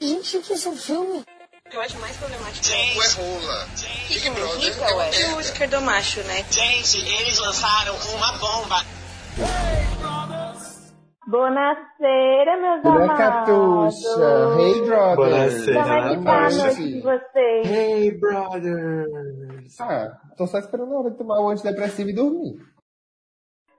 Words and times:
Gente, 0.00 0.36
o 0.36 0.42
que 0.42 0.52
é 0.52 0.54
esse 0.56 0.76
filme? 0.76 1.24
Eu 1.72 1.80
acho 1.80 1.98
mais 2.00 2.16
problemático. 2.16 2.64
Tempo 2.64 3.02
é 3.02 3.08
rola. 3.18 3.66
Big 4.08 4.30
Brother 4.30 4.88
é 4.88 4.94
uma 4.94 5.04
É 5.04 5.10
merda. 5.10 5.34
música 5.36 5.68
do 5.68 5.80
macho, 5.82 6.20
né? 6.24 6.36
Gente, 6.50 6.98
eles 7.20 7.38
lançaram 7.40 7.94
uma 8.16 8.32
bomba. 8.38 8.76
Buonasera, 11.26 12.56
meus 12.56 12.84
é 12.84 12.88
amados. 12.88 13.18
Catuxa? 13.18 14.56
Hey, 14.58 14.80
brothers! 14.86 15.66
Como 15.66 15.92
é 15.92 16.16
que 16.16 16.24
tá 16.24 16.36
a 16.46 16.50
noite 16.50 16.84
de 16.92 17.00
vocês? 17.02 17.70
Hey, 17.70 18.18
brothers! 18.18 19.80
Ah, 19.80 20.08
tô 20.38 20.46
só 20.46 20.58
esperando 20.58 20.94
a 20.94 20.98
hora 21.00 21.10
de 21.10 21.18
tomar 21.18 21.40
o 21.40 21.48
antidepressivo 21.50 22.08
e 22.08 22.14
dormir. 22.14 22.56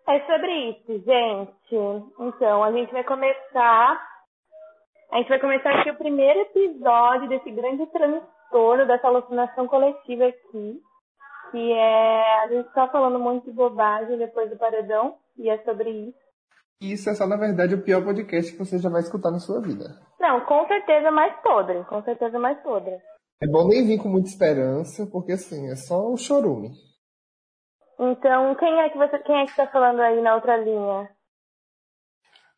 É 0.08 0.20
sobre 0.28 0.70
isso, 0.72 1.04
gente. 1.04 2.12
Então, 2.20 2.64
a 2.64 2.72
gente 2.72 2.92
vai 2.92 3.04
começar. 3.04 4.09
A 5.12 5.18
gente 5.18 5.30
vai 5.30 5.40
começar 5.40 5.72
aqui 5.72 5.90
o 5.90 5.98
primeiro 5.98 6.40
episódio 6.42 7.28
desse 7.30 7.50
grande 7.50 7.86
transtorno, 7.88 8.86
dessa 8.86 9.08
alucinação 9.08 9.68
coletiva 9.68 10.26
aqui. 10.26 10.82
Que 11.52 11.72
é. 11.74 12.44
A 12.44 12.48
gente 12.48 12.72
tá 12.74 12.88
falando 12.90 13.18
um 13.18 13.24
monte 13.24 13.46
de 13.46 13.52
bobagem 13.52 14.20
depois 14.20 14.50
do 14.52 14.58
paredão. 14.58 15.16
E 15.38 15.50
é 15.50 15.58
sobre 15.64 15.90
isso. 15.90 16.30
Isso 16.82 17.10
é 17.10 17.16
só, 17.16 17.26
na 17.26 17.38
verdade, 17.38 17.74
o 17.74 17.84
pior 17.84 18.04
podcast 18.04 18.52
que 18.52 18.60
você 18.60 18.78
já 18.78 18.90
vai 18.90 19.02
escutar 19.02 19.32
na 19.32 19.40
sua 19.40 19.60
vida. 19.60 19.86
Não, 20.20 20.42
com 20.42 20.68
certeza 20.68 21.10
mais 21.10 21.36
podre. 21.42 21.84
Com 21.86 22.04
certeza 22.04 22.38
mais 22.38 22.62
podre. 22.62 22.96
É 23.42 23.48
bom 23.48 23.68
nem 23.68 23.88
vir 23.88 24.02
com 24.02 24.10
muita 24.10 24.30
esperança, 24.30 25.08
porque 25.12 25.32
assim, 25.32 25.72
é 25.72 25.76
só 25.76 26.08
o 26.08 26.18
chorume. 26.18 26.70
Então, 28.00 28.54
quem 28.56 28.80
é 28.80 28.90
que 28.90 28.98
você. 28.98 29.18
Quem 29.20 29.42
é 29.42 29.46
que 29.46 29.56
tá 29.56 29.66
falando 29.68 30.02
aí 30.02 30.22
na 30.22 30.36
outra 30.36 30.56
linha? 30.56 31.10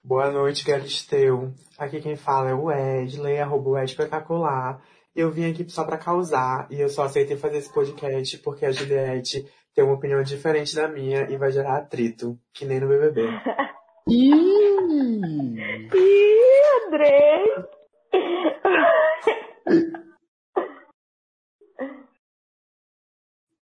Boa 0.04 0.32
noite, 0.32 0.66
Galisteu. 0.66 1.54
Aqui 1.78 2.02
quem 2.02 2.16
fala 2.16 2.50
é 2.50 2.54
o 2.56 2.64
Wesley, 2.64 3.38
arroba 3.38 3.70
o 3.70 3.78
Ed 3.78 3.92
Espetacular. 3.92 4.82
Eu 5.16 5.30
vim 5.30 5.52
aqui 5.52 5.70
só 5.70 5.84
pra 5.84 5.96
causar 5.96 6.68
e 6.72 6.82
eu 6.82 6.90
só 6.90 7.04
aceitei 7.04 7.38
fazer 7.38 7.58
esse 7.60 7.72
podcast 7.72 8.40
porque 8.40 8.66
a 8.66 8.72
Juliette 8.72 9.46
tem 9.76 9.84
uma 9.84 9.94
opinião 9.94 10.24
diferente 10.24 10.76
da 10.76 10.88
minha 10.88 11.30
e 11.30 11.38
vai 11.38 11.52
gerar 11.52 11.78
atrito, 11.78 12.36
que 12.52 12.66
nem 12.66 12.80
no 12.80 12.88
BBB. 12.88 13.22
Ih! 14.10 15.56
Ih, 15.94 16.88
Andrei! 16.88 17.46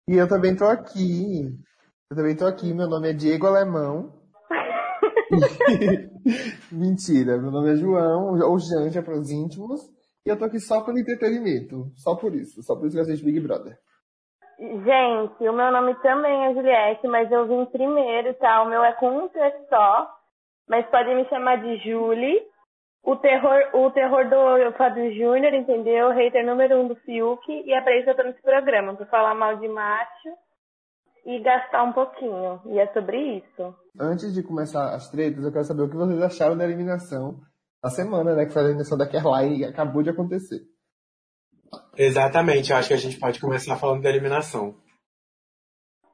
E 0.09 0.15
eu 0.17 0.28
também 0.28 0.55
tô 0.55 0.65
aqui. 0.65 1.59
Eu 2.09 2.17
também 2.17 2.37
tô 2.37 2.47
aqui. 2.47 2.72
Meu 2.72 2.89
nome 2.89 3.11
é 3.11 3.12
Diego 3.12 3.48
Alemão. 3.48 4.20
Mentira, 6.73 7.39
meu 7.39 7.50
nome 7.50 7.73
é 7.73 7.77
João, 7.77 8.39
ou 8.41 8.59
Janja 8.59 9.03
para 9.03 9.14
os 9.14 9.31
íntimos. 9.31 9.81
E 10.25 10.28
eu 10.28 10.39
tô 10.39 10.45
aqui 10.45 10.59
só 10.61 10.84
pelo 10.84 10.98
entretenimento. 10.98 11.91
Só 11.97 12.14
por 12.17 12.34
isso. 12.34 12.62
Só 12.62 12.77
por 12.77 12.87
isso 12.87 12.95
que 12.95 12.98
eu 12.98 13.03
assisto 13.03 13.25
Big 13.25 13.41
Brother. 13.41 13.78
Gente, 14.59 15.48
o 15.48 15.53
meu 15.53 15.72
nome 15.72 15.95
também 16.03 16.47
é 16.47 16.55
Juliette, 16.55 17.09
mas 17.09 17.33
eu 17.33 17.47
vim 17.47 17.64
primeiro, 17.67 18.34
tá? 18.34 18.62
O 18.62 18.69
meu 18.69 18.84
é 18.84 18.92
com 18.92 19.09
um 19.09 19.28
T 19.28 19.39
só, 19.70 20.11
mas 20.69 20.87
podem 20.89 21.17
me 21.17 21.25
chamar 21.31 21.56
de 21.62 21.78
Julie. 21.78 22.42
O 23.03 23.17
terror, 23.17 23.59
o 23.72 23.91
terror 23.91 24.28
do 24.28 24.77
Fábio 24.77 25.11
Júnior, 25.15 25.55
entendeu? 25.55 26.11
Hater 26.11 26.44
número 26.44 26.78
um 26.78 26.89
do 26.89 26.97
Fiuk. 26.97 27.50
E 27.50 27.72
é 27.72 27.81
pra 27.81 27.97
isso 27.97 28.05
que 28.05 28.11
eu 28.11 28.17
tô 28.17 28.22
nesse 28.25 28.42
programa, 28.42 28.94
pra 28.94 29.06
falar 29.06 29.34
mal 29.34 29.56
de 29.56 29.67
macho 29.67 30.28
e 31.25 31.41
gastar 31.41 31.85
um 31.85 31.93
pouquinho. 31.93 32.61
E 32.67 32.79
é 32.79 32.87
sobre 32.93 33.39
isso. 33.39 33.75
Antes 33.99 34.33
de 34.35 34.43
começar 34.43 34.95
as 34.95 35.11
tretas, 35.11 35.45
eu 35.45 35.53
quero 35.53 35.65
saber 35.65 35.83
o 35.83 35.91
que 35.91 35.97
vocês 35.97 36.23
acharam 36.23 36.57
da 36.57 36.65
eliminação 36.65 37.41
da 37.83 37.91
semana, 37.91 38.35
né? 38.35 38.45
Que 38.45 38.53
foi 38.53 38.62
a 38.62 38.65
eliminação 38.67 38.99
da 38.99 39.09
Kerline 39.09 39.59
que 39.59 39.65
acabou 39.65 40.03
de 40.03 40.11
acontecer. 40.11 40.61
Exatamente, 41.97 42.71
eu 42.71 42.77
acho 42.77 42.89
que 42.89 42.95
a 42.95 42.99
gente 42.99 43.19
pode 43.19 43.41
começar 43.41 43.77
falando 43.77 44.03
da 44.03 44.09
eliminação. 44.09 44.75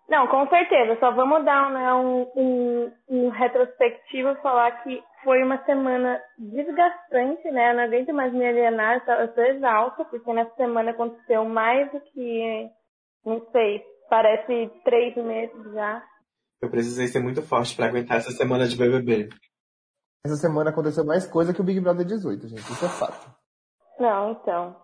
Não, 0.08 0.28
com 0.28 0.46
certeza. 0.48 0.98
Só 1.00 1.10
vamos 1.10 1.44
dar 1.44 1.70
né, 1.70 1.92
um, 1.94 2.30
um, 2.36 2.92
um 3.08 3.28
retrospectivo 3.28 4.30
e 4.30 4.42
falar 4.42 4.82
que 4.82 5.02
foi 5.24 5.42
uma 5.42 5.64
semana 5.64 6.20
desgastante, 6.38 7.50
né? 7.50 7.70
Eu 7.72 7.76
não 7.76 7.82
aguento 7.84 8.12
mais 8.12 8.32
me 8.32 8.46
alienar, 8.46 9.02
eu 9.08 9.34
tô 9.34 9.40
exausta, 9.42 10.04
porque 10.04 10.32
nessa 10.32 10.54
semana 10.54 10.92
aconteceu 10.92 11.44
mais 11.44 11.90
do 11.90 12.00
que, 12.00 12.70
não 13.24 13.44
sei, 13.50 13.82
parece 14.08 14.70
três 14.84 15.16
meses 15.16 15.72
já. 15.72 16.02
Eu 16.62 16.70
precisei 16.70 17.06
ser 17.06 17.20
muito 17.20 17.42
forte 17.42 17.76
pra 17.76 17.86
aguentar 17.86 18.16
essa 18.18 18.30
semana 18.30 18.66
de 18.66 18.76
BBB. 18.76 19.28
Essa 20.24 20.36
semana 20.36 20.70
aconteceu 20.70 21.04
mais 21.04 21.26
coisa 21.26 21.52
que 21.54 21.60
o 21.60 21.64
Big 21.64 21.80
Brother 21.80 22.04
18, 22.06 22.48
gente. 22.48 22.60
Isso 22.60 22.84
é 22.84 22.88
fato. 22.88 23.30
Não, 24.00 24.32
então. 24.32 24.76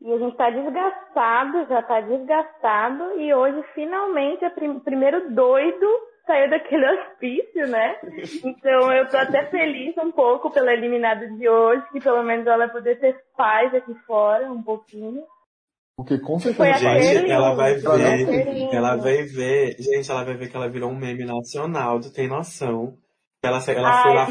E 0.00 0.12
a 0.12 0.18
gente 0.18 0.36
tá 0.36 0.50
desgastado, 0.50 1.66
já 1.66 1.82
tá 1.82 2.00
desgastado, 2.02 3.18
e 3.20 3.32
hoje 3.34 3.62
finalmente 3.74 4.44
o 4.44 4.50
prim- 4.50 4.78
primeiro 4.80 5.30
doido 5.34 5.86
saiu 6.26 6.50
daquele 6.50 6.86
hospício, 6.92 7.66
né? 7.68 7.96
Então 8.44 8.92
eu 8.92 9.08
tô 9.08 9.16
até 9.16 9.46
feliz 9.46 9.96
um 9.98 10.10
pouco 10.12 10.50
pela 10.50 10.72
eliminada 10.72 11.26
de 11.26 11.48
hoje, 11.48 11.82
que 11.90 12.00
pelo 12.00 12.22
menos 12.22 12.46
ela 12.46 12.58
vai 12.66 12.70
poder 12.70 13.00
ter 13.00 13.18
paz 13.36 13.74
aqui 13.74 13.94
fora, 14.06 14.50
um 14.52 14.62
pouquinho. 14.62 15.24
Porque 15.96 16.18
com 16.18 16.38
certeza. 16.38 16.98
Gente, 16.98 17.30
ela 17.30 17.54
vai 17.54 17.74
ver, 17.74 18.74
ela 18.74 18.96
vai 18.96 19.22
ver, 19.22 19.76
gente, 19.78 20.10
ela 20.10 20.24
vai 20.24 20.36
ver 20.36 20.48
que 20.48 20.56
ela 20.56 20.68
virou 20.68 20.90
um 20.90 20.96
meme 20.96 21.24
nacional, 21.24 22.00
tu 22.00 22.12
tem 22.12 22.26
noção? 22.28 22.98
Ela, 23.42 23.58
ela 23.58 23.60
foi 23.60 23.74
lá 23.74 24.24
Ai, 24.24 24.30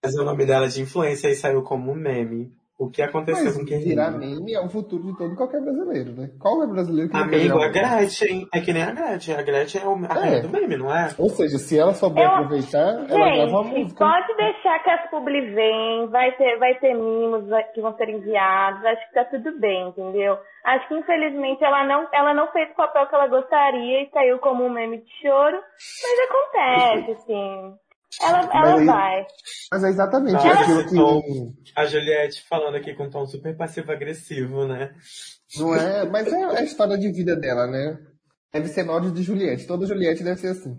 fazer, 0.00 0.20
o 0.20 0.24
nome 0.24 0.46
dela 0.46 0.68
de 0.68 0.80
influência 0.80 1.28
e 1.28 1.34
saiu 1.34 1.62
como 1.62 1.92
um 1.92 1.94
meme. 1.94 2.52
O 2.76 2.90
que 2.90 3.00
aconteceu 3.02 3.44
Mas 3.44 3.56
com 3.56 3.64
quem 3.64 3.78
virar 3.78 4.10
meme 4.10 4.52
é 4.52 4.60
o 4.60 4.68
futuro 4.68 5.04
de 5.04 5.16
todo 5.16 5.36
qualquer 5.36 5.60
brasileiro, 5.62 6.10
né? 6.12 6.30
Qual 6.40 6.60
é 6.60 6.66
brasileiro 6.66 7.08
que 7.08 7.16
Amigo, 7.16 7.62
a 7.62 7.68
Gretchen. 7.68 8.48
É 8.52 8.60
que 8.60 8.72
nem 8.72 8.82
a 8.82 8.90
Gretchen. 8.90 9.36
A 9.36 9.42
Gretchen 9.42 9.80
é 9.82 9.86
o, 9.86 9.94
a 10.10 10.26
É. 10.26 10.40
do 10.40 10.48
meme, 10.48 10.76
não 10.76 10.92
é? 10.92 11.08
Ou 11.16 11.28
seja, 11.28 11.56
se 11.58 11.78
ela 11.78 11.94
souber 11.94 12.24
Eu- 12.24 12.30
aproveitar, 12.32 12.78
ela 12.78 13.04
grava 13.06 13.44
uma 13.60 13.64
Gente, 13.64 13.78
música. 13.78 14.04
pode 14.04 14.36
deixar 14.36 14.82
que 14.82 14.90
as 14.90 15.08
publi 15.08 15.54
vêm, 15.54 16.08
vai 16.08 16.32
ter, 16.36 16.58
vai 16.58 16.74
ter 16.80 16.94
mimos 16.94 17.44
que 17.72 17.80
vão 17.80 17.96
ser 17.96 18.08
enviados, 18.08 18.84
acho 18.84 19.08
que 19.08 19.14
tá 19.14 19.24
tudo 19.26 19.56
bem, 19.60 19.88
entendeu? 19.90 20.36
Acho 20.64 20.88
que 20.88 20.94
infelizmente 20.94 21.62
ela 21.62 21.84
não, 21.86 22.08
ela 22.12 22.34
não 22.34 22.50
fez 22.50 22.70
o 22.70 22.74
papel 22.74 23.06
que 23.06 23.14
ela 23.14 23.28
gostaria 23.28 24.02
e 24.02 24.10
saiu 24.10 24.38
como 24.40 24.64
um 24.64 24.70
meme 24.70 24.98
de 24.98 25.10
choro, 25.22 25.58
mas 26.02 26.28
acontece, 26.28 27.12
assim. 27.22 27.74
Ela, 28.22 28.42
Mas 28.46 28.54
ela 28.54 28.78
aí- 28.80 28.86
vai. 28.86 29.26
Mas 29.72 29.84
é 29.84 29.88
exatamente 29.88 30.32
Nossa, 30.34 30.48
aquilo 30.82 31.52
que. 31.52 31.72
A 31.76 31.86
Juliette 31.86 32.46
falando 32.48 32.76
aqui 32.76 32.94
com 32.94 33.04
um 33.04 33.10
tom 33.10 33.26
super 33.26 33.56
passivo-agressivo, 33.56 34.66
né? 34.66 34.94
Não 35.58 35.74
é. 35.74 36.04
Mas 36.04 36.32
é 36.32 36.44
a 36.44 36.62
história 36.62 36.96
de 36.98 37.10
vida 37.12 37.34
dela, 37.36 37.66
né? 37.66 37.98
Deve 38.52 38.68
ser 38.68 38.84
no 38.84 38.92
áudio 38.92 39.10
de 39.12 39.22
Juliette. 39.22 39.66
Toda 39.66 39.86
Juliette 39.86 40.22
deve 40.22 40.38
ser 40.38 40.48
assim. 40.48 40.76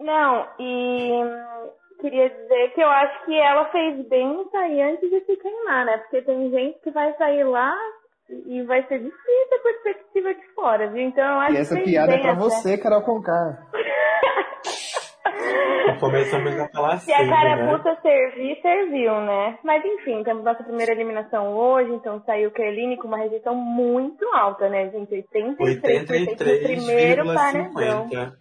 Não, 0.00 0.46
e 0.58 1.10
queria 2.00 2.30
dizer 2.30 2.72
que 2.74 2.80
eu 2.80 2.88
acho 2.88 3.24
que 3.26 3.34
ela 3.38 3.70
fez 3.70 4.08
bem 4.08 4.40
em 4.40 4.50
sair 4.50 4.82
antes 4.82 5.10
de 5.10 5.20
se 5.26 5.36
queimar, 5.36 5.84
né? 5.84 5.98
Porque 5.98 6.22
tem 6.22 6.50
gente 6.50 6.78
que 6.80 6.90
vai 6.90 7.12
sair 7.18 7.44
lá 7.44 7.76
e 8.46 8.62
vai 8.62 8.86
ser 8.86 8.98
difícil 8.98 9.58
a 9.58 9.62
perspectiva 9.62 10.32
de 10.34 10.54
fora, 10.54 10.88
viu? 10.90 11.02
Então 11.02 11.24
eu 11.24 11.40
acho 11.40 11.54
E 11.54 11.58
essa 11.58 11.74
que 11.74 11.80
fez 11.82 11.90
piada 11.90 12.14
é 12.14 12.18
pra 12.20 12.30
até. 12.32 12.40
você, 12.40 12.78
Carol 12.78 13.02
Conká. 13.02 13.66
Começamos 15.98 16.58
a 16.58 16.68
falar 16.68 16.98
Se 16.98 17.12
a 17.12 17.16
cedo, 17.18 17.30
né? 17.30 17.36
carapuça 17.36 18.00
servir, 18.00 18.58
serviu, 18.62 19.20
né? 19.20 19.58
Mas 19.64 19.84
enfim, 19.84 20.22
temos 20.22 20.44
nossa 20.44 20.62
primeira 20.62 20.92
eliminação 20.92 21.54
hoje, 21.54 21.92
então 21.92 22.22
saiu 22.24 22.50
Kerline 22.50 22.96
com 22.96 23.08
uma 23.08 23.18
rejeição 23.18 23.54
muito 23.54 24.24
alta, 24.34 24.68
né, 24.68 24.90
gente? 24.90 25.24
83% 25.32 26.30
no 26.30 26.36
primeiro 26.36 27.26
paredão. 27.34 28.08
83,50. 28.08 28.32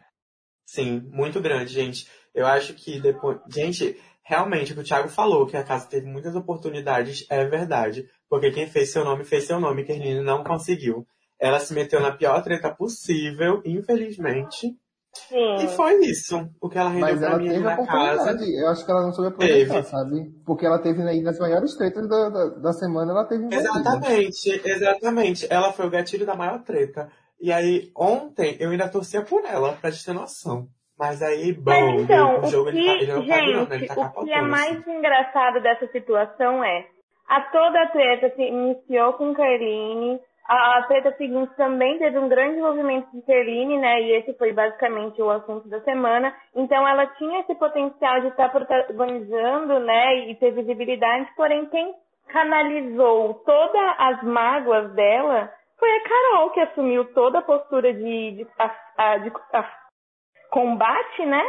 Sim, 0.65 1.01
muito 1.11 1.41
grande, 1.41 1.73
gente. 1.73 2.07
Eu 2.33 2.45
acho 2.45 2.73
que 2.75 3.01
depois. 3.01 3.39
Gente, 3.49 3.99
realmente 4.23 4.71
o 4.71 4.75
que 4.75 4.81
o 4.81 4.83
Thiago 4.83 5.09
falou, 5.09 5.47
que 5.47 5.57
a 5.57 5.63
casa 5.63 5.89
teve 5.89 6.05
muitas 6.05 6.35
oportunidades, 6.35 7.25
é 7.29 7.43
verdade. 7.45 8.05
Porque 8.29 8.51
quem 8.51 8.67
fez 8.67 8.91
seu 8.91 9.03
nome 9.03 9.25
fez 9.25 9.45
seu 9.45 9.59
nome, 9.59 9.83
Kerline 9.83 10.21
não 10.21 10.43
conseguiu. 10.43 11.05
Ela 11.39 11.59
se 11.59 11.73
meteu 11.73 11.99
na 11.99 12.11
pior 12.11 12.43
treta 12.43 12.69
possível, 12.69 13.61
infelizmente. 13.65 14.75
Sim. 15.13 15.55
E 15.55 15.67
foi 15.69 15.95
isso. 16.05 16.49
O 16.61 16.69
que 16.69 16.77
ela 16.77 16.89
rendeu 16.89 17.07
Mas 17.07 17.19
pra 17.19 17.27
ela 17.29 17.37
mim 17.39 17.49
teve 17.49 17.57
a 17.57 17.61
na 17.61 17.85
casa. 17.85 18.13
oportunidade. 18.21 18.59
Eu 18.61 18.67
acho 18.69 18.85
que 18.85 18.91
ela 18.91 19.01
não 19.03 19.11
soube 19.13 19.29
aproveitar, 19.33 19.73
Teve. 19.75 19.87
sabe? 19.87 20.31
Porque 20.45 20.65
ela 20.65 20.79
teve 20.79 21.01
aí 21.03 21.21
nas 21.21 21.39
maiores 21.39 21.75
tretas 21.75 22.07
da, 22.07 22.29
da, 22.29 22.45
da 22.49 22.73
semana, 22.73 23.11
ela 23.11 23.25
teve 23.25 23.43
envolvida. 23.45 23.69
Exatamente, 23.69 24.61
exatamente. 24.65 25.47
Ela 25.49 25.71
foi 25.73 25.87
o 25.87 25.89
gatilho 25.89 26.25
da 26.25 26.35
maior 26.35 26.61
treta. 26.63 27.09
E 27.41 27.51
aí, 27.51 27.89
ontem, 27.95 28.57
eu 28.59 28.69
ainda 28.69 28.89
torcia 28.89 29.21
por 29.23 29.43
ela, 29.45 29.73
pra 29.73 29.91
te 29.91 30.03
ter 30.03 30.13
noção. 30.13 30.67
Mas 30.97 31.21
aí, 31.21 31.53
bom, 31.53 31.71
Mas 31.71 32.01
então, 32.01 32.41
o 32.41 32.45
o 32.45 32.47
jogo 32.47 32.71
que, 32.71 32.77
ele, 32.77 32.85
tá, 32.87 32.93
ele 32.95 33.53
não 33.53 33.65
tá 33.65 33.75
ele 33.75 33.87
gente, 33.87 33.87
tá 33.87 33.93
o 33.93 34.25
que 34.25 34.31
é 34.31 34.33
capotando. 34.35 34.49
mais 34.49 34.77
assim. 34.77 34.91
engraçado 34.91 35.61
dessa 35.63 35.87
situação 35.91 36.63
é 36.63 36.85
a 37.27 37.41
toda 37.51 37.81
a 37.83 37.87
treta 37.91 38.35
se 38.35 38.41
iniciou 38.41 39.13
com 39.13 39.33
Kerline, 39.33 40.19
a, 40.49 40.79
a 40.79 40.83
treta 40.87 41.15
seguinte 41.15 41.53
também 41.55 41.99
teve 41.99 42.17
um 42.17 42.27
grande 42.27 42.59
movimento 42.59 43.07
de 43.13 43.21
Kerline, 43.21 43.77
né? 43.77 44.01
E 44.01 44.11
esse 44.13 44.33
foi 44.33 44.51
basicamente 44.51 45.21
o 45.21 45.29
assunto 45.29 45.69
da 45.69 45.79
semana. 45.81 46.35
Então 46.55 46.87
ela 46.87 47.05
tinha 47.05 47.41
esse 47.41 47.53
potencial 47.53 48.19
de 48.21 48.29
estar 48.29 48.49
protagonizando, 48.49 49.79
né? 49.79 50.27
E 50.27 50.35
ter 50.35 50.51
visibilidade, 50.51 51.29
porém 51.35 51.67
quem 51.67 51.93
canalizou 52.29 53.35
todas 53.45 53.95
as 53.99 54.23
mágoas 54.23 54.91
dela 54.93 55.53
foi 55.77 55.89
a 55.91 56.03
Carol, 56.03 56.49
que 56.49 56.59
assumiu 56.61 57.05
toda 57.13 57.39
a 57.39 57.43
postura 57.43 57.93
de, 57.93 58.31
de, 58.31 58.43
de, 58.43 59.29
de 59.29 59.31
combate, 60.49 61.25
né? 61.27 61.43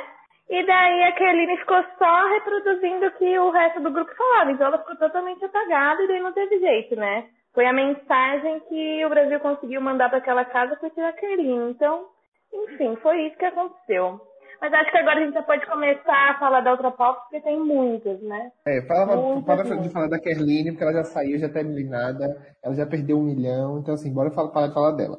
E 0.50 0.67
daí 0.67 1.05
a 1.05 1.12
Kelly 1.12 1.56
ficou 1.56 1.82
só 1.97 2.26
reproduzindo 2.29 3.06
o 3.06 3.12
que 3.12 3.38
o 3.38 3.50
resto 3.50 3.81
do 3.81 3.91
grupo 3.91 4.14
falava. 4.14 4.52
Então 4.52 4.67
ela 4.67 4.79
ficou 4.79 4.97
totalmente 4.97 5.43
apagada 5.43 6.02
e 6.02 6.08
daí 6.08 6.20
não 6.20 6.32
teve 6.32 6.58
jeito, 6.58 6.97
né? 6.97 7.29
Foi 7.55 7.67
a 7.67 7.73
mensagem 7.73 8.61
que 8.69 9.05
o 9.05 9.08
Brasil 9.08 9.41
conseguiu 9.41 9.81
mandar 9.81 10.08
para 10.08 10.19
aquela 10.19 10.44
casa 10.44 10.76
foi 10.76 10.91
tirar 10.91 11.08
a 11.08 11.12
Kelly. 11.12 11.50
Então, 11.50 12.06
enfim, 12.52 12.97
foi 13.02 13.26
isso 13.26 13.37
que 13.37 13.44
aconteceu. 13.44 14.20
Mas 14.61 14.73
acho 14.75 14.91
que 14.91 14.99
agora 14.99 15.19
a 15.19 15.25
gente 15.25 15.32
já 15.32 15.43
pode 15.43 15.67
começar 15.67 16.31
a 16.31 16.38
falar 16.38 16.61
da 16.61 16.73
outra 16.73 16.91
pauta, 16.91 17.20
porque 17.23 17.41
tem 17.41 17.58
muitas, 17.58 18.20
né? 18.20 18.52
É, 18.67 18.82
fala, 18.82 19.43
para 19.43 19.62
de 19.62 19.88
falar 19.88 20.08
da 20.08 20.20
Kerline, 20.20 20.70
porque 20.70 20.85
ela 20.85 20.93
já 20.93 21.05
saiu, 21.05 21.38
já 21.38 21.49
tá 21.49 21.61
eliminada, 21.61 22.26
ela 22.62 22.75
já 22.75 22.87
perdeu 22.87 23.17
um 23.17 23.23
milhão, 23.23 23.79
então 23.79 23.94
assim, 23.94 24.12
bora 24.12 24.31
falar, 24.31 24.50
parar 24.50 24.67
de 24.69 24.75
falar 24.75 24.93
dela. 24.93 25.17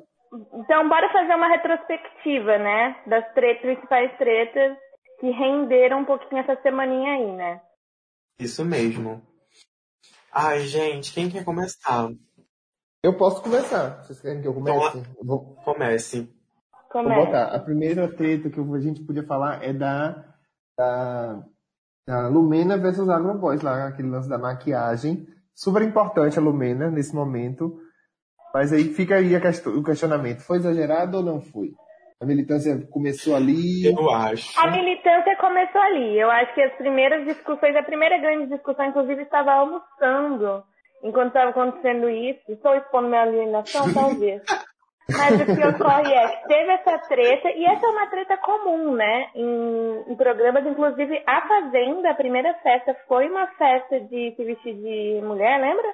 Então, 0.53 0.87
bora 0.87 1.11
fazer 1.11 1.33
uma 1.33 1.47
retrospectiva, 1.47 2.57
né? 2.59 2.95
Das 3.07 3.25
principais 3.33 4.15
tretas 4.17 4.77
que 5.19 5.29
renderam 5.31 5.99
um 5.99 6.05
pouquinho 6.05 6.41
essa 6.41 6.55
semaninha 6.61 7.13
aí, 7.13 7.31
né? 7.33 7.61
Isso 8.39 8.63
mesmo. 8.63 9.21
Ai, 10.33 10.61
gente, 10.61 11.11
quem 11.11 11.29
quer 11.29 11.43
começar? 11.43 12.09
Eu 13.03 13.17
posso 13.17 13.41
começar. 13.41 14.01
Vocês 14.01 14.21
querem 14.21 14.41
que 14.41 14.47
eu 14.47 14.53
comece? 14.53 14.97
Então, 14.99 15.13
vou... 15.21 15.55
Comece. 15.65 16.33
Comece. 16.89 17.15
Vou 17.15 17.25
botar. 17.25 17.45
A 17.53 17.59
primeira 17.59 18.07
treta 18.15 18.49
que 18.49 18.59
a 18.59 18.79
gente 18.79 19.03
podia 19.03 19.25
falar 19.25 19.61
é 19.61 19.73
da, 19.73 20.23
da, 20.77 21.43
da 22.07 22.27
Lumena 22.29 22.77
versus 22.77 23.09
Agroboys, 23.09 23.61
lá, 23.61 23.87
aquele 23.87 24.09
lance 24.09 24.29
da 24.29 24.37
maquiagem. 24.37 25.27
Super 25.53 25.81
importante 25.81 26.39
a 26.39 26.41
Lumena 26.41 26.89
nesse 26.89 27.13
momento. 27.13 27.81
Mas 28.53 28.71
aí 28.71 28.85
fica 28.85 29.15
aí 29.15 29.35
o 29.35 29.83
questionamento. 29.83 30.39
Foi 30.41 30.57
exagerado 30.57 31.17
ou 31.17 31.23
não 31.23 31.41
foi? 31.41 31.73
A 32.21 32.25
militância 32.25 32.77
começou 32.91 33.35
ali? 33.35 33.87
Eu 33.87 34.11
acho. 34.11 34.59
A 34.59 34.69
militância 34.69 35.35
começou 35.37 35.81
ali. 35.81 36.19
Eu 36.19 36.29
acho 36.29 36.53
que 36.53 36.61
as 36.61 36.73
primeiras 36.73 37.25
discussões, 37.25 37.75
a 37.75 37.81
primeira 37.81 38.19
grande 38.19 38.45
discussão, 38.45 38.85
inclusive, 38.85 39.23
estava 39.23 39.53
almoçando 39.53 40.63
enquanto 41.03 41.29
estava 41.29 41.49
acontecendo 41.49 42.07
isso. 42.07 42.39
Estou 42.47 42.75
expondo 42.75 43.07
minha 43.07 43.23
alienação, 43.23 43.89
talvez. 43.91 44.43
Mas 45.09 45.41
o 45.41 45.45
que 45.45 45.67
ocorre 45.67 46.13
é 46.13 46.27
que 46.27 46.47
teve 46.47 46.71
essa 46.71 46.97
treta, 46.99 47.49
e 47.49 47.65
essa 47.65 47.85
é 47.85 47.89
uma 47.89 48.07
treta 48.07 48.37
comum, 48.37 48.93
né? 48.93 49.25
Em, 49.35 50.11
em, 50.11 50.15
programas, 50.15 50.63
inclusive, 50.65 51.23
A 51.25 51.41
Fazenda, 51.47 52.11
a 52.11 52.15
primeira 52.15 52.53
festa, 52.61 52.95
foi 53.07 53.27
uma 53.29 53.47
festa 53.57 53.99
de 53.99 54.33
se 54.35 54.43
vestir 54.43 54.75
de 54.75 55.21
mulher, 55.23 55.59
lembra? 55.59 55.87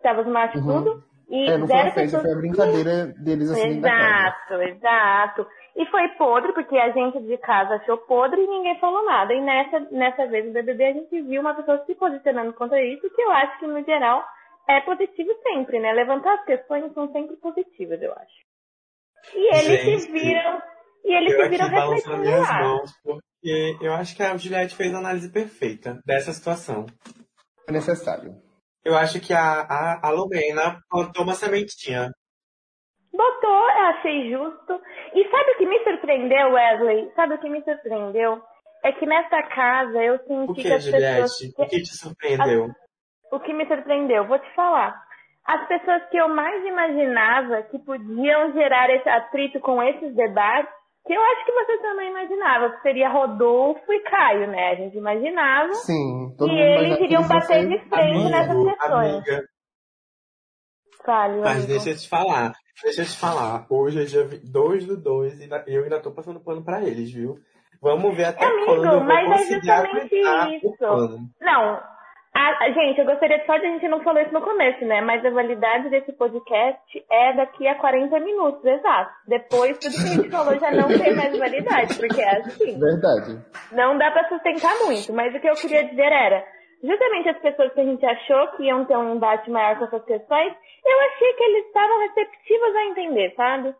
Tava 0.00 0.22
os 0.22 0.28
machos 0.28 0.64
uhum. 0.64 0.84
tudo. 0.84 1.04
E 1.28 1.50
é, 1.50 1.58
não 1.58 1.66
foi 1.66 1.76
a 1.76 1.84
festa, 1.84 2.00
pessoas... 2.02 2.22
foi 2.22 2.32
a 2.32 2.36
brincadeira 2.36 3.06
deles 3.18 3.50
assim. 3.50 3.78
Exato, 3.78 4.54
exato. 4.54 5.46
E 5.74 5.86
foi 5.86 6.06
podre, 6.16 6.52
porque 6.52 6.76
a 6.76 6.90
gente 6.90 7.20
de 7.20 7.38
casa 7.38 7.76
achou 7.76 7.96
podre 7.98 8.42
e 8.42 8.46
ninguém 8.46 8.78
falou 8.78 9.04
nada. 9.04 9.32
E 9.32 9.40
nessa, 9.40 9.80
nessa 9.90 10.26
vez 10.26 10.46
no 10.46 10.52
BBB 10.52 10.84
a 10.84 10.92
gente 10.92 11.22
viu 11.22 11.40
uma 11.40 11.54
pessoa 11.54 11.82
se 11.86 11.94
posicionando 11.94 12.52
contra 12.52 12.82
isso, 12.84 13.08
que 13.08 13.22
eu 13.22 13.30
acho 13.30 13.58
que 13.58 13.66
no 13.66 13.82
geral 13.82 14.22
é 14.68 14.80
positivo 14.80 15.30
sempre, 15.42 15.80
né? 15.80 15.92
Levantar 15.92 16.34
as 16.34 16.44
questões 16.44 16.92
são 16.92 17.10
sempre 17.10 17.36
positivas, 17.36 18.00
eu 18.02 18.12
acho. 18.12 18.52
E 19.34 19.48
eles 19.54 19.82
gente, 19.82 20.00
se 20.00 20.12
viram. 20.12 20.62
E 21.04 21.14
eles 21.14 21.34
se 21.34 21.48
viram 21.48 21.68
refletindo 21.68 22.18
minhas 22.18 22.48
lá. 22.48 22.60
mãos, 22.60 22.92
porque 23.02 23.76
eu 23.80 23.92
acho 23.94 24.14
que 24.14 24.22
a 24.22 24.36
Juliette 24.36 24.76
fez 24.76 24.94
a 24.94 24.98
análise 24.98 25.32
perfeita 25.32 26.00
dessa 26.04 26.32
situação. 26.32 26.86
É 27.66 27.72
necessário. 27.72 28.34
Eu 28.84 28.96
acho 28.96 29.20
que 29.20 29.32
a, 29.32 29.62
a, 29.62 30.08
a 30.08 30.10
Lumena 30.10 30.80
plantou 30.90 31.22
uma 31.22 31.34
sementinha. 31.34 32.10
Botou, 33.12 33.70
eu 33.70 33.84
achei 33.86 34.30
justo. 34.30 34.80
E 35.14 35.30
sabe 35.30 35.50
o 35.52 35.58
que 35.58 35.66
me 35.66 35.78
surpreendeu, 35.84 36.52
Wesley? 36.52 37.12
Sabe 37.14 37.34
o 37.34 37.38
que 37.38 37.48
me 37.48 37.62
surpreendeu? 37.62 38.40
É 38.84 38.92
que 38.92 39.06
nessa 39.06 39.42
casa 39.44 40.02
eu 40.02 40.18
senti 40.26 40.50
o 40.50 40.54
que, 40.54 40.62
que 40.62 40.72
as 40.72 40.84
Juliette? 40.84 41.22
pessoas. 41.22 41.54
O 41.58 41.66
que 41.66 41.82
te 41.82 41.96
surpreendeu? 41.96 42.70
o 43.32 43.40
que 43.40 43.52
me 43.52 43.66
surpreendeu? 43.66 44.26
Vou 44.26 44.38
te 44.38 44.54
falar. 44.54 44.94
As 45.46 45.66
pessoas 45.66 46.02
que 46.10 46.16
eu 46.16 46.28
mais 46.28 46.64
imaginava 46.64 47.62
que 47.64 47.78
podiam 47.78 48.52
gerar 48.52 48.90
esse 48.90 49.08
atrito 49.08 49.58
com 49.60 49.82
esses 49.82 50.14
debates, 50.14 50.72
que 51.06 51.12
eu 51.12 51.20
acho 51.20 51.44
que 51.44 51.52
você 51.52 51.78
também 51.78 52.10
imaginava, 52.10 52.70
que 52.70 52.82
seria 52.82 53.08
Rodolfo 53.08 53.92
e 53.92 54.00
Caio, 54.00 54.46
né? 54.48 54.70
A 54.70 54.74
gente 54.76 54.96
imaginava. 54.96 55.72
Sim, 55.74 56.34
todo 56.38 56.52
E 56.52 56.60
eles 56.60 57.00
iriam 57.00 57.26
bater 57.26 57.66
de 57.68 57.78
frente 57.88 58.30
nessas 58.30 58.64
questões. 58.64 59.14
Amiga. 59.14 59.44
Fale, 61.04 61.40
Mas 61.40 61.56
amigo. 61.56 61.68
deixa 61.68 61.90
eu 61.90 61.96
te 61.96 62.08
falar. 62.08 62.52
Deixa 62.82 63.02
eu 63.02 63.06
te 63.06 63.18
falar. 63.18 63.66
Hoje 63.68 64.02
é 64.02 64.04
dia 64.04 64.28
2 64.44 64.86
do 64.86 64.96
2 64.96 65.40
e 65.40 65.48
eu 65.66 65.84
ainda 65.84 66.00
tô 66.00 66.10
passando 66.10 66.40
pano 66.40 66.64
pra 66.64 66.82
eles, 66.82 67.10
viu? 67.12 67.38
Vamos 67.80 68.16
ver 68.16 68.26
até 68.26 68.44
Amigo, 68.44 68.64
quando 68.66 68.84
eu 68.84 68.90
vou 68.92 69.04
mas 69.04 69.50
é 69.50 69.54
justamente 69.54 70.16
isso. 70.56 70.68
o 70.68 70.76
pano. 70.76 71.18
Não, 71.40 71.80
a, 72.34 72.70
gente, 72.70 72.98
eu 72.98 73.04
gostaria 73.04 73.44
só 73.44 73.58
de 73.58 73.66
a 73.66 73.70
gente 73.70 73.88
não 73.88 74.02
falou 74.02 74.22
isso 74.22 74.32
no 74.32 74.40
começo, 74.40 74.82
né? 74.86 75.02
Mas 75.02 75.24
a 75.24 75.30
validade 75.30 75.90
desse 75.90 76.12
podcast 76.12 77.04
é 77.10 77.34
daqui 77.34 77.68
a 77.68 77.74
40 77.74 78.18
minutos, 78.20 78.64
exato. 78.64 79.12
Depois, 79.26 79.78
tudo 79.78 79.92
que 79.92 80.00
a 80.00 80.14
gente 80.14 80.30
falou 80.30 80.58
já 80.58 80.70
não 80.70 80.88
tem 80.88 81.14
mais 81.14 81.36
validade, 81.36 81.94
porque 81.98 82.22
é 82.22 82.38
assim. 82.38 82.78
Verdade. 82.78 83.38
Não 83.72 83.98
dá 83.98 84.10
para 84.10 84.28
sustentar 84.30 84.74
muito, 84.86 85.12
mas 85.12 85.34
o 85.34 85.40
que 85.40 85.48
eu 85.48 85.54
queria 85.54 85.84
dizer 85.84 86.10
era, 86.10 86.42
justamente 86.82 87.28
as 87.28 87.38
pessoas 87.38 87.72
que 87.72 87.80
a 87.80 87.84
gente 87.84 88.04
achou 88.04 88.48
que 88.56 88.64
iam 88.64 88.84
ter 88.84 88.96
um 88.96 89.14
embate 89.14 89.50
maior 89.50 89.78
com 89.78 89.84
essas 89.84 90.04
questões, 90.04 90.52
eu 90.84 91.00
achei 91.00 91.32
que 91.34 91.44
eles 91.44 91.66
estavam 91.66 91.98
receptivos 92.00 92.76
a 92.76 92.84
entender, 92.86 93.34
sabe? 93.36 93.74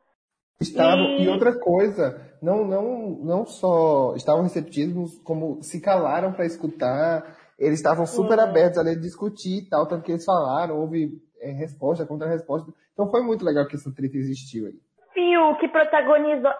Estavam, 0.61 1.05
e... 1.19 1.25
e 1.25 1.29
outra 1.29 1.59
coisa, 1.59 2.37
não, 2.41 2.65
não, 2.65 3.09
não 3.25 3.47
só 3.47 4.15
estavam 4.15 4.43
receptivos, 4.43 5.19
como 5.25 5.63
se 5.63 5.81
calaram 5.81 6.33
para 6.33 6.47
escutar 6.47 7.25
eles 7.63 7.79
estavam 7.79 8.05
super 8.05 8.39
uhum. 8.39 8.45
abertos 8.45 8.79
a 8.79 8.95
discutir 8.95 9.63
e 9.63 9.69
tal, 9.69 9.87
tanto 9.87 10.03
que 10.03 10.11
eles 10.11 10.25
falaram, 10.25 10.81
houve 10.81 11.13
é, 11.41 11.53
resposta, 11.53 12.05
contra-resposta. 12.05 12.73
Então 12.93 13.09
foi 13.09 13.23
muito 13.23 13.45
legal 13.45 13.67
que 13.67 13.77
essa 13.77 13.95
treta 13.95 14.17
existiu 14.17 14.67
aí. 14.67 14.75
Fiuk 15.15 15.61
que 15.61 15.69
protagonizou. 15.69 16.51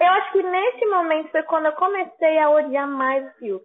Eu 0.00 0.06
acho 0.06 0.32
que 0.32 0.42
nesse 0.42 0.86
momento 0.86 1.30
foi 1.30 1.42
quando 1.44 1.66
eu 1.66 1.72
comecei 1.72 2.38
a 2.38 2.50
odiar 2.50 2.88
mais 2.88 3.26
o 3.26 3.38
Fiuk. 3.38 3.64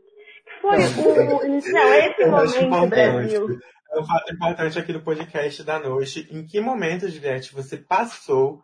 Foi 0.61 0.77
o. 0.77 1.71
Não, 1.71 1.93
esse 1.93 2.65
momento, 2.65 2.91
Brasil. 2.91 3.59
É 3.91 3.99
um 3.99 4.05
fato 4.05 4.33
importante 4.33 4.77
aqui 4.77 4.93
do 4.93 5.01
podcast 5.01 5.63
da 5.63 5.79
noite. 5.79 6.27
Em 6.31 6.45
que 6.45 6.61
momento, 6.61 7.09
Juliette, 7.09 7.55
você 7.55 7.75
passou 7.75 8.61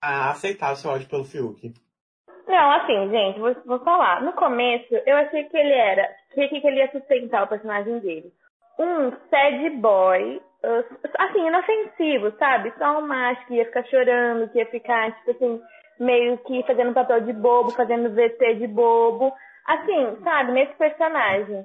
a 0.00 0.30
aceitar 0.30 0.72
o 0.72 0.76
seu 0.76 0.90
ódio 0.90 1.08
pelo 1.08 1.24
Fiuk? 1.24 1.74
Não, 2.46 2.70
assim, 2.70 3.10
gente, 3.10 3.40
vou, 3.40 3.54
vou 3.66 3.80
falar. 3.80 4.22
No 4.22 4.32
começo, 4.32 4.94
eu 5.06 5.16
achei 5.16 5.44
que 5.44 5.56
ele 5.56 5.72
era. 5.72 6.08
Que, 6.32 6.48
que 6.48 6.66
ele 6.66 6.78
ia 6.78 6.90
sustentar 6.92 7.44
o 7.44 7.48
personagem 7.48 7.98
dele? 7.98 8.32
Um 8.78 9.10
sad 9.28 9.70
boy, 9.80 10.40
assim, 11.18 11.46
inofensivo, 11.46 12.32
sabe? 12.38 12.72
Só 12.78 13.00
um 13.00 13.06
macho 13.06 13.44
que 13.46 13.54
ia 13.54 13.64
ficar 13.66 13.84
chorando, 13.86 14.48
que 14.50 14.58
ia 14.58 14.66
ficar, 14.66 15.12
tipo 15.18 15.32
assim, 15.32 15.60
meio 15.98 16.38
que 16.38 16.62
fazendo 16.62 16.94
papel 16.94 17.22
de 17.22 17.32
bobo, 17.32 17.70
fazendo 17.72 18.14
VT 18.14 18.54
de 18.54 18.66
bobo. 18.68 19.32
Assim, 19.68 20.22
sabe? 20.24 20.52
Nesse 20.52 20.74
personagem. 20.76 21.64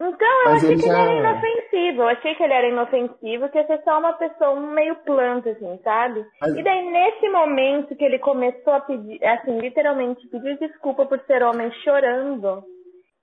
Então 0.00 0.42
eu 0.44 0.50
Mas 0.50 0.64
achei 0.64 0.76
que 0.76 0.86
já... 0.86 0.92
ele 0.92 1.00
era 1.00 1.30
inofensivo. 1.32 2.02
Eu 2.02 2.08
achei 2.08 2.34
que 2.34 2.42
ele 2.42 2.52
era 2.52 2.68
inofensivo, 2.68 3.48
que 3.48 3.58
ia 3.58 3.66
ser 3.66 3.82
só 3.82 3.98
uma 3.98 4.12
pessoa 4.12 4.60
meio 4.60 4.94
planta, 4.96 5.50
assim, 5.50 5.80
sabe? 5.82 6.24
Mas... 6.40 6.56
E 6.56 6.62
daí, 6.62 6.88
nesse 6.88 7.28
momento 7.30 7.96
que 7.96 8.04
ele 8.04 8.18
começou 8.20 8.74
a 8.74 8.80
pedir, 8.80 9.24
assim, 9.24 9.58
literalmente 9.58 10.28
pedir 10.28 10.56
desculpa 10.58 11.04
por 11.06 11.18
ser 11.20 11.42
homem 11.42 11.72
chorando. 11.82 12.62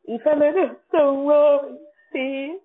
E 0.07 0.19
falando, 0.19 0.75
sou 0.91 1.27
homem, 1.27 1.77
sim. 2.11 2.59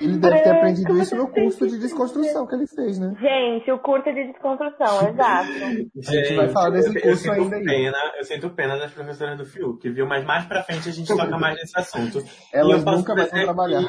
Ele 0.00 0.18
deve 0.18 0.40
ter 0.40 0.50
aprendido 0.50 0.98
isso 0.98 1.16
no 1.16 1.28
curso 1.28 1.66
de 1.66 1.78
desconstrução 1.78 2.46
que 2.46 2.54
ele 2.54 2.66
fez, 2.66 2.98
né? 2.98 3.14
Gente, 3.20 3.70
o 3.70 3.78
curso 3.78 4.12
de 4.12 4.26
desconstrução, 4.26 5.08
exato. 5.08 5.48
a 5.50 6.12
gente 6.12 6.34
vai 6.34 6.48
falar 6.48 6.70
desse 6.70 6.96
eu, 6.96 7.02
curso 7.02 7.26
eu 7.28 7.32
ainda 7.32 7.58
pena, 7.60 7.96
aí. 7.96 8.18
Eu 8.18 8.24
sinto 8.24 8.50
pena 8.50 8.78
das 8.78 8.92
professoras 8.92 9.38
do 9.38 9.44
Fiuk, 9.44 9.88
viu? 9.90 10.06
Mas 10.06 10.24
mais 10.24 10.44
pra 10.44 10.62
frente 10.62 10.88
a 10.88 10.92
gente 10.92 11.08
toca 11.08 11.36
mais 11.38 11.56
nesse 11.56 11.78
assunto. 11.78 12.24
Elas 12.52 12.84
nunca 12.84 13.14
mais 13.14 13.30
vão 13.30 13.42
trabalhar. 13.42 13.84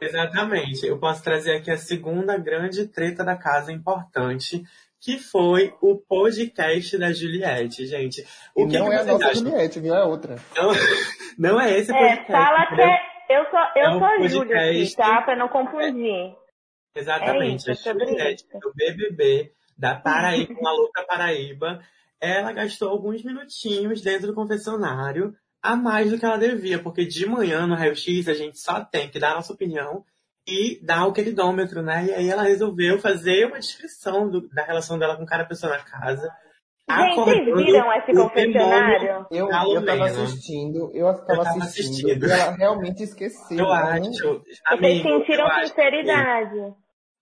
exatamente. 0.00 0.86
Eu 0.86 0.98
posso 0.98 1.22
trazer 1.22 1.56
aqui 1.56 1.70
a 1.70 1.76
segunda 1.76 2.36
grande 2.36 2.86
treta 2.86 3.24
da 3.24 3.36
casa 3.36 3.72
importante, 3.72 4.62
que 5.00 5.18
foi 5.18 5.74
o 5.80 5.96
podcast 5.96 6.96
da 6.96 7.12
Juliette, 7.12 7.86
gente. 7.86 8.24
O 8.54 8.66
e 8.66 8.70
que 8.70 8.78
não 8.78 8.88
que 8.88 8.94
é 8.94 8.98
a 8.98 9.04
nossa 9.04 9.26
acham? 9.26 9.44
Juliette, 9.44 9.80
viu? 9.80 9.94
É 9.94 10.04
outra. 10.04 10.36
Não, 10.56 10.70
não 11.38 11.60
é 11.60 11.78
esse 11.78 11.92
podcast. 11.92 12.30
É, 12.30 12.32
fala 12.32 12.66
que 12.66 12.80
é 12.80 13.11
eu 13.28 13.44
sou, 13.50 13.58
eu 13.76 13.84
é 13.84 13.90
um 13.90 13.98
sou 13.98 14.06
a 14.06 14.26
Júlia 14.28 14.56
aqui, 14.56 14.96
tá? 14.96 15.22
Pra 15.22 15.36
não 15.36 15.48
confundir. 15.48 16.34
É, 16.94 16.98
exatamente. 17.00 17.68
É 17.68 17.72
isso, 17.72 17.88
a 17.88 17.92
Juliette 17.92 18.44
do 18.60 18.72
BBB, 18.74 19.52
da 19.78 19.94
Paraíba, 19.94 20.54
uma 20.60 20.72
louca 20.72 21.04
Paraíba, 21.04 21.80
ela 22.20 22.52
gastou 22.52 22.88
alguns 22.90 23.22
minutinhos 23.24 24.00
dentro 24.02 24.28
do 24.28 24.34
confessionário 24.34 25.34
a 25.62 25.76
mais 25.76 26.10
do 26.10 26.18
que 26.18 26.24
ela 26.24 26.36
devia, 26.38 26.82
porque 26.82 27.04
de 27.04 27.24
manhã 27.26 27.66
no 27.66 27.74
Raio 27.74 27.94
X 27.96 28.28
a 28.28 28.34
gente 28.34 28.58
só 28.58 28.84
tem 28.84 29.08
que 29.08 29.18
dar 29.18 29.32
a 29.32 29.34
nossa 29.36 29.52
opinião 29.52 30.04
e 30.46 30.78
dar 30.84 31.06
o 31.06 31.12
queridômetro, 31.12 31.82
né? 31.82 32.06
E 32.06 32.12
aí 32.12 32.28
ela 32.28 32.42
resolveu 32.42 32.98
fazer 32.98 33.46
uma 33.46 33.60
descrição 33.60 34.28
do- 34.28 34.48
da 34.48 34.64
relação 34.64 34.98
dela 34.98 35.16
com 35.16 35.24
cada 35.24 35.44
pessoa 35.44 35.72
na 35.76 35.82
casa. 35.84 36.28
Gente, 36.98 37.14
vocês 37.16 37.44
viram 37.66 37.92
esse 37.94 38.12
confessionário? 38.12 39.26
Eu, 39.30 39.48
da 39.48 39.64
eu 39.66 39.84
tava 39.84 40.04
assistindo, 40.06 40.90
eu 40.94 41.14
tava 41.26 41.42
assistindo, 41.42 41.62
assistindo. 41.62 42.26
e 42.26 42.30
ela 42.30 42.50
realmente 42.56 43.02
esqueceu. 43.02 43.58
Eu 43.58 43.64
não- 43.64 43.72
acho, 43.72 44.10
Vocês 44.10 44.60
amigo, 44.66 45.02
sentiram 45.08 45.44
eu 45.44 45.46
acho 45.46 45.60
que- 45.60 45.66
sinceridade. 45.68 46.74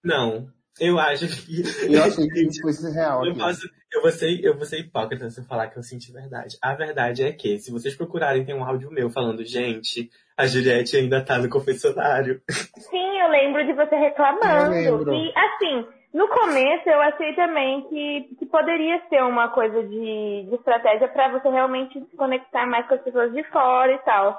Não, 0.04 0.46
eu 0.80 0.98
acho 0.98 1.26
que 1.28 1.62
Eu 1.94 2.02
achei 2.04 2.26
que 2.28 2.42
isso 2.46 2.62
fosse 2.62 2.90
real. 2.92 3.24
Eu, 3.26 3.34
posso, 3.34 3.68
eu, 3.92 4.00
vou 4.02 4.10
ser, 4.10 4.40
eu 4.44 4.56
vou 4.56 4.64
ser 4.64 4.78
hipócrita 4.80 5.28
se 5.30 5.40
eu 5.40 5.44
falar 5.44 5.68
que 5.68 5.78
eu 5.78 5.82
senti 5.82 6.10
verdade. 6.12 6.56
A 6.62 6.74
verdade 6.74 7.22
é 7.22 7.32
que, 7.32 7.58
se 7.58 7.70
vocês 7.70 7.94
procurarem, 7.94 8.44
tem 8.44 8.54
um 8.54 8.64
áudio 8.64 8.90
meu 8.90 9.10
falando, 9.10 9.44
gente, 9.44 10.08
a 10.36 10.46
Juliette 10.46 10.96
ainda 10.96 11.22
tá 11.22 11.38
no 11.38 11.50
confessionário. 11.50 12.40
Sim, 12.78 13.20
eu 13.20 13.28
lembro 13.28 13.66
de 13.66 13.74
você 13.74 13.94
Eu 13.94 13.98
reclamando. 14.00 14.70
lembro. 14.70 15.12
E 15.14 15.32
assim, 15.36 15.86
no 16.12 16.28
começo 16.28 16.88
eu 16.88 17.00
achei 17.00 17.34
também 17.34 17.82
que, 17.82 18.36
que 18.38 18.46
poderia 18.46 19.00
ser 19.08 19.22
uma 19.22 19.48
coisa 19.48 19.82
de, 19.82 20.46
de 20.48 20.54
estratégia 20.54 21.08
para 21.08 21.28
você 21.28 21.48
realmente 21.48 22.00
se 22.00 22.16
conectar 22.16 22.66
mais 22.66 22.86
com 22.86 22.94
as 22.94 23.02
pessoas 23.02 23.32
de 23.32 23.42
fora 23.44 23.92
e 23.92 23.98
tal. 23.98 24.38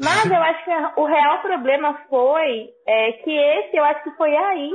Mas 0.00 0.30
eu 0.30 0.40
acho 0.40 0.64
que 0.64 1.00
o 1.00 1.04
real 1.04 1.38
problema 1.40 1.94
foi 2.08 2.68
é, 2.86 3.12
que 3.12 3.36
esse, 3.36 3.76
eu 3.76 3.84
acho 3.84 4.04
que 4.04 4.12
foi 4.12 4.34
aí 4.36 4.72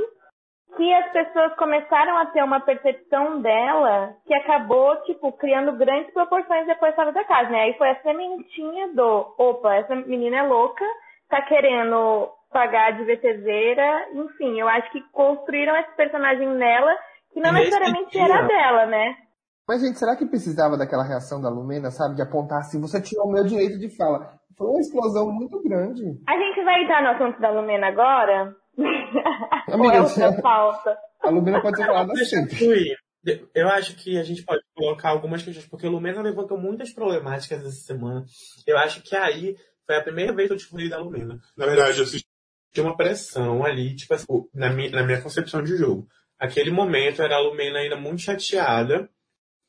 que 0.76 0.92
as 0.92 1.12
pessoas 1.12 1.54
começaram 1.54 2.18
a 2.18 2.26
ter 2.26 2.42
uma 2.42 2.60
percepção 2.60 3.40
dela 3.40 4.14
que 4.26 4.34
acabou, 4.34 4.96
tipo, 5.04 5.32
criando 5.32 5.72
grandes 5.72 6.12
proporções 6.12 6.66
depois 6.66 6.94
fora 6.94 7.12
da 7.12 7.24
casa, 7.24 7.48
né? 7.48 7.62
Aí 7.62 7.74
foi 7.78 7.90
a 7.90 8.02
sementinha 8.02 8.88
do, 8.92 9.34
opa, 9.38 9.74
essa 9.76 9.94
menina 9.94 10.38
é 10.38 10.42
louca, 10.42 10.84
tá 11.28 11.42
querendo 11.42 12.28
pagar 12.54 12.92
de 12.96 13.04
VTZera, 13.04 14.06
enfim, 14.14 14.58
eu 14.60 14.68
acho 14.68 14.90
que 14.92 15.02
construíram 15.12 15.76
esse 15.76 15.94
personagem 15.96 16.48
nela 16.48 16.96
que 17.32 17.40
não 17.40 17.52
Nesse 17.52 17.64
necessariamente 17.66 18.10
dia- 18.12 18.22
era 18.24 18.46
dela, 18.46 18.86
né? 18.86 19.16
Mas, 19.68 19.80
gente, 19.82 19.98
será 19.98 20.14
que 20.14 20.24
precisava 20.26 20.76
daquela 20.78 21.02
reação 21.02 21.40
da 21.40 21.48
Lumena, 21.48 21.90
sabe? 21.90 22.14
De 22.14 22.22
apontar 22.22 22.58
assim, 22.60 22.80
você 22.80 23.00
tirou 23.02 23.26
o 23.26 23.32
meu 23.32 23.44
direito 23.44 23.78
de 23.78 23.88
fala. 23.96 24.38
Foi 24.56 24.68
uma 24.68 24.78
explosão 24.80 25.32
muito 25.32 25.60
grande. 25.62 26.02
A 26.28 26.38
gente 26.38 26.62
vai 26.64 26.82
entrar 26.82 27.02
no 27.02 27.08
assunto 27.10 27.40
da 27.40 27.50
Lumena 27.50 27.88
agora? 27.88 28.54
Ou 29.68 29.74
Amiga, 29.74 29.94
é 29.96 30.00
outra 30.02 30.32
já- 30.32 30.42
pauta? 30.42 30.96
A 31.22 31.30
Lumena 31.30 31.60
pode 31.60 31.76
ser 31.78 31.86
falada 31.86 32.12
Deixa 32.12 32.36
sempre. 32.36 32.94
Eu 33.54 33.68
acho 33.70 33.96
que 33.96 34.18
a 34.18 34.22
gente 34.22 34.44
pode 34.44 34.60
colocar 34.76 35.08
algumas 35.08 35.42
questões, 35.42 35.66
porque 35.66 35.86
o 35.86 35.90
Lumena 35.90 36.20
levantou 36.20 36.58
muitas 36.58 36.92
problemáticas 36.92 37.60
essa 37.60 37.70
semana. 37.86 38.22
Eu 38.66 38.76
acho 38.78 39.02
que 39.02 39.16
aí 39.16 39.56
foi 39.86 39.96
a 39.96 40.02
primeira 40.02 40.32
vez 40.34 40.46
que 40.48 40.52
eu 40.52 40.58
descobri 40.58 40.90
da 40.90 40.98
Lumena. 40.98 41.38
Na 41.56 41.64
verdade, 41.64 41.98
eu 42.00 42.04
senti 42.74 42.80
uma 42.80 42.96
pressão 42.96 43.64
ali, 43.64 43.94
tipo 43.94 44.12
assim, 44.14 44.26
na 44.52 44.68
minha, 44.70 44.90
na 44.90 45.04
minha 45.04 45.22
concepção 45.22 45.62
de 45.62 45.76
jogo. 45.76 46.08
Aquele 46.36 46.72
momento 46.72 47.22
era 47.22 47.36
a 47.36 47.40
Lumena 47.40 47.78
ainda 47.78 47.96
muito 47.96 48.22
chateada, 48.22 49.08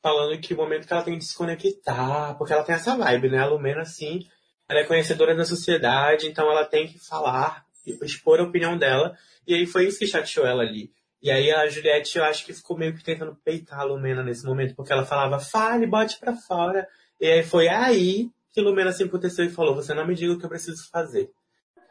falando 0.01 0.39
que 0.39 0.55
o 0.55 0.57
momento 0.57 0.87
que 0.87 0.93
ela 0.93 1.03
tem 1.03 1.17
de 1.17 1.25
se 1.25 1.35
conectar, 1.37 2.35
porque 2.35 2.51
ela 2.51 2.63
tem 2.63 2.73
essa 2.73 2.97
vibe, 2.97 3.29
né? 3.29 3.39
A 3.39 3.45
Lumena, 3.45 3.81
assim, 3.81 4.27
ela 4.67 4.79
é 4.79 4.83
conhecedora 4.85 5.35
da 5.35 5.45
sociedade, 5.45 6.27
então 6.27 6.49
ela 6.49 6.65
tem 6.65 6.87
que 6.87 6.97
falar, 6.97 7.63
expor 8.01 8.39
a 8.39 8.43
opinião 8.43 8.75
dela, 8.75 9.15
e 9.45 9.53
aí 9.53 9.67
foi 9.67 9.85
isso 9.85 9.99
que 9.99 10.07
chateou 10.07 10.47
ela 10.47 10.63
ali. 10.63 10.91
E 11.21 11.29
aí 11.29 11.51
a 11.51 11.67
Juliette, 11.67 12.17
eu 12.17 12.23
acho 12.23 12.43
que 12.43 12.53
ficou 12.53 12.77
meio 12.77 12.95
que 12.95 13.03
tentando 13.03 13.35
peitar 13.43 13.79
a 13.79 13.83
Lumena 13.83 14.23
nesse 14.23 14.45
momento, 14.45 14.75
porque 14.75 14.91
ela 14.91 15.05
falava, 15.05 15.39
fale, 15.39 15.85
bote 15.85 16.19
pra 16.19 16.35
fora. 16.35 16.87
E 17.19 17.27
aí 17.27 17.43
foi 17.43 17.67
aí 17.67 18.29
que 18.51 18.61
Lumena 18.61 18.91
se 18.91 19.03
emputeceu 19.03 19.45
e 19.45 19.49
falou, 19.49 19.75
você 19.75 19.93
não 19.93 20.07
me 20.07 20.15
diga 20.15 20.33
o 20.33 20.39
que 20.39 20.45
eu 20.45 20.49
preciso 20.49 20.89
fazer. 20.89 21.29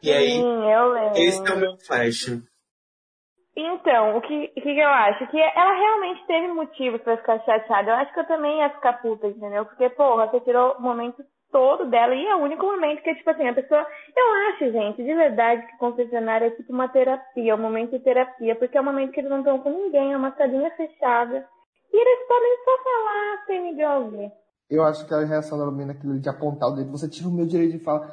E 0.05 0.13
aí, 0.13 0.33
Sim, 0.33 0.71
eu 0.71 0.93
lembro. 0.93 1.19
esse 1.19 1.51
é 1.51 1.55
o 1.55 1.59
meu 1.59 1.79
flash. 1.79 2.29
Então, 3.57 4.19
o 4.19 4.21
que, 4.21 4.53
o 4.55 4.61
que 4.61 4.79
eu 4.79 4.89
acho? 4.89 5.27
Que 5.29 5.41
ela 5.41 5.73
realmente 5.73 6.27
teve 6.27 6.49
motivos 6.49 7.01
pra 7.01 7.17
ficar 7.17 7.39
chateada. 7.41 7.91
Eu 7.91 7.95
acho 7.95 8.13
que 8.13 8.21
eu 8.21 8.27
também 8.27 8.59
ia 8.59 8.69
ficar 8.69 9.01
puta, 9.01 9.29
entendeu? 9.29 9.65
Porque, 9.65 9.89
porra, 9.89 10.27
você 10.27 10.41
tirou 10.41 10.75
o 10.75 10.83
momento 10.83 11.25
todo 11.51 11.89
dela 11.89 12.15
e 12.15 12.27
é 12.27 12.37
o 12.37 12.41
único 12.43 12.67
momento 12.67 13.03
que, 13.03 13.15
tipo 13.15 13.31
assim, 13.31 13.49
a 13.49 13.55
pessoa. 13.55 13.87
Eu 14.15 14.51
acho, 14.51 14.73
gente, 14.73 15.03
de 15.03 15.15
verdade, 15.15 15.67
que 15.69 15.79
confessionário 15.79 16.49
é 16.49 16.51
tipo 16.51 16.71
uma 16.71 16.89
terapia, 16.89 17.53
é 17.53 17.55
um 17.55 17.59
momento 17.59 17.93
de 17.93 18.01
terapia, 18.01 18.57
porque 18.57 18.77
é 18.77 18.81
um 18.83 18.85
momento 18.85 19.13
que 19.13 19.21
eles 19.21 19.31
não 19.31 19.39
estão 19.39 19.59
com 19.61 19.71
ninguém, 19.71 20.13
é 20.13 20.17
uma 20.19 20.37
salinha 20.37 20.71
fechada. 20.73 21.49
E 21.91 21.97
eles 21.97 22.29
podem 22.29 22.57
só 22.63 22.83
falar 22.83 23.45
sem 23.47 23.63
ninguém 23.63 23.87
ouvir. 23.87 24.33
Eu 24.69 24.83
acho 24.83 25.07
que 25.07 25.15
a 25.15 25.25
reação 25.25 25.59
da 25.59 25.65
Lumena, 25.65 25.93
aquilo 25.93 26.19
de 26.19 26.29
apontar 26.29 26.71
o 26.71 26.75
dedo, 26.75 26.91
você 26.91 27.09
tira 27.09 27.29
o 27.29 27.33
meu 27.33 27.47
direito 27.47 27.79
de 27.79 27.85
fala. 27.85 28.13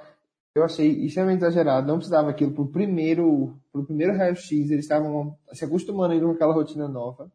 Eu 0.56 0.66
achei 0.66 0.88
extremamente 1.06 1.44
exagerado. 1.44 1.88
Não 1.88 1.96
precisava 1.96 2.30
aquilo 2.30 2.54
pro 2.54 2.70
primeiro, 2.72 3.54
pro 3.72 3.86
primeiro 3.86 4.18
raio-x. 4.18 4.52
Eles 4.52 4.84
estavam 4.84 5.36
se 5.54 5.64
acostumando 5.64 6.14
ainda 6.14 6.26
com 6.26 6.34
aquela 6.34 6.54
rotina 6.54 6.88
nova. 6.88 7.28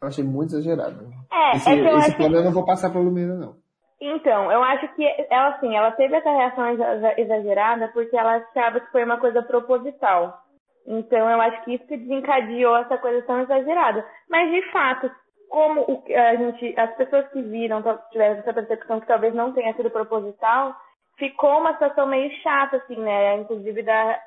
Eu 0.00 0.08
achei 0.08 0.24
muito 0.24 0.54
exagerado. 0.54 1.04
É, 1.32 1.56
esse 1.56 1.68
é 1.68 1.74
que 1.74 1.80
eu 1.80 1.98
esse 1.98 2.16
plano 2.16 2.36
eu 2.36 2.44
não 2.44 2.52
vou 2.52 2.64
passar 2.64 2.90
pra 2.90 3.00
Lumena, 3.00 3.34
não. 3.34 3.56
Então, 4.00 4.50
eu 4.50 4.62
acho 4.62 4.88
que 4.94 5.04
ela, 5.30 5.48
assim, 5.56 5.76
ela 5.76 5.90
teve 5.92 6.14
essa 6.14 6.30
reação 6.30 6.66
exa- 6.68 7.14
exagerada 7.20 7.88
porque 7.88 8.16
ela 8.16 8.36
achava 8.36 8.80
que 8.80 8.90
foi 8.92 9.04
uma 9.04 9.18
coisa 9.18 9.42
proposital. 9.42 10.38
Então, 10.86 11.28
eu 11.28 11.40
acho 11.42 11.62
que 11.64 11.74
isso 11.74 11.86
que 11.86 11.98
desencadeou 11.98 12.76
essa 12.76 12.96
coisa 12.96 13.20
tão 13.26 13.40
exagerada. 13.40 14.02
Mas, 14.30 14.50
de 14.50 14.72
fato, 14.72 15.10
como 15.50 16.02
que 16.02 16.14
a 16.14 16.34
gente, 16.36 16.74
as 16.80 16.96
pessoas 16.96 17.28
que 17.28 17.42
viram, 17.42 17.82
tiveram 18.10 18.38
essa 18.38 18.54
percepção 18.54 19.00
que 19.00 19.06
talvez 19.06 19.34
não 19.34 19.52
tenha 19.52 19.74
sido 19.74 19.90
proposital, 19.90 20.74
ficou 21.20 21.60
uma 21.60 21.74
situação 21.74 22.06
meio 22.08 22.28
chata, 22.42 22.78
assim, 22.78 22.96
né? 22.96 23.36
Inclusive 23.36 23.82
da, 23.84 24.18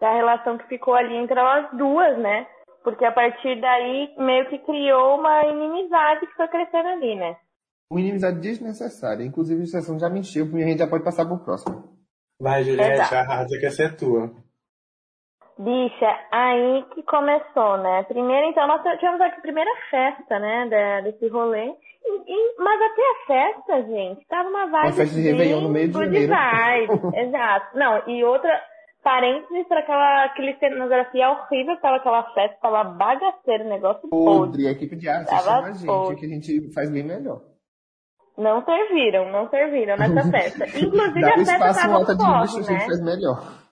da 0.00 0.12
relação 0.12 0.56
que 0.56 0.68
ficou 0.68 0.94
ali 0.94 1.16
entre 1.16 1.36
elas 1.38 1.68
duas, 1.72 2.16
né? 2.18 2.46
Porque 2.84 3.04
a 3.04 3.10
partir 3.10 3.60
daí 3.60 4.14
meio 4.16 4.48
que 4.48 4.58
criou 4.60 5.18
uma 5.18 5.44
inimizade 5.46 6.24
que 6.28 6.34
foi 6.34 6.46
crescendo 6.46 6.88
ali, 6.90 7.16
né? 7.16 7.36
Uma 7.90 8.00
inimizade 8.00 8.38
desnecessária. 8.40 9.24
Inclusive, 9.24 9.62
a 9.62 9.66
sessão 9.66 9.98
já 9.98 10.08
me 10.08 10.20
encheu 10.20 10.44
a 10.44 10.58
gente 10.58 10.78
já 10.78 10.86
pode 10.86 11.02
passar 11.02 11.26
pro 11.26 11.42
próximo. 11.44 11.96
Vai, 12.40 12.62
Juliette, 12.62 13.00
Exato. 13.00 13.14
arrasa 13.14 13.58
que 13.58 13.66
essa 13.66 13.82
é 13.84 13.88
tua. 13.88 14.30
Bicha, 15.58 16.20
aí 16.30 16.84
que 16.94 17.02
começou, 17.04 17.78
né? 17.78 18.02
Primeiro, 18.04 18.46
então, 18.48 18.66
nós 18.66 18.82
tivemos 18.82 19.20
aqui 19.20 19.38
a 19.38 19.40
primeira 19.40 19.70
festa, 19.90 20.38
né, 20.38 20.68
da- 20.68 21.00
desse 21.00 21.26
rolê. 21.28 21.74
Mas 22.58 22.80
até 22.82 23.02
a 23.02 23.26
festa, 23.26 23.82
gente, 23.84 24.26
tava 24.26 24.48
uma 24.48 24.66
vibe 24.66 24.86
Uma 24.86 24.92
festa 24.92 25.14
de 25.14 25.22
Réveillon 25.22 25.60
no 25.60 25.68
meio 25.68 25.88
de 25.88 25.94
janeiro. 25.94 27.10
Exato. 27.14 27.78
Não, 27.78 28.08
e 28.08 28.24
outra, 28.24 28.50
parênteses 29.02 29.68
para 29.68 29.80
aquela 29.80 30.24
aquele 30.24 30.56
cenografia 30.58 31.30
horrível 31.30 31.76
tava 31.80 31.96
aquela 31.96 32.22
festa, 32.34 32.58
tava 32.60 32.84
bagaceiro, 32.84 33.68
negócio 33.68 34.08
podre. 34.08 34.38
Podre, 34.38 34.68
a 34.68 34.70
equipe 34.72 34.96
de 34.96 35.08
arte 35.08 35.28
Tava 35.28 35.42
chama 35.42 35.68
a 35.68 35.72
gente, 35.72 35.86
podre. 35.86 36.16
que 36.16 36.26
a 36.26 36.28
gente 36.28 36.72
faz 36.72 36.90
bem 36.90 37.04
melhor. 37.04 37.40
Não 38.36 38.64
serviram, 38.64 39.30
não 39.30 39.48
serviram 39.48 39.96
nessa 39.96 40.24
festa. 40.30 40.64
Inclusive 40.78 41.20
Dá 41.20 41.34
a 41.34 41.36
festa 41.36 41.82
tava 41.82 41.94
alta 41.94 42.16
de 42.16 42.24
porre, 42.24 42.40
lixo, 42.42 42.58
a 42.58 42.62
gente 42.62 42.72
né? 42.72 42.86
faz 42.86 43.00
melhor. 43.02 43.66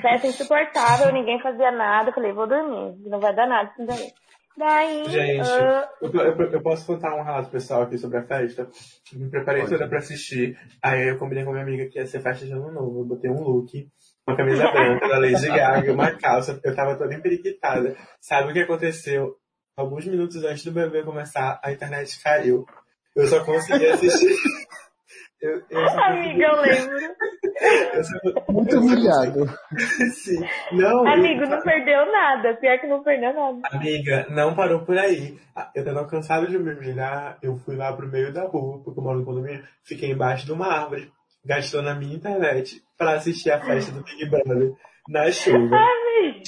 Festa 0.00 0.26
insuportável, 0.28 1.12
ninguém 1.12 1.40
fazia 1.42 1.70
nada. 1.70 2.10
Eu 2.10 2.14
Falei, 2.14 2.32
vou 2.32 2.46
dormir, 2.46 2.96
não 3.06 3.20
vai 3.20 3.34
dar 3.34 3.46
nada 3.46 3.70
isso 3.70 3.84
daí. 3.86 4.12
Daí, 4.58 5.08
Gente, 5.08 5.48
ah, 5.48 5.88
eu, 6.02 6.10
eu- 6.12 6.52
eu 6.52 6.60
posso 6.62 6.84
contar 6.84 7.14
um 7.14 7.22
relato 7.22 7.48
pessoal 7.48 7.82
aqui 7.82 7.96
sobre 7.96 8.18
a 8.18 8.24
festa? 8.24 8.68
Eu 9.12 9.20
me 9.20 9.30
preparei 9.30 9.60
Pode. 9.62 9.72
toda 9.72 9.88
pra 9.88 9.98
assistir. 9.98 10.58
Aí 10.82 11.08
eu 11.08 11.18
combinei 11.18 11.44
com 11.44 11.50
a 11.50 11.52
minha 11.52 11.64
amiga 11.64 11.86
que 11.86 11.98
ia 11.98 12.06
ser 12.06 12.20
festa 12.20 12.44
de 12.44 12.52
ano 12.52 12.72
novo. 12.72 13.00
Eu 13.00 13.04
botei 13.04 13.30
um 13.30 13.40
look, 13.40 13.88
uma 14.26 14.36
camisa 14.36 14.68
branca 14.72 15.08
da 15.08 15.18
Lady 15.18 15.46
Gaga, 15.46 15.92
uma 15.92 16.10
calça. 16.10 16.60
Eu 16.64 16.74
tava 16.74 16.96
toda 16.96 17.14
emperiquitada. 17.14 17.96
Sabe 18.20 18.50
o 18.50 18.52
que 18.52 18.60
aconteceu? 18.60 19.36
Alguns 19.76 20.04
minutos 20.06 20.42
antes 20.42 20.64
do 20.64 20.72
bebê 20.72 21.04
começar, 21.04 21.60
a 21.62 21.70
internet 21.70 22.20
caiu. 22.20 22.66
Eu 23.14 23.26
só 23.28 23.44
consegui 23.44 23.86
assistir. 23.86 24.34
Eu, 25.40 25.62
eu 25.70 25.88
amiga, 26.02 26.44
eu 26.46 26.60
lembro. 26.60 26.98
eu 26.98 28.52
Muito 28.52 28.76
humilhado. 28.78 29.46
Sim. 30.14 30.40
Não, 30.72 31.06
eu- 31.06 31.12
Amigo, 31.12 31.42
não 31.46 31.60
perdeu 31.62 32.10
nada. 32.10 32.54
Pior 32.56 32.78
que 32.80 32.86
não 32.88 33.02
perdeu 33.04 33.32
nada. 33.32 33.60
Amiga, 33.72 34.26
não 34.30 34.54
parou 34.56 34.80
por 34.80 34.98
aí. 34.98 35.38
Ah, 35.54 35.70
Eu 35.74 35.84
tava 35.84 36.06
cansado 36.08 36.48
de 36.48 36.58
me 36.58 36.72
humilhar, 36.72 37.38
eu 37.40 37.56
fui 37.58 37.76
lá 37.76 37.92
pro 37.92 38.08
meio 38.08 38.32
da 38.32 38.42
rua, 38.46 38.82
porque 38.82 38.98
eu 38.98 39.04
moro 39.04 39.20
no 39.20 39.24
condomínio, 39.24 39.62
fiquei 39.84 40.10
embaixo 40.10 40.44
de 40.44 40.52
uma 40.52 40.66
árvore, 40.66 41.10
gastando 41.44 41.88
a 41.88 41.94
minha 41.94 42.16
internet 42.16 42.82
pra 42.96 43.12
assistir 43.12 43.52
a 43.52 43.60
festa 43.60 43.92
do 43.92 44.02
Big 44.02 44.28
Brother 44.28 44.72
na 45.08 45.30
chuva. 45.30 45.76
Amigo, 45.76 46.42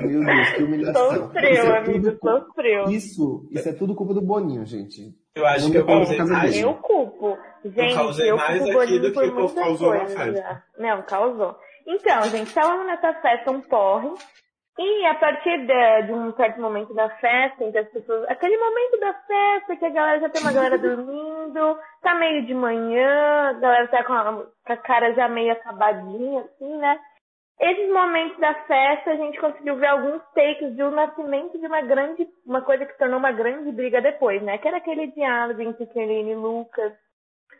Meu 0.00 0.24
Deus, 0.24 0.50
que 0.50 0.62
humilhação. 0.62 1.10
Isso 1.12 1.20
sofreu, 1.22 1.64
é 1.74 1.78
amigo, 1.78 2.12
tudo 2.12 2.46
sofreu. 2.46 2.84
Isso, 2.90 3.48
isso 3.50 3.68
é 3.68 3.72
tudo 3.72 3.94
culpa 3.94 4.14
do 4.14 4.22
Boninho, 4.22 4.64
gente. 4.64 5.14
Eu 5.34 5.46
acho 5.46 5.70
que 5.70 5.76
eu 5.78 5.86
causei 5.86 6.18
mais. 6.18 6.52
dele. 6.52 6.64
Eu 6.64 6.74
culpo. 6.74 7.38
Gente, 7.64 7.94
causei 7.94 8.30
eu 8.30 8.36
mais 8.36 8.62
culpo 8.62 8.78
o 8.78 8.80
aqui 8.80 8.98
Boninho 8.98 9.02
do 9.02 9.08
que 9.08 9.14
por 9.14 9.24
o 9.24 9.28
povo 9.28 9.40
muitas 9.40 9.64
causou 9.64 9.92
na 9.92 9.98
coisas. 10.00 10.16
festa. 10.18 10.64
Não, 10.78 11.02
causou. 11.02 11.56
Então, 11.86 12.22
gente, 12.24 12.48
estávamos 12.48 12.86
nessa 12.86 13.12
festa 13.14 13.50
um 13.50 13.60
porre. 13.60 14.10
E 14.78 15.06
a 15.06 15.14
partir 15.14 15.66
de, 15.66 16.06
de 16.06 16.12
um 16.12 16.34
certo 16.34 16.60
momento 16.60 16.92
da 16.92 17.08
festa, 17.08 17.64
em 17.64 17.72
que 17.72 17.78
as 17.78 17.88
pessoas. 17.88 18.28
Aquele 18.28 18.58
momento 18.58 19.00
da 19.00 19.14
festa, 19.14 19.76
que 19.76 19.84
a 19.86 19.90
galera 19.90 20.20
já 20.20 20.28
tem 20.28 20.42
uma 20.42 20.52
galera 20.52 20.76
dormindo, 20.78 21.78
tá 22.02 22.14
meio 22.14 22.44
de 22.44 22.52
manhã, 22.52 23.48
a 23.48 23.52
galera 23.54 23.88
tá 23.88 24.04
com 24.04 24.12
a, 24.12 24.44
com 24.66 24.72
a 24.72 24.76
cara 24.76 25.14
já 25.14 25.28
meio 25.28 25.52
acabadinha, 25.52 26.40
assim, 26.42 26.76
né? 26.76 26.98
Esses 27.58 27.90
momentos 27.90 28.38
da 28.38 28.54
festa 28.66 29.10
a 29.12 29.16
gente 29.16 29.40
conseguiu 29.40 29.76
ver 29.76 29.86
alguns 29.86 30.20
takes 30.34 30.76
de 30.76 30.82
um 30.82 30.90
nascimento 30.90 31.58
de 31.58 31.66
uma 31.66 31.80
grande, 31.80 32.28
uma 32.44 32.60
coisa 32.60 32.84
que 32.84 32.92
se 32.92 32.98
tornou 32.98 33.18
uma 33.18 33.32
grande 33.32 33.72
briga 33.72 34.00
depois, 34.02 34.42
né? 34.42 34.58
Que 34.58 34.68
era 34.68 34.76
aquele 34.76 35.06
diálogo 35.08 35.62
entre 35.62 35.86
Kelly 35.86 36.30
e 36.30 36.34
Lucas. 36.34 36.92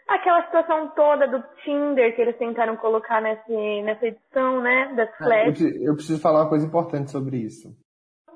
Aquela 0.07 0.45
situação 0.45 0.93
toda 0.95 1.27
do 1.27 1.43
Tinder 1.65 2.15
que 2.15 2.21
eles 2.21 2.37
tentaram 2.37 2.77
colocar 2.77 3.21
nesse, 3.23 3.83
nessa 3.83 4.07
edição, 4.07 4.61
né? 4.61 4.95
Das 4.95 5.09
Ah, 5.21 5.47
eu, 5.47 5.55
flash. 5.55 5.61
eu 5.61 5.95
preciso 5.95 6.21
falar 6.21 6.43
uma 6.43 6.49
coisa 6.49 6.67
importante 6.67 7.11
sobre 7.11 7.39
isso. 7.39 7.75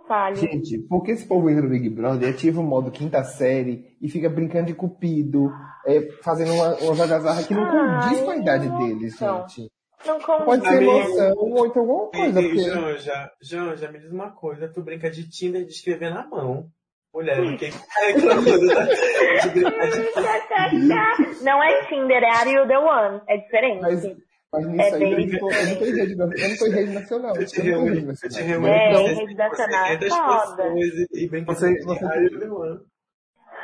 Fale. 0.08 0.36
Gente, 0.36 0.78
por 0.88 1.04
que 1.04 1.12
esse 1.12 1.28
povo 1.28 1.48
entra 1.48 1.62
no 1.62 1.68
Big 1.68 1.88
Brother, 1.88 2.30
ativa 2.30 2.60
o 2.60 2.64
modo 2.64 2.90
quinta 2.90 3.22
série 3.22 3.96
e 4.02 4.08
fica 4.08 4.28
brincando 4.28 4.66
de 4.66 4.74
cupido, 4.74 5.52
é, 5.86 6.10
fazendo 6.24 6.52
uma, 6.52 6.74
uma 6.74 7.44
que 7.46 7.54
não 7.54 7.70
condiz 7.70 8.20
com 8.22 8.30
a 8.30 8.36
idade 8.36 8.68
deles, 8.68 9.16
gente? 9.16 9.70
Não 10.06 10.18
condiz. 10.20 10.44
Pode 10.46 10.62
ser 10.62 10.76
Amigo. 10.76 10.90
emoção 10.92 11.34
ou 11.36 11.66
então 11.66 11.82
alguma 11.82 12.10
coisa, 12.10 12.40
Ei, 12.40 12.48
porque... 12.48 12.58
Janja, 12.62 13.30
Janja, 13.42 13.92
me 13.92 13.98
diz 13.98 14.10
uma 14.10 14.30
coisa. 14.32 14.68
Tu 14.68 14.82
brinca 14.82 15.10
de 15.10 15.28
Tinder 15.28 15.64
de 15.64 15.70
escrever 15.72 16.10
na 16.12 16.26
mão. 16.26 16.68
Mulher, 17.12 17.36
quem 17.58 17.70
tá 17.72 17.78
reclamando 18.06 18.66
da- 18.68 18.84
de 18.84 19.48
brincar 19.50 20.70
de 20.70 21.44
Não 21.44 21.62
é 21.62 21.84
Tinder, 21.86 22.22
é 22.22 22.30
Are 22.30 22.50
You 22.50 22.66
The 22.68 22.78
One. 22.78 23.20
É 23.28 23.36
diferente. 23.36 23.80
Mas, 23.82 24.04
mas 24.52 24.66
nisso 24.66 24.82
É 24.82 24.94
aí, 24.94 25.00
bem 25.00 25.12
eu, 25.12 25.32
não 25.32 25.38
tô, 25.40 25.50
eu 25.50 25.66
não 25.66 25.76
tô 25.76 25.84
em 25.84 25.92
rede, 25.94 26.12
eu 26.12 26.16
não 26.48 26.56
tô 26.56 26.66
em 26.66 26.70
rede 26.70 26.92
nacional. 26.92 27.36
Eu 27.36 27.46
te 27.46 27.58
Eu 27.58 27.64
não 27.64 27.72
tô 27.72 27.78
em 27.80 27.90
reúno, 27.90 27.94
rede 27.94 28.06
eu 28.08 28.14
te 28.14 28.22
nacional. 28.24 28.48
reúno 28.48 28.68
É, 28.68 28.92
com 28.92 29.00
em 29.00 29.14
rede 29.16 29.34
nacional 29.34 29.84
é 29.84 29.98
600 29.98 30.16
foda. 30.18 30.62
e, 30.76 31.06
e 31.24 31.28
brinca 31.28 31.52
Você- 31.54 31.74
de 31.74 31.84
você- 31.84 32.04
Are 32.06 32.24
You 32.24 32.38
the 32.40 32.48
One. 32.48 32.80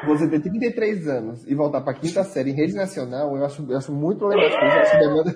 Você 0.04 0.28
ter 0.28 0.40
33 0.40 1.08
anos 1.08 1.46
e 1.46 1.54
voltar 1.54 1.80
pra 1.80 1.94
quinta 1.94 2.22
série 2.22 2.50
em 2.50 2.54
rede 2.54 2.74
nacional, 2.74 3.34
eu 3.36 3.44
acho, 3.44 3.64
eu 3.70 3.78
acho 3.78 3.92
muito 3.92 4.18
problemático. 4.18 4.62
Eu 4.62 4.70
acho 4.70 4.90
que 4.92 4.98
demanda, 4.98 5.32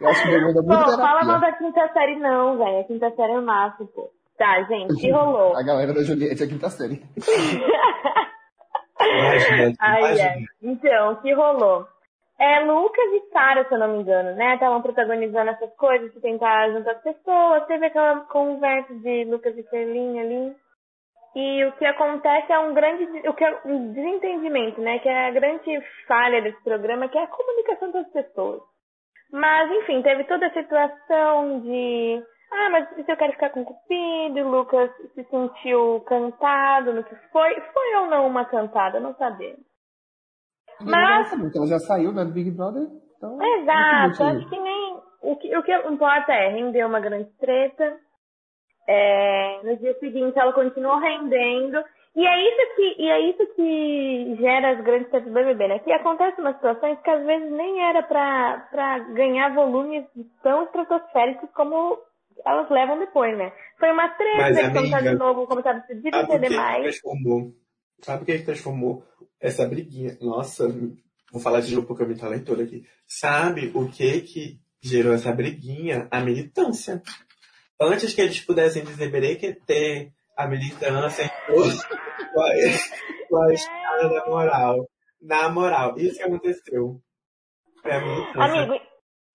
eu 0.00 0.08
acho 0.08 0.22
que 0.22 0.30
demanda 0.30 0.62
muito 0.62 0.96
fala 0.96 1.24
mal 1.24 1.40
da 1.40 1.52
quinta 1.52 1.92
série 1.92 2.16
não, 2.20 2.56
velho. 2.56 2.80
A 2.80 2.84
quinta 2.84 3.10
série 3.10 3.32
é 3.32 3.38
o 3.38 3.42
máximo, 3.42 3.88
pô. 3.88 4.10
Tá, 4.38 4.62
gente, 4.64 4.94
que 5.00 5.10
rolou? 5.10 5.54
A 5.58 5.62
galera 5.62 5.92
da 5.92 6.02
Juliette 6.02 6.42
é 6.42 6.46
a 6.46 6.48
quinta 6.48 6.68
série. 6.70 7.02
Imagina, 9.00 9.74
Ai, 9.80 9.98
imagina. 10.00 10.28
ai. 10.30 10.44
Então, 10.62 11.12
o 11.12 11.16
que 11.16 11.32
rolou? 11.34 11.86
É, 12.38 12.60
Lucas 12.64 13.04
e 13.12 13.32
Sara, 13.32 13.64
se 13.66 13.74
eu 13.74 13.78
não 13.78 13.88
me 13.92 14.02
engano, 14.02 14.34
né? 14.34 14.54
Estavam 14.54 14.82
protagonizando 14.82 15.50
essas 15.50 15.72
coisas 15.76 16.12
de 16.12 16.20
tentar 16.20 16.68
juntar 16.70 16.92
as 16.92 17.02
pessoas. 17.02 17.64
Teve 17.66 17.86
aquela 17.86 18.20
conversa 18.22 18.92
de 18.94 19.24
Lucas 19.24 19.56
e 19.56 19.62
Ferlinha 19.64 20.22
ali. 20.22 20.56
E 21.34 21.64
o 21.64 21.72
que 21.72 21.84
acontece 21.84 22.52
é 22.52 22.58
um 22.60 22.72
grande 22.72 23.28
o 23.28 23.34
que 23.34 23.44
é 23.44 23.60
um 23.64 23.92
desentendimento, 23.92 24.80
né? 24.80 25.00
Que 25.00 25.08
é 25.08 25.28
a 25.28 25.32
grande 25.32 25.80
falha 26.06 26.40
desse 26.40 26.62
programa, 26.62 27.08
que 27.08 27.18
é 27.18 27.24
a 27.24 27.28
comunicação 27.28 27.90
das 27.90 28.08
pessoas. 28.10 28.62
Mas, 29.32 29.70
enfim, 29.72 30.00
teve 30.02 30.24
toda 30.24 30.46
a 30.46 30.52
situação 30.52 31.60
de. 31.60 32.22
Ah, 32.52 32.70
mas 32.70 32.88
se 32.94 33.10
eu 33.10 33.16
quero 33.16 33.32
ficar 33.32 33.50
com 33.50 33.62
o 33.62 33.64
Cupido, 33.64 34.46
o 34.46 34.48
Lucas 34.48 34.90
se 35.12 35.24
sentiu 35.24 36.00
cantado 36.06 36.92
no 36.92 37.02
que 37.02 37.16
foi. 37.32 37.60
Foi 37.72 37.94
ou 37.96 38.06
não 38.06 38.28
uma 38.28 38.44
cantada? 38.44 39.00
Não 39.00 39.12
sabemos. 39.16 39.58
Mas-. 40.80 41.32
Ela 41.56 41.66
já 41.66 41.78
saiu 41.80 42.12
né, 42.12 42.24
do 42.24 42.32
Big 42.32 42.50
Brother, 42.52 42.82
então... 43.16 43.38
Exato, 43.42 44.22
acho 44.22 44.48
que 44.48 44.60
nem. 44.60 45.02
O 45.22 45.36
que, 45.36 45.56
o 45.56 45.62
que 45.64 45.74
importa 45.88 46.32
é 46.32 46.50
render 46.50 46.84
uma 46.84 47.00
grande 47.00 47.30
treta. 47.38 47.98
É, 48.86 49.60
no 49.62 49.76
dia 49.76 49.98
seguinte 49.98 50.38
ela 50.38 50.52
continuou 50.52 50.98
rendendo. 50.98 51.82
E 52.16 52.24
é 52.24 52.48
isso 52.48 52.76
que, 52.76 53.02
e 53.02 53.10
é 53.10 53.20
isso 53.30 53.46
que 53.56 54.36
gera 54.38 54.70
as 54.70 54.84
grandes 54.84 55.10
tretas 55.10 55.28
do 55.28 55.34
BBB, 55.34 55.66
né? 55.66 55.78
Que 55.80 55.92
acontece 55.92 56.40
umas 56.40 56.54
situações 56.54 56.98
que 57.02 57.10
às 57.10 57.26
vezes 57.26 57.50
nem 57.50 57.82
era 57.88 58.02
pra 58.04 58.98
ganhar 59.14 59.52
volumes 59.52 60.04
tão 60.42 60.62
estratosféricos 60.64 61.50
como 61.54 61.98
elas 62.46 62.70
levam 62.70 62.98
depois, 63.00 63.36
né? 63.36 63.52
Foi 63.78 63.90
uma 63.90 64.08
treta, 64.10 64.38
Mas, 64.38 64.58
amiga, 64.58 65.02
de 65.02 65.14
novo, 65.16 65.46
começaram 65.46 65.80
a 65.80 65.82
se 65.82 65.92
o 65.92 66.02
que 66.02 66.10
dividir 66.10 66.40
que 66.40 66.56
mais. 66.56 67.00
Sabe 68.00 68.22
o 68.22 68.26
que 68.26 68.38
transformou 68.40 69.02
essa 69.40 69.66
briguinha? 69.66 70.16
Nossa, 70.20 70.68
vou 71.32 71.42
falar 71.42 71.60
de 71.60 71.74
novo 71.74 71.86
porque 71.86 72.02
eu 72.02 72.08
me 72.08 72.16
talentoso 72.16 72.62
aqui. 72.62 72.84
Sabe 73.06 73.72
o 73.74 73.88
que 73.90 74.20
que 74.20 74.60
gerou 74.80 75.14
essa 75.14 75.32
briguinha? 75.32 76.06
A 76.10 76.20
militância. 76.20 77.02
Antes 77.80 78.14
que 78.14 78.20
eles 78.20 78.40
pudessem 78.40 78.84
dizer 78.84 79.10
berequeter 79.10 80.08
a 80.36 80.46
militância 80.46 81.28
com 81.46 82.40
a, 82.40 83.28
com 83.28 83.42
a 83.42 83.52
escada 83.52 84.08
da 84.08 84.26
moral. 84.26 84.86
Na 85.20 85.48
moral, 85.48 85.94
isso 85.96 86.16
que 86.18 86.22
aconteceu. 86.22 86.96
Militância. 87.84 88.42
Amigo, 88.42 88.80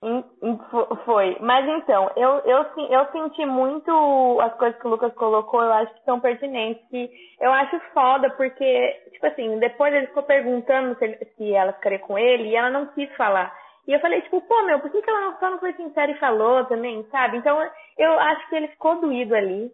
em- 0.01 0.57
fo- 0.71 0.95
foi. 1.05 1.37
Mas 1.41 1.67
então, 1.67 2.09
eu, 2.15 2.37
eu, 2.45 2.65
eu 2.89 3.11
senti 3.11 3.45
muito 3.45 4.39
as 4.41 4.53
coisas 4.57 4.79
que 4.79 4.87
o 4.87 4.89
Lucas 4.91 5.13
colocou, 5.15 5.61
eu 5.61 5.73
acho 5.73 5.93
que 5.93 6.03
são 6.05 6.19
pertinentes. 6.19 6.81
Que 6.89 7.09
eu 7.41 7.51
acho 7.51 7.79
foda, 7.93 8.29
porque, 8.31 8.91
tipo 9.11 9.25
assim, 9.27 9.59
depois 9.59 9.93
ele 9.93 10.07
ficou 10.07 10.23
perguntando 10.23 10.97
se, 10.97 11.27
se 11.37 11.53
ela 11.53 11.73
ficaria 11.73 11.99
com 11.99 12.17
ele 12.17 12.49
e 12.49 12.55
ela 12.55 12.69
não 12.69 12.87
quis 12.93 13.13
falar. 13.15 13.53
E 13.89 13.93
eu 13.93 13.99
falei, 13.99 14.21
tipo, 14.21 14.39
pô, 14.41 14.61
meu, 14.65 14.79
por 14.79 14.91
que, 14.91 15.01
que 15.01 15.09
ela 15.09 15.21
não, 15.21 15.39
só 15.39 15.49
não 15.49 15.57
foi 15.57 15.73
sincera 15.73 16.11
e 16.11 16.19
falou 16.19 16.63
também, 16.65 17.03
sabe? 17.09 17.37
Então, 17.37 17.59
eu 17.97 18.19
acho 18.19 18.47
que 18.47 18.55
ele 18.55 18.67
ficou 18.67 19.01
doído 19.01 19.33
ali. 19.33 19.71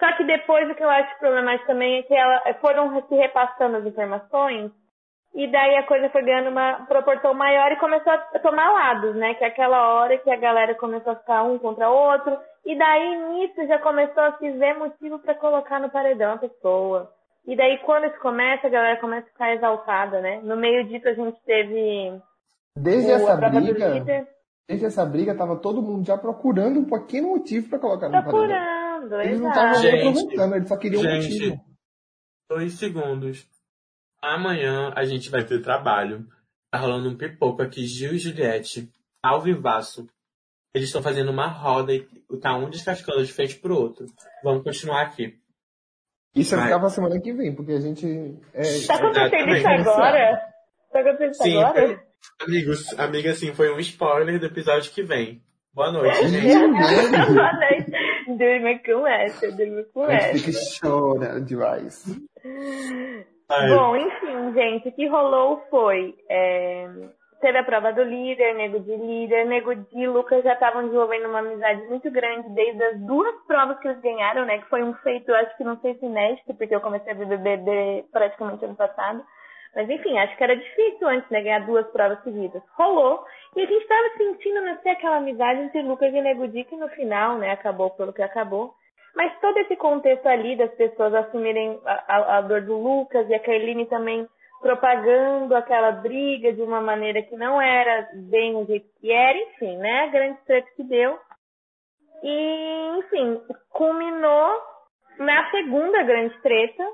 Só 0.00 0.10
que 0.16 0.24
depois 0.24 0.68
o 0.68 0.74
que 0.74 0.82
eu 0.82 0.90
acho 0.90 1.16
problemático 1.20 1.68
também 1.68 2.00
é 2.00 2.02
que 2.02 2.12
ela, 2.12 2.42
foram 2.60 3.00
se 3.06 3.14
repassando 3.14 3.76
as 3.76 3.86
informações 3.86 4.72
e 5.32 5.46
daí 5.46 5.76
a 5.76 5.84
coisa 5.84 6.08
foi 6.10 6.22
ganhando 6.22 6.50
uma 6.50 6.84
proporção 6.88 7.32
maior 7.32 7.70
e 7.70 7.76
começou 7.76 8.12
a 8.12 8.18
tomar 8.40 8.72
lados, 8.72 9.14
né? 9.14 9.34
Que 9.34 9.44
é 9.44 9.46
aquela 9.46 9.94
hora 9.94 10.18
que 10.18 10.30
a 10.32 10.36
galera 10.36 10.74
começou 10.74 11.12
a 11.12 11.16
ficar 11.16 11.44
um 11.44 11.56
contra 11.56 11.88
o 11.88 11.94
outro. 11.94 12.36
E 12.66 12.76
daí 12.76 13.16
nisso 13.28 13.68
já 13.68 13.78
começou 13.78 14.22
a 14.24 14.32
se 14.32 14.50
ver 14.50 14.76
motivo 14.76 15.20
para 15.20 15.36
colocar 15.36 15.78
no 15.78 15.90
paredão 15.90 16.32
a 16.32 16.38
pessoa. 16.38 17.08
E 17.46 17.54
daí 17.54 17.78
quando 17.78 18.06
isso 18.06 18.18
começa, 18.18 18.66
a 18.66 18.70
galera 18.70 19.00
começa 19.00 19.28
a 19.28 19.30
ficar 19.30 19.54
exaltada, 19.54 20.20
né? 20.20 20.40
No 20.42 20.56
meio 20.56 20.84
disso 20.88 21.08
a 21.08 21.14
gente 21.14 21.40
teve 21.44 22.20
Desde 22.76 23.10
o, 23.10 23.14
essa 23.14 23.36
briga, 23.36 23.88
líder 23.88 24.34
desde 24.68 24.86
essa 24.86 25.04
briga, 25.04 25.36
tava 25.36 25.56
todo 25.56 25.82
mundo 25.82 26.06
já 26.06 26.16
procurando 26.16 26.80
um 26.80 26.84
pequeno 26.84 27.28
motivo 27.28 27.68
pra 27.68 27.78
colocar 27.78 28.08
no 28.08 28.12
paredão. 28.12 28.30
procurando, 28.32 29.20
Eles 29.20 29.40
não 29.40 29.48
estavam 29.48 29.76
aproveitando, 29.76 30.54
eles 30.56 30.68
só 30.68 30.76
queriam 30.76 31.02
um 31.02 31.14
motivo. 31.14 31.64
Dois 32.48 32.72
segundos. 32.74 33.48
Amanhã 34.22 34.92
a 34.96 35.04
gente 35.04 35.30
vai 35.30 35.44
ter 35.44 35.60
trabalho. 35.60 36.26
Tá 36.70 36.78
rolando 36.78 37.10
um 37.10 37.16
pipoco 37.16 37.62
aqui, 37.62 37.86
Gil 37.86 38.14
e 38.14 38.18
Juliette, 38.18 38.90
ao 39.22 39.40
vivaço. 39.40 40.08
Eles 40.74 40.88
estão 40.88 41.02
fazendo 41.02 41.30
uma 41.30 41.46
roda 41.46 41.94
e 41.94 42.04
tá 42.40 42.56
um 42.56 42.68
descascando 42.68 43.24
de 43.24 43.32
frente 43.32 43.58
pro 43.60 43.76
outro. 43.76 44.06
Vamos 44.42 44.64
continuar 44.64 45.02
aqui. 45.02 45.38
Isso 46.34 46.56
vai 46.56 46.68
pra 46.68 46.88
semana 46.88 47.20
que 47.20 47.32
vem, 47.32 47.54
porque 47.54 47.72
a 47.72 47.80
gente. 47.80 48.06
É, 48.52 48.86
Tá 48.86 48.96
acontecendo 48.96 49.54
isso 49.54 49.68
agora? 49.68 50.54
Tá 50.90 51.00
acontecendo 51.00 51.30
isso 51.30 51.42
Sim, 51.44 51.62
agora? 51.62 52.04
Amigos, 52.40 52.98
amiga, 52.98 53.30
assim, 53.30 53.54
foi 53.54 53.70
um 53.72 53.78
spoiler 53.78 54.38
do 54.38 54.46
episódio 54.46 54.92
que 54.92 55.02
vem. 55.02 55.42
Boa 55.72 55.90
noite, 55.92 56.28
gente. 56.28 56.54
Boa 57.34 57.52
noite. 57.52 57.90
Durma 58.26 58.78
com 58.84 59.06
essa, 59.06 59.52
durma 59.52 59.82
com 59.92 60.02
a 60.04 60.10
gente 60.10 60.24
essa. 60.24 60.38
fica 60.38 60.58
chorando 60.80 61.44
demais. 61.44 62.04
Ai, 63.50 63.68
Bom, 63.68 63.96
enfim, 63.96 64.52
gente, 64.54 64.88
o 64.88 64.92
que 64.92 65.06
rolou 65.08 65.62
foi. 65.70 66.14
é, 66.30 66.88
Teve 67.40 67.58
a 67.58 67.64
prova 67.64 67.92
do 67.92 68.02
líder, 68.02 68.54
Nego 68.54 68.80
de 68.80 68.96
líder, 68.96 69.44
Nego 69.44 69.74
de 69.74 70.06
Lucas 70.06 70.42
já 70.42 70.54
estavam 70.54 70.84
desenvolvendo 70.84 71.28
uma 71.28 71.40
amizade 71.40 71.82
muito 71.88 72.10
grande 72.10 72.48
desde 72.54 72.82
as 72.82 72.98
duas 73.00 73.34
provas 73.46 73.78
que 73.80 73.88
eles 73.88 74.00
ganharam, 74.00 74.46
né? 74.46 74.58
Que 74.60 74.68
foi 74.70 74.82
um 74.82 74.94
feito, 74.94 75.30
acho 75.34 75.54
que 75.58 75.64
não 75.64 75.78
sei 75.80 75.94
se 75.98 76.06
inédito, 76.06 76.54
porque 76.54 76.74
eu 76.74 76.80
comecei 76.80 77.12
a 77.12 77.14
ver 77.14 77.26
BBB 77.26 78.06
praticamente 78.10 78.64
ano 78.64 78.74
passado. 78.76 79.22
Mas 79.74 79.88
enfim, 79.90 80.18
acho 80.18 80.36
que 80.36 80.44
era 80.44 80.56
difícil 80.56 81.08
antes, 81.08 81.28
né? 81.30 81.42
Ganhar 81.42 81.66
duas 81.66 81.86
provas 81.88 82.22
seguidas. 82.22 82.62
Rolou. 82.76 83.24
E 83.56 83.62
a 83.62 83.66
gente 83.66 83.82
estava 83.82 84.08
sentindo 84.16 84.60
nascer 84.62 84.90
aquela 84.90 85.16
amizade 85.16 85.60
entre 85.60 85.82
Lucas 85.82 86.12
e 86.12 86.20
Nego 86.20 86.46
Di, 86.48 86.64
que 86.64 86.76
no 86.76 86.88
final, 86.90 87.38
né? 87.38 87.50
Acabou 87.52 87.90
pelo 87.90 88.12
que 88.12 88.22
acabou. 88.22 88.74
Mas 89.16 89.32
todo 89.40 89.56
esse 89.58 89.76
contexto 89.76 90.26
ali 90.26 90.56
das 90.56 90.72
pessoas 90.74 91.14
assumirem 91.14 91.80
a, 91.84 92.16
a- 92.16 92.38
a 92.38 92.40
dor 92.40 92.62
do 92.62 92.76
Lucas 92.76 93.28
e 93.28 93.34
a 93.34 93.38
Kerline 93.38 93.86
também 93.86 94.28
propagando 94.60 95.54
aquela 95.54 95.92
briga 95.92 96.52
de 96.52 96.62
uma 96.62 96.80
maneira 96.80 97.20
que 97.22 97.36
não 97.36 97.60
era 97.60 98.08
bem 98.14 98.56
o 98.56 98.64
jeito 98.64 98.86
que 99.00 99.12
era, 99.12 99.36
enfim, 99.38 99.76
né? 99.76 100.04
A 100.04 100.06
grande 100.06 100.38
treta 100.46 100.68
que 100.74 100.82
deu. 100.84 101.18
E, 102.22 102.98
enfim, 102.98 103.40
culminou 103.70 104.62
na 105.18 105.50
segunda 105.50 106.02
grande 106.02 106.36
treta. 106.40 106.84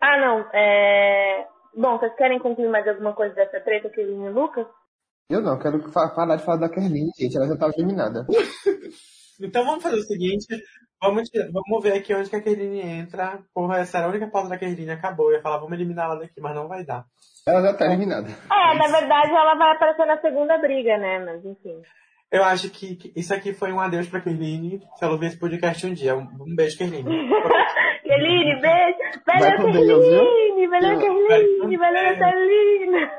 Ah, 0.00 0.16
não, 0.18 0.46
é... 0.52 1.46
Bom, 1.76 1.98
vocês 1.98 2.14
querem 2.16 2.38
concluir 2.38 2.68
mais 2.68 2.86
alguma 2.86 3.12
coisa 3.14 3.34
dessa 3.34 3.60
treta, 3.60 3.88
Kerline 3.90 4.26
e 4.26 4.30
Lucas? 4.30 4.66
Eu 5.30 5.40
não, 5.40 5.58
quero 5.58 5.80
fa- 5.90 6.10
parar 6.14 6.36
de 6.36 6.44
falar 6.44 6.58
da 6.58 6.68
Kerline, 6.68 7.10
gente. 7.18 7.36
Ela 7.36 7.48
já 7.48 7.56
tava 7.56 7.72
eliminada. 7.76 8.26
Então 9.42 9.64
vamos 9.64 9.82
fazer 9.82 9.96
o 9.96 10.02
seguinte, 10.04 10.46
vamos, 11.02 11.28
vamos 11.52 11.82
ver 11.82 11.94
aqui 11.94 12.14
onde 12.14 12.30
que 12.30 12.36
a 12.36 12.40
Kerline 12.40 12.80
entra. 12.80 13.40
Porra, 13.52 13.78
essa 13.78 13.98
era 13.98 14.06
a 14.06 14.10
única 14.10 14.28
pauta 14.28 14.48
da 14.50 14.56
Kerline, 14.56 14.92
acabou. 14.92 15.28
Eu 15.28 15.38
ia 15.38 15.42
falar, 15.42 15.58
vamos 15.58 15.72
eliminar 15.72 16.04
ela 16.04 16.20
daqui, 16.20 16.40
mas 16.40 16.54
não 16.54 16.68
vai 16.68 16.84
dar. 16.84 17.04
Ela 17.44 17.60
já 17.62 17.74
tá 17.74 17.84
eliminada. 17.86 18.28
É, 18.28 18.74
na 18.78 18.86
verdade 18.86 19.32
ela 19.34 19.56
vai 19.56 19.72
aparecer 19.72 20.06
na 20.06 20.20
segunda 20.20 20.56
briga, 20.58 20.96
né? 20.98 21.18
Mas 21.18 21.44
enfim. 21.44 21.82
Eu 22.30 22.44
acho 22.44 22.70
que, 22.70 22.94
que 22.94 23.12
isso 23.16 23.34
aqui 23.34 23.52
foi 23.52 23.72
um 23.72 23.80
adeus 23.80 24.08
pra 24.08 24.20
Kerline. 24.20 24.78
Se 24.94 25.04
ela 25.04 25.14
ouvir 25.14 25.26
esse 25.26 25.36
podcast 25.38 25.84
um 25.84 25.92
dia. 25.92 26.14
Um, 26.16 26.28
um 26.40 26.54
beijo, 26.54 26.78
Kerline. 26.78 27.02
Kerline, 28.16 28.60
beijo! 28.60 28.98
Valeu? 29.26 29.56
Kerline! 29.56 30.66
Valeu, 30.68 30.98
Kerline! 30.98 31.76
Valeu, 31.76 32.02
Natalina! 32.02 33.10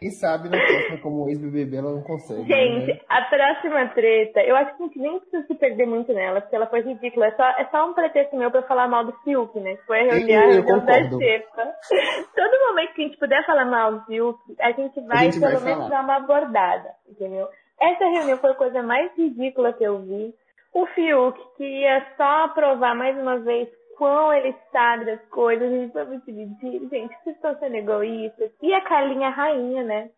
Quem 0.00 0.10
sabe 0.10 0.48
na 0.48 0.56
próxima, 0.58 0.98
como 1.02 1.28
ex-BBB, 1.28 1.76
ela 1.76 1.90
não 1.92 2.02
consegue. 2.02 2.44
Gente, 2.46 2.86
né? 2.86 3.00
a 3.08 3.22
próxima 3.22 3.86
treta, 3.88 4.40
eu 4.40 4.56
acho 4.56 4.76
que 4.76 4.82
a 4.82 4.86
gente 4.86 4.98
nem 4.98 5.18
precisa 5.18 5.46
se 5.46 5.54
perder 5.56 5.86
muito 5.86 6.12
nela, 6.14 6.40
porque 6.40 6.56
ela 6.56 6.66
foi 6.66 6.80
ridícula. 6.80 7.26
É 7.26 7.32
só, 7.32 7.44
é 7.44 7.64
só 7.70 7.90
um 7.90 7.94
pretexto 7.94 8.36
meu 8.36 8.50
pra 8.50 8.62
falar 8.62 8.88
mal 8.88 9.04
do 9.04 9.12
Fiuk, 9.24 9.58
né? 9.60 9.74
Que 9.76 9.84
foi 9.86 10.00
a 10.00 10.14
reunião, 10.14 10.42
Eu- 10.44 10.50
eu 10.52 10.62
reunião 10.64 10.84
da. 10.86 11.18
Xepa. 11.18 11.74
Todo 12.34 12.68
momento 12.68 12.94
que 12.94 13.02
a 13.02 13.04
gente 13.06 13.18
puder 13.18 13.44
falar 13.44 13.64
mal 13.64 13.92
do 13.92 14.04
Fiuk, 14.06 14.38
a 14.60 14.72
gente 14.72 15.00
vai, 15.02 15.24
gente 15.26 15.40
vai 15.40 15.50
pelo 15.52 15.64
menos, 15.64 15.84
falar. 15.88 15.96
dar 15.98 16.04
uma 16.04 16.16
abordada, 16.16 16.88
entendeu? 17.08 17.48
Essa 17.80 18.04
reunião 18.06 18.38
foi 18.38 18.50
a 18.52 18.54
coisa 18.54 18.82
mais 18.82 19.10
ridícula 19.16 19.72
que 19.72 19.84
eu 19.84 19.98
vi. 20.00 20.34
O 20.78 20.86
Fiuk, 20.94 21.36
que 21.56 21.64
ia 21.64 22.06
só 22.16 22.44
aprovar 22.44 22.94
mais 22.94 23.18
uma 23.18 23.40
vez 23.40 23.68
quão 23.96 24.32
ele 24.32 24.54
sabe 24.70 25.06
das 25.06 25.20
coisas, 25.28 25.72
e 25.72 25.90
foi 25.90 26.04
muito 26.04 26.30
ridículo. 26.30 26.88
Gente, 26.88 27.12
vocês 27.24 27.34
estão 27.34 27.58
sendo 27.58 27.74
egoístas. 27.74 28.52
E 28.62 28.72
a 28.72 28.80
Carlinha 28.82 29.28
Rainha, 29.28 29.82
né? 29.82 30.10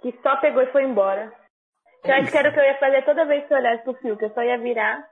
Que 0.00 0.16
só 0.22 0.36
pegou 0.36 0.62
e 0.62 0.70
foi 0.70 0.84
embora. 0.84 1.32
Eu 2.04 2.14
acho 2.14 2.30
que 2.30 2.38
era 2.38 2.50
o 2.50 2.52
que 2.52 2.60
eu 2.60 2.64
ia 2.64 2.78
fazer 2.78 3.04
toda 3.04 3.24
vez 3.26 3.44
que 3.44 3.52
eu 3.52 3.58
olhasse 3.58 3.82
pro 3.82 3.94
Fiuk. 3.94 4.22
Eu 4.22 4.30
só 4.30 4.42
ia 4.44 4.56
virar 4.56 5.04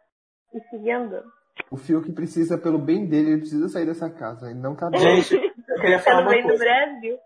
e 0.54 0.61
seguir 0.70 0.92
andando. 0.92 1.26
O 1.68 1.76
Fiuk 1.76 2.12
precisa, 2.12 2.56
pelo 2.56 2.78
bem 2.78 3.09
dele, 3.09 3.30
ele 3.30 3.40
precisa 3.40 3.68
sair 3.68 3.87
dessa 3.87 4.09
casa. 4.09 4.50
Ele 4.50 4.61
não 4.61 4.76
cabe. 4.76 4.98
Gente, 4.98 5.35
eu 5.35 5.80
queria 5.80 5.98
falar 5.98 6.18
Pelo 6.18 6.28
uma 6.28 6.30
bem 6.30 6.42
do 6.42 6.48
coisa. 6.48 6.64
Brasil. 6.64 7.18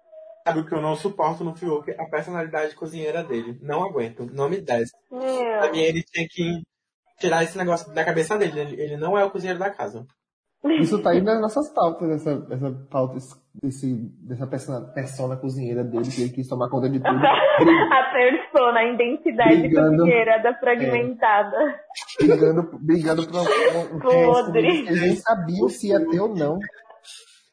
Sabe 0.48 0.60
o 0.60 0.66
que 0.66 0.74
eu 0.74 0.80
não 0.80 0.96
suporto 0.96 1.44
no 1.44 1.54
Fiuk? 1.54 1.90
A 1.98 2.06
personalidade 2.06 2.74
cozinheira 2.74 3.22
dele. 3.22 3.58
Não 3.60 3.84
aguento. 3.84 4.24
Não 4.32 4.48
me 4.48 4.62
desce. 4.62 4.92
Pra 5.10 5.18
mim, 5.70 5.78
Meu. 5.78 5.84
ele 5.88 6.02
tinha 6.02 6.26
que 6.26 6.62
tirar 7.18 7.42
esse 7.42 7.56
negócio 7.56 7.92
da 7.92 8.04
cabeça 8.04 8.36
dele. 8.38 8.60
Ele, 8.60 8.82
ele 8.82 8.96
não 8.96 9.16
é 9.18 9.24
o 9.24 9.30
cozinheiro 9.30 9.58
da 9.58 9.70
casa. 9.70 10.06
Isso 10.80 11.02
tá 11.02 11.10
aí 11.10 11.20
nas 11.20 11.40
nossas 11.42 11.70
pautas, 11.74 12.08
essa, 12.10 12.46
essa 12.50 12.70
pauta 12.90 13.18
desse, 13.62 13.94
dessa 14.26 14.46
persona, 14.46 14.80
persona 14.94 15.36
cozinheira 15.36 15.84
dele, 15.84 16.08
que 16.10 16.22
ele 16.22 16.32
quis 16.32 16.48
tomar 16.48 16.70
conta 16.70 16.88
de 16.88 17.00
tudo. 17.00 17.10
a 17.20 18.10
persona, 18.10 18.80
a 18.80 18.84
identidade 18.84 19.58
Brigando. 19.58 19.98
cozinheira 19.98 20.38
da 20.42 20.54
fragmentada. 20.54 21.80
brigando, 22.18 22.78
brigando 22.80 23.26
por 23.26 23.36
um, 23.36 23.96
um, 23.96 24.00
Podre. 24.00 24.62
que 24.62 24.88
eles 24.88 25.00
nem 25.02 25.16
sabiam 25.16 25.68
se 25.68 25.88
ia 25.88 26.00
ter 26.08 26.20
ou 26.20 26.34
não. 26.34 26.58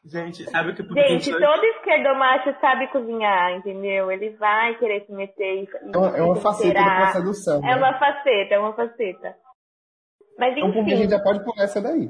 Gente, 0.06 0.50
sabe 0.50 0.72
o 0.72 0.76
que 0.76 0.82
Gente, 0.82 1.32
todo 1.32 1.64
esquerdomacho 1.64 2.56
sabe 2.60 2.88
cozinhar, 2.88 3.58
entendeu? 3.58 4.10
Ele 4.10 4.32
vai 4.38 4.74
querer 4.80 5.06
se 5.06 5.12
meter 5.12 5.64
e. 5.64 5.68
É 5.94 5.98
uma, 5.98 6.18
é 6.18 6.22
uma 6.24 6.36
faceta 6.38 6.74
da 6.74 7.08
sedução. 7.08 7.58
É 7.60 7.68
né? 7.68 7.76
uma 7.76 8.00
faceta, 8.00 8.56
é 8.56 8.60
uma 8.60 8.74
faceta. 8.74 9.36
Mas 10.42 10.58
Então, 10.58 10.74
por 10.74 10.84
mim, 10.84 10.92
a 10.92 10.96
gente 10.96 11.06
enfim, 11.06 11.10
já 11.18 11.24
pode 11.24 11.44
pular 11.46 11.64
essa 11.64 11.80
daí. 11.82 12.10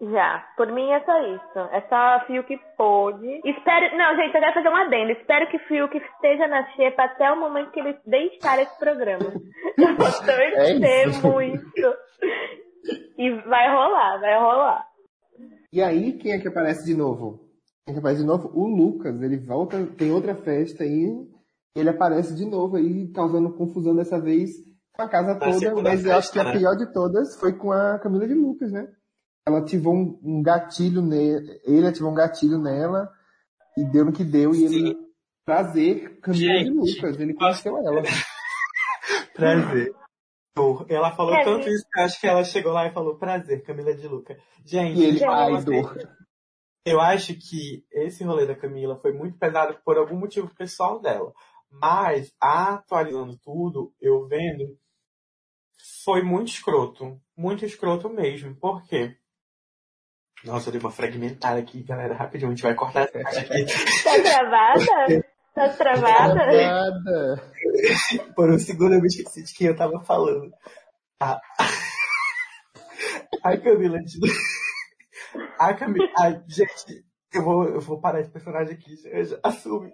já. 0.00 0.44
Por 0.56 0.72
mim 0.72 0.90
é 0.90 1.00
só 1.04 1.18
isso. 1.34 1.58
É 1.72 1.80
só 1.88 2.26
Fiuk 2.26 2.58
pôde. 2.76 3.40
Espero. 3.44 3.96
Não, 3.96 4.16
gente, 4.16 4.34
eu 4.34 4.40
quero 4.40 4.54
fazer 4.54 4.68
um 4.68 4.76
adendo. 4.76 5.12
Espero 5.12 5.48
que 5.50 5.58
Fiuk 5.60 5.96
esteja 5.96 6.48
na 6.48 6.64
xepa 6.72 7.04
até 7.04 7.30
o 7.30 7.38
momento 7.38 7.70
que 7.70 7.80
ele 7.80 7.96
deixar 8.06 8.58
esse 8.60 8.78
programa. 8.78 9.30
Eu 9.78 9.96
torcer 9.96 10.54
É 10.54 11.06
isso. 11.06 11.26
muito. 11.30 11.94
E 13.18 13.30
vai 13.48 13.68
rolar, 13.70 14.18
vai 14.20 14.38
rolar. 14.38 14.86
E 15.72 15.82
aí, 15.82 16.14
quem 16.14 16.32
é 16.32 16.38
que 16.38 16.48
aparece 16.48 16.84
de 16.86 16.94
novo? 16.96 17.40
Quem 17.84 17.90
é 17.90 17.92
que 17.92 17.98
aparece 17.98 18.20
de 18.22 18.26
novo? 18.26 18.50
O 18.54 18.66
Lucas. 18.66 19.20
Ele 19.22 19.36
volta, 19.38 19.76
tem 19.98 20.10
outra 20.12 20.34
festa 20.34 20.82
aí. 20.84 21.06
Ele 21.76 21.90
aparece 21.90 22.34
de 22.34 22.46
novo 22.46 22.76
aí, 22.76 23.12
causando 23.12 23.52
confusão 23.54 23.94
dessa 23.94 24.18
vez 24.20 24.50
com 24.96 25.02
a 25.02 25.08
casa 25.08 25.38
toda. 25.38 25.52
segunda 25.58 25.90
Mas 25.90 26.04
eu 26.04 26.16
acho 26.16 26.32
que 26.32 26.38
a 26.38 26.44
né? 26.44 26.52
pior 26.52 26.74
de 26.74 26.92
todas 26.92 27.38
foi 27.38 27.52
com 27.56 27.70
a 27.70 27.98
Camila 27.98 28.26
de 28.26 28.34
Lucas, 28.34 28.72
né? 28.72 28.88
Ela 29.46 29.58
ativou 29.58 29.94
um, 29.94 30.18
um 30.22 30.42
gatilho 30.42 31.02
nele. 31.02 31.60
Ele 31.64 31.86
ativou 31.86 32.10
um 32.10 32.14
gatilho 32.14 32.58
nela. 32.58 33.08
E 33.76 33.84
deu 33.84 34.04
no 34.04 34.12
que 34.12 34.24
deu. 34.24 34.54
E 34.54 34.64
ele 34.64 34.96
prazer 35.44 36.18
Camila 36.20 36.58
de 36.58 36.64
Gente, 36.64 36.70
Lucas. 36.70 37.20
Ele 37.20 37.34
conheceu 37.34 37.76
ela. 37.78 38.02
Prazer. 39.34 39.94
Ela 40.88 41.12
falou 41.12 41.34
É, 41.34 41.44
tanto 41.44 41.68
isso 41.68 41.84
que 41.92 42.00
eu 42.00 42.04
acho 42.04 42.20
que 42.20 42.26
ela 42.26 42.42
chegou 42.42 42.72
lá 42.72 42.86
e 42.86 42.92
falou 42.92 43.18
prazer, 43.18 43.62
Camila 43.62 43.94
de 43.94 44.08
Luca. 44.08 44.38
Gente, 44.64 44.98
E 44.98 45.04
ele, 45.04 45.22
eu 45.22 45.30
ai, 45.30 45.62
dor. 45.62 45.98
Eu 46.84 46.98
acho 46.98 47.34
que 47.34 47.84
esse 47.92 48.24
rolê 48.24 48.46
da 48.46 48.54
Camila 48.54 48.96
foi 48.96 49.12
muito 49.12 49.36
pesado 49.36 49.78
por 49.84 49.98
algum 49.98 50.16
motivo 50.16 50.48
pessoal 50.54 50.98
dela. 50.98 51.32
Mas, 51.70 52.32
atualizando 52.40 53.36
tudo, 53.38 53.92
eu 54.00 54.26
vendo, 54.26 54.78
foi 56.04 56.22
muito 56.22 56.48
escroto. 56.48 57.20
Muito 57.36 57.64
escroto 57.64 58.08
mesmo. 58.08 58.54
Por 58.56 58.82
quê? 58.86 59.16
Nossa, 60.44 60.68
eu 60.68 60.72
dei 60.72 60.80
uma 60.80 60.90
fragmentada 60.90 61.58
aqui, 61.58 61.82
galera. 61.82 62.14
Rapidinho, 62.14 62.50
a 62.50 62.54
gente 62.54 62.62
vai 62.62 62.74
cortar 62.74 63.02
essa 63.04 63.18
parte 63.20 63.38
aqui. 63.38 63.66
Tá 64.04 64.22
travada? 64.22 65.24
Tá 65.54 65.68
travada? 65.70 66.34
Nada. 66.34 67.52
Por 68.34 68.50
um 68.50 68.58
segundo 68.58 68.94
eu 68.94 69.00
me 69.00 69.06
esqueci 69.06 69.42
de 69.42 69.54
quem 69.54 69.68
eu 69.68 69.76
tava 69.76 70.00
falando. 70.04 70.52
A, 71.20 71.40
a 73.42 73.56
Camila 73.56 73.98
de... 74.00 74.18
A 75.58 75.72
Camila... 75.74 76.06
Ai, 76.18 76.42
gente, 76.46 77.04
eu 77.32 77.42
vou, 77.42 77.64
eu 77.64 77.80
vou 77.80 78.00
parar 78.00 78.20
esse 78.20 78.30
personagem 78.30 78.74
aqui. 78.74 78.96
Já 79.24 79.38
assume. 79.42 79.92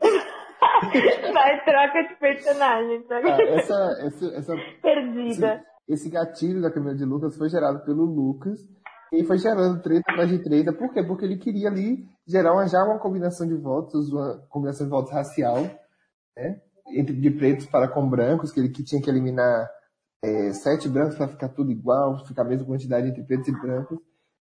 Vai, 1.33 1.64
troca 1.64 2.09
de 2.09 2.16
personagem. 2.16 3.03
Troca 3.05 3.33
Ah, 3.33 3.37
de... 3.37 3.42
essa, 3.42 3.99
essa, 4.07 4.27
essa 4.37 4.55
Perdida. 4.83 5.64
Esse 5.88 6.09
gatilho 6.09 6.62
da 6.62 6.71
Camila 6.71 6.95
de 6.95 7.05
Lucas 7.05 7.37
foi 7.37 7.49
gerado 7.49 7.85
pelo 7.85 8.05
Lucas 8.05 8.61
e 9.12 9.25
foi 9.25 9.38
gerando 9.38 9.83
treta 9.83 10.11
atrás 10.11 10.31
de 10.31 10.38
treta. 10.38 10.73
Por 10.73 10.92
quê? 10.92 11.03
Porque 11.03 11.25
ele 11.25 11.37
queria 11.37 11.68
ali 11.68 12.07
gerar 12.27 12.55
uma, 12.55 12.66
já 12.66 12.83
uma 12.83 12.99
combinação 12.99 13.47
de 13.47 13.55
votos, 13.55 14.11
uma 14.11 14.38
combinação 14.49 14.87
de 14.87 14.90
votos 14.90 15.12
racial, 15.12 15.62
né? 16.37 16.61
Entre 16.88 17.14
de 17.14 17.31
pretos 17.31 17.66
para 17.66 17.88
com 17.88 18.09
brancos, 18.09 18.51
que 18.51 18.61
ele 18.61 18.71
que 18.71 18.83
tinha 18.83 19.01
que 19.01 19.11
eliminar 19.11 19.68
é, 20.25 20.53
sete 20.53 20.88
brancos 20.88 21.16
para 21.16 21.29
ficar 21.29 21.49
tudo 21.51 21.71
igual, 21.71 22.25
ficar 22.25 22.42
a 22.42 22.49
mesma 22.49 22.66
quantidade 22.66 23.09
entre 23.09 23.23
pretos 23.23 23.49
e 23.49 23.53
brancos. 23.53 23.99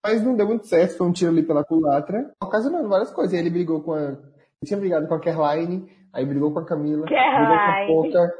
Mas 0.03 0.23
não 0.23 0.35
deu 0.35 0.47
muito 0.47 0.67
certo, 0.67 0.97
foi 0.97 1.07
um 1.07 1.11
tiro 1.11 1.31
ali 1.31 1.43
pela 1.43 1.63
culatra, 1.63 2.31
ocasionando 2.41 2.89
várias 2.89 3.11
coisas. 3.11 3.33
Aí 3.33 3.39
ele 3.39 3.49
brigou 3.49 3.81
com 3.81 3.93
a. 3.93 4.01
Ele 4.01 4.67
tinha 4.67 4.79
brigado 4.79 5.07
com 5.07 5.13
a 5.15 5.19
Kerline, 5.19 5.89
aí 6.13 6.25
brigou 6.25 6.51
com 6.51 6.59
a 6.59 6.65
Camila, 6.65 7.07
Caroline. 7.07 7.85
brigou 7.85 8.03
com 8.03 8.17
a 8.17 8.19
Poca. 8.19 8.33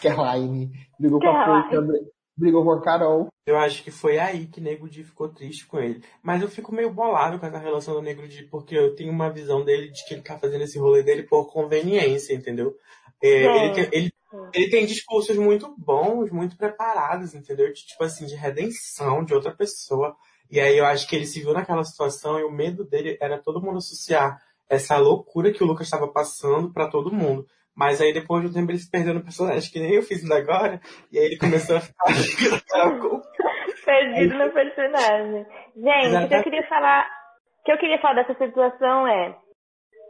Kerline, 0.00 0.72
brigou 0.98 1.20
com 1.20 1.28
a 1.28 1.68
Caroline. 1.68 2.15
Brigou 2.36 2.64
com 2.64 2.72
a 2.72 2.82
Carol. 2.82 3.28
Eu 3.46 3.56
acho 3.56 3.82
que 3.82 3.90
foi 3.90 4.18
aí 4.18 4.46
que 4.46 4.60
Nego 4.60 4.88
Di 4.88 5.02
ficou 5.04 5.28
triste 5.28 5.66
com 5.66 5.78
ele. 5.78 6.02
Mas 6.22 6.42
eu 6.42 6.48
fico 6.48 6.74
meio 6.74 6.90
bolado 6.92 7.38
com 7.38 7.46
essa 7.46 7.58
relação 7.58 7.94
do 7.94 8.02
Nego 8.02 8.26
Di, 8.28 8.42
porque 8.44 8.76
eu 8.76 8.94
tenho 8.94 9.10
uma 9.12 9.30
visão 9.30 9.64
dele 9.64 9.90
de 9.90 10.04
que 10.04 10.14
ele 10.14 10.22
tá 10.22 10.38
fazendo 10.38 10.62
esse 10.62 10.78
rolê 10.78 11.02
dele 11.02 11.22
por 11.22 11.46
conveniência, 11.50 12.34
entendeu? 12.34 12.76
É, 13.22 13.28
ele, 13.28 13.68
Sim. 13.68 13.74
tem- 13.74 13.88
ele, 13.92 14.12
ele 14.52 14.70
tem 14.70 14.84
discursos 14.86 15.36
muito 15.36 15.74
bons, 15.78 16.30
muito 16.30 16.56
preparados, 16.56 17.34
entendeu? 17.34 17.72
De, 17.72 17.86
tipo 17.86 18.04
assim, 18.04 18.26
de 18.26 18.34
redenção 18.34 19.24
de 19.24 19.32
outra 19.32 19.54
pessoa. 19.54 20.14
E 20.50 20.60
aí 20.60 20.76
eu 20.76 20.84
acho 20.84 21.08
que 21.08 21.16
ele 21.16 21.26
se 21.26 21.40
viu 21.40 21.52
naquela 21.52 21.84
situação 21.84 22.38
e 22.38 22.44
o 22.44 22.50
medo 22.52 22.84
dele 22.84 23.16
era 23.20 23.38
todo 23.38 23.62
mundo 23.62 23.78
associar 23.78 24.40
essa 24.68 24.96
loucura 24.98 25.52
que 25.52 25.62
o 25.62 25.66
Lucas 25.66 25.86
estava 25.86 26.08
passando 26.08 26.72
pra 26.72 26.88
todo 26.88 27.12
mundo. 27.12 27.46
Mas 27.76 28.00
aí 28.00 28.12
depois 28.12 28.42
de 28.42 28.48
um 28.48 28.52
tempo 28.52 28.70
ele 28.70 28.78
se 28.78 28.90
perdeu 28.90 29.12
no 29.12 29.22
personagem, 29.22 29.70
que 29.70 29.78
nem 29.78 29.94
eu 29.94 30.02
fiz 30.02 30.22
ainda 30.22 30.38
agora, 30.38 30.80
e 31.12 31.18
aí 31.18 31.26
ele 31.26 31.36
começou 31.36 31.76
a 31.76 31.80
ficar 31.80 32.04
Perdido 33.84 34.38
no 34.38 34.50
personagem. 34.50 35.46
Gente, 35.76 36.24
o 36.24 36.28
que 36.28 36.34
eu 36.34 36.42
queria 36.42 36.66
falar. 36.68 37.06
O 37.60 37.64
que 37.64 37.72
eu 37.72 37.78
queria 37.78 38.00
falar 38.00 38.14
dessa 38.14 38.34
situação 38.34 39.06
é. 39.06 39.36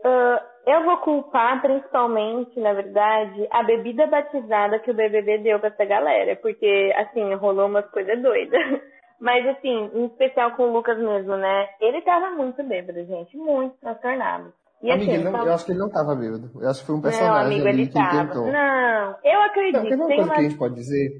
ah, 0.05 0.43
eu 0.67 0.85
vou 0.85 0.97
culpar 0.99 1.61
principalmente, 1.61 2.59
na 2.59 2.73
verdade, 2.73 3.47
a 3.51 3.63
bebida 3.63 4.07
batizada 4.07 4.79
que 4.79 4.91
o 4.91 4.95
BBB 4.95 5.39
deu 5.39 5.61
pra 5.61 5.69
essa 5.69 5.85
galera. 5.85 6.37
Porque, 6.37 6.93
assim, 6.97 7.35
rolou 7.35 7.67
umas 7.67 7.89
coisas 7.91 8.21
doidas. 8.21 8.61
Mas, 9.21 9.47
assim, 9.47 9.91
em 9.95 10.07
especial 10.07 10.53
com 10.53 10.65
o 10.65 10.73
Lucas 10.73 10.99
mesmo, 10.99 11.37
né? 11.37 11.69
Ele 11.81 12.03
tava 12.03 12.31
muito 12.31 12.63
bêbado, 12.63 13.05
gente. 13.05 13.37
Muito 13.37 13.77
transtornado. 13.79 14.53
E 14.87 14.91
Amiga, 14.93 15.13
assim, 15.15 15.25
não- 15.25 15.33
tava- 15.33 15.47
eu 15.47 15.53
acho 15.55 15.65
que 15.67 15.73
ele 15.73 15.79
não 15.79 15.89
tava 15.91 16.15
bêbado. 16.15 16.51
Eu 16.61 16.69
acho 16.71 16.81
que 16.81 16.87
foi 16.87 16.95
um 16.95 16.99
Não, 16.99 17.03
personagem 17.03 17.47
amigo, 17.47 17.69
ali 17.69 17.79
ele 17.83 17.87
que 17.89 17.95
tava. 17.95 18.27
tentou. 18.27 18.53
Não, 18.53 19.17
eu 19.25 19.43
acredito. 19.43 19.83
Não, 19.83 19.89
tem 19.89 19.97
uma 19.97 20.07
tem 20.07 20.17
coisa 20.17 20.23
uma... 20.31 20.35
que 20.35 20.41
a 20.41 20.43
gente 20.49 20.59
pode 20.59 20.75
dizer. 20.75 21.11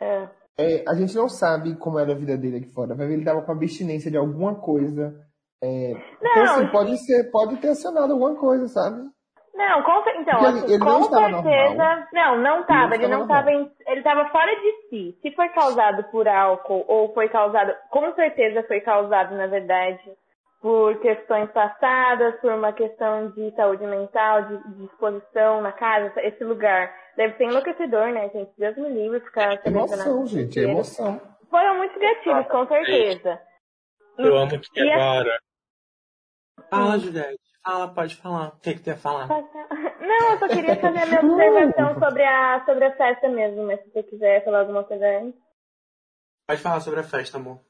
É. 0.00 0.28
É, 0.60 0.84
a 0.88 0.94
gente 0.94 1.14
não 1.16 1.28
sabe 1.28 1.76
como 1.76 1.98
era 1.98 2.12
a 2.12 2.16
vida 2.16 2.36
dele 2.36 2.58
aqui 2.58 2.68
fora. 2.72 2.94
Vai 2.94 3.06
ver, 3.06 3.14
ele 3.14 3.24
tava 3.24 3.42
com 3.42 3.52
abstinência 3.52 4.10
de 4.10 4.16
alguma 4.16 4.54
coisa. 4.56 5.14
É, 5.62 5.90
então, 5.90 6.34
Não, 6.34 6.42
assim, 6.44 6.64
sim. 6.66 6.72
pode, 6.72 6.96
ser, 6.98 7.30
pode 7.30 7.56
ter 7.56 7.68
acionado 7.70 8.12
alguma 8.12 8.34
coisa, 8.36 8.66
sabe? 8.68 9.02
Não, 9.54 9.82
com, 9.82 9.90
então, 10.20 10.38
ele- 10.38 10.46
assim, 10.58 10.66
ele 10.74 10.78
não 10.78 10.98
com 11.00 11.04
estava 11.06 11.42
certeza. 11.42 11.74
normal. 11.74 12.06
Não, 12.12 12.38
não 12.38 12.62
tava. 12.66 12.94
Ele 12.94 13.08
não 13.08 13.18
não 13.18 13.22
estava 13.26 13.50
ele 13.50 14.02
tava 14.04 14.28
fora 14.30 14.52
de 14.54 14.72
si. 14.88 15.18
Se 15.20 15.32
foi 15.32 15.48
causado 15.48 16.04
por 16.12 16.28
álcool 16.28 16.84
ou 16.86 17.12
foi 17.12 17.28
causado. 17.28 17.74
Com 17.90 18.12
certeza 18.14 18.62
foi 18.68 18.80
causado, 18.80 19.34
na 19.36 19.48
verdade, 19.48 20.00
por 20.60 20.98
questões 21.00 21.50
passadas, 21.52 22.40
por 22.40 22.52
uma 22.52 22.72
questão 22.72 23.30
de 23.30 23.54
saúde 23.54 23.86
mental, 23.86 24.42
de, 24.46 24.74
de 24.74 24.84
exposição 24.86 25.60
na 25.60 25.72
casa, 25.72 26.12
esse 26.22 26.42
lugar 26.42 26.92
deve 27.16 27.36
ser 27.36 27.44
enlouquecedor, 27.44 28.08
né, 28.12 28.28
gente? 28.30 28.50
Deus 28.58 28.76
me 28.76 28.88
livre 28.88 29.20
ficar 29.20 29.54
É 29.64 29.68
emoção, 29.68 30.26
gente, 30.26 30.58
é 30.58 30.64
emoção. 30.64 31.20
Foram 31.50 31.76
muito 31.76 31.94
criativos, 31.94 32.46
com 32.48 32.66
certeza. 32.66 33.40
Eu 34.18 34.36
amo 34.36 34.50
que 34.60 34.80
E 34.80 34.90
a- 34.90 34.94
agora. 34.96 35.38
Fala, 36.68 36.98
Juliette. 36.98 37.38
Fala, 37.64 37.88
pode 37.94 38.16
falar. 38.16 38.48
O 38.48 38.60
que, 38.60 38.74
que 38.74 38.80
tu 38.80 38.88
ia 38.88 38.96
falar? 38.96 39.28
Não, 39.28 40.30
eu 40.32 40.38
só 40.38 40.48
queria 40.48 40.74
fazer 40.80 40.98
a 40.98 41.06
minha 41.06 41.20
observação 41.24 41.98
sobre 42.00 42.24
a, 42.24 42.64
sobre 42.64 42.84
a 42.84 42.96
festa 42.96 43.28
mesmo, 43.28 43.64
mas 43.64 43.80
se 43.82 43.90
você 43.90 44.02
quiser 44.02 44.44
falar 44.44 44.60
alguma 44.60 44.82
coisa 44.84 45.04
antes. 45.20 45.40
Pode 46.48 46.60
falar 46.62 46.80
sobre 46.80 47.00
a 47.00 47.04
festa, 47.04 47.36
amor. 47.36 47.60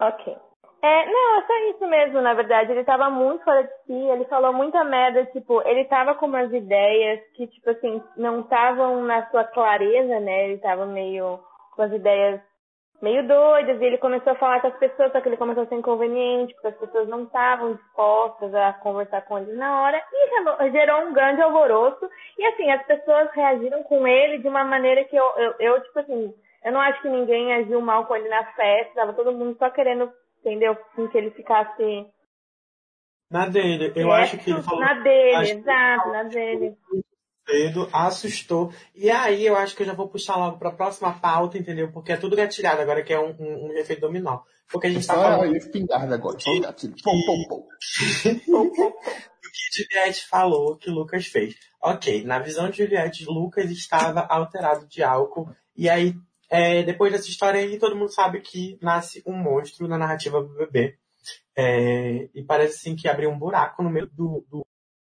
Ok. 0.00 0.36
É, 0.84 1.06
não, 1.06 1.38
é 1.38 1.42
só 1.46 1.56
isso 1.70 1.86
mesmo, 1.86 2.20
na 2.20 2.34
verdade. 2.34 2.72
Ele 2.72 2.84
tava 2.84 3.08
muito 3.08 3.44
fora 3.44 3.62
de 3.62 3.70
si, 3.86 3.92
ele 4.10 4.24
falou 4.24 4.52
muita 4.52 4.82
merda, 4.82 5.24
tipo, 5.26 5.62
ele 5.66 5.84
tava 5.84 6.14
com 6.16 6.26
umas 6.26 6.52
ideias 6.52 7.20
que, 7.36 7.46
tipo 7.46 7.70
assim, 7.70 8.02
não 8.16 8.40
estavam 8.40 9.00
na 9.04 9.24
sua 9.30 9.44
clareza, 9.44 10.18
né? 10.18 10.44
Ele 10.46 10.58
tava 10.58 10.84
meio 10.86 11.38
com 11.76 11.82
as 11.82 11.92
ideias 11.92 12.40
meio 13.00 13.26
doidas, 13.26 13.80
e 13.80 13.84
ele 13.84 13.98
começou 13.98 14.32
a 14.32 14.36
falar 14.36 14.60
com 14.60 14.68
as 14.68 14.76
pessoas, 14.78 15.10
só 15.10 15.20
que 15.20 15.28
ele 15.28 15.36
começou 15.36 15.64
a 15.64 15.66
ser 15.66 15.74
inconveniente, 15.74 16.54
porque 16.54 16.68
as 16.68 16.76
pessoas 16.76 17.08
não 17.08 17.24
estavam 17.24 17.74
dispostas 17.74 18.54
a 18.54 18.72
conversar 18.74 19.22
com 19.22 19.38
ele 19.38 19.52
na 19.54 19.82
hora, 19.82 20.00
e 20.12 20.70
gerou- 20.70 21.00
um 21.08 21.12
grande 21.12 21.42
alvoroço, 21.42 22.08
e 22.38 22.46
assim, 22.46 22.70
as 22.70 22.80
pessoas 22.86 23.28
reagiram 23.32 23.82
com 23.82 24.06
ele 24.06 24.38
de 24.38 24.46
uma 24.46 24.62
maneira 24.64 25.02
que 25.04 25.16
eu, 25.16 25.24
eu, 25.36 25.54
eu, 25.58 25.80
tipo 25.82 25.98
assim, 25.98 26.32
eu 26.64 26.70
não 26.72 26.80
acho 26.80 27.02
que 27.02 27.08
ninguém 27.08 27.52
agiu 27.54 27.80
mal 27.80 28.06
com 28.06 28.14
ele 28.14 28.28
na 28.28 28.44
festa, 28.52 28.94
tava 28.94 29.12
todo 29.14 29.32
mundo 29.32 29.56
só 29.58 29.68
querendo, 29.70 30.08
entendeu, 30.42 30.76
com 30.94 31.08
que 31.08 31.16
ele 31.16 31.30
ficasse 31.30 32.06
Na 33.30 33.46
dele, 33.46 33.92
eu 33.94 34.12
acho 34.12 34.36
que 34.38 34.50
ele 34.50 34.62
falou 34.62 34.80
na 34.80 34.94
dele, 34.94 35.50
exato, 35.52 36.08
na 36.10 36.22
dele. 36.24 36.76
cedo, 37.48 37.88
assustou. 37.92 38.72
E 38.94 39.10
aí 39.10 39.46
eu 39.46 39.56
acho 39.56 39.74
que 39.74 39.82
eu 39.82 39.86
já 39.86 39.94
vou 39.94 40.08
puxar 40.08 40.36
logo 40.36 40.58
pra 40.58 40.72
próxima 40.72 41.12
pauta, 41.12 41.56
entendeu? 41.56 41.90
Porque 41.90 42.12
é 42.12 42.16
tudo 42.16 42.36
gatilhado 42.36 42.82
agora, 42.82 43.02
que 43.02 43.12
é 43.12 43.20
um, 43.20 43.34
um, 43.38 43.66
um 43.68 43.72
efeito 43.72 44.00
dominó. 44.00 44.40
Porque 44.70 44.86
a 44.86 44.90
gente 44.90 45.06
tá 45.06 45.14
Só 45.14 45.22
falando 45.22 45.54
a 45.54 45.56
espingarda 45.56 46.14
agora, 46.14 46.38
só 46.40 46.50
o 46.50 46.60
gatilho. 46.60 46.94
Pum, 47.02 47.46
pum. 47.48 47.66
do 48.32 49.50
que 49.50 49.76
Juliette 49.76 50.26
falou 50.26 50.76
que 50.76 50.90
Lucas 50.90 51.26
fez. 51.26 51.54
Ok, 51.80 52.24
na 52.24 52.38
visão 52.38 52.70
de 52.70 52.78
Juliette, 52.78 53.24
Lucas 53.26 53.70
estava 53.70 54.20
alterado 54.20 54.86
de 54.86 55.02
álcool. 55.02 55.50
E 55.76 55.90
aí, 55.90 56.14
é, 56.52 56.82
depois 56.82 57.10
dessa 57.10 57.30
história 57.30 57.58
aí, 57.58 57.78
todo 57.78 57.96
mundo 57.96 58.12
sabe 58.12 58.42
que 58.42 58.78
nasce 58.82 59.22
um 59.26 59.32
monstro 59.32 59.88
na 59.88 59.96
narrativa 59.96 60.42
do 60.42 60.54
bebê. 60.54 60.98
É, 61.56 62.28
e 62.34 62.44
parece 62.44 62.74
assim 62.74 62.94
que 62.94 63.08
abriu 63.08 63.30
um 63.30 63.38
buraco 63.38 63.82
no 63.82 63.88
meio 63.88 64.06
do, 64.08 64.44
do 64.50 64.62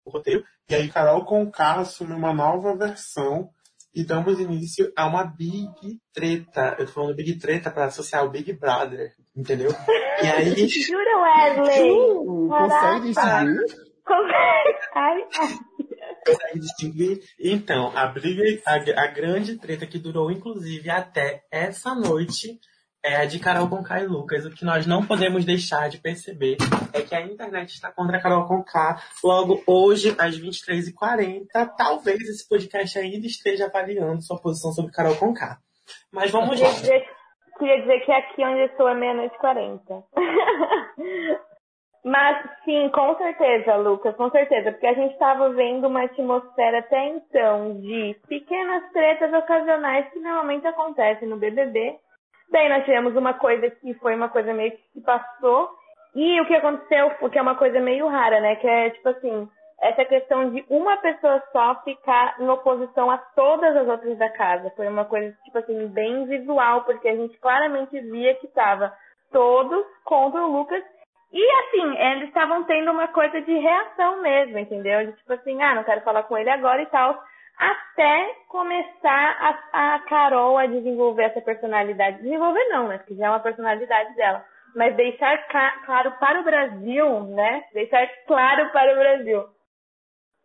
roteiro. 0.07 0.45
E 0.69 0.73
aí, 0.73 0.87
Carol 0.87 1.25
Conká 1.25 1.81
assume 1.81 2.13
uma 2.13 2.33
nova 2.33 2.77
versão 2.77 3.49
e 3.93 4.05
damos 4.05 4.39
início 4.39 4.89
a 4.95 5.05
uma 5.05 5.25
Big 5.25 5.99
Treta. 6.13 6.77
Eu 6.79 6.85
tô 6.85 6.93
falando 6.93 7.15
Big 7.15 7.37
Treta 7.37 7.69
para 7.69 7.85
associar 7.87 8.23
o 8.23 8.29
Big 8.29 8.53
Brother, 8.53 9.13
entendeu? 9.35 9.71
E 10.21 10.27
aí, 10.27 10.65
Jura, 10.69 11.19
Wesley? 11.23 11.89
Consegue 12.47 13.13
Caraca. 13.13 13.45
distinguir? 13.51 13.83
Ai, 14.95 15.27
ai. 15.39 15.57
Consegue 16.23 16.59
distinguir. 16.59 17.21
Então, 17.39 17.91
a 17.95 18.07
briga, 18.07 18.43
a, 18.65 19.03
a 19.03 19.07
grande 19.07 19.57
treta 19.57 19.85
que 19.85 19.99
durou, 19.99 20.31
inclusive, 20.31 20.89
até 20.89 21.43
essa 21.51 21.93
noite, 21.93 22.59
é 23.03 23.17
a 23.17 23.25
de 23.25 23.37
Carol 23.37 23.67
Conká 23.67 23.99
e 23.99 24.07
Lucas. 24.07 24.45
O 24.45 24.51
que 24.51 24.63
nós 24.63 24.87
não 24.87 25.05
podemos 25.05 25.43
deixar 25.43 25.89
de 25.89 25.97
perceber 25.97 26.57
é 26.93 27.01
que 27.01 27.13
a 27.13 27.21
internet 27.21 27.73
está 27.73 27.91
contra 27.91 28.17
a 28.17 28.21
Carol 28.21 28.47
Conká. 28.47 29.01
Logo 29.23 29.61
hoje, 29.67 30.15
às 30.17 30.39
23h40, 30.39 31.47
talvez 31.77 32.21
esse 32.21 32.47
podcast 32.47 32.97
ainda 32.97 33.27
esteja 33.27 33.65
avaliando 33.65 34.23
sua 34.23 34.39
posição 34.39 34.71
sobre 34.71 34.93
Carol 34.93 35.17
Conká. 35.17 35.57
Mas 36.11 36.31
vamos 36.31 36.59
lá. 36.61 36.69
Queria 36.69 36.81
dizer, 36.81 37.05
queria 37.59 37.81
dizer 37.81 37.99
que 38.05 38.11
aqui 38.11 38.45
onde 38.45 38.61
eu 38.61 38.65
estou 38.67 38.87
é 38.87 38.95
meia-noite 38.95 39.35
e 39.35 39.39
40. 39.39 40.03
Mas 42.03 42.37
sim, 42.65 42.89
com 42.89 43.15
certeza, 43.15 43.77
Lucas, 43.77 44.15
com 44.17 44.29
certeza, 44.29 44.71
porque 44.73 44.87
a 44.87 44.93
gente 44.93 45.13
estava 45.13 45.49
vendo 45.51 45.87
uma 45.87 46.03
atmosfera 46.03 46.79
até 46.79 47.07
então 47.07 47.79
de 47.79 48.15
pequenas 48.27 48.91
tretas 48.91 49.33
ocasionais 49.33 50.09
que 50.11 50.19
normalmente 50.19 50.67
acontecem 50.67 51.29
no 51.29 51.37
BBB. 51.37 51.97
Daí 52.51 52.67
nós 52.67 52.83
tivemos 52.83 53.15
uma 53.15 53.33
coisa 53.35 53.69
que 53.69 53.93
foi 53.95 54.15
uma 54.15 54.27
coisa 54.27 54.53
meio 54.53 54.71
que 54.71 54.83
se 54.93 55.01
passou. 55.01 55.69
E 56.13 56.41
o 56.41 56.45
que 56.45 56.55
aconteceu, 56.55 57.11
o 57.21 57.29
que 57.29 57.39
é 57.39 57.41
uma 57.41 57.55
coisa 57.55 57.79
meio 57.79 58.07
rara, 58.07 58.39
né? 58.41 58.57
Que 58.57 58.67
é 58.67 58.89
tipo 58.91 59.09
assim, 59.09 59.49
essa 59.81 60.05
questão 60.05 60.49
de 60.49 60.63
uma 60.69 60.97
pessoa 60.97 61.41
só 61.51 61.75
ficar 61.83 62.35
em 62.39 62.47
oposição 62.47 63.09
a 63.09 63.17
todas 63.17 63.75
as 63.75 63.87
outras 63.87 64.17
da 64.17 64.29
casa. 64.29 64.71
Foi 64.75 64.87
uma 64.87 65.05
coisa, 65.05 65.35
tipo 65.43 65.57
assim, 65.57 65.87
bem 65.87 66.25
visual, 66.25 66.83
porque 66.83 67.07
a 67.07 67.15
gente 67.15 67.37
claramente 67.39 67.99
via 67.99 68.35
que 68.35 68.45
estava 68.45 68.93
todos 69.31 69.83
contra 70.05 70.41
o 70.41 70.51
Lucas. 70.51 70.83
E 71.33 71.51
assim, 71.51 71.97
eles 71.97 72.27
estavam 72.27 72.63
tendo 72.65 72.91
uma 72.91 73.07
coisa 73.07 73.41
de 73.41 73.57
reação 73.57 74.21
mesmo, 74.21 74.59
entendeu? 74.59 75.07
De 75.07 75.13
tipo 75.13 75.33
assim, 75.33 75.59
ah, 75.63 75.73
não 75.73 75.83
quero 75.83 76.01
falar 76.01 76.23
com 76.23 76.37
ele 76.37 76.49
agora 76.51 76.81
e 76.81 76.85
tal. 76.85 77.19
Até 77.57 78.35
começar 78.49 79.59
a, 79.73 79.95
a 79.95 79.99
Carol 80.01 80.57
a 80.59 80.67
desenvolver 80.67 81.23
essa 81.23 81.41
personalidade. 81.41 82.21
Desenvolver 82.21 82.63
não, 82.69 82.87
né? 82.87 82.99
Porque 82.99 83.15
já 83.15 83.25
é 83.25 83.29
uma 83.29 83.39
personalidade 83.39 84.15
dela. 84.15 84.45
Mas 84.75 84.95
deixar 84.95 85.37
claro 85.85 86.11
para 86.19 86.39
o 86.39 86.43
Brasil, 86.43 87.21
né? 87.25 87.63
Deixar 87.73 88.07
claro 88.27 88.69
para 88.71 88.93
o 88.93 88.95
Brasil. 88.95 89.43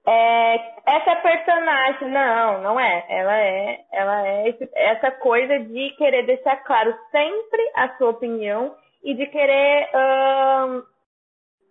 É, 0.06 0.54
essa 0.86 1.16
personagem, 1.16 2.08
não, 2.08 2.62
não 2.62 2.80
é. 2.80 3.04
Ela 3.10 3.36
é, 3.38 3.80
ela 3.92 4.26
é 4.26 4.48
esse- 4.48 4.70
essa 4.74 5.10
coisa 5.12 5.58
de 5.58 5.90
querer 5.98 6.24
deixar 6.24 6.56
claro 6.64 6.94
sempre 7.10 7.72
a 7.74 7.88
sua 7.98 8.10
opinião 8.10 8.74
e 9.02 9.14
de 9.14 9.26
querer 9.26 9.88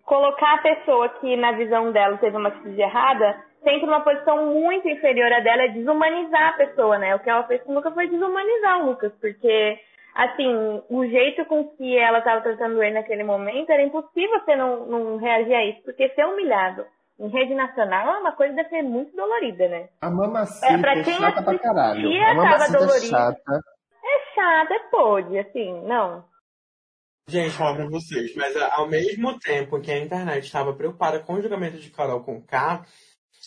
colocar 0.05 0.55
a 0.55 0.61
pessoa 0.61 1.09
que, 1.09 1.35
na 1.35 1.51
visão 1.51 1.91
dela, 1.91 2.17
teve 2.17 2.37
uma 2.37 2.49
atitude 2.49 2.81
errada, 2.81 3.35
sempre 3.63 3.85
numa 3.85 4.01
posição 4.01 4.53
muito 4.53 4.87
inferior 4.87 5.31
à 5.33 5.41
dela, 5.41 5.63
é 5.63 5.67
desumanizar 5.69 6.49
a 6.49 6.53
pessoa, 6.53 6.97
né? 6.97 7.13
O 7.15 7.19
que 7.19 7.29
ela 7.29 7.43
fez 7.43 7.61
com 7.63 7.73
o 7.73 7.75
Lucas 7.75 7.93
foi 7.93 8.07
desumanizar 8.07 8.81
o 8.81 8.85
Lucas, 8.85 9.11
porque, 9.19 9.77
assim, 10.15 10.81
o 10.89 11.05
jeito 11.05 11.43
com 11.45 11.67
que 11.71 11.97
ela 11.97 12.19
estava 12.19 12.41
tratando 12.41 12.81
ele 12.81 12.93
naquele 12.93 13.23
momento, 13.23 13.69
era 13.69 13.83
impossível 13.83 14.39
você 14.39 14.55
não, 14.55 14.85
não 14.85 15.17
reagir 15.17 15.53
a 15.53 15.65
isso, 15.65 15.83
porque 15.83 16.09
ser 16.09 16.25
humilhado 16.25 16.85
em 17.19 17.27
rede 17.27 17.53
nacional 17.53 18.15
é 18.15 18.19
uma 18.19 18.31
coisa 18.31 18.53
que 18.53 18.63
deve 18.63 18.69
ser 18.69 18.83
muito 18.83 19.15
dolorida, 19.15 19.67
né? 19.67 19.89
A 20.01 20.09
mamacita 20.09 20.73
É, 20.73 20.77
pra 20.77 20.97
é 20.97 21.03
quem 21.03 21.13
chata 21.15 21.43
pra 21.43 21.59
caralho. 21.59 22.09
A 22.23 22.33
mamacita 22.33 22.77
é 22.77 22.99
chata. 23.01 23.61
É 24.05 24.35
chato, 24.35 24.71
é 24.71 24.79
pode, 24.89 25.37
assim, 25.37 25.81
não. 25.85 26.23
Gente, 27.29 27.51
falar 27.55 27.75
pra 27.75 27.89
vocês, 27.89 28.33
mas 28.35 28.55
a- 28.55 28.73
ao 28.75 28.87
mesmo 28.87 29.37
tempo 29.37 29.81
que 29.81 29.91
a 29.91 29.99
internet 29.99 30.45
estava 30.45 30.73
preocupada 30.73 31.19
com 31.19 31.33
o 31.33 31.41
julgamento 31.41 31.77
de 31.77 31.89
Carol 31.89 32.23
com 32.23 32.41
K, 32.41 32.85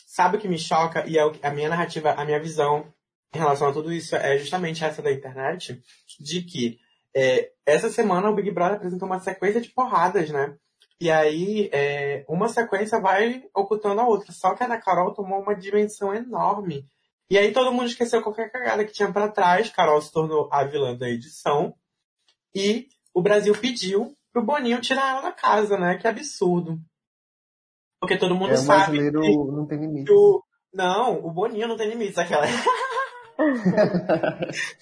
sabe 0.07 0.37
o 0.37 0.41
que 0.41 0.47
me 0.49 0.59
choca? 0.59 1.07
E 1.09 1.17
é 1.17 1.23
a 1.43 1.51
minha 1.51 1.69
narrativa, 1.71 2.13
a 2.13 2.25
minha 2.27 2.39
visão 2.39 2.93
em 3.35 3.39
relação 3.39 3.69
a 3.69 3.73
tudo 3.73 3.91
isso 3.91 4.15
é 4.17 4.37
justamente 4.37 4.85
essa 4.85 5.01
da 5.01 5.11
internet, 5.11 5.81
de 6.21 6.43
que 6.43 6.79
é, 7.17 7.53
essa 7.65 7.89
semana 7.89 8.29
o 8.29 8.35
Big 8.35 8.51
Brother 8.51 8.77
apresentou 8.77 9.07
uma 9.09 9.19
sequência 9.21 9.61
de 9.63 9.71
porradas, 9.71 10.29
né? 10.29 10.57
E 11.01 11.11
aí, 11.11 11.71
é, 11.73 12.23
uma 12.29 12.49
sequência 12.51 13.01
vai 13.01 13.43
ocultando 13.55 14.03
a 14.03 14.07
outra. 14.07 14.31
Só 14.33 14.55
que 14.55 14.63
a 14.63 14.69
da 14.69 14.77
Carol 14.79 15.15
tomou 15.15 15.41
uma 15.41 15.55
dimensão 15.57 16.15
enorme. 16.15 16.85
E 17.31 17.39
aí 17.39 17.51
todo 17.53 17.73
mundo 17.73 17.87
esqueceu 17.87 18.21
qualquer 18.23 18.51
cagada 18.53 18.85
que 18.85 18.93
tinha 18.93 19.11
pra 19.11 19.29
trás. 19.29 19.71
Carol 19.71 20.03
se 20.03 20.13
tornou 20.13 20.51
a 20.53 20.63
vilã 20.65 20.95
da 20.95 21.09
edição. 21.09 21.75
E 22.55 22.89
o 23.15 23.23
Brasil 23.23 23.55
pediu 23.61 24.13
pro 24.33 24.45
Boninho 24.45 24.81
tirar 24.81 25.11
ela 25.11 25.21
da 25.23 25.33
casa, 25.33 25.77
né? 25.79 25.97
Que 25.99 26.09
absurdo. 26.09 26.79
Porque 28.01 28.17
todo 28.17 28.35
mundo 28.35 28.51
É, 28.51 28.55
o 28.55 28.57
sabe 28.57 28.99
brasileiro 28.99 29.21
que 29.21 29.37
não 29.53 29.67
tem 29.67 29.79
limite. 29.79 30.07
que 30.07 30.13
o... 30.13 30.43
Não, 30.73 31.19
o 31.19 31.31
Boninho 31.33 31.67
não 31.69 31.77
tem 31.77 31.91
limites, 31.91 32.17
aquela. 32.17 32.47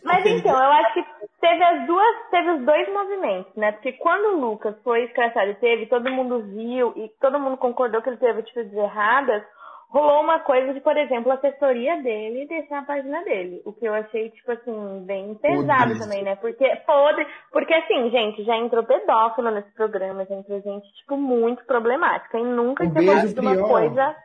Mas 0.05 0.27
então, 0.27 0.53
eu 0.53 0.73
acho 0.73 0.95
que 0.95 1.05
teve 1.41 1.65
as 1.65 1.87
duas, 1.87 2.31
teve 2.31 2.51
os 2.51 2.67
dois 2.67 2.93
movimentos, 2.93 3.55
né? 3.57 3.73
Porque 3.73 3.93
quando 3.95 4.37
o 4.37 4.41
Lucas 4.41 4.75
foi 4.83 5.05
escrachado 5.05 5.51
e 5.51 5.55
teve, 5.55 5.87
todo 5.87 6.11
mundo 6.11 6.43
viu 6.43 6.93
e 6.97 7.09
todo 7.21 7.39
mundo 7.39 7.57
concordou 7.57 8.03
que 8.03 8.11
ele 8.11 8.17
teve 8.19 8.41
atitudes 8.41 8.73
erradas, 8.73 9.43
rolou 9.89 10.21
uma 10.21 10.39
coisa 10.41 10.75
de, 10.75 10.81
por 10.81 10.97
exemplo, 10.97 11.33
a 11.33 11.35
assessoria 11.35 12.01
dele 12.03 12.47
deixar 12.47 12.81
a 12.81 12.85
página 12.85 13.23
dele. 13.25 13.63
O 13.65 13.73
que 13.73 13.87
eu 13.87 13.95
achei, 13.95 14.31
tipo 14.31 14.53
assim, 14.53 15.05
bem 15.07 15.35
pesado 15.37 15.93
Podre. 15.93 15.99
também, 15.99 16.23
né? 16.23 16.37
Porque, 16.37 16.77
podre, 16.87 17.27
porque 17.51 17.75
assim, 17.75 18.11
gente, 18.11 18.45
já 18.45 18.57
entrou 18.57 18.85
pedófilo 18.85 19.51
nesse 19.51 19.73
programa, 19.75 20.27
já 20.27 20.35
entrou 20.35 20.61
gente, 20.61 20.87
tipo, 20.95 21.17
muito 21.17 21.65
problemática. 21.65 22.39
E 22.39 22.45
nunca 22.45 22.85
Um 22.85 22.91
tinha 22.91 23.13
acontecido 23.13 23.41
uma 23.41 23.69
coisa. 23.69 24.17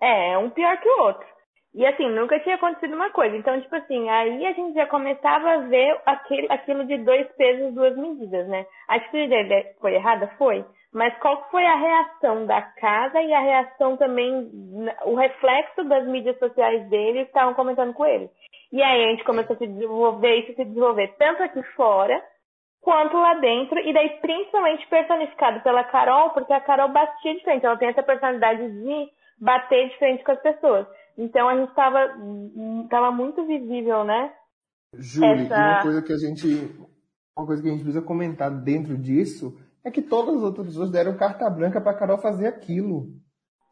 É, 0.00 0.38
um 0.38 0.50
pior 0.50 0.76
que 0.78 0.88
o 0.88 1.02
outro. 1.02 1.26
E 1.74 1.84
assim, 1.84 2.08
nunca 2.08 2.40
tinha 2.40 2.54
acontecido 2.54 2.94
uma 2.94 3.10
coisa. 3.10 3.36
Então, 3.36 3.60
tipo 3.60 3.76
assim, 3.76 4.08
aí 4.08 4.46
a 4.46 4.52
gente 4.52 4.74
já 4.74 4.86
começava 4.86 5.50
a 5.50 5.58
ver 5.58 6.00
aquele, 6.06 6.46
aquilo 6.50 6.86
de 6.86 6.96
dois 6.98 7.26
pesos, 7.36 7.74
duas 7.74 7.94
medidas, 7.96 8.48
né? 8.48 8.64
A 8.88 8.94
atitude 8.94 9.28
dele 9.28 9.74
foi 9.78 9.94
errada? 9.94 10.26
Foi. 10.38 10.64
Mas 10.92 11.16
qual 11.18 11.48
foi 11.50 11.64
a 11.64 11.76
reação 11.76 12.46
da 12.46 12.62
casa 12.62 13.20
e 13.20 13.32
a 13.32 13.40
reação 13.40 13.96
também, 13.96 14.50
o 15.04 15.14
reflexo 15.14 15.84
das 15.84 16.06
mídias 16.06 16.38
sociais 16.38 16.88
dele 16.88 17.24
que 17.24 17.28
estavam 17.28 17.54
comentando 17.54 17.92
com 17.92 18.06
ele. 18.06 18.30
E 18.72 18.82
aí 18.82 19.04
a 19.04 19.08
gente 19.10 19.24
começou 19.24 19.54
a 19.54 19.58
se 19.58 19.66
desenvolver, 19.66 20.36
isso 20.36 20.54
se 20.54 20.64
desenvolver 20.64 21.14
tanto 21.18 21.42
aqui 21.42 21.62
fora, 21.74 22.22
quanto 22.80 23.16
lá 23.16 23.34
dentro, 23.34 23.78
e 23.80 23.92
daí 23.92 24.10
principalmente 24.20 24.86
personificado 24.86 25.60
pela 25.60 25.84
Carol, 25.84 26.30
porque 26.30 26.52
a 26.52 26.60
Carol 26.60 26.88
batia 26.88 27.34
de 27.34 27.42
frente, 27.42 27.66
ela 27.66 27.76
tem 27.76 27.88
essa 27.88 28.02
personalidade 28.02 28.70
de 28.70 29.08
bater 29.40 29.88
de 29.88 29.98
frente 29.98 30.24
com 30.24 30.32
as 30.32 30.40
pessoas. 30.40 30.86
Então 31.18 31.48
a 31.48 31.56
gente 31.56 31.70
estava 31.70 32.14
tava 32.88 33.10
muito 33.10 33.44
visível, 33.44 34.04
né? 34.04 34.32
Júlia, 34.94 35.42
essa... 35.42 35.56
uma 35.56 35.82
coisa 35.82 36.02
que 36.02 36.12
a 36.12 36.16
gente 36.16 36.46
uma 37.36 37.46
coisa 37.46 37.60
que 37.60 37.68
a 37.68 37.72
gente 37.72 37.82
precisa 37.82 38.04
comentar 38.04 38.50
dentro 38.50 38.96
disso 38.96 39.58
é 39.86 39.90
que 39.90 40.02
todas 40.02 40.34
as 40.34 40.42
outras 40.42 40.66
pessoas 40.66 40.90
deram 40.90 41.16
carta 41.16 41.48
branca 41.48 41.80
para 41.80 41.96
Carol 41.96 42.18
fazer 42.18 42.48
aquilo. 42.48 43.06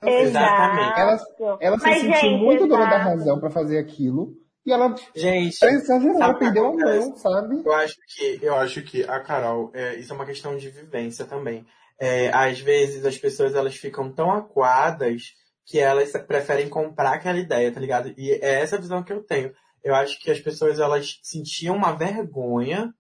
Exatamente. 0.01 1.01
Ela, 1.01 1.59
ela 1.61 1.79
se 1.79 1.93
sentiu 1.93 2.15
gente, 2.15 2.37
muito 2.37 2.69
dona 2.69 2.87
da 2.87 2.99
razão 2.99 3.41
para 3.41 3.51
fazer 3.51 3.79
aquilo. 3.79 4.33
E 4.65 4.73
ela 4.73 4.95
gente, 5.13 5.59
ela 5.61 6.35
perdeu 6.35 6.67
a 6.67 6.73
mão, 6.73 7.17
sabe? 7.17 7.63
Eu 7.65 7.73
acho 7.73 7.97
que, 8.07 8.39
eu 8.41 8.55
acho 8.55 8.83
que 8.83 9.03
a 9.03 9.19
Carol, 9.19 9.73
é, 9.75 9.97
isso 9.97 10.13
é 10.13 10.17
uma 10.17 10.25
questão 10.25 10.57
de 10.57 10.71
vivência 10.71 11.25
também. 11.25 11.67
É, 11.99 12.31
às 12.33 12.61
vezes 12.61 13.05
as 13.05 13.19
pessoas 13.19 13.55
elas 13.57 13.75
ficam 13.75 14.11
tão 14.13 14.31
acuadas 14.31 15.35
que 15.67 15.81
elas 15.81 16.13
preferem 16.29 16.69
comprar 16.69 17.15
aquela 17.15 17.39
ideia, 17.39 17.73
tá 17.73 17.81
ligado? 17.81 18.15
E 18.17 18.31
é 18.31 18.61
essa 18.61 18.79
visão 18.79 19.03
que 19.03 19.13
eu 19.13 19.21
tenho. 19.21 19.53
Eu 19.83 19.97
acho 19.97 20.21
que 20.21 20.31
as 20.31 20.41
pessoas 20.41 20.79
elas 20.79 21.19
sentiam 21.25 21.75
uma 21.75 21.93
vergonha, 21.93 22.95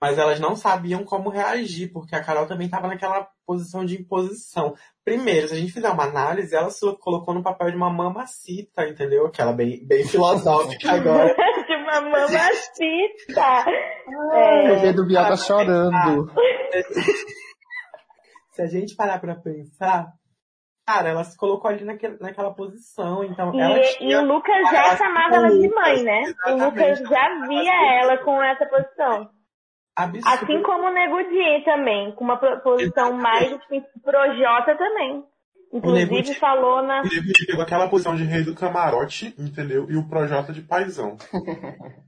mas 0.00 0.18
elas 0.18 0.38
não 0.38 0.54
sabiam 0.54 1.04
como 1.04 1.30
reagir, 1.30 1.90
porque 1.92 2.14
a 2.14 2.22
Carol 2.22 2.46
também 2.46 2.66
estava 2.66 2.86
naquela 2.86 3.28
posição 3.46 3.84
de 3.84 4.00
imposição. 4.00 4.74
Primeiro, 5.04 5.48
se 5.48 5.54
a 5.54 5.56
gente 5.56 5.72
fizer 5.72 5.88
uma 5.88 6.04
análise, 6.04 6.54
ela 6.54 6.70
se 6.70 6.80
colocou 6.98 7.32
no 7.32 7.42
papel 7.42 7.70
de 7.70 7.76
uma 7.76 7.90
mamacita, 7.90 8.86
entendeu? 8.86 9.26
Aquela 9.26 9.52
bem, 9.52 9.86
bem 9.86 10.04
filosófica 10.08 10.92
agora. 10.92 11.34
de 11.66 11.76
uma 11.76 12.00
mamacita! 12.00 13.64
é, 14.32 14.72
o 14.72 14.80
dedo 14.82 15.06
Biel 15.06 15.24
tá 15.24 15.36
chorando. 15.36 16.30
Se 18.52 18.62
a 18.62 18.66
gente 18.66 18.96
parar 18.96 19.20
pra 19.20 19.34
pensar, 19.34 20.12
Cara, 20.86 21.08
ela 21.08 21.24
se 21.24 21.36
colocou 21.36 21.68
ali 21.68 21.84
naquele, 21.84 22.16
naquela 22.20 22.54
posição, 22.54 23.24
então 23.24 23.52
e, 23.52 23.60
ela 23.60 23.80
tinha... 23.80 24.08
E 24.08 24.16
o 24.16 24.24
Lucas 24.24 24.70
já 24.70 24.96
chamava 24.96 25.34
ela 25.34 25.48
de 25.48 25.68
mãe, 25.68 26.04
né? 26.04 26.22
O 26.46 26.64
Lucas 26.64 27.00
já 27.00 27.40
via 27.48 28.00
ela 28.00 28.16
com 28.18 28.40
essa 28.40 28.64
posição. 28.66 29.28
Absurdo. 29.96 30.28
Assim 30.28 30.62
como 30.62 30.86
o 30.86 30.92
Nego 30.92 31.22
Di 31.22 31.64
também, 31.64 32.12
com 32.12 32.24
uma 32.24 32.36
posição 32.36 33.14
mais 33.14 33.56
projota 34.04 34.76
também. 34.76 35.24
Inclusive 35.72 36.34
falou 36.34 36.82
na. 36.82 37.00
O 37.02 37.46
pegou 37.46 37.62
aquela 37.62 37.88
posição 37.88 38.14
de 38.14 38.24
rei 38.24 38.44
do 38.44 38.54
camarote, 38.54 39.34
entendeu? 39.38 39.86
E 39.90 39.96
o 39.96 40.08
Projota 40.08 40.52
de 40.52 40.62
paizão. 40.62 41.16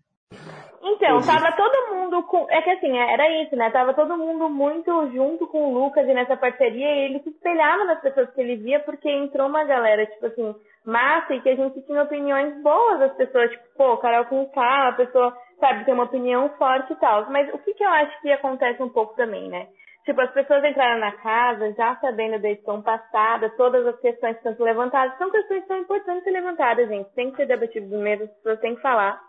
Então, 0.80 1.20
tava 1.20 1.52
todo 1.52 1.94
mundo 1.94 2.22
com. 2.22 2.46
É 2.48 2.62
que 2.62 2.70
assim, 2.70 2.96
era 2.96 3.42
isso, 3.42 3.54
né? 3.56 3.70
Tava 3.70 3.92
todo 3.94 4.16
mundo 4.16 4.48
muito 4.48 5.10
junto 5.10 5.46
com 5.46 5.64
o 5.64 5.74
Lucas 5.74 6.08
e 6.08 6.14
nessa 6.14 6.36
parceria 6.36 6.86
e 6.86 7.04
ele 7.06 7.20
se 7.20 7.28
espelhava 7.28 7.84
nas 7.84 8.00
pessoas 8.00 8.30
que 8.30 8.40
ele 8.40 8.56
via 8.56 8.80
porque 8.80 9.10
entrou 9.10 9.48
uma 9.48 9.64
galera, 9.64 10.06
tipo 10.06 10.26
assim, 10.26 10.54
massa 10.84 11.34
e 11.34 11.40
que 11.40 11.48
a 11.50 11.56
gente 11.56 11.82
tinha 11.82 12.02
opiniões 12.02 12.62
boas 12.62 13.00
das 13.00 13.12
pessoas, 13.16 13.50
tipo, 13.50 13.64
pô, 13.76 13.96
Carol 13.98 14.24
com 14.26 14.46
K, 14.46 14.88
a 14.88 14.92
pessoa, 14.92 15.36
sabe, 15.58 15.84
tem 15.84 15.94
uma 15.94 16.04
opinião 16.04 16.48
forte 16.50 16.92
e 16.92 16.96
tal. 16.96 17.30
Mas 17.30 17.52
o 17.52 17.58
que 17.58 17.74
que 17.74 17.84
eu 17.84 17.88
acho 17.88 18.20
que 18.20 18.30
acontece 18.32 18.82
um 18.82 18.88
pouco 18.88 19.14
também, 19.14 19.48
né? 19.48 19.68
Tipo, 20.04 20.22
as 20.22 20.30
pessoas 20.30 20.64
entraram 20.64 21.00
na 21.00 21.12
casa 21.12 21.72
já 21.74 21.94
sabendo 21.96 22.40
da 22.40 22.48
edição 22.48 22.80
passada, 22.80 23.50
todas 23.58 23.86
as 23.86 24.00
questões 24.00 24.38
que 24.38 24.48
estão 24.48 24.64
levantadas. 24.64 25.18
São 25.18 25.30
questões 25.30 25.62
que 25.62 25.68
são 25.68 25.76
importantes 25.76 26.24
ser 26.24 26.30
levantadas, 26.30 26.88
gente. 26.88 27.10
Tem 27.14 27.30
que 27.30 27.36
ser 27.36 27.46
debatido 27.46 27.94
mesmo, 27.98 28.24
as 28.24 28.30
pessoas 28.30 28.60
têm 28.60 28.74
que 28.74 28.80
falar. 28.80 29.20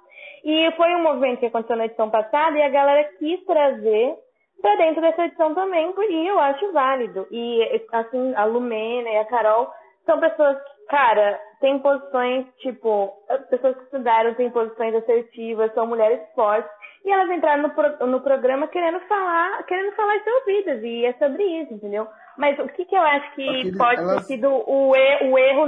E 0.43 0.71
foi 0.77 0.95
um 0.95 1.03
movimento 1.03 1.39
que 1.39 1.47
aconteceu 1.47 1.75
na 1.75 1.85
edição 1.85 2.09
passada 2.09 2.57
e 2.57 2.61
a 2.61 2.69
galera 2.69 3.03
quis 3.17 3.43
trazer 3.43 4.15
para 4.61 4.75
dentro 4.77 5.01
dessa 5.01 5.25
edição 5.25 5.53
também, 5.53 5.93
e 5.97 6.27
eu 6.27 6.39
acho 6.39 6.71
válido. 6.71 7.27
E, 7.31 7.85
assim, 7.91 8.33
a 8.35 8.45
Lumena 8.45 9.09
e 9.09 9.17
a 9.17 9.25
Carol 9.25 9.69
são 10.05 10.19
pessoas 10.19 10.57
que, 10.57 10.85
cara, 10.87 11.39
têm 11.60 11.80
posições, 11.80 12.45
tipo, 12.58 13.13
as 13.30 13.45
pessoas 13.48 13.76
que 13.78 13.84
estudaram 13.84 14.34
têm 14.36 14.50
posições 14.50 14.95
assertivas, 14.95 15.74
são 15.74 15.88
mulheres 15.88 16.22
fortes, 16.34 16.72
e 17.06 17.12
elas 17.12 17.30
entraram 17.30 17.63
no, 17.63 17.69
pro, 17.72 18.08
no 18.08 18.22
programa 18.22 18.67
querendo 18.67 19.00
falar, 19.02 19.63
querendo 19.63 19.95
falar 19.95 20.19
ser 20.24 20.32
ouvidas, 20.32 20.84
e 20.84 21.06
é 21.06 21.13
sobre 21.13 21.43
isso, 21.43 21.74
entendeu? 21.74 22.08
Mas 22.38 22.58
o 22.60 22.67
que, 22.69 22.86
que 22.86 22.95
eu 22.95 23.02
acho 23.02 23.36
que 23.36 23.48
Aquele, 23.48 23.78
pode 23.78 24.02
elas... 24.02 24.15
ter 24.28 24.34
sido 24.34 24.50
o, 24.50 24.91
o 24.91 25.38
erro 25.38 25.65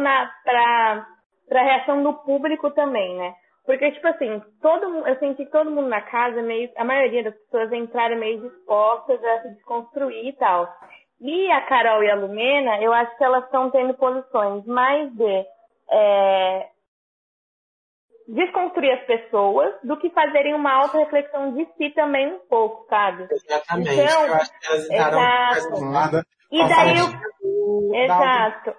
pra 1.50 1.64
reação 1.64 2.02
do 2.04 2.14
público 2.14 2.72
também, 2.72 3.18
né? 3.18 3.34
Porque, 3.66 3.92
tipo 3.92 4.08
assim, 4.08 4.42
todo 4.62 5.08
eu 5.08 5.20
senti 5.20 5.46
que 5.46 5.52
todo 5.52 5.70
mundo 5.70 5.88
na 5.88 6.02
casa, 6.02 6.42
meio, 6.42 6.70
a 6.76 6.84
maioria 6.84 7.24
das 7.24 7.36
pessoas 7.36 7.72
entraram 7.72 8.18
meio 8.18 8.42
dispostas 8.42 9.24
a 9.24 9.42
se 9.42 9.50
desconstruir 9.50 10.28
e 10.28 10.34
tal. 10.34 10.68
E 11.20 11.52
a 11.52 11.62
Carol 11.62 12.04
e 12.04 12.10
a 12.10 12.16
Lumena, 12.16 12.82
eu 12.82 12.92
acho 12.92 13.16
que 13.16 13.24
elas 13.24 13.44
estão 13.46 13.70
tendo 13.70 13.94
posições 13.94 14.66
mais 14.66 15.14
de 15.16 15.46
é, 15.92 16.68
desconstruir 18.28 18.92
as 18.92 19.06
pessoas 19.06 19.74
do 19.84 19.98
que 19.98 20.10
fazerem 20.12 20.54
uma 20.54 20.72
auto-reflexão 20.72 21.54
de 21.54 21.66
si 21.78 21.90
também 21.92 22.34
um 22.34 22.40
pouco, 22.50 22.86
sabe? 22.90 23.28
Exatamente. 23.30 23.94
Então, 23.94 24.26
eu 24.26 24.34
acho 24.36 24.60
que 24.60 24.68
elas 24.68 24.90
exato. 24.90 26.26
E 26.52 26.68
daí 26.68 26.98
eu... 26.98 27.32
Exato. 27.94 28.76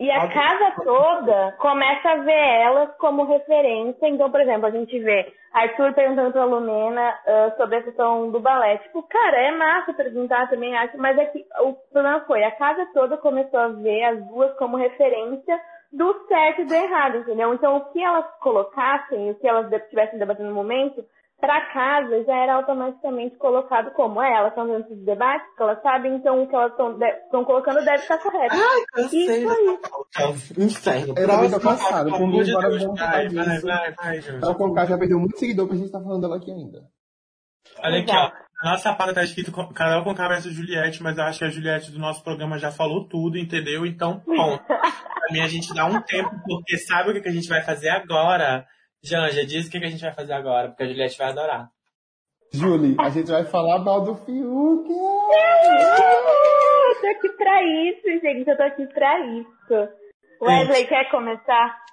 E 0.00 0.10
a 0.10 0.28
casa 0.28 0.74
toda 0.82 1.52
começa 1.58 2.10
a 2.10 2.16
ver 2.16 2.32
elas 2.32 2.96
como 2.98 3.24
referência. 3.24 4.08
Então, 4.08 4.28
por 4.28 4.40
exemplo, 4.40 4.66
a 4.66 4.70
gente 4.70 4.98
vê 4.98 5.32
Arthur 5.52 5.94
perguntando 5.94 6.32
pra 6.32 6.44
Lumena 6.44 7.16
uh, 7.24 7.56
sobre 7.56 7.76
a 7.76 7.82
questão 7.82 8.28
do 8.30 8.40
balé. 8.40 8.78
Tipo, 8.78 9.04
cara, 9.04 9.36
é 9.36 9.52
massa 9.52 9.94
perguntar 9.94 10.50
também, 10.50 10.76
acho, 10.76 10.98
mas 10.98 11.16
é 11.16 11.26
que 11.26 11.46
o 11.60 11.74
problema 11.92 12.24
foi, 12.26 12.42
a 12.42 12.50
casa 12.50 12.88
toda 12.92 13.16
começou 13.16 13.60
a 13.60 13.68
ver 13.68 14.02
as 14.02 14.26
duas 14.26 14.52
como 14.56 14.76
referência 14.76 15.60
do 15.96 16.26
certo 16.26 16.62
e 16.62 16.64
do 16.64 16.74
errado, 16.74 17.18
entendeu? 17.18 17.54
Então, 17.54 17.76
o 17.76 17.84
que 17.92 18.02
elas 18.02 18.26
colocassem, 18.40 19.30
o 19.30 19.34
que 19.36 19.46
elas 19.46 19.70
estivessem 19.72 20.18
debatendo 20.18 20.48
no 20.48 20.54
momento, 20.54 21.04
para 21.40 21.72
casa 21.72 22.24
já 22.24 22.36
era 22.36 22.54
automaticamente 22.54 23.36
colocado 23.36 23.90
como 23.92 24.22
é, 24.22 24.34
elas 24.34 24.48
estão 24.48 24.66
dentro 24.66 24.94
de 24.94 25.04
debates, 25.04 25.46
que 25.54 25.62
elas 25.62 25.82
sabem, 25.82 26.14
então 26.16 26.42
o 26.42 26.48
que 26.48 26.54
elas 26.54 26.72
estão 26.72 27.44
colocando 27.44 27.84
deve 27.84 28.02
estar 28.02 28.18
correto. 28.18 28.54
Ai, 28.54 28.84
cansei 28.92 29.44
Isso 29.44 30.90
aí. 30.90 31.02
Inferno. 31.02 31.14
Era 31.16 31.36
muito 31.36 31.60
cansado. 31.60 32.10
Com 32.10 32.26
mim, 32.26 32.50
agora 32.50 32.78
vamos 32.78 32.98
falar 32.98 33.26
disso. 33.26 33.66
Então, 34.36 34.54
com 34.54 34.74
já 34.74 34.98
perdeu 34.98 35.18
muito 35.18 35.38
seguidor 35.38 35.66
pra 35.66 35.76
gente 35.76 35.86
estar 35.86 35.98
tá 35.98 36.04
falando 36.04 36.22
dela 36.22 36.36
aqui 36.36 36.50
ainda. 36.50 36.82
Olha 37.82 38.00
aqui, 38.00 38.12
ó. 38.12 38.43
Na 38.64 38.70
nossa 38.70 38.94
pauta 38.94 39.12
tá 39.12 39.22
escrito 39.22 39.52
Carol 39.74 40.02
com 40.02 40.14
cabeça 40.14 40.50
Juliette, 40.50 41.02
mas 41.02 41.18
eu 41.18 41.24
acho 41.24 41.38
que 41.38 41.44
a 41.44 41.50
Juliette 41.50 41.92
do 41.92 41.98
nosso 41.98 42.24
programa 42.24 42.58
já 42.58 42.70
falou 42.70 43.06
tudo, 43.06 43.36
entendeu? 43.36 43.84
Então, 43.84 44.22
bom. 44.26 44.56
pra 44.64 45.28
mim 45.30 45.40
a 45.40 45.46
gente 45.46 45.74
dá 45.74 45.84
um 45.84 46.00
tempo, 46.00 46.30
porque 46.46 46.78
sabe 46.78 47.10
o 47.10 47.22
que 47.22 47.28
a 47.28 47.32
gente 47.32 47.46
vai 47.46 47.60
fazer 47.60 47.90
agora? 47.90 48.64
Janja, 49.02 49.44
diz 49.44 49.66
o 49.66 49.70
que 49.70 49.76
a 49.76 49.90
gente 49.90 50.00
vai 50.00 50.14
fazer 50.14 50.32
agora, 50.32 50.68
porque 50.68 50.82
a 50.82 50.86
Juliette 50.86 51.18
vai 51.18 51.28
adorar. 51.28 51.68
Julie, 52.54 52.96
a 52.98 53.10
gente 53.10 53.30
vai 53.30 53.44
falar 53.44 53.80
mal 53.80 54.00
do 54.00 54.14
Fiuk. 54.14 54.88
Eu 54.88 55.00
tô 57.02 57.06
aqui 57.06 57.28
pra 57.36 57.62
isso, 57.62 58.20
gente. 58.22 58.48
Eu 58.48 58.56
tô 58.56 58.62
aqui 58.62 58.86
pra 58.86 59.20
isso. 59.26 59.88
Wesley, 60.40 60.86
quer 60.86 61.10
começar? 61.10 61.84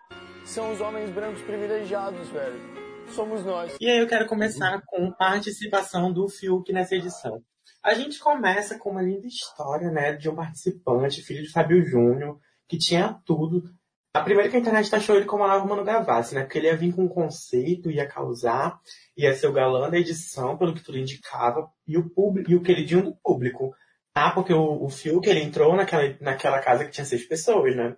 São 0.45 0.71
os 0.71 0.79
homens 0.79 1.09
brancos 1.09 1.41
privilegiados, 1.41 2.29
velho. 2.29 2.80
Somos 3.11 3.43
nós. 3.43 3.75
E 3.79 3.89
aí 3.89 3.99
eu 3.99 4.07
quero 4.07 4.25
começar 4.25 4.81
com 4.85 5.11
participação 5.11 6.13
do 6.13 6.29
Fiuk 6.29 6.71
nessa 6.71 6.95
edição. 6.95 7.43
A 7.83 7.93
gente 7.93 8.19
começa 8.19 8.77
com 8.77 8.91
uma 8.91 9.01
linda 9.01 9.27
história, 9.27 9.91
né, 9.91 10.13
de 10.13 10.29
um 10.29 10.35
participante, 10.35 11.21
filho 11.21 11.43
de 11.43 11.51
Fábio 11.51 11.85
Júnior, 11.85 12.39
que 12.69 12.77
tinha 12.77 13.19
tudo, 13.25 13.63
a 14.13 14.21
primeira 14.21 14.49
que 14.49 14.55
a 14.55 14.59
internet 14.59 14.89
taxou 14.89 15.15
ele 15.15 15.25
como 15.25 15.43
a 15.43 15.47
nova 15.47 15.65
Mano 15.65 15.83
Gavassi, 15.83 16.35
né? 16.35 16.41
Porque 16.41 16.57
ele 16.57 16.67
ia 16.67 16.77
vir 16.77 16.93
com 16.93 17.03
um 17.03 17.09
conceito, 17.09 17.91
ia 17.91 18.07
causar, 18.07 18.79
ia 19.17 19.33
ser 19.33 19.47
o 19.47 19.53
galã 19.53 19.89
da 19.89 19.97
edição, 19.97 20.57
pelo 20.57 20.73
que 20.73 20.83
tudo 20.83 20.97
indicava, 20.97 21.69
e 21.87 21.97
o 21.97 22.09
público, 22.09 22.51
e 22.51 22.55
o 22.55 22.61
queridinho 22.61 23.03
do 23.03 23.15
público. 23.15 23.73
Ah, 24.13 24.31
porque 24.31 24.53
o, 24.53 24.83
o 24.83 24.89
Fiuk, 24.89 25.27
ele 25.27 25.41
entrou 25.41 25.75
naquela, 25.75 26.15
naquela 26.21 26.59
casa 26.59 26.85
que 26.85 26.91
tinha 26.91 27.05
seis 27.05 27.25
pessoas, 27.25 27.75
né? 27.75 27.95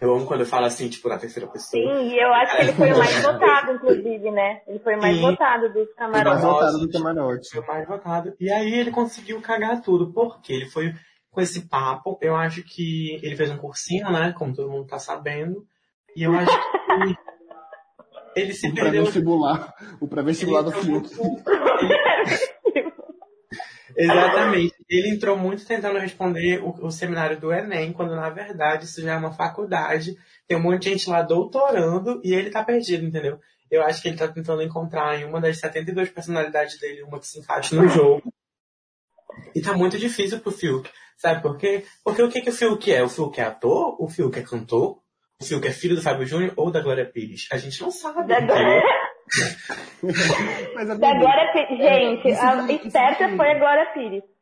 Eu 0.00 0.14
amo 0.14 0.26
quando 0.26 0.40
eu 0.40 0.46
falo 0.46 0.66
assim, 0.66 0.88
tipo, 0.88 1.08
na 1.08 1.18
terceira 1.18 1.48
pessoa. 1.48 1.82
Sim, 1.82 2.08
e 2.08 2.16
eu 2.20 2.32
acho 2.32 2.56
que 2.56 2.62
ele 2.62 2.72
foi 2.72 2.92
o 2.92 2.98
mais 2.98 3.20
votado, 3.20 3.72
inclusive, 3.72 4.30
né? 4.30 4.60
Ele 4.68 4.78
foi 4.78 4.94
o 4.94 5.00
mais 5.00 5.16
Sim. 5.16 5.22
votado 5.22 5.72
dos 5.72 5.92
camarotes. 5.94 6.40
Foi 6.40 6.50
mais 6.50 6.54
votado 6.54 6.78
do 6.78 6.88
camarote. 6.90 7.50
Foi 7.50 7.60
o 7.60 7.66
mais 7.66 7.88
votado. 7.88 8.34
E 8.38 8.52
aí 8.52 8.74
ele 8.74 8.92
conseguiu 8.92 9.40
cagar 9.40 9.82
tudo. 9.82 10.12
Por 10.12 10.40
quê? 10.40 10.52
Ele 10.52 10.66
foi 10.66 10.94
com 11.30 11.40
esse 11.40 11.68
papo. 11.68 12.16
Eu 12.22 12.36
acho 12.36 12.62
que 12.62 13.18
ele 13.24 13.34
fez 13.34 13.50
um 13.50 13.56
cursinho, 13.56 14.08
né? 14.12 14.32
Como 14.38 14.54
todo 14.54 14.70
mundo 14.70 14.86
tá 14.86 15.00
sabendo. 15.00 15.66
E 16.14 16.22
eu 16.22 16.32
acho 16.32 16.56
que 16.56 17.16
ele 18.36 18.54
se 18.54 18.68
o 18.68 18.74
perdeu. 18.74 19.02
Pré-vestibular. 19.02 19.74
O 20.00 20.06
pré-vestibular 20.06 20.62
do 20.62 20.70
Fiuk. 20.70 21.10
Exatamente. 23.96 24.77
Ele 24.88 25.10
entrou 25.10 25.36
muito 25.36 25.66
tentando 25.66 25.98
responder 25.98 26.62
o, 26.62 26.86
o 26.86 26.90
seminário 26.90 27.38
do 27.38 27.52
Enem, 27.52 27.92
quando 27.92 28.16
na 28.16 28.30
verdade 28.30 28.86
isso 28.86 29.02
já 29.02 29.14
é 29.14 29.16
uma 29.16 29.32
faculdade. 29.32 30.16
Tem 30.46 30.56
um 30.56 30.62
monte 30.62 30.84
de 30.84 30.90
gente 30.90 31.10
lá 31.10 31.20
doutorando 31.22 32.20
e 32.24 32.32
ele 32.32 32.50
tá 32.50 32.64
perdido, 32.64 33.04
entendeu? 33.04 33.38
Eu 33.70 33.82
acho 33.82 34.00
que 34.00 34.08
ele 34.08 34.16
tá 34.16 34.26
tentando 34.26 34.62
encontrar 34.62 35.20
em 35.20 35.24
uma 35.24 35.40
das 35.40 35.58
72 35.58 36.08
personalidades 36.08 36.80
dele 36.80 37.02
uma 37.02 37.18
que 37.18 37.26
se 37.26 37.38
encaixe 37.38 37.74
no 37.74 37.86
jogo. 37.86 38.32
E 39.54 39.60
tá 39.60 39.74
muito 39.74 39.98
difícil 39.98 40.40
pro 40.40 40.50
Fiuk. 40.50 40.90
Sabe 41.18 41.42
por 41.42 41.58
quê? 41.58 41.84
Porque 42.02 42.22
o 42.22 42.30
que, 42.30 42.40
que 42.40 42.50
o 42.50 42.52
Fiuk 42.52 42.90
é? 42.90 43.02
O 43.02 43.08
Fiuk 43.08 43.38
é 43.38 43.44
ator? 43.44 44.02
O 44.02 44.08
Fiuk 44.08 44.38
é 44.38 44.42
cantor? 44.42 45.02
O 45.40 45.44
Fiuk 45.44 45.68
é 45.68 45.70
filho 45.70 45.96
do 45.96 46.02
Fábio 46.02 46.26
Júnior 46.26 46.54
ou 46.56 46.70
da 46.70 46.80
Glória 46.80 47.04
Pires? 47.04 47.46
A 47.52 47.58
gente 47.58 47.80
não 47.82 47.90
sabe. 47.90 48.26
Da 48.26 48.38
amigo, 48.40 48.58
Da 50.98 51.14
Glória 51.18 51.52
Pires. 51.52 51.78
Gente, 51.78 52.28
isso 52.28 52.40
a 52.40 52.72
esperta 52.72 53.36
foi 53.36 53.50
a 53.50 53.58
Glória 53.58 53.92
Pires. 53.92 54.37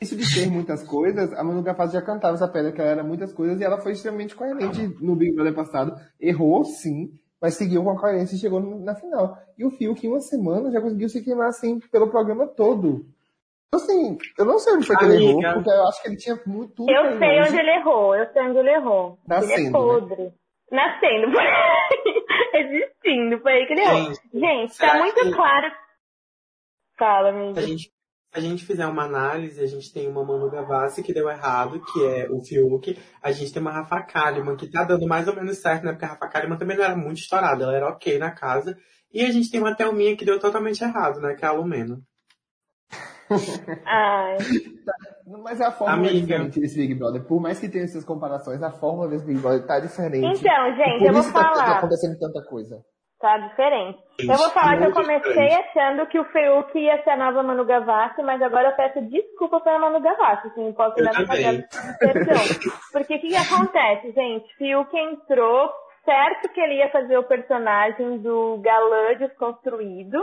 Isso 0.00 0.16
de 0.16 0.34
ter 0.34 0.50
muitas 0.50 0.82
coisas, 0.86 1.32
a 1.34 1.44
Manu 1.44 1.62
Gavassi 1.62 1.92
já 1.94 2.02
cantava 2.02 2.34
essa 2.34 2.48
pedra 2.48 2.72
que 2.72 2.80
ela 2.80 2.90
era 2.90 3.04
muitas 3.04 3.32
coisas 3.32 3.60
e 3.60 3.64
ela 3.64 3.80
foi 3.80 3.92
extremamente 3.92 4.34
coerente 4.34 4.86
no 5.00 5.14
Big 5.14 5.34
Brother 5.34 5.54
passado. 5.54 5.94
Errou, 6.18 6.64
sim, 6.64 7.10
mas 7.40 7.54
seguiu 7.54 7.82
com 7.84 7.90
a 7.90 8.00
coerência 8.00 8.34
e 8.34 8.38
chegou 8.38 8.60
na 8.60 8.94
final. 8.94 9.36
E 9.58 9.64
o 9.64 9.70
Fiuk, 9.70 10.06
em 10.06 10.08
uma 10.10 10.20
semana, 10.20 10.70
já 10.70 10.80
conseguiu 10.80 11.08
se 11.08 11.22
queimar, 11.22 11.48
assim, 11.48 11.78
pelo 11.92 12.08
programa 12.10 12.46
todo. 12.46 13.04
Então, 13.68 13.80
assim, 13.84 14.18
eu 14.38 14.44
não 14.46 14.58
sei 14.58 14.72
onde 14.74 14.86
foi 14.86 14.96
que 14.96 15.04
ele 15.04 15.24
errou, 15.26 15.42
porque 15.54 15.70
eu 15.70 15.88
acho 15.88 16.02
que 16.02 16.08
ele 16.08 16.16
tinha 16.16 16.40
muito 16.46 16.74
tudo 16.74 16.90
Eu 16.90 17.18
sei 17.18 17.36
longe. 17.38 17.50
onde 17.50 17.58
ele 17.60 17.70
errou, 17.70 18.14
eu 18.16 18.32
sei 18.32 18.42
onde 18.42 18.58
ele 18.58 18.70
errou. 18.70 19.18
ele 19.30 19.34
é 19.34 19.38
Nascendo, 19.38 19.64
né? 19.64 19.70
podre. 19.70 20.32
Nascendo, 20.72 21.32
foi 21.32 21.44
existindo, 22.60 23.38
foi 23.42 23.52
aí 23.52 23.66
que 23.66 23.72
ele 23.74 23.82
errou. 23.82 23.96
Gente, 24.14 24.20
Gente, 24.32 24.78
tá 24.78 24.98
muito 24.98 25.14
que- 25.20 25.30
claro. 25.32 25.72
Fala, 26.98 27.32
Se 27.54 27.58
a 27.58 27.62
gente, 27.62 27.92
a 28.32 28.40
gente 28.40 28.64
fizer 28.64 28.86
uma 28.86 29.04
análise, 29.04 29.60
a 29.60 29.66
gente 29.66 29.92
tem 29.92 30.08
uma 30.08 30.24
Manu 30.24 30.50
Gavassi 30.50 31.02
que 31.02 31.12
deu 31.12 31.28
errado, 31.28 31.82
que 31.92 32.04
é 32.06 32.28
o 32.30 32.40
Fiuk. 32.40 32.96
A 33.22 33.32
gente 33.32 33.52
tem 33.52 33.60
uma 33.60 33.72
Rafa 33.72 34.00
Kalimann 34.02 34.56
que 34.56 34.70
tá 34.70 34.84
dando 34.84 35.06
mais 35.06 35.26
ou 35.26 35.34
menos 35.34 35.58
certo, 35.58 35.84
né? 35.84 35.92
Porque 35.92 36.04
a 36.04 36.08
Rafa 36.08 36.28
Kalimann 36.28 36.58
também 36.58 36.76
não 36.76 36.84
era 36.84 36.96
muito 36.96 37.18
estourada, 37.18 37.64
ela 37.64 37.74
era 37.76 37.88
ok 37.88 38.18
na 38.18 38.30
casa. 38.30 38.76
E 39.12 39.24
a 39.24 39.30
gente 39.32 39.50
tem 39.50 39.60
uma 39.60 39.74
Thelminha 39.74 40.16
que 40.16 40.24
deu 40.24 40.38
totalmente 40.38 40.82
errado, 40.82 41.20
né? 41.20 41.34
Que 41.34 41.44
é 41.44 41.48
a 41.48 41.52
Lumena. 41.52 42.00
Ai, 43.86 44.38
Mas 45.42 45.60
a 45.60 45.70
forma 45.70 46.06
é 46.06 46.10
Amiga. 46.10 46.20
diferente 46.20 46.60
desse 46.60 46.76
Big 46.76 46.94
Brother. 46.94 47.22
Por 47.24 47.40
mais 47.40 47.58
que 47.60 47.68
tenha 47.68 47.84
essas 47.84 48.04
comparações, 48.04 48.62
a 48.62 48.70
forma 48.72 49.06
desse 49.08 49.24
Big 49.24 49.40
Brother 49.40 49.64
tá 49.66 49.78
diferente. 49.78 50.40
Então, 50.40 50.76
gente, 50.76 50.98
por 50.98 51.06
eu 51.06 51.12
vou 51.12 51.20
isso 51.22 51.32
tá, 51.32 51.44
tá 51.44 51.54
falar. 51.54 51.78
acontecendo 51.78 52.18
tanta 52.18 52.42
coisa. 52.44 52.80
Tá 53.20 53.36
diferente. 53.36 53.98
Eu 54.18 54.34
vou 54.34 54.48
falar 54.50 54.78
que 54.78 54.84
eu 54.84 54.92
comecei 54.92 55.30
diferente. 55.32 55.68
achando 55.78 56.06
que 56.06 56.18
o 56.18 56.24
Fiuk 56.24 56.78
ia 56.78 57.02
ser 57.04 57.10
a 57.10 57.16
nova 57.18 57.42
Manu 57.42 57.66
Gavassi, 57.66 58.22
mas 58.22 58.40
agora 58.40 58.68
eu 58.70 58.76
peço 58.76 59.00
desculpa 59.02 59.60
pela 59.60 59.78
Manu 59.78 60.00
Gavassi, 60.00 60.46
assim, 60.48 60.72
posso 60.72 60.98
Eu 60.98 61.04
dar 61.04 61.12
decepção. 61.12 62.70
Porque 62.92 63.14
o 63.16 63.20
que, 63.20 63.28
que 63.28 63.36
acontece, 63.36 64.10
gente? 64.12 64.54
Fiuk 64.56 64.96
entrou, 64.96 65.70
certo 66.04 66.48
que 66.48 66.60
ele 66.60 66.76
ia 66.76 66.88
fazer 66.90 67.18
o 67.18 67.24
personagem 67.24 68.18
do 68.18 68.58
galã 68.62 69.14
desconstruído, 69.18 70.18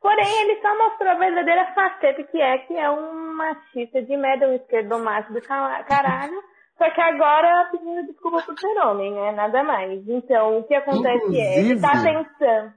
porém 0.00 0.40
ele 0.42 0.60
só 0.60 0.76
mostrou 0.76 1.10
a 1.10 1.14
verdadeira 1.14 1.66
faceta 1.74 2.24
que 2.24 2.40
é, 2.40 2.58
que 2.58 2.76
é 2.76 2.90
um 2.90 3.34
machista 3.34 4.02
de 4.02 4.16
merda, 4.16 4.48
um 4.48 4.54
esquerdomacho 4.54 5.32
do 5.32 5.40
ca- 5.42 5.84
caralho. 5.84 6.42
Só 6.78 6.90
que 6.90 7.00
agora 7.00 7.68
pedindo 7.70 8.06
desculpa 8.06 8.42
por 8.42 8.58
ser 8.58 8.78
homem, 8.80 9.12
né? 9.12 9.32
Nada 9.32 9.62
mais. 9.62 10.06
Então, 10.08 10.58
o 10.58 10.64
que 10.64 10.74
acontece 10.74 11.38
é, 11.40 11.58
ele 11.60 11.80
tá 11.80 11.88
Inclusive- 11.88 12.24
tentando. 12.38 12.72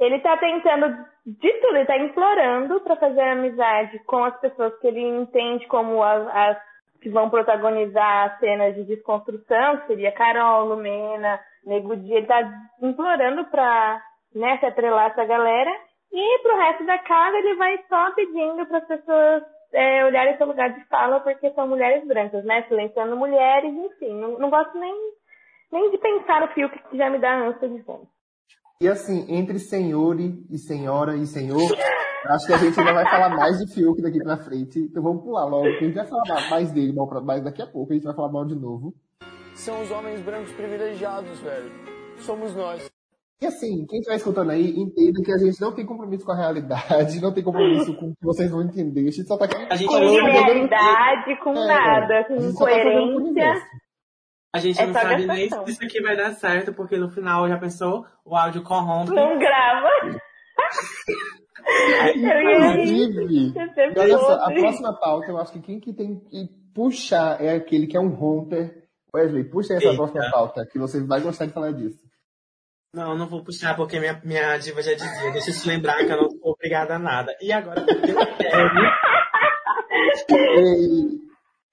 Ele 0.00 0.18
tá 0.20 0.36
tentando 0.36 1.06
de 1.24 1.52
tudo, 1.60 1.76
ele 1.76 1.86
tá 1.86 1.96
implorando 1.96 2.80
pra 2.80 2.96
fazer 2.96 3.20
amizade 3.22 3.98
com 4.00 4.24
as 4.24 4.38
pessoas 4.40 4.76
que 4.80 4.86
ele 4.88 5.00
entende 5.00 5.66
como 5.68 6.02
as, 6.02 6.26
as 6.34 6.58
que 7.00 7.08
vão 7.08 7.30
protagonizar 7.30 8.26
as 8.32 8.38
cenas 8.40 8.74
de 8.74 8.84
desconstrução, 8.84 9.78
que 9.78 9.86
seria 9.86 10.12
Carol, 10.12 10.66
Lumena, 10.66 11.38
Nego 11.64 11.96
Di. 11.96 12.12
Ele 12.12 12.26
tá 12.26 12.42
implorando 12.82 13.44
pra 13.46 14.02
né, 14.34 14.58
se 14.58 14.66
atrelar 14.66 15.10
essa 15.12 15.24
galera. 15.24 15.70
E 16.12 16.38
pro 16.42 16.56
resto 16.56 16.84
da 16.86 16.98
casa 16.98 17.36
ele 17.38 17.54
vai 17.54 17.78
só 17.88 18.10
pedindo 18.12 18.66
para 18.66 18.78
as 18.78 18.86
pessoas 18.86 19.42
é, 19.74 20.04
olharem 20.04 20.36
seu 20.36 20.46
lugar 20.46 20.72
de 20.72 20.84
fala 20.86 21.20
porque 21.20 21.50
são 21.52 21.66
mulheres 21.68 22.06
brancas, 22.06 22.44
né? 22.44 22.62
Silenciando 22.68 23.16
mulheres, 23.16 23.72
enfim. 23.74 24.14
Não, 24.20 24.38
não 24.38 24.48
gosto 24.50 24.78
nem, 24.78 24.94
nem 25.72 25.90
de 25.90 25.98
pensar 25.98 26.40
no 26.40 26.48
fio 26.54 26.70
que 26.70 26.96
já 26.96 27.10
me 27.10 27.18
dá 27.18 27.34
ânsia 27.46 27.68
de 27.68 27.76
vento. 27.78 28.08
E 28.80 28.88
assim, 28.88 29.24
entre 29.28 29.58
senhor 29.58 30.18
e 30.20 30.58
senhora 30.58 31.16
e 31.16 31.26
senhor, 31.26 31.60
acho 32.26 32.46
que 32.46 32.52
a 32.52 32.58
gente 32.58 32.78
ainda 32.78 32.92
vai 32.92 33.04
falar 33.04 33.30
mais 33.30 33.58
de 33.58 33.72
Fiuk 33.72 34.02
daqui 34.02 34.18
pra 34.22 34.36
frente. 34.36 34.78
Então 34.80 35.02
vamos 35.02 35.22
pular 35.22 35.44
logo, 35.44 35.64
que 35.78 35.84
a 35.84 35.86
gente 35.88 35.94
vai 35.94 36.06
falar 36.06 36.50
mais 36.50 36.72
dele 36.72 36.92
mal 36.92 37.06
pra- 37.08 37.20
mais 37.20 37.42
daqui 37.42 37.62
a 37.62 37.66
pouco, 37.66 37.92
a 37.92 37.94
gente 37.94 38.04
vai 38.04 38.14
falar 38.14 38.30
mal 38.32 38.44
de 38.44 38.54
novo. 38.54 38.92
São 39.54 39.80
os 39.80 39.90
homens 39.90 40.20
brancos 40.22 40.50
privilegiados, 40.52 41.38
velho. 41.40 41.70
Somos 42.18 42.54
nós. 42.54 42.93
E 43.44 43.46
assim, 43.46 43.84
quem 43.86 43.98
estiver 43.98 44.16
escutando 44.16 44.50
aí, 44.52 44.70
entenda 44.70 45.20
que 45.22 45.30
a 45.30 45.36
gente 45.36 45.60
não 45.60 45.70
tem 45.70 45.84
compromisso 45.84 46.24
com 46.24 46.32
a 46.32 46.36
realidade, 46.36 47.20
não 47.20 47.30
tem 47.30 47.44
compromisso 47.44 47.94
com 47.94 48.06
o 48.06 48.14
que 48.16 48.24
vocês 48.24 48.50
vão 48.50 48.62
entender. 48.62 49.02
A 49.02 49.10
gente 49.10 49.24
só 49.24 49.36
tá 49.36 49.44
aqui 49.44 49.54
A 49.68 49.76
gente 49.76 49.86
Com 49.86 50.00
não 50.00 50.14
nem, 50.14 50.32
realidade, 50.32 51.36
com 51.42 51.50
É, 51.50 51.66
nada, 51.66 52.20
a 52.20 52.24
com 52.24 52.36
tá 52.36 52.58
coerência. 52.58 53.62
a 54.54 54.58
gente 54.58 54.80
É 54.80 54.86
não 54.86 54.94
sabe 54.94 55.26
nem 55.26 55.50
se 55.50 55.70
isso 55.70 55.84
aqui 55.84 56.00
vai 56.00 56.16
dar 56.16 56.32
certo, 56.32 56.72
porque 56.72 56.96
no 56.96 57.10
final 57.10 57.46
já 57.46 57.58
pensou, 57.58 58.06
o 58.24 58.34
áudio 58.34 58.62
corrompe. 58.62 59.10
Não 59.14 59.38
grava. 59.38 59.90
Inclusive, 62.16 63.52
olha 63.98 64.18
só, 64.18 64.32
a 64.34 64.52
próxima 64.54 64.92
pauta, 64.98 65.30
eu 65.30 65.38
acho 65.38 65.52
que 65.52 65.60
quem 65.60 65.78
que 65.80 65.92
tem 65.92 66.18
que 66.18 66.48
puxar 66.74 67.42
é 67.42 67.56
aquele 67.56 67.86
que 67.86 67.96
é 67.96 68.00
um 68.00 68.08
hunter. 68.08 68.82
Wesley, 69.14 69.44
puxa 69.44 69.74
essa 69.74 69.84
Eita. 69.84 69.96
próxima 69.96 70.30
pauta, 70.32 70.66
que 70.66 70.78
você 70.78 71.00
vai 71.04 71.20
gostar 71.20 71.46
de 71.46 71.52
falar 71.52 71.72
disso. 71.72 71.98
Não, 72.94 73.16
não 73.16 73.26
vou 73.26 73.42
puxar 73.42 73.74
porque 73.74 73.98
minha, 73.98 74.20
minha 74.24 74.56
diva 74.56 74.80
já 74.80 74.94
dizia. 74.94 75.32
Deixa 75.32 75.50
eu 75.50 75.54
te 75.54 75.68
lembrar 75.68 75.96
que 75.96 76.12
eu 76.12 76.16
não 76.16 76.30
sou 76.30 76.52
obrigada 76.52 76.94
a 76.94 76.98
nada. 76.98 77.36
E 77.40 77.52
agora 77.52 77.82
porque 77.84 78.12
eu 78.12 78.36
quero. 78.36 78.70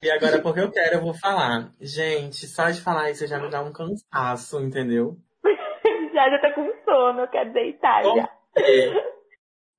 E 0.04 0.10
agora 0.10 0.42
porque 0.42 0.60
eu 0.60 0.72
quero, 0.72 0.96
eu 0.96 1.02
vou 1.02 1.14
falar. 1.14 1.70
Gente, 1.80 2.48
só 2.48 2.72
de 2.72 2.82
falar 2.82 3.12
isso 3.12 3.28
já 3.28 3.38
me 3.38 3.52
dá 3.52 3.62
um 3.62 3.72
cansaço, 3.72 4.60
entendeu? 4.60 5.16
Já, 6.12 6.30
já 6.30 6.40
tô 6.42 6.54
com 6.54 6.70
sono, 6.84 7.22
eu 7.22 7.28
quero 7.30 7.54
deitar 7.54 8.04
já. 8.04 8.28
Porque 8.54 8.94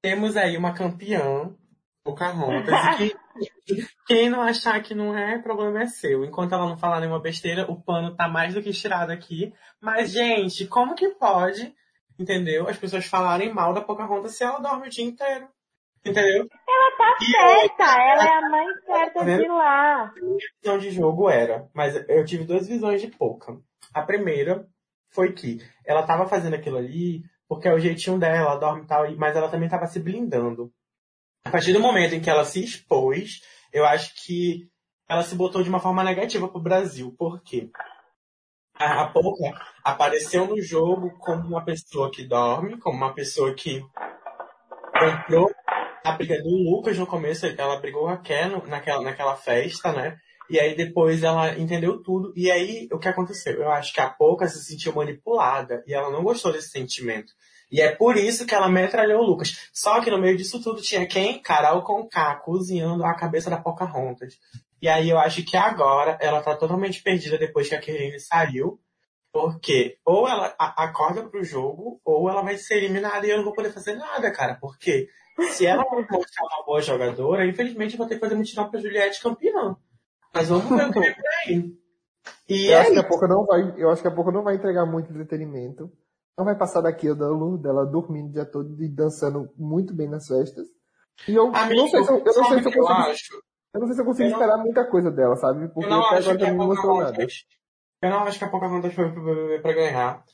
temos 0.00 0.34
aí 0.36 0.56
uma 0.56 0.72
campeã, 0.72 1.54
Pocahontas, 2.02 2.74
e 2.74 2.96
que, 2.96 3.16
quem 4.06 4.28
não 4.28 4.42
achar 4.42 4.82
que 4.82 4.94
não 4.94 5.16
é, 5.16 5.38
problema 5.38 5.82
é 5.82 5.86
seu. 5.86 6.24
Enquanto 6.24 6.52
ela 6.54 6.68
não 6.68 6.76
falar 6.76 7.00
nenhuma 7.00 7.20
besteira, 7.20 7.70
o 7.70 7.80
pano 7.80 8.14
tá 8.14 8.28
mais 8.28 8.54
do 8.54 8.62
que 8.62 8.70
estirado 8.70 9.12
aqui. 9.12 9.52
Mas, 9.80 10.10
gente, 10.10 10.66
como 10.66 10.94
que 10.94 11.08
pode, 11.10 11.74
entendeu? 12.18 12.68
As 12.68 12.76
pessoas 12.76 13.06
falarem 13.06 13.52
mal 13.52 13.72
da 13.72 13.80
Pocahontas 13.80 14.36
se 14.36 14.44
ela 14.44 14.58
dorme 14.58 14.86
o 14.86 14.90
dia 14.90 15.04
inteiro. 15.04 15.48
Entendeu? 16.04 16.48
Ela 16.68 16.96
tá 16.96 17.16
E 17.20 17.24
certa, 17.26 17.84
ela 17.84 18.24
é 18.24 18.36
a 18.38 18.50
mais 18.50 18.84
certa 18.84 19.24
de 19.24 19.48
lá. 19.48 20.12
visão 20.60 20.78
de 20.78 20.90
jogo 20.90 21.30
era, 21.30 21.68
mas 21.72 21.94
eu 22.08 22.24
tive 22.24 22.44
duas 22.44 22.66
visões 22.66 23.00
de 23.00 23.06
Poca. 23.06 23.56
A 23.94 24.02
primeira 24.02 24.66
foi 25.10 25.32
que 25.32 25.58
ela 25.86 26.02
tava 26.02 26.26
fazendo 26.26 26.54
aquilo 26.54 26.76
ali 26.78 27.22
porque 27.48 27.68
é 27.68 27.74
o 27.74 27.78
jeitinho 27.78 28.18
dela, 28.18 28.38
ela 28.38 28.56
dorme 28.56 28.82
e 28.82 28.86
tal, 28.86 29.14
mas 29.16 29.36
ela 29.36 29.50
também 29.50 29.68
tava 29.68 29.86
se 29.86 30.00
blindando. 30.00 30.72
A 31.44 31.50
partir 31.50 31.72
do 31.72 31.80
momento 31.80 32.14
em 32.14 32.20
que 32.20 32.30
ela 32.30 32.44
se 32.44 32.62
expôs, 32.62 33.40
eu 33.72 33.84
acho 33.84 34.14
que 34.24 34.68
ela 35.08 35.22
se 35.22 35.34
botou 35.34 35.62
de 35.62 35.68
uma 35.68 35.80
forma 35.80 36.04
negativa 36.04 36.48
pro 36.48 36.60
Brasil. 36.60 37.14
Por 37.18 37.42
quê? 37.42 37.70
A, 38.74 39.02
a 39.02 39.08
Poca 39.08 39.52
apareceu 39.84 40.46
no 40.46 40.60
jogo 40.60 41.10
como 41.18 41.48
uma 41.48 41.64
pessoa 41.64 42.10
que 42.10 42.24
dorme, 42.24 42.78
como 42.78 42.96
uma 42.96 43.14
pessoa 43.14 43.54
que 43.54 43.84
comprou 44.98 45.50
a 46.04 46.12
briga 46.12 46.42
do 46.42 46.48
Lucas 46.48 46.98
no 46.98 47.06
começo, 47.06 47.46
ela 47.46 47.80
brigou 47.80 48.02
com 48.02 48.08
a 48.08 48.16
Ken 48.16 48.50
naquela, 48.66 49.02
naquela 49.02 49.36
festa, 49.36 49.92
né? 49.92 50.16
E 50.50 50.58
aí 50.58 50.74
depois 50.74 51.22
ela 51.22 51.56
entendeu 51.58 52.02
tudo. 52.02 52.32
E 52.36 52.50
aí 52.50 52.88
o 52.92 52.98
que 52.98 53.08
aconteceu? 53.08 53.54
Eu 53.54 53.70
acho 53.70 53.92
que 53.92 54.00
a 54.00 54.10
Pouca 54.10 54.48
se 54.48 54.64
sentiu 54.64 54.92
manipulada 54.94 55.82
e 55.86 55.94
ela 55.94 56.10
não 56.10 56.22
gostou 56.22 56.52
desse 56.52 56.70
sentimento. 56.70 57.32
E 57.72 57.80
é 57.80 57.90
por 57.90 58.18
isso 58.18 58.44
que 58.44 58.54
ela 58.54 58.68
metralhou 58.68 59.22
o 59.22 59.26
Lucas. 59.26 59.70
Só 59.72 60.02
que 60.02 60.10
no 60.10 60.18
meio 60.18 60.36
disso 60.36 60.62
tudo 60.62 60.82
tinha 60.82 61.06
quem? 61.06 61.40
Carol 61.40 61.82
Conká, 61.82 62.34
cozinhando 62.34 63.02
a 63.02 63.14
cabeça 63.14 63.48
da 63.48 63.56
Pocahontas. 63.56 64.38
E 64.80 64.88
aí 64.88 65.08
eu 65.08 65.18
acho 65.18 65.42
que 65.42 65.56
agora 65.56 66.18
ela 66.20 66.42
tá 66.42 66.54
totalmente 66.54 67.02
perdida 67.02 67.38
depois 67.38 67.70
que 67.70 67.74
a 67.74 67.80
Kerine 67.80 68.20
saiu. 68.20 68.78
Porque 69.32 69.96
ou 70.04 70.28
ela 70.28 70.54
acorda 70.58 71.26
pro 71.26 71.42
jogo, 71.42 71.98
ou 72.04 72.28
ela 72.28 72.42
vai 72.42 72.58
ser 72.58 72.76
eliminada 72.76 73.26
e 73.26 73.30
eu 73.30 73.38
não 73.38 73.44
vou 73.44 73.54
poder 73.54 73.72
fazer 73.72 73.94
nada, 73.94 74.30
cara. 74.30 74.58
Porque 74.60 75.08
se 75.52 75.64
ela 75.64 75.82
não 75.90 76.02
mostrar 76.10 76.44
uma 76.44 76.66
boa 76.66 76.82
jogadora, 76.82 77.46
infelizmente 77.46 77.94
eu 77.94 77.98
vou 77.98 78.06
ter 78.06 78.16
que 78.16 78.20
fazer 78.20 78.34
mutirão 78.34 78.68
pra 78.68 78.78
Juliette 78.78 79.22
campeã. 79.22 79.74
Mas 80.34 80.50
vamos 80.50 80.68
ver 80.68 80.88
o 80.88 80.92
que 80.92 81.00
vem 81.00 81.14
por 81.14 81.24
aí. 81.46 81.74
E 82.46 82.66
eu 82.66 82.76
é 82.76 82.80
acho 82.82 82.92
que 82.92 82.98
a 82.98 83.08
pouco 83.08 83.26
não 83.26 83.46
vai, 83.46 83.74
eu 83.78 83.90
acho 83.90 84.02
que 84.02 84.08
a 84.08 84.14
pouco 84.14 84.30
não 84.30 84.42
vai 84.42 84.56
entregar 84.56 84.84
muito 84.84 85.10
entretenimento. 85.10 85.90
Não 86.36 86.44
vai 86.44 86.56
passar 86.56 86.80
daquilo 86.80 87.58
dela 87.58 87.84
dormindo 87.86 88.28
o 88.30 88.32
dia 88.32 88.44
todo 88.44 88.82
e 88.82 88.88
dançando 88.88 89.52
muito 89.56 89.94
bem 89.94 90.08
nas 90.08 90.26
festas. 90.26 90.66
E 91.28 91.34
eu 91.34 91.54
Amigo, 91.54 91.82
não 91.82 91.88
sei 91.88 92.04
se 92.04 92.10
eu, 92.10 92.18
eu 92.18 92.24
não 92.24 92.32
sei 92.32 92.44
se 92.44 92.52
eu 92.52 92.58
o 92.68 92.72
que 92.72 92.78
eu 92.78 92.82
consigo. 92.86 93.10
acho? 93.10 93.34
Eu 93.74 93.80
não 93.80 93.86
sei 93.86 93.94
se 93.96 94.02
eu 94.02 94.06
consigo 94.06 94.26
Eu 94.28 94.30
não- 94.30 94.38
esperar 94.38 94.58
muita 94.58 94.84
coisa 94.86 95.10
dela, 95.10 95.36
sabe? 95.36 95.68
Porque 95.68 95.86
Eu 95.86 95.90
não 95.90 96.06
até 96.06 96.16
acho 96.16 96.30
agora 96.30 96.52
não 96.54 96.66
mostrou 96.66 97.00
nada. 97.00 97.26
Eu 98.02 98.10
não 98.10 98.18
acho 98.24 98.38
que 98.38 98.44
a 98.44 98.48
Pocahontas 98.50 98.94
foi 98.94 99.12
pro 99.12 99.22
BBB 99.24 99.58
pra 99.60 99.72
ganhar. 99.72 100.24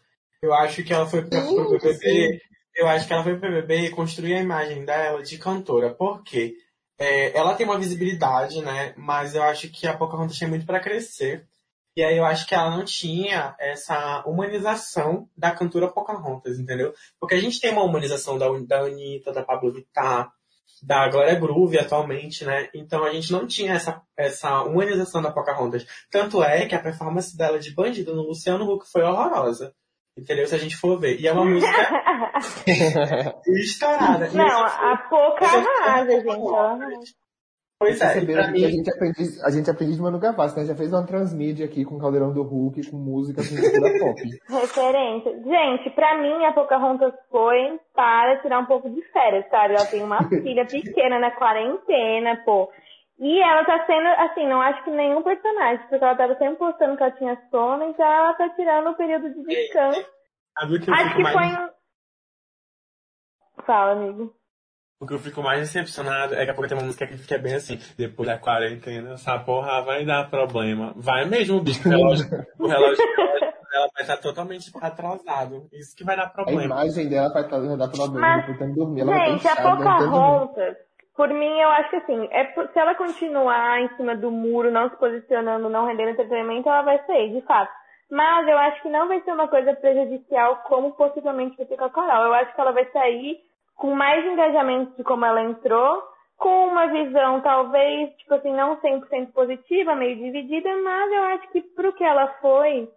Eu 0.41 0.55
acho 0.55 0.83
que 0.85 0.93
ela 0.93 1.07
foi 1.07 1.23
pra, 1.27 1.43
Sim, 1.43 1.55
pro 1.57 1.71
BBB. 1.71 1.95
sim. 1.99 2.39
Eu 2.77 2.87
acho 2.89 3.07
que 3.07 3.13
ela 3.13 3.25
foi 3.25 3.37
pro 3.39 3.51
BBB 3.51 3.91
construir 3.91 4.35
a 4.35 4.41
imagem 4.41 4.85
dela 4.85 5.23
de 5.23 5.37
cantora. 5.37 5.93
Por 5.93 6.23
quê? 6.23 6.55
É, 6.97 7.37
ela 7.37 7.55
tem 7.55 7.67
uma 7.67 7.79
visibilidade, 7.79 8.63
né? 8.63 8.95
Mas 8.97 9.35
eu 9.35 9.43
acho 9.43 9.69
que 9.69 9.87
a 9.87 9.97
Pocahontas 9.97 10.37
tinha 10.37 10.49
muito 10.49 10.65
pra 10.65 10.81
crescer. 10.81 11.47
E 11.99 12.05
aí 12.05 12.17
eu 12.17 12.25
acho 12.25 12.47
que 12.47 12.55
ela 12.55 12.71
não 12.71 12.85
tinha 12.85 13.57
essa 13.59 14.23
humanização 14.25 15.29
da 15.37 15.51
cantora 15.51 15.89
Pocahontas, 15.89 16.57
entendeu? 16.57 16.95
Porque 17.19 17.35
a 17.35 17.41
gente 17.41 17.61
tem 17.61 17.73
uma 17.73 17.83
humanização 17.83 18.39
da, 18.39 18.47
da 18.69 18.83
Anitta, 18.83 19.33
da 19.33 19.43
Pablo 19.43 19.73
Vittar, 19.73 20.31
da 20.81 21.09
Glória 21.09 21.35
Groove 21.35 21.77
atualmente, 21.77 22.45
né? 22.45 22.69
Então 22.73 23.03
a 23.03 23.11
gente 23.13 23.33
não 23.33 23.49
tinha 23.49 23.73
essa, 23.73 24.01
essa 24.17 24.63
humanização 24.63 25.21
da 25.21 25.33
Pocahontas. 25.33 25.85
Tanto 26.09 26.41
é 26.41 26.67
que 26.67 26.75
a 26.77 26.81
performance 26.81 27.37
dela 27.37 27.59
de 27.59 27.75
bandido 27.75 28.15
no 28.15 28.23
Luciano 28.23 28.73
Huck 28.73 28.89
foi 28.89 29.03
horrorosa. 29.03 29.75
Entendeu? 30.17 30.47
Se 30.47 30.55
a 30.55 30.59
gente 30.59 30.77
for 30.77 31.01
ver. 31.01 31.19
E 31.21 31.27
é 31.27 31.33
uma 31.33 31.45
música 31.45 31.73
estourada. 33.59 34.31
Não, 34.31 34.67
essa 34.67 34.93
a 34.93 34.97
pouca 35.09 35.47
arrasa, 35.47 36.13
gente. 36.13 37.17
Pois 37.81 38.01
é, 38.01 38.13
Perceberam 38.13 38.43
que 38.43 38.49
a 38.49 38.53
mim, 38.53 38.59
gente 38.73 38.91
aprende, 38.91 39.41
a 39.45 39.51
gente 39.51 39.71
aprende 39.71 39.95
de 39.95 40.03
Manu 40.03 40.19
Gavassi, 40.19 40.59
né? 40.59 40.67
Já 40.67 40.75
fez 40.75 40.93
uma 40.93 41.07
transmídia 41.07 41.65
aqui 41.65 41.85
com 41.85 41.95
o 41.95 42.01
Caldeirão 42.01 42.33
do 42.33 42.43
Hulk, 42.43 42.91
com 42.91 42.97
música 42.97 43.41
com 43.41 43.55
cultura 43.55 43.93
pop. 44.03 44.21
Referência. 44.49 45.31
Gente, 45.45 45.91
pra 45.91 46.19
mim 46.19 46.45
a 46.45 46.53
Pocahontas 46.53 47.15
foi 47.31 47.79
para 47.95 48.41
tirar 48.43 48.59
um 48.59 48.67
pouco 48.67 48.91
de 48.91 49.01
férias, 49.13 49.49
sabe? 49.49 49.75
Ela 49.75 49.87
tem 49.87 50.03
uma 50.03 50.19
filha 50.29 50.67
pequena 50.67 51.21
na 51.21 51.31
quarentena, 51.31 52.43
pô. 52.45 52.69
E 53.21 53.41
ela 53.41 53.65
tá 53.65 53.87
sendo, 53.87 54.09
assim, 54.09 54.49
não 54.49 54.61
acho 54.61 54.83
que 54.83 54.91
nenhum 54.91 55.23
personagem, 55.23 55.87
porque 55.89 56.05
ela 56.05 56.17
tava 56.17 56.37
sempre 56.37 56.57
postando 56.57 56.97
que 56.97 57.03
ela 57.05 57.13
tinha 57.13 57.41
sono, 57.49 57.85
então 57.85 58.07
ela 58.07 58.35
tá 58.35 58.49
tirando 58.51 58.91
o 58.91 58.97
período 58.97 59.33
de 59.35 59.43
descanso. 59.45 60.05
Sabe 60.59 60.77
o 60.77 60.81
que 60.81 60.91
eu 60.91 60.95
Acho 60.95 61.15
que 61.15 61.23
mais... 61.23 61.35
foi 61.37 61.65
um... 61.65 61.69
Fala, 63.65 63.93
amigo. 63.93 64.38
O 65.01 65.07
que 65.07 65.15
eu 65.15 65.19
fico 65.21 65.41
mais 65.43 65.61
decepcionado 65.61 66.35
é 66.35 66.45
que 66.45 66.51
a 66.51 66.55
pouco 66.55 66.69
tem 66.69 66.77
uma 66.77 66.85
música 66.85 67.07
que 67.07 67.17
fica 67.17 67.39
bem 67.39 67.55
assim, 67.55 67.79
depois 67.97 68.29
da 68.29 68.37
quarentena, 68.37 69.13
essa 69.13 69.39
porra 69.39 69.81
vai 69.83 70.05
dar 70.05 70.29
problema. 70.29 70.93
Vai 70.97 71.25
mesmo, 71.25 71.61
bicho, 71.63 71.87
o 71.89 71.91
relógio, 71.93 72.27
o 72.59 72.67
relógio 72.67 73.07
dela 73.17 73.89
vai 73.95 74.03
estar 74.03 74.17
totalmente 74.17 74.73
atrasado. 74.81 75.69
Isso 75.73 75.95
que 75.97 76.03
vai 76.03 76.17
dar 76.17 76.25
A 76.25 76.31
problema. 76.31 76.65
imagem 76.65 77.09
dela 77.09 77.33
vai, 77.33 77.47
tá- 77.49 77.61
vai 77.61 77.77
dar 77.77 77.89
problema, 77.89 78.27
Mas, 78.45 78.47
que 78.47 78.67
dormir. 78.75 79.01
Ela 79.03 79.11
vai 79.13 79.27
Gente, 79.31 79.47
estar 79.47 79.51
a 79.51 79.53
inchada, 79.55 79.69
não 79.69 79.77
tem 79.77 79.85
dormir. 79.85 80.11
Pocahontas, 80.11 80.77
por 81.17 81.29
mim, 81.29 81.61
eu 81.61 81.69
acho 81.69 81.91
que 81.91 81.97
assim, 81.97 82.29
é 82.33 82.45
se 82.73 82.79
ela 82.81 82.95
continuar 82.97 83.81
em 83.81 83.97
cima 83.97 84.17
do 84.17 84.33
muro, 84.33 84.73
não 84.73 84.91
se 84.91 84.97
posicionando, 84.97 85.71
não 85.71 85.87
rendendo 85.87 86.11
entretenimento, 86.11 86.69
ela 86.69 86.83
vai 86.83 86.99
sair, 87.07 87.33
de 87.33 87.41
fato. 87.47 87.71
Mas 88.11 88.49
eu 88.49 88.59
acho 88.59 88.83
que 88.83 88.89
não 88.89 89.07
vai 89.07 89.21
ser 89.21 89.31
uma 89.31 89.47
coisa 89.47 89.75
prejudicial 89.75 90.57
como 90.67 90.91
possivelmente 90.95 91.57
vai 91.57 91.67
ser 91.67 91.77
com 91.77 91.85
a 91.85 91.91
Carol. 91.91 92.25
Eu 92.27 92.35
acho 92.35 92.53
que 92.53 92.61
ela 92.61 92.73
vai 92.73 92.91
sair 92.91 93.47
com 93.79 93.95
mais 93.95 94.27
engajamento 94.27 94.95
de 94.97 95.05
como 95.05 95.25
ela 95.25 95.41
entrou, 95.41 96.03
com 96.37 96.67
uma 96.67 96.89
visão 96.89 97.41
talvez, 97.41 98.15
tipo 98.17 98.35
assim, 98.35 98.53
não 98.53 98.77
100% 98.77 99.33
positiva, 99.33 99.95
meio 99.95 100.17
dividida, 100.17 100.69
mas 100.83 101.13
eu 101.13 101.23
acho 101.23 101.49
que 101.51 101.63
pro 101.63 101.93
que 101.95 102.05
ela 102.05 102.27
foi, 102.41 102.89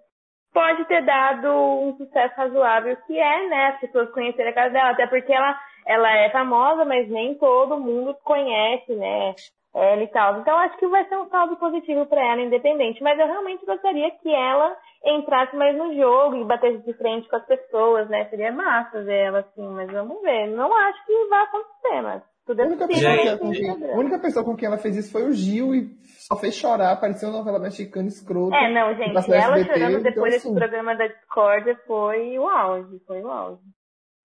pode 0.52 0.84
ter 0.86 1.04
dado 1.04 1.48
um 1.48 1.96
sucesso 1.98 2.36
razoável, 2.36 2.98
que 3.08 3.18
é, 3.18 3.48
né, 3.48 3.68
as 3.68 3.80
pessoas 3.80 4.12
conhecerem 4.12 4.52
a 4.52 4.56
casa 4.56 4.72
dela, 4.72 4.90
até 4.90 5.08
porque 5.08 5.32
ela, 5.32 5.58
ela 5.86 6.12
é 6.18 6.30
famosa, 6.32 6.84
mas 6.84 7.08
nem 7.10 7.36
todo 7.36 7.80
mundo 7.80 8.16
conhece, 8.24 8.94
né, 8.96 9.36
ela 9.74 10.04
e 10.04 10.08
tal. 10.08 10.40
Então 10.40 10.58
acho 10.58 10.78
que 10.78 10.88
vai 10.88 11.08
ser 11.08 11.18
um 11.18 11.30
saldo 11.30 11.56
positivo 11.56 12.06
para 12.06 12.22
ela, 12.22 12.42
independente. 12.42 13.02
Mas 13.02 13.18
eu 13.20 13.26
realmente 13.26 13.66
gostaria 13.66 14.12
que 14.12 14.30
ela 14.30 14.76
entrasse 15.06 15.56
mais 15.56 15.78
no 15.78 15.96
jogo 15.96 16.38
e 16.38 16.46
batesse 16.46 16.86
de 16.86 16.94
frente 16.94 17.28
com 17.30 17.36
as 17.36 17.46
pessoas, 17.46 18.08
né, 18.10 18.26
seria 18.26 18.52
massa 18.52 19.02
ver 19.02 19.26
ela 19.26 19.40
assim, 19.40 19.68
mas 19.70 19.92
vamos 19.92 20.22
ver. 20.22 20.48
Não 20.48 20.76
acho 20.76 21.06
que 21.06 21.26
vai 21.26 21.44
acontecer, 21.44 22.02
mas 22.02 22.24
tudo 22.46 22.62
é 22.62 22.66
única, 22.66 22.88
possível. 22.88 23.94
a 23.94 23.98
única 23.98 24.20
pessoa 24.20 24.46
com 24.46 24.56
quem 24.56 24.68
ela 24.68 24.78
fez 24.78 24.98
isso 24.98 25.12
foi 25.12 25.24
o 25.24 25.32
Gil 25.32 25.74
e 25.74 25.90
só 26.04 26.36
fez 26.36 26.56
chorar, 26.56 27.00
parecia 27.00 27.28
uma 27.28 27.38
novela 27.38 27.60
mexicana 27.60 28.08
escrota. 28.08 28.56
É, 28.56 28.72
não, 28.74 28.94
gente, 28.96 29.10
ela 29.12 29.20
SBT, 29.20 29.74
chorando 29.74 30.00
então, 30.00 30.04
depois 30.04 30.34
desse 30.34 30.48
assim, 30.48 30.56
programa 30.56 30.96
da 30.96 31.08
Discord 31.08 31.78
foi 31.88 32.38
o 32.38 32.48
auge, 32.48 33.00
foi 33.08 33.22
o 33.22 33.32
auge. 33.32 33.62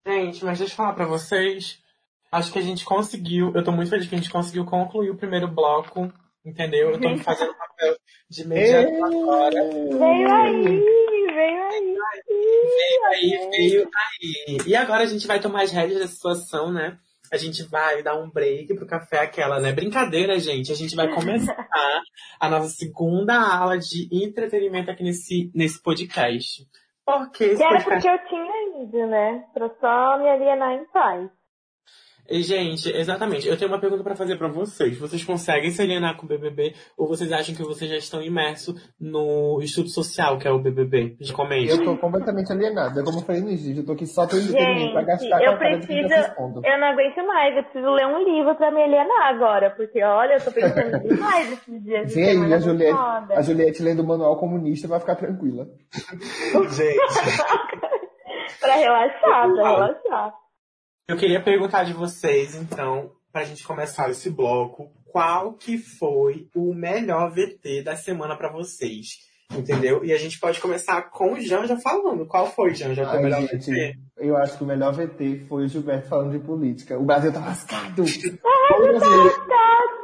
Gente, 0.06 0.44
mas 0.44 0.58
deixa 0.58 0.72
eu 0.72 0.76
falar 0.76 0.94
pra 0.94 1.06
vocês. 1.06 1.82
Acho 2.36 2.52
que 2.52 2.58
a 2.58 2.62
gente 2.62 2.84
conseguiu. 2.84 3.50
Eu 3.54 3.64
tô 3.64 3.72
muito 3.72 3.88
feliz 3.88 4.06
que 4.06 4.14
a 4.14 4.18
gente 4.18 4.30
conseguiu 4.30 4.66
concluir 4.66 5.08
o 5.08 5.16
primeiro 5.16 5.48
bloco. 5.48 6.12
Entendeu? 6.44 6.90
Eu 6.90 7.00
tô 7.00 7.08
me 7.08 7.18
fazendo 7.18 7.54
papel 7.54 7.96
de 8.28 8.46
mediador 8.46 9.04
agora. 9.06 9.64
Veio 9.64 10.32
aí, 10.32 10.62
veio 11.32 11.64
aí. 11.64 11.96
Veio 12.76 13.04
aí, 13.06 13.50
veio 13.50 13.88
aí. 13.88 14.58
E 14.66 14.76
agora 14.76 15.02
a 15.02 15.06
gente 15.06 15.26
vai 15.26 15.40
tomar 15.40 15.62
as 15.62 15.72
rédeas 15.72 15.98
da 15.98 16.06
situação, 16.06 16.70
né? 16.70 16.98
A 17.32 17.38
gente 17.38 17.62
vai 17.64 18.02
dar 18.02 18.14
um 18.16 18.30
break 18.30 18.72
pro 18.74 18.86
café 18.86 19.20
aquela, 19.20 19.58
né? 19.58 19.72
Brincadeira, 19.72 20.38
gente. 20.38 20.70
A 20.70 20.76
gente 20.76 20.94
vai 20.94 21.08
começar 21.12 21.66
a 22.38 22.50
nossa 22.50 22.68
segunda 22.68 23.34
aula 23.34 23.78
de 23.78 24.08
entretenimento 24.12 24.90
aqui 24.90 25.02
nesse, 25.02 25.50
nesse 25.54 25.82
podcast. 25.82 26.68
Porque 27.02 27.44
esse 27.44 27.56
Que 27.56 27.64
era 27.64 27.82
podcast 27.82 28.08
porque 28.08 28.08
eu 28.08 28.28
tinha 28.28 28.84
ido, 28.84 29.06
né? 29.06 29.44
Pra 29.54 29.70
só 29.80 30.18
me 30.18 30.28
alienar 30.28 30.74
em 30.74 30.84
paz. 30.92 31.30
E, 32.28 32.42
Gente, 32.42 32.90
exatamente. 32.90 33.48
Eu 33.48 33.56
tenho 33.56 33.70
uma 33.70 33.80
pergunta 33.80 34.02
pra 34.02 34.14
fazer 34.16 34.36
pra 34.36 34.48
vocês. 34.48 34.98
Vocês 34.98 35.24
conseguem 35.24 35.70
se 35.70 35.82
alienar 35.82 36.16
com 36.16 36.24
o 36.24 36.28
BBB 36.28 36.74
ou 36.96 37.06
vocês 37.08 37.30
acham 37.32 37.54
que 37.54 37.62
vocês 37.62 37.90
já 37.90 37.96
estão 37.96 38.22
imersos 38.22 38.74
no 39.00 39.60
estudo 39.62 39.88
social, 39.88 40.38
que 40.38 40.46
é 40.46 40.50
o 40.50 40.58
BBB? 40.58 41.16
De 41.20 41.32
comente. 41.32 41.70
Eu 41.70 41.84
tô 41.84 41.96
completamente 41.96 42.50
alienado. 42.52 43.00
É 43.00 43.04
como 43.04 43.18
eu 43.18 43.22
falei 43.22 43.40
no 43.40 43.48
início, 43.48 43.76
eu 43.76 43.84
tô 43.84 43.92
aqui 43.92 44.06
só 44.06 44.26
pelo 44.26 44.42
entretenimento 44.42 44.92
pra 44.92 45.02
gastar 45.02 45.38
com 45.38 45.44
eu 45.44 45.52
a 45.52 45.56
cara 45.56 45.78
de 45.78 45.86
quem 45.86 46.06
preciso. 46.06 46.30
Eu 46.64 46.78
não 46.80 46.88
aguento 46.88 47.26
mais, 47.26 47.56
eu 47.56 47.62
preciso 47.64 47.90
ler 47.92 48.06
um 48.06 48.24
livro 48.24 48.54
pra 48.56 48.70
me 48.70 48.82
alienar 48.82 49.26
agora. 49.28 49.70
Porque, 49.70 50.02
olha, 50.02 50.34
eu 50.34 50.44
tô 50.44 50.52
pensando 50.52 51.00
demais 51.08 51.52
esses 51.52 51.82
dias. 51.84 52.08
de 52.08 52.14
Vem 52.14 52.24
aí, 52.24 52.34
semana 52.34 52.56
a 52.56 52.58
Juliette, 52.60 52.98
a 53.32 53.42
Juliette 53.42 53.82
lendo 53.82 54.00
o 54.02 54.06
manual 54.06 54.36
comunista 54.36 54.88
vai 54.88 55.00
ficar 55.00 55.16
tranquila. 55.16 55.66
Gente. 56.70 56.96
Pra 58.60 58.74
relaxar, 58.76 59.52
pra 59.52 59.68
relaxar. 59.70 60.34
Eu 61.08 61.16
queria 61.16 61.40
perguntar 61.40 61.84
de 61.84 61.92
vocês, 61.92 62.56
então, 62.56 63.12
pra 63.32 63.44
gente 63.44 63.62
começar 63.62 64.10
esse 64.10 64.28
bloco, 64.28 64.90
qual 65.04 65.52
que 65.52 65.78
foi 65.78 66.48
o 66.52 66.74
melhor 66.74 67.30
VT 67.30 67.82
da 67.84 67.94
semana 67.94 68.36
pra 68.36 68.50
vocês? 68.50 69.20
Entendeu? 69.56 70.04
E 70.04 70.12
a 70.12 70.18
gente 70.18 70.40
pode 70.40 70.60
começar 70.60 71.00
com 71.02 71.34
o 71.34 71.40
Janja 71.40 71.78
falando. 71.78 72.26
Qual 72.26 72.50
foi, 72.50 72.74
Janja, 72.74 73.08
o 73.08 73.22
melhor 73.22 73.40
gente, 73.42 73.70
VT? 73.70 73.94
eu 74.16 74.36
acho 74.36 74.58
que 74.58 74.64
o 74.64 74.66
melhor 74.66 74.92
VT 74.92 75.44
foi 75.48 75.66
o 75.66 75.68
Gilberto 75.68 76.08
falando 76.08 76.32
de 76.32 76.44
política. 76.44 76.98
O 76.98 77.04
Brasil 77.04 77.32
tá 77.32 77.38
lascado! 77.38 78.02
Ai, 78.02 78.80
um 78.80 78.98
tô 78.98 78.98
VT 78.98 79.06
lascado. 79.06 79.96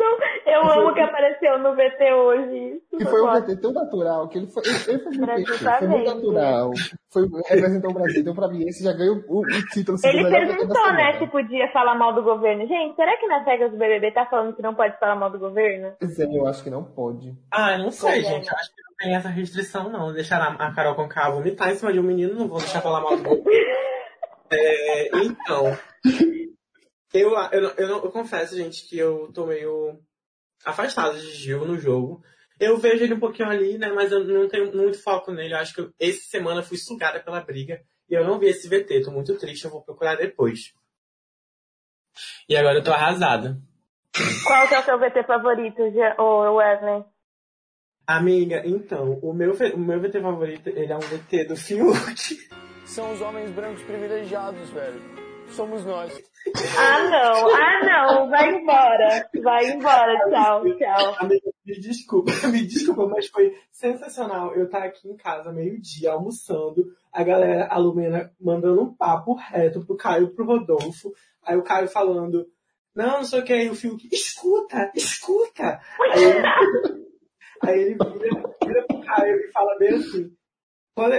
Eu 0.53 0.63
amo 0.71 0.95
que 0.95 1.01
apareceu 1.01 1.59
no 1.59 1.75
VT 1.75 2.13
hoje. 2.13 2.75
Isso 2.77 2.97
que 2.99 3.05
foi 3.07 3.23
um. 3.23 3.33
VT 3.41 3.57
tão 3.57 3.73
natural 3.73 4.29
que 4.29 4.39
ele 4.39 4.47
foi, 4.49 4.63
ele 4.65 4.75
ele 4.89 4.99
foi 5.03 5.13
muito 5.17 5.65
tá 5.65 5.79
foi 5.79 5.89
muito 5.89 6.05
vendo. 6.05 6.15
natural. 6.33 6.71
Foi, 7.11 7.29
representou 7.49 7.91
o 7.91 7.95
Brasil. 7.95 8.21
Então, 8.21 8.35
pra 8.35 8.49
mim, 8.49 8.67
esse 8.69 8.83
já 8.85 8.93
ganhou 8.93 9.23
o, 9.29 9.41
o 9.41 9.47
título 9.73 9.95
assim, 9.97 10.09
Ele 10.09 10.29
perguntou, 10.31 10.93
né, 10.93 11.19
se 11.19 11.27
podia 11.27 11.71
falar 11.73 11.95
mal 11.95 12.15
do 12.15 12.23
governo. 12.23 12.67
Gente, 12.67 12.97
será 12.97 13.17
que 13.19 13.27
nas 13.27 13.45
regras 13.45 13.71
do 13.71 13.77
BBB 13.79 14.13
tá 14.13 14.27
falando 14.27 14.55
que 14.55 14.63
não 14.63 14.75
pode 14.75 14.99
falar 14.99 15.15
mal 15.17 15.31
do 15.31 15.39
governo? 15.39 15.93
É, 16.01 16.39
eu 16.39 16.47
acho 16.47 16.63
que 16.63 16.71
não 16.71 16.85
pode. 16.85 17.35
Ah, 17.51 17.73
eu 17.73 17.79
não 17.81 17.91
sei, 17.91 18.21
é, 18.21 18.23
gente. 18.23 18.49
Eu 18.49 18.57
acho 18.57 18.75
que 18.75 18.83
não 18.83 18.97
tem 18.99 19.15
essa 19.17 19.29
restrição, 19.29 19.89
não. 19.91 20.13
Deixar 20.13 20.39
a, 20.41 20.53
a 20.67 20.75
Carol 20.75 20.95
com 20.95 21.09
K 21.09 21.31
vomitar 21.31 21.71
em 21.71 21.75
cima 21.77 21.93
de 21.93 22.01
um 22.01 22.05
menino, 22.05 22.35
não 22.35 22.49
vou 22.49 22.59
deixar 22.59 22.81
falar 22.81 23.01
mal 23.01 23.17
do 23.17 23.23
governo. 23.23 23.43
É, 24.55 25.09
então, 25.25 25.75
eu, 27.15 27.31
eu, 27.53 27.71
eu, 27.77 27.89
não- 27.89 28.05
eu 28.05 28.11
confesso, 28.11 28.55
gente, 28.55 28.87
que 28.87 28.99
eu 28.99 29.31
tô 29.33 29.47
meio 29.47 29.99
afastado 30.65 31.19
de 31.19 31.31
Gil 31.33 31.65
no 31.65 31.79
jogo. 31.79 32.23
Eu 32.59 32.77
vejo 32.77 33.05
ele 33.05 33.15
um 33.15 33.21
pouquinho 33.21 33.49
ali, 33.49 33.79
né? 33.79 33.91
Mas 33.93 34.13
eu 34.13 34.25
não 34.25 34.49
tenho 34.49 34.75
muito 34.75 35.03
foco 35.03 35.33
nele. 35.33 35.55
Eu 35.55 35.59
acho 35.59 35.75
que 35.75 35.81
eu, 35.81 35.93
essa 35.99 36.21
semana 36.29 36.61
eu 36.61 36.65
fui 36.65 36.77
sugada 36.77 37.21
pela 37.21 37.41
briga. 37.41 37.83
E 38.09 38.15
eu 38.15 38.25
não 38.25 38.39
vi 38.39 38.47
esse 38.47 38.69
VT. 38.69 39.03
Tô 39.03 39.11
muito 39.11 39.37
triste, 39.39 39.65
eu 39.65 39.71
vou 39.71 39.83
procurar 39.83 40.17
depois. 40.17 40.73
E 42.49 42.57
agora 42.57 42.79
eu 42.79 42.85
tô 42.85 42.93
arrasada. 42.93 43.59
Qual 44.47 44.69
que 44.69 44.75
é 44.75 44.81
o 44.81 44.85
seu 44.85 44.99
VT 44.99 45.25
favorito, 45.25 45.81
Wesley? 45.81 47.05
Amiga, 48.07 48.63
então, 48.67 49.19
o 49.23 49.33
meu, 49.33 49.53
o 49.75 49.79
meu 49.79 50.01
VT 50.01 50.21
favorito, 50.21 50.69
ele 50.69 50.93
é 50.93 50.97
um 50.97 51.01
VT 51.01 51.45
do 51.45 51.57
Fiuk. 51.57 52.51
São 52.85 53.13
os 53.13 53.21
homens 53.21 53.51
brancos 53.53 53.83
privilegiados, 53.83 54.69
velho. 54.71 55.22
Somos 55.53 55.85
nós. 55.85 56.13
Ah, 56.79 57.09
não. 57.09 57.55
Ah, 57.55 57.81
não. 57.85 58.31
Vai 58.31 58.55
embora. 58.55 59.29
Vai 59.43 59.71
embora. 59.71 60.19
Tchau, 60.31 60.65
tchau. 60.77 61.29
Me 61.65 61.79
desculpa, 61.79 62.33
me 62.49 62.67
desculpa, 62.67 63.07
mas 63.07 63.29
foi 63.29 63.57
sensacional 63.71 64.55
eu 64.55 64.65
estar 64.65 64.83
aqui 64.83 65.09
em 65.09 65.17
casa 65.17 65.53
meio-dia 65.53 66.13
almoçando, 66.13 66.85
a 67.13 67.23
galera, 67.23 67.69
a 67.69 67.79
Lumena, 67.79 68.33
mandando 68.41 68.83
um 68.83 68.95
papo 68.95 69.35
reto 69.35 69.85
pro 69.87 69.97
Caio 69.97 70.25
e 70.25 70.35
pro 70.35 70.45
Rodolfo, 70.45 71.13
aí 71.45 71.57
o 71.57 71.63
Caio 71.63 71.87
falando 71.87 72.47
não, 72.95 73.19
não 73.19 73.25
sei 73.25 73.41
o 73.41 73.45
que, 73.45 73.53
aí 73.53 73.71
o 73.71 73.75
Fiuk, 73.75 74.07
escuta, 74.13 74.91
escuta. 74.95 75.81
Aí 76.13 76.25
ele, 76.25 76.43
aí 77.63 77.81
ele 77.81 77.95
vira, 77.95 78.55
vira 78.67 78.87
pro 78.87 79.01
Caio 79.01 79.37
e 79.37 79.53
fala 79.53 79.79
bem 79.79 79.95
assim. 79.95 80.37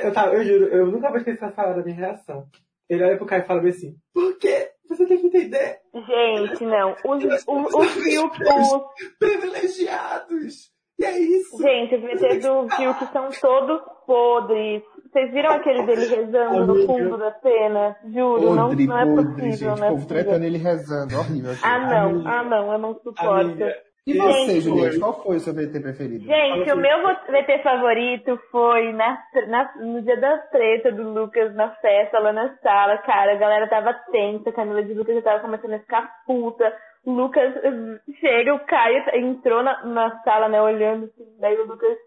Eu, 0.03 0.13
tava, 0.13 0.35
eu 0.35 0.43
juro, 0.43 0.65
eu 0.65 0.85
nunca 0.87 1.09
vou 1.09 1.17
esquecer 1.17 1.45
essa 1.45 1.61
hora 1.63 1.77
da 1.77 1.83
minha 1.83 1.95
reação. 1.95 2.47
Ele 2.89 3.03
olha 3.03 3.17
pro 3.17 3.25
Caio 3.25 3.43
e 3.43 3.47
fala 3.47 3.61
bem 3.61 3.69
assim, 3.71 3.95
por 4.13 4.37
quê? 4.37 4.69
Você 4.89 5.05
tem 5.07 5.17
que 5.17 5.27
entender. 5.27 5.79
Gente, 5.93 6.65
não. 6.65 6.91
Os, 7.05 7.23
os, 7.23 7.43
os 7.47 7.73
os, 7.73 8.83
Privilegiados. 9.17 10.71
E 10.99 11.05
é 11.05 11.17
isso. 11.19 11.57
gente, 11.57 11.95
os 11.95 12.01
VT 12.01 12.39
do 12.39 12.69
Fiuk 12.69 13.05
são 13.11 13.29
todos 13.41 13.81
podres. 14.05 14.83
Vocês 15.11 15.31
viram 15.31 15.51
aquele 15.51 15.83
dele 15.85 16.05
rezando 16.07 16.65
no 16.67 16.73
Amiga. 16.73 16.93
fundo 16.93 17.17
da 17.17 17.31
cena? 17.39 17.95
Juro, 18.13 18.53
não, 18.55 18.69
Podre, 18.69 18.87
não 18.87 18.97
é 18.99 19.05
podre, 19.05 19.25
possível, 19.25 19.51
gente. 19.51 19.65
não 19.65 19.75
O 19.75 19.83
é 19.85 19.89
povo 19.89 20.07
tretando 20.07 20.45
ele 20.45 20.57
rezando. 20.57 21.17
Horrível. 21.17 21.51
Ah, 21.63 21.79
não, 21.79 22.09
Amiga. 22.09 22.29
ah, 22.29 22.43
não, 22.43 22.71
eu 22.73 22.77
não 22.79 22.93
suporto. 22.95 23.29
Amiga, 23.29 23.75
E 24.05 24.17
você, 24.17 24.45
Gente, 24.55 24.61
Juliette? 24.61 24.99
Qual 24.99 25.23
foi 25.23 25.37
o 25.37 25.39
seu 25.39 25.53
VT 25.53 25.79
preferido? 25.79 26.25
Gente, 26.25 26.71
o 26.73 26.75
meu 26.75 26.97
VT 27.07 27.59
favorito 27.63 28.37
foi 28.51 28.91
na, 28.91 29.17
na- 29.47 29.73
no 29.77 30.01
dia 30.01 30.17
da 30.17 30.37
treta 30.39 30.91
do 30.91 31.09
Lucas 31.13 31.55
na 31.55 31.69
festa, 31.75 32.19
lá 32.19 32.33
na 32.33 32.53
sala, 32.57 32.97
cara. 32.97 33.31
A 33.31 33.37
galera 33.37 33.69
tava 33.69 33.93
tensa, 34.11 34.49
a 34.49 34.53
Camila 34.53 34.83
de 34.83 34.93
Lucas 34.93 35.15
já 35.15 35.21
tava 35.21 35.39
começando 35.39 35.75
a 35.75 35.79
ficar 35.79 36.11
puta. 36.27 36.75
O 37.05 37.11
Lucas 37.13 37.55
eh, 37.63 37.99
chega, 38.19 38.53
o 38.53 38.65
Caio 38.65 39.03
entrou 39.13 39.63
na, 39.63 39.85
na 39.85 40.21
sala, 40.23 40.49
né, 40.49 40.61
olhando 40.61 41.05
assim. 41.05 41.37
Daí 41.39 41.55
o 41.55 41.65
Lucas 41.65 41.97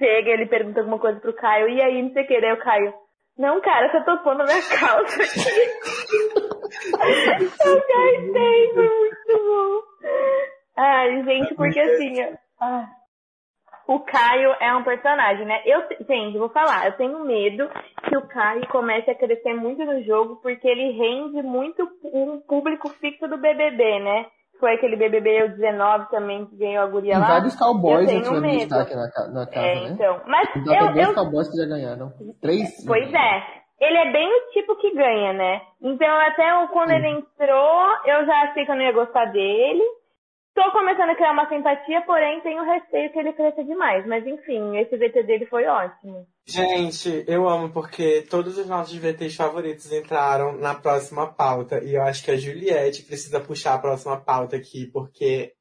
chega, 0.00 0.30
ele 0.30 0.46
pergunta 0.46 0.80
alguma 0.80 0.98
coisa 0.98 1.20
pro 1.20 1.34
Caio, 1.34 1.68
e 1.68 1.82
aí, 1.82 2.02
não 2.02 2.10
sei 2.12 2.24
o 2.24 2.26
que, 2.26 2.40
daí 2.40 2.52
o 2.52 2.58
Caio. 2.58 2.94
Não, 3.36 3.60
cara, 3.60 3.90
você 3.90 4.02
topou 4.04 4.34
na 4.34 4.44
minha 4.44 4.62
calça 4.80 5.22
aqui. 5.22 5.40
eu 7.66 7.82
gaitei, 7.86 8.72
foi 8.72 8.88
muito 8.88 9.38
bom. 9.46 9.82
Ai, 10.76 11.22
gente, 11.24 11.54
porque 11.54 11.78
assim. 11.80 12.20
eu- 12.20 12.36
ah, 12.60 12.86
o 13.86 14.00
Caio 14.00 14.54
é 14.60 14.74
um 14.74 14.82
personagem, 14.82 15.44
né? 15.44 15.60
Eu, 15.66 15.82
gente, 16.06 16.38
vou 16.38 16.48
falar, 16.48 16.86
eu 16.86 16.92
tenho 16.96 17.18
medo 17.24 17.68
que 18.08 18.16
o 18.16 18.26
Caio 18.28 18.66
comece 18.68 19.10
a 19.10 19.14
crescer 19.14 19.54
muito 19.54 19.84
no 19.84 20.02
jogo, 20.02 20.36
porque 20.36 20.66
ele 20.66 20.92
rende 20.92 21.42
muito 21.42 21.86
um 22.04 22.40
público 22.40 22.88
fixo 22.88 23.28
do 23.28 23.36
BBB, 23.38 24.00
né? 24.00 24.26
Foi 24.58 24.74
aquele 24.74 24.96
BBB 24.96 25.42
o 25.42 25.48
19 25.56 26.08
também 26.10 26.46
que 26.46 26.56
ganhou 26.56 26.84
a 26.84 26.86
guria 26.86 27.12
Tem 27.14 27.20
lá. 27.20 27.26
vários 27.26 27.56
cowboys 27.56 28.10
eu 28.10 28.22
tenho 28.22 28.36
em 28.36 28.40
medo. 28.40 28.58
destaque 28.60 28.94
na, 28.94 29.28
na 29.28 29.46
casa, 29.46 29.66
É, 29.66 29.74
né? 29.74 29.88
então. 29.90 30.20
Mas 30.26 30.48
Já 30.64 30.72
eu, 30.74 30.78
tem 30.86 30.92
dois 30.94 31.08
eu, 31.08 31.14
cowboys 31.14 31.50
que 31.50 31.56
já 31.58 31.66
ganharam. 31.66 32.12
Três? 32.40 32.86
Pois 32.86 33.12
é. 33.12 33.42
Ele 33.80 33.98
é 33.98 34.12
bem 34.12 34.28
o 34.32 34.50
tipo 34.52 34.76
que 34.76 34.94
ganha, 34.94 35.32
né? 35.32 35.60
Então, 35.82 36.08
até 36.20 36.66
quando 36.68 36.90
ele 36.92 37.08
entrou, 37.08 37.86
eu 38.06 38.24
já 38.24 38.42
achei 38.44 38.64
que 38.64 38.70
eu 38.70 38.76
não 38.76 38.82
ia 38.82 38.92
gostar 38.92 39.26
dele. 39.26 39.82
Tô 40.54 40.70
começando 40.70 41.10
a 41.10 41.14
criar 41.16 41.32
uma 41.32 41.48
simpatia, 41.48 42.00
porém 42.02 42.40
tenho 42.42 42.62
receio 42.62 43.10
que 43.12 43.18
ele 43.18 43.32
cresça 43.32 43.64
demais. 43.64 44.06
Mas 44.06 44.24
enfim, 44.24 44.76
esse 44.78 44.96
VT 44.96 45.24
dele 45.24 45.46
foi 45.46 45.66
ótimo. 45.66 46.26
Gente, 46.46 47.24
eu 47.26 47.48
amo 47.48 47.70
porque 47.72 48.24
todos 48.30 48.56
os 48.56 48.68
nossos 48.68 48.94
VTs 48.94 49.34
favoritos 49.34 49.90
entraram 49.92 50.52
na 50.52 50.72
próxima 50.74 51.26
pauta. 51.26 51.82
E 51.82 51.94
eu 51.96 52.02
acho 52.02 52.24
que 52.24 52.30
a 52.30 52.36
Juliette 52.36 53.02
precisa 53.02 53.40
puxar 53.40 53.74
a 53.74 53.78
próxima 53.80 54.16
pauta 54.20 54.54
aqui, 54.54 54.86
porque, 54.92 55.52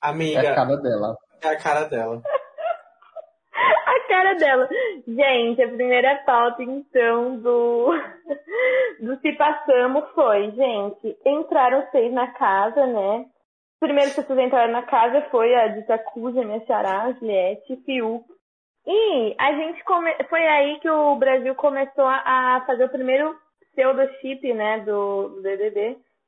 amiga, 0.00 0.40
É 0.42 0.48
a 0.52 0.54
cara 0.54 0.76
dela. 0.76 1.16
é 1.42 1.48
a 1.48 1.56
cara 1.58 1.84
dela. 1.84 2.22
A 3.86 4.08
cara 4.08 4.34
dela. 4.34 4.68
Gente, 5.06 5.62
a 5.62 5.68
primeira 5.68 6.22
pauta, 6.24 6.62
então, 6.62 7.36
do, 7.38 7.90
do 9.00 9.18
Se 9.20 9.32
Passamos 9.32 10.04
foi, 10.14 10.50
gente, 10.52 11.16
entraram 11.26 11.84
seis 11.90 12.12
na 12.12 12.28
casa, 12.28 12.86
né? 12.86 13.26
Primeiro 13.80 14.14
pessoas 14.14 14.38
entraram 14.38 14.72
na 14.72 14.82
casa 14.82 15.22
foi 15.30 15.54
a 15.54 15.68
Dita 15.68 15.98
Cuja, 15.98 16.44
minha 16.44 16.64
xará, 16.66 17.02
a 17.02 17.12
Juliette, 17.12 17.76
Fiuk. 17.84 18.24
E 18.86 19.34
a 19.38 19.52
gente 19.52 19.84
come... 19.84 20.14
foi 20.28 20.46
aí 20.46 20.78
que 20.80 20.88
o 20.88 21.16
Brasil 21.16 21.54
começou 21.54 22.06
a 22.06 22.62
fazer 22.66 22.84
o 22.84 22.90
primeiro 22.90 23.36
pseudo-chip, 23.72 24.54
né, 24.54 24.80
do, 24.80 25.28
do 25.28 25.48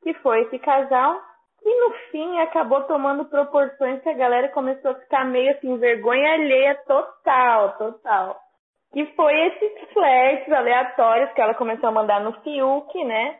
que 0.03 0.15
foi 0.15 0.43
esse 0.43 0.59
casal 0.59 1.19
e 1.65 1.81
no 1.81 1.93
fim 2.11 2.39
acabou 2.41 2.83
tomando 2.85 3.25
proporções 3.25 4.03
que 4.03 4.09
a 4.09 4.15
galera 4.15 4.49
começou 4.49 4.93
a 4.93 4.95
ficar 4.95 5.25
meio 5.25 5.51
assim, 5.53 5.77
vergonha 5.77 6.33
alheia 6.33 6.75
total, 6.87 7.77
total. 7.77 8.41
Que 8.93 9.05
foi 9.15 9.35
esses 9.35 9.93
flertes 9.93 10.53
aleatórios 10.53 11.33
que 11.33 11.41
ela 11.41 11.55
começou 11.55 11.89
a 11.89 11.93
mandar 11.93 12.21
no 12.21 12.33
Fiuk, 12.41 13.05
né? 13.05 13.39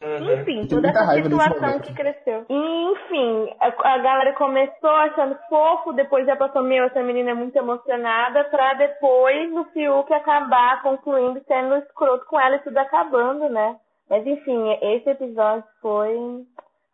Uhum. 0.00 0.40
Enfim, 0.40 0.66
toda 0.68 0.88
essa 0.88 1.22
situação 1.22 1.80
que 1.80 1.92
cresceu. 1.92 2.46
E, 2.48 2.92
enfim, 2.92 3.52
a, 3.58 3.94
a 3.94 3.98
galera 3.98 4.32
começou 4.34 4.90
achando 4.90 5.36
fofo, 5.48 5.92
depois 5.92 6.24
já 6.24 6.36
passou, 6.36 6.62
meu, 6.62 6.84
essa 6.84 7.02
menina 7.02 7.32
é 7.32 7.34
muito 7.34 7.56
emocionada, 7.56 8.44
pra 8.44 8.74
depois 8.74 9.52
o 9.54 9.64
Fiuk 9.72 10.12
acabar 10.12 10.82
concluindo 10.82 11.42
sendo 11.48 11.74
escroto 11.76 12.24
com 12.26 12.38
ela 12.38 12.56
e 12.56 12.62
tudo 12.62 12.78
acabando, 12.78 13.48
né? 13.48 13.76
Mas 14.08 14.24
enfim, 14.24 14.70
esse 14.80 15.10
episódio 15.10 15.64
foi, 15.82 16.16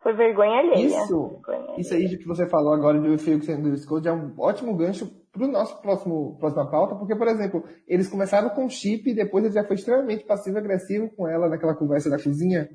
foi 0.02 0.12
vergonha 0.14 0.60
alheia. 0.60 0.86
Isso, 0.86 1.42
Vergonha 1.46 1.78
isso 1.78 1.94
aí 1.94 2.08
que 2.16 2.26
você 2.26 2.48
falou 2.48 2.72
agora 2.72 2.98
do 2.98 3.18
Fiuk 3.18 3.44
sendo 3.44 3.70
do 3.70 3.76
Scott 3.76 4.08
é 4.08 4.12
um 4.12 4.34
ótimo 4.38 4.74
gancho 4.74 5.06
pro 5.30 5.46
nosso 5.46 5.80
próximo 5.82 6.38
próxima 6.38 6.70
pauta, 6.70 6.94
porque, 6.94 7.14
por 7.14 7.28
exemplo, 7.28 7.64
eles 7.86 8.08
começaram 8.08 8.48
com 8.48 8.68
chip 8.68 9.10
e 9.10 9.14
depois 9.14 9.44
ele 9.44 9.52
já 9.52 9.64
foi 9.64 9.76
extremamente 9.76 10.24
passivo-agressivo 10.24 11.10
com 11.14 11.28
ela 11.28 11.50
naquela 11.50 11.74
conversa 11.74 12.08
da 12.08 12.16
cozinha. 12.16 12.68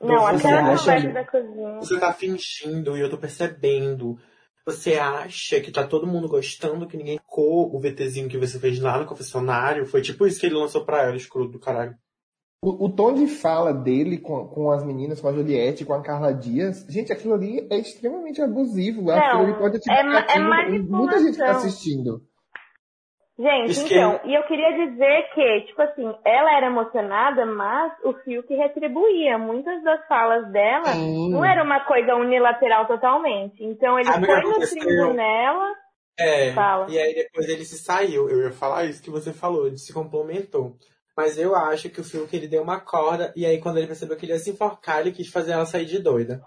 Não, 0.00 0.20
Você 0.20 0.46
aquela 0.46 0.72
acha- 0.72 0.84
conversa 0.84 1.08
da 1.12 1.24
cozinha. 1.24 1.74
Você 1.80 1.98
tá 2.00 2.12
fingindo 2.12 2.96
e 2.96 3.00
eu 3.00 3.10
tô 3.10 3.18
percebendo. 3.18 4.18
Você 4.66 4.94
acha 4.96 5.60
que 5.60 5.72
tá 5.72 5.86
todo 5.86 6.06
mundo 6.06 6.28
gostando, 6.28 6.86
que 6.86 6.96
ninguém 6.96 7.18
cocou 7.26 7.74
o 7.74 7.80
VTzinho 7.80 8.28
que 8.28 8.36
você 8.38 8.58
fez 8.58 8.78
lá 8.80 8.98
no 8.98 9.06
confessionário? 9.06 9.86
Foi 9.86 10.02
tipo 10.02 10.26
isso 10.26 10.38
que 10.38 10.46
ele 10.46 10.54
lançou 10.56 10.84
pra 10.84 11.02
ela, 11.04 11.16
escroto 11.16 11.52
do 11.52 11.58
caralho. 11.58 11.94
O, 12.62 12.86
o 12.86 12.92
tom 12.92 13.14
de 13.14 13.26
fala 13.28 13.72
dele 13.72 14.18
com, 14.18 14.46
com 14.48 14.70
as 14.70 14.84
meninas, 14.84 15.20
com 15.20 15.28
a 15.28 15.32
Juliette, 15.32 15.84
com 15.84 15.94
a 15.94 16.02
Carla 16.02 16.34
Dias, 16.34 16.84
gente, 16.88 17.12
aquilo 17.12 17.34
ali 17.34 17.66
é 17.70 17.78
extremamente 17.78 18.42
abusivo. 18.42 19.02
Não, 19.02 19.14
aquilo 19.14 19.42
ali 19.44 19.54
pode 19.54 19.76
ativar 19.76 19.96
é 20.28 20.36
é 20.36 20.38
em 20.76 20.82
muita 20.82 21.18
gente 21.20 21.32
que 21.32 21.38
tá 21.38 21.44
manipulação. 21.46 21.56
assistindo. 21.68 22.27
Gente, 23.38 23.70
Esquema. 23.70 24.14
então, 24.16 24.28
e 24.28 24.34
eu 24.34 24.42
queria 24.48 24.72
dizer 24.72 25.30
que, 25.32 25.60
tipo 25.68 25.80
assim, 25.80 26.12
ela 26.24 26.56
era 26.56 26.66
emocionada, 26.66 27.46
mas 27.46 27.92
o 28.02 28.12
Fiuk 28.24 28.52
retribuía. 28.52 29.38
Muitas 29.38 29.80
das 29.84 30.04
falas 30.08 30.50
dela 30.50 30.86
Sim. 30.86 31.30
não 31.30 31.44
era 31.44 31.62
uma 31.62 31.84
coisa 31.84 32.16
unilateral 32.16 32.88
totalmente. 32.88 33.62
Então 33.62 33.96
ele 33.96 34.08
Amiga, 34.08 34.42
foi 34.42 34.50
no 34.50 34.58
trinco 34.58 35.12
nela. 35.12 35.72
É, 36.18 36.52
Fala. 36.52 36.86
e 36.90 36.98
aí 36.98 37.14
depois 37.14 37.48
ele 37.48 37.64
se 37.64 37.78
saiu. 37.78 38.28
Eu 38.28 38.42
ia 38.42 38.50
falar 38.50 38.86
isso 38.86 39.00
que 39.00 39.10
você 39.10 39.32
falou, 39.32 39.68
ele 39.68 39.78
se 39.78 39.92
complementou. 39.92 40.74
Mas 41.16 41.38
eu 41.38 41.54
acho 41.54 41.90
que 41.90 42.00
o 42.00 42.04
Fiuk 42.04 42.34
ele 42.34 42.48
deu 42.48 42.62
uma 42.62 42.80
corda, 42.80 43.32
e 43.36 43.46
aí 43.46 43.60
quando 43.60 43.78
ele 43.78 43.86
percebeu 43.86 44.16
que 44.16 44.24
ele 44.26 44.32
ia 44.32 44.38
se 44.40 44.50
enforcar, 44.50 45.00
ele 45.00 45.12
quis 45.12 45.28
fazer 45.28 45.52
ela 45.52 45.64
sair 45.64 45.84
de 45.84 46.00
doida. 46.00 46.40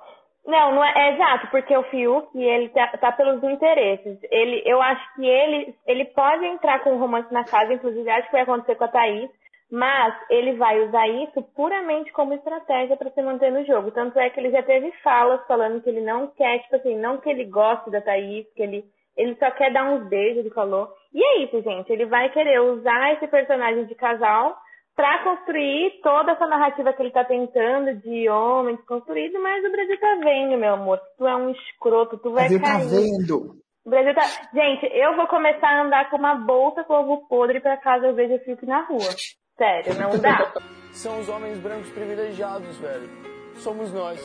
Não, 0.46 0.74
não 0.74 0.84
é, 0.84 0.92
é 0.96 1.14
exato, 1.14 1.48
porque 1.52 1.76
o 1.76 1.84
Fiuk, 1.84 2.28
ele 2.36 2.70
tá, 2.70 2.88
tá 2.98 3.12
pelos 3.12 3.44
interesses. 3.44 4.18
Ele, 4.32 4.64
eu 4.66 4.82
acho 4.82 5.16
que 5.16 5.26
ele, 5.26 5.76
ele 5.86 6.06
pode 6.06 6.46
entrar 6.46 6.80
com 6.80 6.94
um 6.94 7.00
romance 7.00 7.32
na 7.32 7.44
casa, 7.44 7.74
inclusive 7.74 8.10
acho 8.10 8.26
que 8.28 8.34
vai 8.34 8.42
acontecer 8.42 8.76
com 8.76 8.86
a 8.86 8.88
Thaís, 8.88 9.30
mas 9.72 10.14
ele 10.30 10.54
vai 10.54 10.82
usar 10.82 11.08
isso 11.08 11.42
puramente 11.56 12.12
como 12.12 12.34
estratégia 12.34 12.98
para 12.98 13.12
se 13.12 13.22
manter 13.22 13.52
no 13.52 13.64
jogo. 13.66 13.92
Tanto 13.92 14.20
é 14.20 14.30
que 14.30 14.40
ele 14.40 14.52
já 14.52 14.64
teve 14.64 14.92
falas 15.04 15.46
falando 15.48 15.82
que 15.82 15.90
ele 15.90 16.02
não 16.02 16.28
quer, 16.28 16.60
tipo 16.60 16.76
assim, 16.76 16.98
não 16.98 17.18
que 17.18 17.30
ele 17.30 17.46
goste 17.46 17.90
da 17.92 18.02
Thaís, 18.02 18.46
que 18.54 18.64
ele, 18.64 18.84
ele 19.16 19.36
só 19.36 19.50
quer 19.52 19.72
dar 19.72 19.86
uns 19.86 20.10
beijos, 20.10 20.40
ele 20.40 20.50
falou. 20.50 20.90
E 21.14 21.24
é 21.24 21.44
isso, 21.44 21.62
gente. 21.62 21.92
Ele 21.92 22.06
vai 22.06 22.30
querer 22.30 22.60
usar 22.62 23.14
esse 23.14 23.28
personagem 23.28 23.86
de 23.86 23.96
casal 23.96 24.58
pra 24.96 25.24
construir 25.24 26.00
toda 26.04 26.34
essa 26.34 26.48
narrativa 26.48 26.94
que 26.94 27.02
ele 27.02 27.12
tá 27.12 27.24
tentando 27.24 27.96
de 27.96 28.30
homem 28.30 28.76
desconstruído, 28.76 29.42
mas 29.42 29.64
o 29.66 29.72
Brasil 29.72 30.00
tá 30.00 30.16
vendo, 30.24 30.58
meu 30.58 30.74
amor. 30.74 31.00
Tu 31.18 31.26
é 31.26 31.36
um 31.36 31.50
escroto, 31.52 32.18
tu 32.18 32.32
vai 32.32 32.50
Brasil 32.50 32.62
tá 32.62 32.68
cair. 32.68 32.90
vendo. 32.90 33.56
O 33.84 33.90
Brasil 33.90 34.14
tá... 34.14 34.22
Gente, 34.54 34.86
eu 34.94 35.16
vou 35.16 35.28
começar 35.28 35.68
a 35.68 35.84
andar 35.84 36.10
com 36.10 36.18
uma 36.18 36.36
bolsa 36.36 36.84
com 36.84 36.94
ovo 36.94 37.28
podre 37.28 37.60
pra 37.60 37.78
caso 37.78 38.06
eu 38.06 38.14
veja 38.14 38.38
Fiuk 38.40 38.66
na 38.66 38.82
rua. 38.86 39.10
Sério, 39.58 39.96
não 40.00 40.18
dá. 40.20 40.54
São 40.94 41.20
os 41.20 41.30
homens 41.30 41.58
brancos 41.60 41.90
privilegiados, 41.90 42.78
velho. 42.78 43.10
Somos 43.56 43.92
nós. 43.94 44.24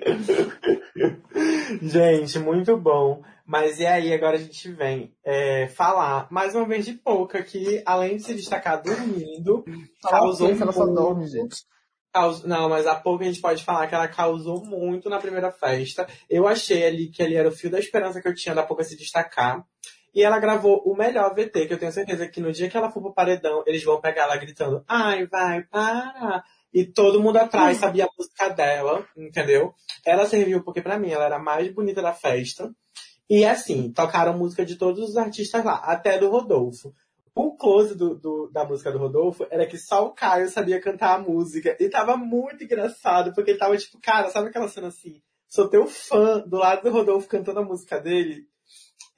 Gente, 1.82 2.38
muito 2.38 2.76
bom. 2.76 3.22
Mas 3.48 3.80
e 3.80 3.86
aí, 3.86 4.12
agora 4.12 4.36
a 4.36 4.38
gente 4.38 4.70
vem 4.72 5.10
é, 5.24 5.68
falar 5.68 6.28
mais 6.30 6.54
uma 6.54 6.66
vez 6.66 6.84
de 6.84 6.92
Pouca, 6.92 7.42
que 7.42 7.82
além 7.86 8.18
de 8.18 8.22
se 8.22 8.34
destacar 8.34 8.82
dormindo, 8.82 9.64
causou 10.02 10.50
Ela 10.50 10.70
só 10.70 10.84
dorme, 10.84 11.26
gente. 11.26 11.64
Não, 12.44 12.68
mas 12.68 12.86
a 12.86 12.94
Pouca 12.94 13.24
a 13.24 13.26
gente 13.26 13.40
pode 13.40 13.64
falar 13.64 13.86
que 13.86 13.94
ela 13.94 14.06
causou 14.06 14.62
muito 14.66 15.08
na 15.08 15.18
primeira 15.18 15.50
festa. 15.50 16.06
Eu 16.28 16.46
achei 16.46 16.84
ali 16.84 17.08
que 17.08 17.22
ali 17.22 17.36
era 17.36 17.48
o 17.48 17.52
fio 17.52 17.70
da 17.70 17.78
esperança 17.78 18.20
que 18.20 18.28
eu 18.28 18.34
tinha 18.34 18.54
da 18.54 18.62
Pouca 18.62 18.84
se 18.84 18.98
destacar. 18.98 19.64
E 20.14 20.22
ela 20.22 20.38
gravou 20.38 20.82
o 20.84 20.94
melhor 20.94 21.34
VT, 21.34 21.68
que 21.68 21.72
eu 21.72 21.78
tenho 21.78 21.92
certeza 21.92 22.28
que 22.28 22.42
no 22.42 22.52
dia 22.52 22.68
que 22.68 22.76
ela 22.76 22.90
for 22.90 23.00
pro 23.00 23.14
paredão, 23.14 23.64
eles 23.66 23.82
vão 23.82 23.98
pegar 23.98 24.24
ela 24.24 24.36
gritando, 24.36 24.84
ai, 24.86 25.26
vai, 25.26 25.62
para. 25.62 26.44
E 26.74 26.84
todo 26.84 27.22
mundo 27.22 27.38
atrás 27.38 27.78
sabia 27.78 28.04
a 28.04 28.10
música 28.18 28.50
dela, 28.50 29.06
entendeu? 29.16 29.72
Ela 30.04 30.26
serviu 30.26 30.62
porque 30.62 30.82
pra 30.82 30.98
mim 30.98 31.10
ela 31.10 31.24
era 31.24 31.36
a 31.36 31.42
mais 31.42 31.72
bonita 31.72 32.02
da 32.02 32.12
festa. 32.12 32.70
E 33.28 33.44
assim, 33.44 33.92
tocaram 33.92 34.36
música 34.36 34.64
de 34.64 34.76
todos 34.76 35.10
os 35.10 35.16
artistas 35.16 35.64
lá, 35.64 35.76
até 35.84 36.18
do 36.18 36.30
Rodolfo. 36.30 36.92
O 37.34 37.56
close 37.56 37.96
do, 37.96 38.14
do- 38.16 38.50
da 38.50 38.64
música 38.64 38.90
do 38.90 38.98
Rodolfo 38.98 39.46
era 39.50 39.66
que 39.66 39.76
só 39.78 40.06
o 40.06 40.12
Caio 40.12 40.48
sabia 40.48 40.80
cantar 40.80 41.14
a 41.14 41.18
música. 41.20 41.76
E 41.78 41.88
tava 41.88 42.16
muito 42.16 42.64
engraçado, 42.64 43.32
porque 43.34 43.52
ele 43.52 43.58
tava 43.58 43.76
tipo, 43.76 44.00
cara, 44.00 44.28
sabe 44.28 44.48
aquela 44.48 44.66
cena 44.68 44.88
assim? 44.88 45.20
Sou 45.48 45.68
teu 45.68 45.86
fã 45.86 46.40
do 46.40 46.56
lado 46.58 46.82
do 46.82 46.90
Rodolfo 46.90 47.28
cantando 47.28 47.60
a 47.60 47.64
música 47.64 48.00
dele. 48.00 48.42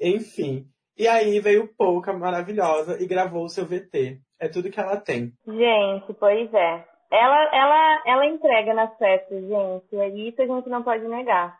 Enfim. 0.00 0.66
E 0.98 1.08
aí 1.08 1.40
veio 1.40 1.68
Pouca, 1.78 2.12
maravilhosa, 2.12 3.02
e 3.02 3.06
gravou 3.06 3.44
o 3.44 3.48
seu 3.48 3.64
VT. 3.64 4.20
É 4.38 4.48
tudo 4.48 4.70
que 4.70 4.78
ela 4.80 4.96
tem. 4.96 5.32
Gente, 5.46 6.12
pois 6.18 6.52
é. 6.52 6.84
Ela, 7.12 7.56
ela, 7.56 8.02
ela 8.06 8.26
entrega 8.26 8.72
nas 8.74 8.96
festas, 8.98 9.40
gente. 9.42 9.96
E 9.96 10.28
isso 10.28 10.42
a 10.42 10.46
gente 10.46 10.68
não 10.68 10.82
pode 10.82 11.06
negar. 11.08 11.58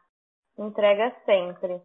Entrega 0.59 1.15
sempre. 1.25 1.81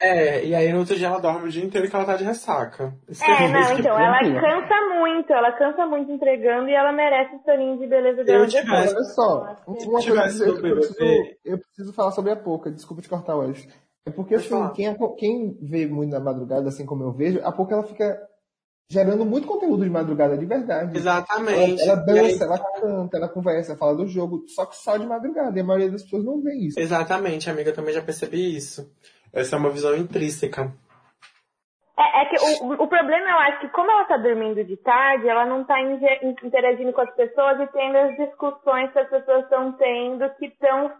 É, 0.00 0.44
e 0.44 0.54
aí 0.54 0.72
no 0.72 0.78
outro 0.80 0.94
dia 0.94 1.08
ela 1.08 1.18
dorme 1.20 1.48
o 1.48 1.50
dia 1.50 1.64
inteiro 1.64 1.88
que 1.90 1.96
ela 1.96 2.04
tá 2.04 2.16
de 2.16 2.22
ressaca. 2.24 2.94
Isso 3.08 3.24
É, 3.24 3.44
é 3.46 3.48
não, 3.48 3.78
então, 3.78 3.98
ela 3.98 4.18
tranquilo. 4.18 4.40
cansa 4.40 4.94
muito, 4.96 5.32
ela 5.32 5.52
cansa 5.52 5.86
muito 5.86 6.12
entregando 6.12 6.68
e 6.68 6.72
ela 6.74 6.92
merece 6.92 7.34
o 7.34 7.42
soninho 7.42 7.78
de 7.78 7.86
beleza 7.88 8.20
eu 8.20 8.24
dela 8.24 8.46
tivesse- 8.46 8.64
depois. 8.64 8.94
Olha 8.94 9.04
só, 9.04 9.56
uma 9.66 10.00
tivesse 10.00 10.38
coisa 10.38 10.44
eu, 10.44 10.66
eu 10.68 10.76
preciso, 10.76 11.04
eu 11.44 11.58
preciso 11.58 11.92
falar 11.92 12.12
sobre 12.12 12.30
a 12.30 12.36
Poca, 12.36 12.70
desculpa 12.70 13.02
te 13.02 13.08
cortar 13.08 13.34
hoje. 13.34 13.68
É 14.06 14.10
porque 14.10 14.34
Pode 14.36 14.46
assim, 14.46 14.54
falar. 14.54 14.70
quem, 14.70 14.86
aco- 14.86 15.14
quem 15.16 15.58
vê 15.60 15.86
muito 15.86 16.12
na 16.12 16.20
madrugada, 16.20 16.68
assim 16.68 16.86
como 16.86 17.02
eu 17.02 17.12
vejo, 17.12 17.40
a 17.42 17.50
Poca 17.50 17.74
ela 17.74 17.82
fica 17.84 18.16
gerando 18.90 19.26
muito 19.26 19.48
conteúdo 19.48 19.82
de 19.84 19.90
madrugada 19.90 20.38
de 20.38 20.46
verdade. 20.46 20.96
Exatamente. 20.96 21.82
Ela, 21.82 21.92
ela 21.92 22.04
E 22.14 22.18
aí- 22.20 22.28
dança, 22.30 22.44
ela 22.44 22.58
canta, 22.80 23.16
ela 23.18 23.28
conversa, 23.28 23.76
fala 23.76 23.96
do 23.96 24.06
jogo, 24.06 24.44
só 24.46 24.64
que 24.64 24.76
só 24.76 24.96
de 24.96 25.06
madrugada. 25.06 25.58
E 25.58 25.60
a 25.60 25.64
maioria 25.64 25.90
das 25.90 26.04
pessoas 26.04 26.24
não 26.24 26.40
vê 26.40 26.54
isso. 26.54 26.78
Exatamente, 26.78 27.50
amiga, 27.50 27.70
eu 27.70 27.74
também 27.74 27.92
já 27.92 28.00
percebi 28.00 28.56
isso. 28.56 28.90
Essa 29.32 29.56
é 29.56 29.58
uma 29.58 29.70
visão 29.70 29.96
intrínseca. 29.96 30.72
É, 31.98 32.22
é 32.22 32.24
que 32.26 32.36
o, 32.62 32.84
o 32.84 32.86
problema, 32.88 33.28
eu 33.28 33.38
acho 33.38 33.60
que 33.60 33.68
como 33.70 33.90
ela 33.90 34.04
tá 34.04 34.16
dormindo 34.16 34.62
de 34.64 34.76
tarde, 34.76 35.28
ela 35.28 35.44
não 35.44 35.64
tá 35.64 35.80
inge- 35.80 36.36
interagindo 36.44 36.92
com 36.92 37.00
as 37.00 37.12
pessoas 37.14 37.60
e 37.60 37.66
tendo 37.68 37.96
as 37.98 38.16
discussões 38.16 38.92
que 38.92 38.98
as 39.00 39.08
pessoas 39.10 39.44
estão 39.44 39.72
tendo 39.72 40.28
que 40.36 40.46
estão 40.46 40.92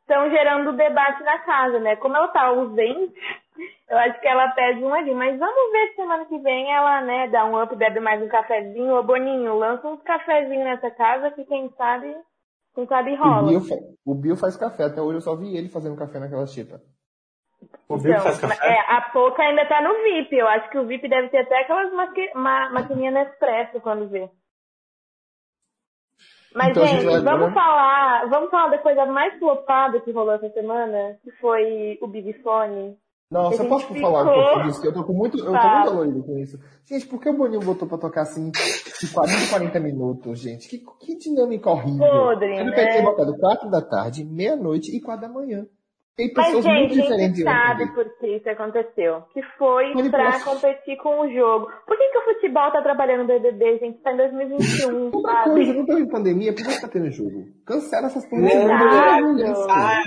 estão 0.00 0.28
gerando 0.30 0.72
debate 0.72 1.22
na 1.22 1.38
casa, 1.38 1.78
né? 1.78 1.94
Como 1.96 2.16
ela 2.16 2.28
tá 2.28 2.42
ausente, 2.46 3.14
eu 3.88 3.98
acho 3.98 4.20
que 4.20 4.26
ela 4.26 4.48
pede 4.48 4.82
um 4.82 4.92
ali. 4.92 5.14
Mas 5.14 5.38
vamos 5.38 5.72
ver 5.72 5.88
se 5.90 5.94
semana 5.96 6.24
que 6.26 6.38
vem 6.38 6.72
ela, 6.72 7.00
né, 7.02 7.28
dá 7.28 7.44
um 7.44 7.62
up, 7.62 7.74
bebe 7.76 8.00
mais 8.00 8.20
um 8.20 8.28
cafezinho. 8.28 8.94
Ô, 8.96 9.02
Boninho, 9.04 9.56
lança 9.56 9.86
uns 9.86 10.02
cafezinhos 10.02 10.64
nessa 10.64 10.90
casa 10.90 11.30
que 11.30 11.44
quem 11.44 11.70
sabe, 11.76 12.14
quem 12.74 12.86
sabe 12.86 13.14
O 13.14 13.18
rola. 13.18 13.48
Bill, 13.48 13.60
fa- 13.60 13.76
o 14.04 14.14
Bill 14.14 14.36
faz 14.36 14.56
café, 14.56 14.84
até 14.84 15.00
hoje 15.00 15.18
eu 15.18 15.22
só 15.22 15.36
vi 15.36 15.56
ele 15.56 15.68
fazendo 15.68 15.96
café 15.96 16.18
naquela 16.18 16.46
chita. 16.48 16.82
O 17.88 17.96
Bill 17.98 18.12
Então, 18.12 18.22
faz 18.24 18.38
café? 18.40 18.66
é, 18.68 18.80
a 18.96 19.00
Pouca 19.12 19.42
ainda 19.42 19.66
tá 19.66 19.80
no 19.82 19.94
VIP. 20.02 20.34
Eu 20.36 20.48
acho 20.48 20.70
que 20.70 20.78
o 20.78 20.86
VIP 20.86 21.08
deve 21.08 21.28
ter 21.28 21.38
até 21.38 21.60
aquelas 21.62 21.92
maqui 21.92 22.30
ma 22.34 22.70
maquininhas 22.70 23.12
Nespresso 23.14 23.80
quando 23.80 24.08
vê. 24.08 24.28
Mas, 26.54 26.68
Então, 26.68 26.86
gente 26.86 27.00
gente, 27.02 27.20
vamos 27.24 27.48
agora- 27.48 27.52
falar, 27.52 28.28
vamos 28.28 28.50
falar 28.50 28.68
da 28.68 28.78
coisa 28.78 29.06
mais 29.06 29.38
flopada 29.38 30.00
que 30.00 30.12
rolou 30.12 30.34
essa 30.34 30.50
semana, 30.50 31.16
que 31.22 31.30
foi 31.32 31.98
o 32.02 32.06
Big 32.06 32.32
Fone. 32.42 32.96
Nossa, 33.30 33.62
A 33.62 33.64
eu 33.64 33.68
posso 33.70 33.88
gente 33.88 34.00
falar 34.02 34.24
um 34.24 34.28
ficou- 34.28 34.44
pouco 34.44 34.62
disso? 34.64 34.86
Eu 34.86 34.92
tô 34.92 35.04
com 35.04 35.12
muito, 35.14 35.38
eu 35.38 35.44
tô 35.46 35.50
muito 35.52 35.84
dolorido 35.90 36.22
com 36.24 36.38
isso. 36.38 36.58
Gente, 36.86 37.06
por 37.06 37.18
que 37.18 37.30
o 37.30 37.32
Boninho 37.38 37.60
botou 37.64 37.88
pra 37.88 37.96
tocar 37.96 38.22
assim 38.22 38.50
de 38.50 39.10
40 39.14 39.48
40 39.48 39.80
minutos, 39.80 40.38
gente? 40.40 40.68
Que, 40.68 40.84
que 41.00 41.16
dinâmica 41.16 41.70
horrível. 41.70 42.06
Podre, 42.06 42.54
Ele 42.54 42.70
né? 42.70 43.00
botado 43.02 43.38
4 43.38 43.70
da 43.70 43.80
tarde, 43.80 44.22
meia-noite 44.22 44.94
e 44.94 45.00
4 45.00 45.22
da 45.26 45.32
manhã. 45.32 45.64
Tem 46.16 46.30
Mas, 46.36 46.46
pessoas 46.46 46.64
gente, 46.64 46.78
muito 46.78 46.92
a 46.92 47.02
diferentes. 47.02 47.36
gente 47.38 47.42
sabe 47.42 47.94
por 47.94 48.18
que 48.18 48.26
isso 48.36 48.48
aconteceu. 48.50 49.22
Que 49.32 49.42
foi 49.56 50.10
pra 50.10 50.40
competir 50.44 50.96
com 50.98 51.20
o 51.20 51.32
jogo. 51.32 51.70
Por 51.86 51.96
que, 51.96 52.08
que 52.10 52.18
o 52.18 52.24
futebol 52.34 52.70
tá 52.70 52.82
trabalhando 52.82 53.22
no 53.22 53.26
BBB, 53.26 53.78
gente? 53.78 53.98
Tá 54.02 54.12
em 54.12 54.16
2021, 54.18 55.10
Outra 55.10 55.44
coisa, 55.44 55.72
não 55.72 55.86
tô 55.86 55.98
em 55.98 56.08
pandemia, 56.08 56.52
por 56.54 56.66
que 56.66 56.80
tá 56.80 56.88
tendo 56.88 57.10
jogo? 57.10 57.46
Cancela 57.64 58.08
essas 58.08 58.28
porras. 58.28 58.52
Ah. 59.70 60.02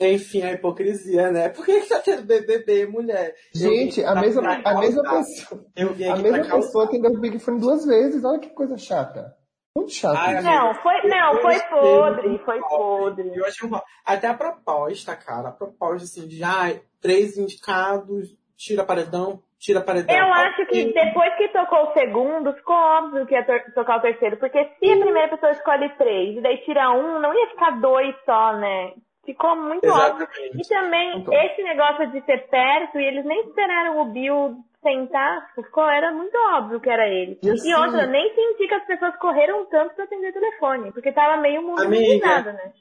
Enfim, 0.00 0.42
a 0.42 0.52
hipocrisia, 0.52 1.30
né? 1.30 1.48
Por 1.48 1.66
que, 1.66 1.80
que 1.80 1.88
tá 1.88 1.98
tendo 1.98 2.22
BBB, 2.22 2.86
mulher? 2.86 3.34
Gente, 3.54 4.02
a 4.04 4.14
mesma, 4.14 4.60
a 4.64 4.80
mesma 4.80 5.02
pessoa. 5.02 5.66
A 5.76 6.16
mesma 6.16 6.56
pessoa 6.56 6.88
o 6.88 7.20
Big 7.20 7.38
Fone 7.40 7.60
duas 7.60 7.84
vezes. 7.84 8.24
Olha 8.24 8.38
que 8.38 8.50
coisa 8.50 8.78
chata. 8.78 9.34
Muito 9.80 9.92
chato. 9.92 10.16
Ai, 10.18 10.34
isso. 10.38 10.44
Não, 10.44 10.74
foi, 10.76 11.02
não, 11.08 11.32
Eu 11.34 11.42
foi 11.42 11.60
podre, 11.68 12.38
foi 12.44 12.60
podre. 12.60 13.32
Eu 13.36 13.44
achei 13.46 13.68
um... 13.68 13.80
Até 14.04 14.28
a 14.28 14.34
proposta, 14.34 15.14
cara, 15.16 15.48
a 15.48 15.52
proposta 15.52 16.04
assim 16.04 16.26
de 16.28 16.42
ai, 16.42 16.80
três 17.00 17.36
indicados, 17.36 18.28
tira 18.56 18.84
paredão, 18.84 19.40
tira 19.58 19.80
paredão. 19.80 20.14
Eu 20.16 20.32
acho 20.32 20.66
que 20.66 20.92
depois 20.92 21.34
que 21.36 21.48
tocou 21.48 21.90
o 21.90 21.92
segundo, 21.92 22.52
ficou 22.54 22.76
óbvio 22.76 23.26
que 23.26 23.34
ia 23.34 23.44
to- 23.44 23.72
tocar 23.74 23.98
o 23.98 24.02
terceiro. 24.02 24.36
Porque 24.38 24.58
se 24.78 24.92
a 24.92 24.96
primeira 24.98 25.28
pessoa 25.28 25.52
escolhe 25.52 25.88
três 25.96 26.36
e 26.36 26.40
daí 26.40 26.58
tira 26.64 26.90
um, 26.92 27.20
não 27.20 27.34
ia 27.34 27.48
ficar 27.48 27.70
dois 27.80 28.14
só, 28.24 28.52
né? 28.54 28.92
Ficou 29.24 29.54
muito 29.54 29.86
óbvio. 29.86 30.26
Exatamente. 30.26 30.56
E 30.64 30.68
também, 30.68 31.18
Então. 31.18 31.34
esse 31.34 31.62
negócio 31.62 32.10
de 32.10 32.24
ser 32.24 32.48
perto, 32.48 32.98
e 32.98 33.04
eles 33.04 33.24
nem 33.24 33.40
esperaram 33.48 34.00
o 34.00 34.06
Bill 34.06 34.56
sentar, 34.82 35.52
ficou, 35.54 35.84
era 35.88 36.10
muito 36.12 36.34
óbvio 36.54 36.80
que 36.80 36.88
era 36.90 37.06
ele. 37.08 37.38
E 37.42 37.50
assim- 37.50 37.70
E 37.70 37.74
outra, 37.74 38.06
nem 38.06 38.34
senti 38.34 38.66
que 38.68 38.74
as 38.74 38.84
pessoas 38.86 39.16
correram 39.16 39.66
tanto 39.66 39.94
pra 39.94 40.04
atender 40.04 40.30
o 40.30 40.32
telefone, 40.32 40.92
porque 40.92 41.12
tava 41.12 41.40
meio 41.40 41.62
mundo 41.62 41.80
iluminado, 41.82 42.52
né? 42.52 42.72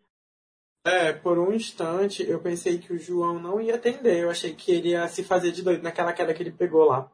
É, 0.86 1.12
por 1.14 1.38
um 1.38 1.52
instante 1.52 2.28
eu 2.28 2.41
pensei 2.41 2.78
que 2.80 2.93
o 2.93 2.97
João 2.97 3.38
não 3.38 3.60
ia 3.60 3.76
atender. 3.76 4.24
Eu 4.24 4.30
achei 4.30 4.56
que 4.56 4.72
ele 4.72 4.89
ia 4.91 5.08
se 5.08 5.24
fazer 5.24 5.52
de 5.52 5.62
doido 5.64 5.84
naquela 5.84 6.14
queda 6.14 6.34
que 6.34 6.41
ele 6.41 6.52
pegou 6.52 6.86
lá. 6.86 7.08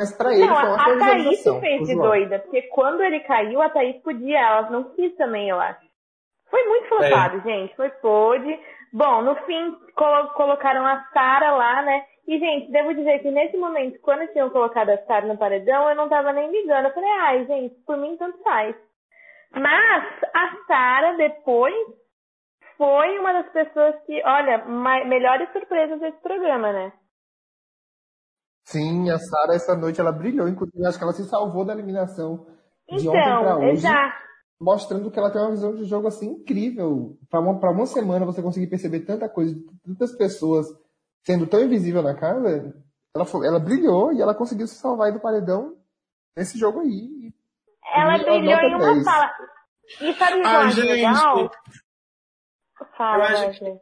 Mas 0.00 0.16
pra 0.16 0.32
ele 0.32 0.46
Não, 0.46 0.54
foi 0.56 0.64
uma 0.64 0.74
a, 0.74 0.94
a 0.94 0.98
Thaís 0.98 1.42
fez 1.60 1.86
de 1.86 1.94
doida, 1.94 2.38
porque 2.40 2.62
quando 2.62 3.02
ele 3.02 3.20
caiu, 3.20 3.60
a 3.60 3.68
Thaís 3.68 4.02
podia, 4.02 4.38
ela 4.40 4.70
não 4.70 4.84
quis 4.94 5.14
também, 5.16 5.50
eu 5.50 5.60
acho. 5.60 5.86
Foi 6.50 6.64
muito 6.66 6.88
flopado, 6.88 7.40
gente, 7.42 7.76
foi 7.76 7.90
pôde. 7.90 8.58
Bom, 8.92 9.22
no 9.22 9.36
fim, 9.44 9.76
colo- 9.94 10.30
colocaram 10.30 10.86
a 10.86 11.04
Sara 11.12 11.52
lá, 11.52 11.82
né? 11.82 12.04
E, 12.26 12.38
gente, 12.38 12.70
devo 12.70 12.94
dizer 12.94 13.18
que 13.18 13.30
nesse 13.30 13.56
momento, 13.56 13.98
quando 14.00 14.30
tinham 14.32 14.48
colocado 14.50 14.90
a 14.90 14.98
Sara 15.06 15.26
no 15.26 15.36
paredão, 15.36 15.88
eu 15.88 15.96
não 15.96 16.08
tava 16.08 16.32
nem 16.32 16.50
ligando. 16.50 16.86
Eu 16.86 16.94
falei, 16.94 17.10
ai, 17.10 17.46
gente, 17.46 17.74
por 17.84 17.96
mim 17.96 18.16
tanto 18.16 18.38
faz. 18.42 18.76
Mas 19.52 20.04
a 20.32 20.64
Sara, 20.66 21.16
depois, 21.16 21.74
foi 22.76 23.18
uma 23.18 23.32
das 23.32 23.52
pessoas 23.52 23.94
que, 24.06 24.22
olha, 24.24 24.64
melhores 25.04 25.50
surpresas 25.52 26.00
desse 26.00 26.18
programa, 26.20 26.72
né? 26.72 26.92
Sim, 28.64 29.10
a 29.10 29.18
Sara 29.18 29.54
essa 29.54 29.76
noite 29.76 30.00
ela 30.00 30.12
brilhou, 30.12 30.48
inclusive 30.48 30.86
acho 30.86 30.96
que 30.96 31.04
ela 31.04 31.12
se 31.12 31.24
salvou 31.28 31.64
da 31.64 31.72
eliminação 31.72 32.46
de 32.88 33.08
ontem 33.08 33.38
pra 33.38 33.40
Então, 33.40 33.58
hoje, 33.58 33.72
exato. 33.72 34.16
mostrando 34.60 35.10
que 35.10 35.18
ela 35.18 35.30
tem 35.30 35.42
uma 35.42 35.50
visão 35.50 35.74
de 35.74 35.84
jogo 35.84 36.06
assim 36.06 36.26
incrível. 36.30 37.18
Pra 37.28 37.40
uma, 37.40 37.58
pra 37.58 37.72
uma 37.72 37.86
semana 37.86 38.24
você 38.24 38.40
conseguir 38.40 38.68
perceber 38.68 39.00
tanta 39.00 39.28
coisa, 39.28 39.54
tantas 39.84 40.16
pessoas 40.16 40.66
sendo 41.24 41.46
tão 41.46 41.60
invisível 41.62 42.02
na 42.02 42.14
casa, 42.14 42.74
ela, 43.14 43.24
foi- 43.24 43.46
ela 43.46 43.58
brilhou 43.60 44.12
e 44.12 44.20
ela 44.20 44.34
conseguiu 44.34 44.66
se 44.66 44.74
salvar 44.76 45.08
aí 45.08 45.12
do 45.12 45.20
paredão 45.20 45.76
nesse 46.36 46.58
jogo 46.58 46.80
aí. 46.80 47.32
Ela 47.94 48.16
E 48.16 48.24
brilhou 48.24 48.60
em 48.60 48.74
uma 48.74 48.94
10. 48.94 49.04
fala. 49.04 49.30
E 50.00 50.12
sabe 50.14 50.38
o 50.38 50.40
que 50.42 50.46
Ah, 50.48 50.58
acho 50.60 50.76
gente, 50.76 50.86
legal? 50.88 51.50
Fala, 52.96 53.18
eu 53.18 53.36
acho 53.48 53.64
Wesley. 53.64 53.80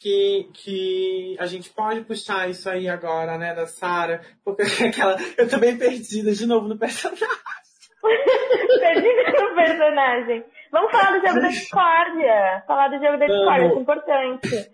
que, 0.00 0.50
que 0.54 1.36
a 1.38 1.46
gente 1.46 1.70
pode 1.70 2.02
puxar 2.02 2.48
isso 2.50 2.68
aí 2.68 2.88
agora, 2.88 3.38
né, 3.38 3.54
da 3.54 3.66
Sara, 3.66 4.20
porque 4.44 4.62
aquela. 4.84 5.16
Eu 5.38 5.48
tô 5.48 5.58
bem 5.58 5.78
perdida 5.78 6.32
de 6.32 6.46
novo 6.46 6.66
no 6.68 6.78
personagem. 6.78 7.26
Perdi 8.80 9.08
o 9.08 9.54
personagem. 9.54 10.44
Vamos 10.70 10.90
falar 10.92 11.18
do 11.18 11.26
jogo 11.26 11.40
da 11.40 11.48
discórdia. 11.48 12.64
Falar 12.66 12.88
do 12.88 13.04
jogo 13.04 13.18
da 13.18 13.26
discórdia, 13.26 13.66
é 13.66 13.80
importante. 13.80 14.70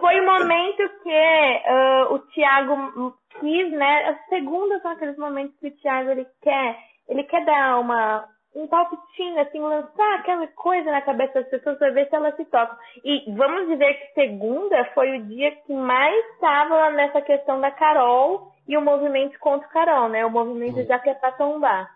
Foi 0.00 0.20
o 0.20 0.24
momento 0.24 0.88
que 1.02 1.62
ah, 1.66 2.08
o 2.10 2.18
Thiago 2.20 3.16
quis, 3.40 3.70
né? 3.72 4.08
As 4.08 4.28
segundas 4.28 4.80
são 4.82 4.92
aqueles 4.92 5.16
momentos 5.16 5.58
que 5.58 5.68
o 5.68 5.76
Thiago 5.78 6.10
ele 6.10 6.26
quer, 6.40 6.78
ele 7.08 7.24
quer 7.24 7.44
dar 7.44 7.78
uma 7.80 8.28
um 8.54 8.66
palpitinho, 8.66 9.40
assim, 9.40 9.60
lançar 9.60 10.18
aquela 10.18 10.46
coisa 10.48 10.90
na 10.90 11.00
cabeça 11.00 11.40
das 11.40 11.48
pessoas 11.48 11.78
para 11.78 11.90
ver 11.90 12.08
se 12.08 12.14
elas 12.14 12.36
se 12.36 12.44
tocam. 12.44 12.76
E 13.02 13.24
vamos 13.34 13.66
dizer 13.68 13.94
que 13.94 14.14
segunda 14.14 14.84
foi 14.92 15.18
o 15.18 15.22
dia 15.24 15.52
que 15.52 15.72
mais 15.72 16.14
estava 16.34 16.90
nessa 16.90 17.22
questão 17.22 17.60
da 17.60 17.70
Carol 17.70 18.52
e 18.68 18.76
o 18.76 18.82
movimento 18.82 19.38
contra 19.38 19.66
o 19.66 19.70
Carol, 19.70 20.08
né? 20.08 20.24
O 20.26 20.30
movimento 20.30 20.84
já 20.84 20.98
que 20.98 21.08
é 21.08 21.14
pra 21.14 21.32
tombar. 21.32 21.90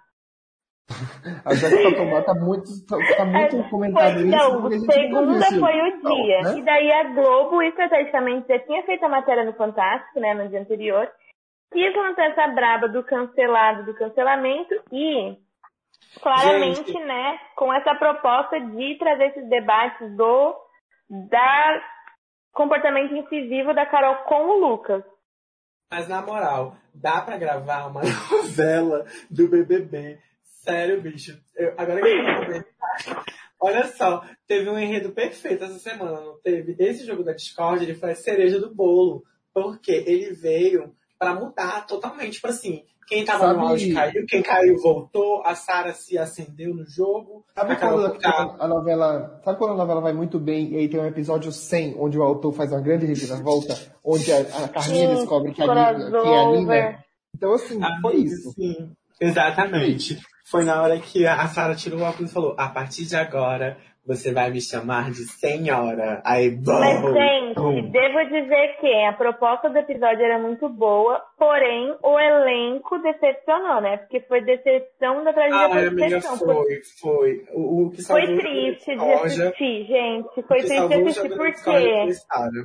A 1.44 1.54
Jéssica 1.54 1.96
Tomar 1.96 2.22
tá 2.24 2.34
muito, 2.34 2.64
tá, 2.86 2.96
tá 3.16 3.24
muito 3.24 3.56
É, 3.56 3.68
comentado 3.70 4.12
foi, 4.14 4.22
isso. 4.22 4.36
não, 4.36 4.60
porque 4.62 4.74
a 4.74 4.78
gente 4.78 5.10
nunca 5.12 5.46
segunda 5.46 5.46
foi 5.46 5.80
o 5.80 6.00
dia. 6.00 6.42
Não, 6.42 6.52
né? 6.52 6.58
E 6.58 6.62
daí 6.62 6.92
a 6.92 7.04
Globo, 7.12 7.62
estrategicamente, 7.62 8.46
já 8.48 8.58
tinha 8.60 8.82
feito 8.84 9.04
a 9.04 9.08
matéria 9.08 9.44
no 9.44 9.52
Fantástico, 9.54 10.20
né, 10.20 10.32
no 10.34 10.48
dia 10.48 10.60
anterior. 10.60 11.10
Quis 11.72 11.94
lançar 11.96 12.26
essa 12.30 12.46
braba 12.48 12.88
do 12.88 13.02
cancelado, 13.02 13.84
do 13.84 13.94
cancelamento. 13.94 14.74
E 14.92 15.36
Claramente, 16.22 16.84
Gente. 16.92 17.04
né, 17.04 17.38
com 17.56 17.72
essa 17.72 17.94
proposta 17.94 18.58
de 18.60 18.96
trazer 18.98 19.26
esses 19.28 19.48
debates 19.48 20.16
do 20.16 20.54
da 21.28 21.82
comportamento 22.52 23.14
incisivo 23.14 23.74
da 23.74 23.84
Carol 23.86 24.16
com 24.24 24.46
o 24.46 24.60
Lucas. 24.60 25.04
Mas 25.90 26.08
na 26.08 26.22
moral, 26.22 26.74
dá 26.94 27.20
pra 27.20 27.36
gravar 27.36 27.86
uma 27.86 28.00
novela 28.30 29.04
do 29.30 29.48
BBB? 29.48 30.18
Sério, 30.66 31.00
bicho. 31.00 31.38
Eu- 31.56 31.74
agora 31.76 32.00
que 32.00 32.08
eu 32.08 32.34
vou 32.36 32.46
ver. 32.52 32.66
Olha 33.60 33.86
só, 33.88 34.22
teve 34.46 34.68
um 34.68 34.78
enredo 34.78 35.10
perfeito 35.10 35.64
essa 35.64 35.78
semana, 35.78 36.20
não 36.20 36.38
teve? 36.42 36.76
Esse 36.78 37.06
jogo 37.06 37.24
da 37.24 37.32
Discord, 37.32 37.82
ele 37.84 37.94
foi 37.94 38.10
a 38.12 38.14
cereja 38.16 38.60
do 38.60 38.74
bolo. 38.74 39.22
Porque 39.54 39.90
ele 40.06 40.32
veio 40.34 40.92
pra 41.18 41.34
mudar 41.34 41.86
totalmente, 41.86 42.32
tipo 42.34 42.48
assim, 42.48 42.82
quem 43.08 43.24
tava 43.24 43.48
no 43.48 43.54
Sabe- 43.54 43.66
auge 43.70 43.94
caiu, 43.94 44.26
quem 44.26 44.42
caiu 44.42 44.76
voltou, 44.82 45.42
a 45.46 45.54
Sara 45.54 45.94
se 45.94 46.18
acendeu 46.18 46.74
no 46.74 46.84
jogo, 46.84 47.42
Sabe 47.54 47.74
quando 47.76 48.04
a 48.60 48.68
novela. 48.68 49.40
Sabe 49.42 49.58
quando 49.58 49.72
a 49.72 49.76
novela 49.76 50.02
vai 50.02 50.12
muito 50.12 50.38
bem 50.38 50.72
e 50.72 50.76
aí 50.76 50.88
tem 50.90 51.00
um 51.00 51.06
episódio 51.06 51.50
100, 51.50 51.96
onde 51.98 52.18
o 52.18 52.22
autor 52.22 52.52
faz 52.52 52.70
uma 52.70 52.82
grande 52.82 53.06
reviravolta, 53.06 53.74
onde 54.04 54.30
a, 54.30 54.40
a 54.40 54.68
Carlinha 54.68 55.08
Sim, 55.08 55.14
descobre 55.14 55.52
que 55.54 55.62
a, 55.62 55.66
Nina, 55.66 56.10
que 56.10 56.28
é 56.28 56.38
a 56.38 56.50
Nina. 56.50 57.04
Então, 57.34 57.52
assim, 57.54 57.80
foi 58.02 58.12
Amigo, 58.12 58.26
isso. 58.26 58.50
Sim, 58.52 58.92
exatamente. 59.18 60.18
Foi 60.50 60.64
na 60.64 60.80
hora 60.80 60.98
que 61.00 61.26
a 61.26 61.46
Sara 61.48 61.74
tirou 61.74 62.00
o 62.00 62.02
óculos 62.04 62.30
e 62.30 62.34
falou: 62.34 62.54
a 62.58 62.68
partir 62.68 63.04
de 63.04 63.16
agora 63.16 63.76
você 64.06 64.32
vai 64.32 64.50
me 64.50 64.60
chamar 64.60 65.10
de 65.10 65.24
senhora. 65.26 66.22
Aí, 66.24 66.50
bom. 66.50 66.78
Mas, 66.78 67.02
gente, 67.02 67.90
devo 67.90 68.24
dizer 68.30 68.76
que 68.80 69.04
a 69.04 69.12
proposta 69.14 69.68
do 69.68 69.76
episódio 69.76 70.24
era 70.24 70.38
muito 70.38 70.68
boa, 70.68 71.20
porém 71.36 71.96
o 72.00 72.18
elenco 72.18 72.98
decepcionou, 73.00 73.80
né? 73.80 73.96
Porque 73.96 74.20
foi 74.20 74.42
decepção 74.42 75.24
da 75.24 75.32
tragédia 75.32 75.88
amiga, 75.88 76.08
decepção. 76.08 76.36
Foi, 76.38 76.80
foi, 77.00 77.44
foi. 77.44 77.46
O, 77.52 77.86
o 77.86 77.90
que 77.90 78.02
foi 78.04 78.36
triste 78.36 78.96
de 78.96 79.12
assistir, 79.12 79.86
gente. 79.86 80.42
Foi 80.42 80.58
triste 80.58 80.88
de 80.88 80.94
assistir 80.94 81.36
foi 81.36 82.12
Sara. 82.12 82.64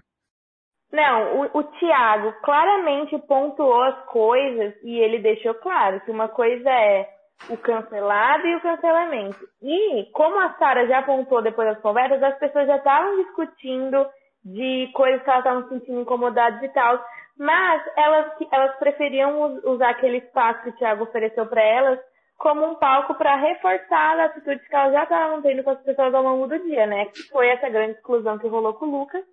Não, 0.92 1.42
o, 1.42 1.60
o 1.60 1.64
Thiago 1.64 2.34
claramente 2.44 3.18
pontuou 3.20 3.82
as 3.82 4.06
coisas 4.06 4.76
e 4.84 5.00
ele 5.00 5.20
deixou 5.20 5.56
claro 5.56 6.02
que 6.02 6.12
uma 6.12 6.28
coisa 6.28 6.70
é 6.70 7.21
o 7.50 7.58
cancelado 7.58 8.46
e 8.48 8.56
o 8.56 8.62
cancelamento. 8.62 9.40
E 9.62 10.06
como 10.14 10.40
a 10.40 10.54
Sara 10.54 10.88
já 10.88 11.00
apontou 11.00 11.42
depois 11.42 11.68
das 11.68 11.82
conversas, 11.82 12.22
as 12.24 12.38
pessoas 12.38 12.68
já 12.68 12.78
estavam 12.78 13.18
discutindo 13.24 14.08
de 14.44 14.90
coisas 14.94 15.22
que 15.24 15.30
elas 15.30 15.40
estavam 15.44 15.64
se 15.64 15.70
sentindo 15.70 16.02
incomodadas 16.02 16.62
e 16.64 16.70
tal. 16.70 17.04
Mas 17.38 17.84
elas, 17.96 18.32
elas 18.52 18.76
preferiam 18.78 19.42
us- 19.42 19.64
usar 19.64 19.90
aquele 19.90 20.18
espaço 20.18 20.62
que 20.64 20.70
o 20.70 20.76
Thiago 20.78 21.04
ofereceu 21.04 21.46
para 21.48 21.62
elas 21.64 22.00
como 22.38 22.66
um 22.66 22.76
palco 22.76 23.14
para 23.16 23.36
reforçar 23.36 24.20
as 24.20 24.32
atitudes 24.32 24.68
que 24.68 24.76
elas 24.76 24.94
já 24.94 25.04
estavam 25.04 25.42
tendo 25.44 25.64
com 25.64 25.70
as 25.72 25.82
pessoas 25.82 26.14
ao 26.14 26.24
longo 26.24 26.48
do 26.48 26.58
dia, 26.60 26.86
né? 26.88 27.06
Que 27.06 27.24
foi 27.30 27.48
essa 27.50 27.70
grande 27.70 27.94
exclusão 27.94 28.38
que 28.40 28.48
rolou 28.48 28.74
com 28.74 28.86
o 28.88 29.00
Lucas. 29.00 29.24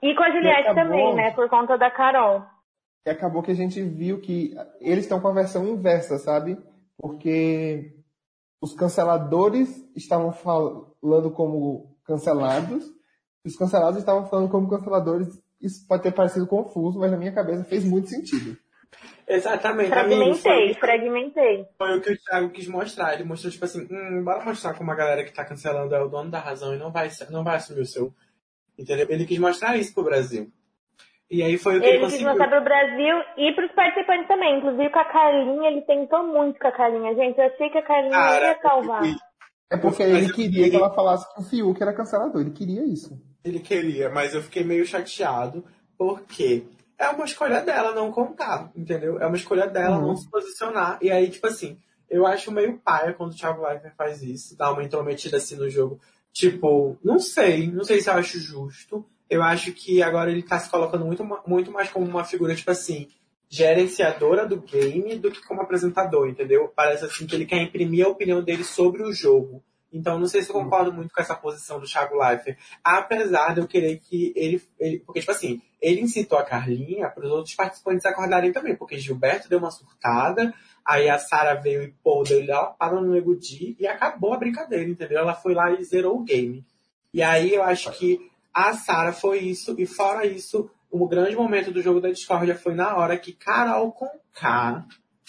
E 0.00 0.14
com 0.14 0.22
a 0.22 0.30
Juliette 0.30 0.60
acabou- 0.68 0.84
também, 0.84 1.14
né? 1.14 1.30
Por 1.32 1.48
conta 1.48 1.76
da 1.78 1.90
Carol. 1.90 2.42
E 3.04 3.10
acabou 3.10 3.42
que 3.42 3.50
a 3.50 3.54
gente 3.54 3.82
viu 3.82 4.20
que 4.20 4.54
eles 4.80 5.04
estão 5.04 5.20
com 5.20 5.28
a 5.28 5.32
versão 5.32 5.66
inversa, 5.66 6.18
sabe? 6.18 6.56
Porque 6.96 7.96
os 8.60 8.74
canceladores 8.74 9.68
estavam 9.96 10.32
falando 10.32 11.30
como 11.32 11.96
cancelados, 12.04 12.84
e 13.44 13.48
os 13.48 13.56
cancelados 13.56 13.98
estavam 13.98 14.28
falando 14.28 14.48
como 14.48 14.68
canceladores. 14.70 15.28
Isso 15.60 15.86
pode 15.86 16.02
ter 16.04 16.12
parecido 16.12 16.46
confuso, 16.46 16.98
mas 16.98 17.10
na 17.10 17.16
minha 17.16 17.32
cabeça 17.32 17.64
fez 17.64 17.84
muito 17.84 18.08
sentido. 18.08 18.56
Exatamente, 19.26 19.92
amigo. 19.92 20.34
Fragmentei, 20.34 20.42
Foi, 20.42 20.74
fragmentei. 20.74 21.68
foi 21.78 21.98
o 21.98 22.00
que 22.02 22.12
o 22.12 22.18
Thiago 22.18 22.50
quis 22.50 22.68
mostrar. 22.68 23.14
Ele 23.14 23.24
mostrou, 23.24 23.50
tipo 23.50 23.64
assim, 23.64 23.88
hum, 23.90 24.22
bora 24.22 24.44
mostrar 24.44 24.74
como 24.74 24.90
a 24.90 24.94
galera 24.94 25.24
que 25.24 25.32
tá 25.32 25.44
cancelando 25.44 25.94
é 25.94 26.02
o 26.02 26.08
dono 26.08 26.30
da 26.30 26.38
razão 26.38 26.74
e 26.74 26.78
não 26.78 26.92
vai, 26.92 27.10
não 27.30 27.42
vai 27.42 27.56
assumir 27.56 27.80
o 27.80 27.86
seu. 27.86 28.12
Entendeu? 28.78 29.06
Ele 29.08 29.24
quis 29.24 29.38
mostrar 29.38 29.76
isso 29.76 29.94
pro 29.94 30.04
Brasil. 30.04 30.52
E 31.32 31.42
aí 31.42 31.56
foi 31.56 31.78
o 31.78 31.80
que 31.80 31.86
ele, 31.86 31.94
Ele 31.96 31.98
quis 32.04 32.12
conseguiu. 32.12 32.28
mostrar 32.28 32.48
pro 32.48 32.62
Brasil 32.62 33.16
e 33.38 33.52
pros 33.52 33.72
participantes 33.72 34.28
também. 34.28 34.58
Inclusive 34.58 34.90
com 34.90 34.98
a 34.98 35.04
Carlinha, 35.06 35.70
ele 35.70 35.80
tentou 35.82 36.26
muito 36.26 36.60
com 36.60 36.68
a 36.68 36.72
Carlinha. 36.72 37.14
Gente, 37.14 37.38
eu 37.38 37.46
achei 37.46 37.70
que 37.70 37.78
a 37.78 37.82
Carlinha 37.82 38.12
Cara, 38.12 38.46
ia 38.48 38.60
salvar. 38.60 39.04
eu- 39.06 39.14
É 39.70 39.76
porque 39.78 40.02
Mas 40.04 40.12
ele 40.24 40.32
queria 40.34 40.50
que 40.58 40.64
fiquei- 40.64 40.78
ela 40.78 40.94
falasse 40.94 41.34
que 41.34 41.40
o 41.40 41.44
Fiuk 41.44 41.82
era 41.82 41.94
cancelador. 41.94 42.42
Ele 42.42 42.50
queria 42.50 42.84
isso. 42.84 43.18
Ele 43.42 43.58
queria, 43.58 44.10
mas 44.10 44.34
eu 44.34 44.42
fiquei 44.42 44.62
meio 44.62 44.84
chateado, 44.84 45.64
porque 45.96 46.64
é 46.98 47.08
uma 47.08 47.24
escolha 47.24 47.62
dela 47.62 47.92
não 47.94 48.12
contar, 48.12 48.70
entendeu? 48.76 49.18
É 49.18 49.26
uma 49.26 49.36
escolha 49.36 49.66
dela 49.66 49.96
Uhum. 49.98 50.08
não 50.08 50.16
se 50.16 50.30
posicionar. 50.30 50.98
E 51.00 51.10
aí, 51.10 51.30
tipo 51.30 51.46
assim, 51.46 51.78
eu 52.10 52.26
acho 52.26 52.52
meio 52.52 52.78
paia 52.84 53.14
quando 53.14 53.32
o 53.32 53.34
Thiago 53.34 53.66
Leifert 53.66 53.94
faz 53.96 54.22
isso, 54.22 54.54
dá 54.58 54.70
uma 54.70 54.84
intrometida 54.84 55.38
assim 55.38 55.56
no 55.56 55.70
jogo. 55.70 55.98
Tipo, 56.34 56.98
não 57.02 57.18
sei, 57.18 57.66
não 57.72 57.82
sei 57.84 58.00
se 58.02 58.10
eu 58.10 58.14
acho 58.14 58.38
justo. 58.38 59.06
Eu 59.32 59.42
acho 59.42 59.72
que 59.72 60.02
agora 60.02 60.30
ele 60.30 60.42
tá 60.42 60.58
se 60.58 60.68
colocando 60.68 61.06
muito, 61.06 61.24
muito 61.46 61.72
mais 61.72 61.88
como 61.88 62.04
uma 62.04 62.22
figura, 62.22 62.54
tipo 62.54 62.70
assim, 62.70 63.08
gerenciadora 63.48 64.46
do 64.46 64.60
game 64.60 65.18
do 65.18 65.30
que 65.30 65.42
como 65.46 65.62
apresentador, 65.62 66.28
entendeu? 66.28 66.70
Parece 66.76 67.06
assim 67.06 67.26
que 67.26 67.34
ele 67.34 67.46
quer 67.46 67.62
imprimir 67.62 68.04
a 68.04 68.10
opinião 68.10 68.42
dele 68.42 68.62
sobre 68.62 69.02
o 69.02 69.10
jogo. 69.10 69.64
Então, 69.90 70.18
não 70.18 70.26
sei 70.26 70.42
se 70.42 70.50
eu 70.50 70.54
concordo 70.54 70.92
muito 70.92 71.14
com 71.14 71.20
essa 71.22 71.34
posição 71.34 71.80
do 71.80 71.86
Thiago 71.86 72.14
Leifert. 72.14 72.58
Apesar 72.84 73.54
de 73.54 73.62
eu 73.62 73.66
querer 73.66 73.98
que 74.00 74.34
ele, 74.36 74.62
ele. 74.78 74.98
Porque, 74.98 75.20
tipo 75.20 75.32
assim, 75.32 75.62
ele 75.80 76.02
incitou 76.02 76.38
a 76.38 76.44
Carlinha 76.44 77.08
para 77.08 77.24
os 77.24 77.30
outros 77.30 77.54
participantes 77.54 78.04
acordarem 78.04 78.52
também. 78.52 78.76
Porque 78.76 78.98
Gilberto 78.98 79.48
deu 79.48 79.58
uma 79.58 79.70
surtada, 79.70 80.52
aí 80.84 81.08
a 81.08 81.16
Sara 81.16 81.54
veio 81.54 81.82
e 81.84 81.94
pô, 82.04 82.22
deu 82.22 82.44
lapada 82.46 83.00
no 83.00 83.12
Nego 83.12 83.38
e 83.78 83.86
acabou 83.86 84.34
a 84.34 84.38
brincadeira, 84.38 84.84
entendeu? 84.84 85.20
Ela 85.20 85.34
foi 85.34 85.54
lá 85.54 85.72
e 85.72 85.82
zerou 85.84 86.18
o 86.18 86.22
game. 86.22 86.62
E 87.14 87.22
aí 87.22 87.54
eu 87.54 87.62
acho 87.62 87.90
que 87.92 88.31
a 88.54 88.74
Sara 88.74 89.12
foi 89.12 89.38
isso, 89.40 89.74
e 89.78 89.86
fora 89.86 90.26
isso, 90.26 90.70
o 90.90 91.08
grande 91.08 91.34
momento 91.34 91.70
do 91.72 91.80
jogo 91.80 92.00
da 92.00 92.10
discórdia 92.10 92.54
foi 92.54 92.74
na 92.74 92.96
hora 92.96 93.18
que 93.18 93.32
Carol 93.32 93.92
com 93.92 94.08
K 94.34 94.86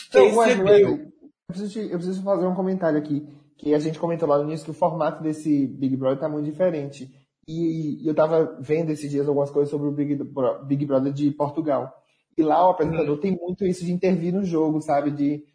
Então, 0.09 0.35
ué, 0.35 0.81
eu, 0.81 1.11
preciso 1.47 1.79
eu 1.79 1.97
preciso 1.97 2.21
fazer 2.23 2.45
um 2.45 2.55
comentário 2.55 2.99
aqui. 2.99 3.25
Que 3.57 3.73
a 3.73 3.79
gente 3.79 3.97
comentou 3.97 4.27
lá 4.27 4.37
no 4.37 4.43
início 4.43 4.65
que 4.65 4.71
o 4.71 4.73
formato 4.73 5.23
desse 5.23 5.67
Big 5.67 5.95
Brother 5.95 6.19
tá 6.19 6.27
muito 6.27 6.45
diferente. 6.45 7.09
E, 7.47 8.03
e 8.03 8.07
eu 8.07 8.13
tava 8.13 8.57
vendo 8.59 8.91
esses 8.91 9.09
dias 9.09 9.27
algumas 9.27 9.51
coisas 9.51 9.69
sobre 9.69 9.87
o 9.87 9.91
Big, 9.91 10.19
Big 10.65 10.85
Brother 10.85 11.13
de 11.13 11.31
Portugal. 11.31 11.93
E 12.37 12.43
lá 12.43 12.67
o 12.67 12.71
apresentador 12.71 13.17
tem 13.19 13.37
muito 13.39 13.65
isso 13.65 13.85
de 13.85 13.93
intervir 13.93 14.33
no 14.33 14.43
jogo, 14.43 14.81
sabe? 14.81 15.11
De 15.11 15.45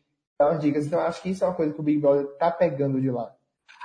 dar 0.40 0.52
umas 0.52 0.60
dicas. 0.60 0.86
Então 0.86 1.00
eu 1.00 1.06
acho 1.06 1.20
que 1.20 1.30
isso 1.30 1.44
é 1.44 1.46
uma 1.46 1.54
coisa 1.54 1.74
que 1.74 1.80
o 1.80 1.82
Big 1.82 2.00
Brother 2.00 2.26
tá 2.38 2.50
pegando 2.50 2.98
de 2.98 3.10
lá. 3.10 3.34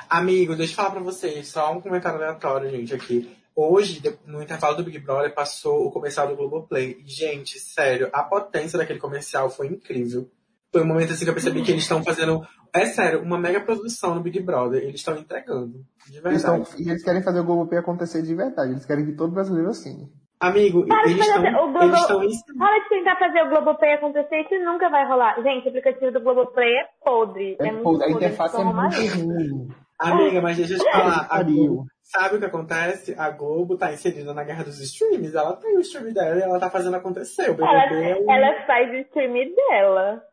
Amigo, 0.10 0.56
deixa 0.56 0.72
eu 0.72 0.76
falar 0.78 0.92
pra 0.92 1.02
vocês, 1.02 1.48
só 1.48 1.74
um 1.74 1.82
comentário 1.82 2.18
aleatório, 2.18 2.70
gente, 2.70 2.94
aqui. 2.94 3.30
Hoje, 3.56 4.01
no 4.26 4.41
intervalo 4.41 4.76
do 4.78 4.84
Big 4.84 4.97
Brother, 4.99 5.34
passou 5.34 5.86
o 5.86 5.91
comercial 5.91 6.28
do 6.28 6.36
Globoplay. 6.36 6.97
E, 7.06 7.10
Gente, 7.10 7.60
sério, 7.60 8.10
a 8.12 8.24
potência 8.24 8.78
daquele 8.80 8.99
comercial 8.99 9.49
foi 9.49 9.68
incrível. 9.68 10.28
Foi 10.72 10.82
um 10.82 10.88
momento 10.88 11.14
assim 11.14 11.24
que 11.24 11.30
eu 11.30 11.36
percebi 11.36 11.62
que 11.62 11.70
eles 11.72 11.84
estão 11.84 12.04
fazendo, 12.04 12.41
é 12.74 12.88
sério, 12.88 13.22
uma 13.22 13.38
mega 13.38 13.62
produção 13.62 14.16
no 14.16 14.22
Big 14.22 14.39
Brother. 14.39 14.82
Eles 14.82 14.95
estão 14.95 15.16
entregando. 15.16 15.86
De 16.08 16.18
Eles 16.18 16.41
verdade. 16.41 16.66
tão- 16.72 16.80
e 16.80 16.89
eles 16.89 17.04
querem 17.04 17.22
fazer 17.22 17.41
o 17.41 17.43
Globoplay 17.43 17.80
acontecer 17.80 18.24
de 18.24 18.34
verdade. 18.34 18.72
Eles 18.72 18.86
querem 18.86 19.06
que 19.06 19.12
todo 19.14 19.32
brasileiro 19.34 19.70
assine. 19.70 20.12
Amigo, 20.39 20.86
Para 20.88 21.08
eles 21.10 21.26
estão. 21.26 21.41
o 21.64 21.72
Globo... 21.72 21.84
Eles 21.86 21.99
estão 22.01 22.24
em- 22.24 22.58
Para 22.58 22.80
de 22.80 22.89
tentar 22.89 23.16
fazer 23.20 23.43
o 23.43 23.49
Globoplay 23.49 23.93
acontecer, 23.93 24.41
isso 24.41 24.66
nunca 24.66 24.89
vai 24.89 25.08
rolar. 25.08 25.36
Gente, 25.43 25.66
o 25.66 25.70
aplicativo 25.70 26.12
do 26.12 26.22
Globoplay 26.22 26.70
é 26.74 26.86
podre. 27.06 27.56
É, 27.60 27.68
É, 27.68 27.72
muito 27.72 27.84
pô, 27.84 27.89
a 27.91 27.99
podre, 27.99 28.14
interface 28.14 28.58
é 28.58 28.62
eles 28.62 28.74
muito 28.74 29.28
ruim. 29.28 29.68
Amiga, 29.99 30.41
mas 30.41 30.58
deixa 30.58 30.74
eu 30.74 30.80
te 30.80 30.91
falar. 30.91 31.28
A. 31.30 31.43
Globo, 31.43 31.86
sabe 32.04 32.36
o 32.36 32.39
que 32.39 32.45
acontece? 32.45 33.16
A 33.18 33.30
Globo 33.32 33.78
tá 33.78 33.91
inserida 33.91 34.34
na 34.34 34.43
guerra 34.43 34.64
dos 34.66 34.80
streams. 34.80 35.34
Ela 35.36 35.56
tem 35.56 35.76
o 35.78 35.82
stream 35.82 36.14
dela 36.14 36.38
e 36.38 36.41
ela 36.41 36.60
tá 36.60 36.70
fazendo 36.70 36.95
acontecer. 36.95 37.49
O 37.49 37.56
BBB 37.56 37.64
Ela, 37.64 38.06
é 38.06 38.16
um- 38.16 38.32
ela 38.32 38.66
faz 38.66 38.89
o 38.91 38.95
stream 38.95 39.34
dela. 39.56 40.24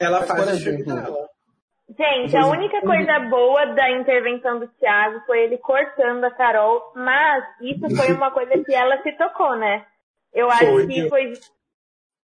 ela 0.00 0.18
Mas, 0.20 0.28
faz 0.28 0.40
o 0.48 0.54
stream 0.54 0.74
exemplo, 0.80 0.94
dela. 1.02 1.28
Gente, 1.98 2.36
a 2.36 2.46
única 2.46 2.80
coisa 2.80 3.20
boa 3.30 3.66
da 3.66 3.90
intervenção 3.92 4.58
do 4.58 4.66
Thiago 4.66 5.20
foi 5.24 5.44
ele 5.44 5.56
cortando 5.58 6.24
a 6.24 6.30
Carol, 6.32 6.92
mas 6.96 7.44
isso 7.60 7.88
foi 7.96 8.12
uma 8.12 8.30
coisa 8.32 8.62
que 8.64 8.74
ela 8.74 9.00
se 9.02 9.12
tocou, 9.12 9.54
né? 9.56 9.84
Eu 10.34 10.50
acho 10.50 10.66
Foi. 10.66 10.86
que 10.86 11.08
foi, 11.08 11.32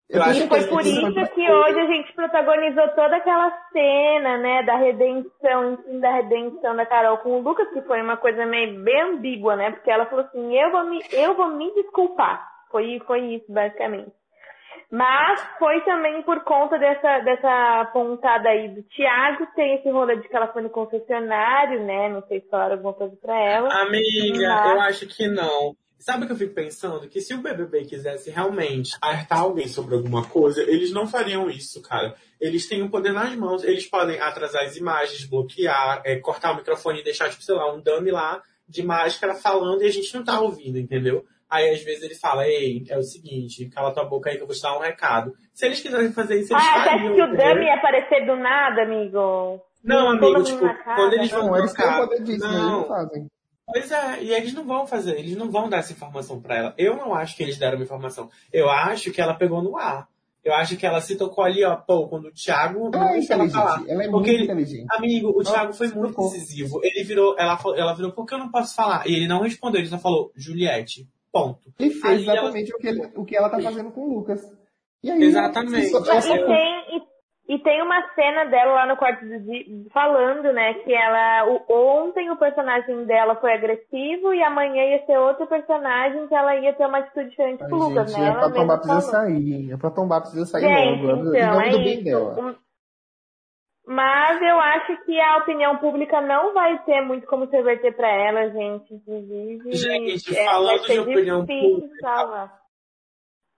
Eu 0.09 0.21
e 0.23 0.49
foi 0.49 0.67
por 0.67 0.81
isso 0.83 1.09
isso 1.09 1.35
que 1.35 1.51
hoje 1.51 1.81
a 1.81 1.87
gente 1.87 2.13
protagonizou 2.13 2.89
toda 2.89 3.17
aquela 3.17 3.51
cena, 3.73 4.37
né, 4.37 4.63
da 4.63 4.77
redenção, 4.77 5.73
enfim, 5.73 5.99
da 5.99 6.13
redenção 6.13 6.77
da 6.77 6.85
Carol 6.85 7.19
com 7.19 7.39
o 7.39 7.41
Lucas, 7.43 7.69
que 7.71 7.81
foi 7.83 8.03
uma 8.03 8.17
coisa 8.17 8.45
meio 8.45 8.83
bem 8.83 9.01
ambígua, 9.01 9.57
né? 9.57 9.71
Porque 9.71 9.91
ela 9.91 10.07
falou 10.07 10.27
assim, 10.27 10.55
eu 10.55 10.71
vou 10.71 10.85
me, 10.85 11.03
eu 11.11 11.35
vou 11.35 11.49
me 11.49 11.73
desculpar. 11.75 12.47
Foi, 12.71 13.01
foi 13.07 13.21
isso, 13.37 13.51
basicamente. 13.51 14.13
Mas 14.91 15.41
foi 15.59 15.81
também 15.81 16.23
por 16.23 16.45
conta 16.45 16.79
dessa, 16.79 17.21
dessa 17.21 17.91
pontada 17.93 18.49
aí 18.49 18.69
do 18.69 18.83
Thiago, 18.83 19.47
tem 19.57 19.77
esse 19.77 19.91
rolê 19.91 20.17
de 20.17 20.29
que 20.29 20.37
ela 20.37 20.49
foi 20.49 20.63
no 20.63 20.71
confessionário, 20.71 21.83
né? 21.83 22.11
Não 22.11 22.23
sei 22.29 22.41
se 22.41 22.49
falaram 22.49 22.75
alguma 22.75 22.93
coisa 22.93 23.17
pra 23.21 23.37
ela. 23.37 23.69
Amiga, 23.83 24.49
Mas- 24.49 24.71
eu 24.71 24.81
acho 24.83 25.07
que 25.09 25.27
não. 25.27 25.75
Sabe 25.99 26.25
o 26.25 26.27
que 26.27 26.33
eu 26.33 26.37
fico 26.37 26.55
pensando? 26.55 27.09
Que 27.09 27.21
se 27.21 27.33
o 27.33 27.39
BBB 27.39 27.85
quisesse 27.87 28.31
realmente 28.31 28.95
alertar 29.01 29.41
alguém 29.41 29.67
sobre 29.69 29.95
alguma 29.95 30.25
coisa, 30.27 30.61
eles 30.63 30.93
não 30.93 31.07
fariam 31.07 31.49
isso, 31.49 31.81
cara. 31.81 32.15
Eles 32.39 32.69
têm 32.69 32.83
o 32.83 32.91
poder 32.91 33.13
nas 33.13 33.35
mãos, 33.37 33.65
eles 33.65 33.87
podem 33.87 34.21
atrasar 34.21 34.65
as 34.65 34.77
imagens, 34.77 35.25
bloquear, 35.25 36.03
é, 36.05 36.17
cortar 36.17 36.53
o 36.53 36.57
microfone 36.57 37.01
e 37.01 37.05
deixar, 37.05 37.31
tipo, 37.31 37.43
sei 37.43 37.55
lá, 37.55 37.73
um 37.73 37.81
dummy 37.81 38.11
lá 38.11 38.43
de 38.69 38.83
máscara 38.83 39.35
falando 39.35 39.83
e 39.83 39.87
a 39.87 39.91
gente 39.91 40.15
não 40.15 40.23
tá 40.25 40.41
ouvindo, 40.41 40.79
entendeu? 40.79 41.25
Aí 41.49 41.71
às 41.71 41.83
vezes 41.83 42.03
ele 42.03 42.15
fala, 42.17 42.47
ei, 42.49 42.85
é 42.89 42.99
o 42.99 43.03
seguinte, 43.03 43.69
cala 43.71 43.93
tua 43.95 44.05
boca 44.05 44.29
aí 44.29 44.37
que 44.37 44.43
eu 44.43 44.47
vou 44.47 44.57
te 44.57 44.61
dar 44.63 44.77
um 44.77 44.81
recado. 44.81 45.33
Se 45.55 45.65
eles 45.67 45.81
quiserem 45.81 46.13
fazer 46.13 46.41
isso, 46.41 46.53
eles 46.53 46.65
Ah, 46.67 46.85
fariam. 46.85 46.95
acha 46.95 47.15
que 47.15 47.23
o? 47.23 47.27
Dummy 47.37 47.65
ia 47.67 47.75
aparecer 47.75 48.27
do 48.27 48.37
nada, 48.37 48.83
amigo? 48.83 49.61
Não, 49.83 50.09
amigo, 50.11 50.43
tipo, 50.43 50.61
quando 50.97 51.13
eles 51.15 51.31
vão 51.31 51.47
Não, 51.47 51.59
eles 51.59 51.73
têm 51.73 51.85
o 51.85 51.89
trocar. 51.89 52.01
poder 52.09 52.23
disso, 52.23 52.41
né? 52.47 52.49
Eles 52.55 52.63
Não, 52.63 52.81
não 52.81 52.89
fazem. 52.89 53.27
Pois 53.67 53.91
é, 53.91 54.23
e 54.23 54.33
eles 54.33 54.53
não 54.53 54.65
vão 54.65 54.87
fazer, 54.87 55.19
eles 55.19 55.37
não 55.37 55.51
vão 55.51 55.69
dar 55.69 55.79
essa 55.79 55.93
informação 55.93 56.41
pra 56.41 56.57
ela. 56.57 56.75
Eu 56.77 56.97
não 56.97 57.15
acho 57.15 57.37
que 57.37 57.43
eles 57.43 57.57
deram 57.59 57.77
uma 57.79 57.85
informação. 57.85 58.29
Eu 58.53 58.69
acho 58.69 59.11
que 59.11 59.21
ela 59.21 59.35
pegou 59.35 59.63
no 59.63 59.77
ar. 59.79 60.07
Eu 60.45 60.53
acho 60.55 60.77
que 60.77 60.85
ela 60.85 61.01
se 61.01 61.17
tocou 61.17 61.43
ali, 61.43 61.65
ó, 61.65 61.75
pô, 61.75 62.07
quando 62.07 62.27
o 62.27 62.31
Thiago 62.31 62.91
Ela 62.93 62.97
é 62.97 63.07
não 63.07 63.13
deixou 63.15 63.37
ela 63.37 63.49
falar. 63.49 63.65
inteligente. 63.81 63.91
Ela 63.93 64.03
é 64.05 64.09
Porque 64.11 64.31
muito 64.31 64.37
ele- 64.43 64.45
inteligente. 64.45 64.87
Amigo, 64.91 65.29
o 65.31 65.41
Ela 65.41 65.51
Thiago 65.51 65.73
foi 65.73 65.89
muito 65.89 66.09
tocou. 66.11 66.31
decisivo. 66.31 66.81
Ele 66.85 67.03
virou, 67.03 67.35
ela, 67.39 67.59
ela 67.77 67.95
virou, 67.95 68.13
por 68.13 68.27
que 68.27 68.35
eu 68.35 68.39
não 68.39 68.51
posso 68.51 68.75
falar? 68.75 69.09
E 69.09 69.15
ele 69.15 69.27
não 69.27 69.41
respondeu, 69.41 69.81
ele 69.81 69.89
só 69.89 69.99
falou, 69.99 70.31
Juliette, 70.37 71.09
ponto. 71.33 71.73
Ele 71.79 71.91
fez 71.91 72.05
Aí 72.05 72.25
ela- 72.27 72.33
exatamente 72.35 72.75
o, 72.75 72.79
que 72.79 72.87
ele- 72.87 73.11
o 73.17 73.25
que 73.25 73.35
ela 73.35 73.49
tá 73.49 73.59
fazendo 73.59 73.91
com 73.91 74.03
o 74.03 74.15
Lucas. 74.19 74.43
E 75.03 75.11
aí, 75.11 75.23
Exatamente. 75.23 75.91
ela 75.95 76.05
só- 76.05 76.13
ela 76.13 76.21
só- 76.21 76.35
E 76.37 76.47
tem, 76.47 77.03
e, 77.49 77.59
tem 77.59 77.83
uma 77.83 78.01
cena 78.15 78.45
dela 78.47 78.73
lá 78.73 78.87
no 78.87 78.97
quarto 78.97 79.25
do 79.25 79.39
Di 79.41 79.87
falando, 79.93 80.53
né, 80.53 80.75
que 80.75 80.93
ela. 80.95 81.45
O, 81.47 81.65
ontem 82.03 82.31
o 82.31 82.37
personagem 82.37 83.05
dela 83.05 83.37
foi 83.37 83.53
agressivo 83.53 84.33
e 84.33 84.43
amanhã 84.43 84.83
ia 84.83 85.05
ser 85.05 85.19
outro 85.19 85.47
personagem 85.47 86.27
que 86.27 86.35
ela 86.35 86.57
ia 86.57 86.73
ter 86.73 86.87
uma 86.87 86.99
atitude 86.99 87.31
diferente 87.31 87.63
Ai, 87.63 87.69
com 87.69 87.77
o 87.77 87.89
Lucas, 87.89 88.11
gente, 88.11 88.21
né? 88.21 88.29
Ela 88.29 88.39
Pra 88.41 88.51
tombar 88.51 88.79
precisa 88.79 89.11
falou. 89.13 89.27
sair. 89.27 89.73
A 89.73 89.79
Pra 89.79 89.91
tombar 89.91 90.21
precisa 90.23 90.47
sair 90.47 90.63
Gente, 90.63 91.03
logo. 91.03 91.35
Então, 91.37 91.61
é 91.61 91.69
isso. 91.69 92.05
dela. 92.05 92.57
Mas 93.87 94.41
eu 94.41 94.59
acho 94.59 95.05
que 95.05 95.21
a 95.21 95.37
opinião 95.37 95.77
pública 95.77 96.19
não 96.23 96.55
vai 96.55 96.83
ter 96.85 97.03
muito 97.03 97.27
como 97.27 97.47
se 97.47 97.55
reverter 97.55 97.95
pra 97.95 98.09
ela, 98.09 98.49
gente. 98.51 98.95
Inclusive, 98.95 99.73
Gente, 99.75 100.35
é, 100.35 100.45
falando 100.47 100.67
vai 100.69 100.79
ser 100.79 100.93
de 100.95 100.99
opinião 101.01 101.45
pública. 101.47 101.97
salvar. 102.01 102.64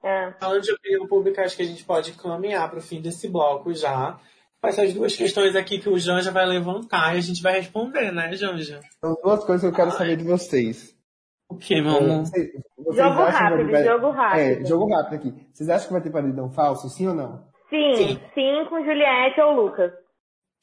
É. 0.07 0.33
Falando 0.39 0.63
de 0.63 0.73
opinião 0.73 1.07
pública, 1.07 1.43
acho 1.43 1.57
que 1.57 1.63
a 1.63 1.67
gente 1.67 1.85
pode 1.85 2.13
caminhar 2.13 2.69
para 2.71 2.79
o 2.79 2.83
fim 2.83 3.01
desse 3.01 3.29
bloco 3.29 3.75
já. 3.75 4.19
Com 4.63 4.69
essas 4.69 4.95
duas 4.95 5.15
questões 5.17 5.55
aqui 5.57 5.79
que 5.79 5.89
o 5.89 5.99
Janja 5.99 6.31
vai 6.31 6.47
levantar 6.47 7.15
e 7.15 7.19
a 7.19 7.21
gente 7.23 7.43
vai 7.43 7.55
responder, 7.55 8.13
né, 8.13 8.33
Janja? 8.35 8.81
São 9.05 9.15
duas 9.23 9.45
coisas 9.45 9.61
que 9.63 9.67
eu 9.67 9.77
quero 9.77 9.91
saber 9.97 10.17
de 10.17 10.25
vocês. 10.25 10.95
O 11.49 11.57
que, 11.57 11.81
meu 11.81 11.93
É, 11.95 11.99
amor? 11.99 12.21
vocês- 12.25 12.51
vocês 12.77 12.97
Jogo 12.97 13.23
rápido, 13.25 13.71
vai- 13.71 13.85
jogo 13.85 14.11
rápido. 14.11 14.41
É, 14.41 14.65
jogo 14.65 14.95
rápido 14.95 15.15
aqui. 15.15 15.35
Vocês 15.53 15.69
acham 15.69 15.87
que 15.89 15.93
vai 15.93 16.03
ter 16.03 16.11
paredão 16.11 16.51
falso, 16.51 16.89
sim 16.89 17.07
ou 17.07 17.15
não? 17.15 17.47
Sim, 17.69 18.19
sim, 18.35 18.65
com 18.69 18.85
Juliette 18.85 19.41
ou 19.41 19.53
Lucas. 19.53 19.93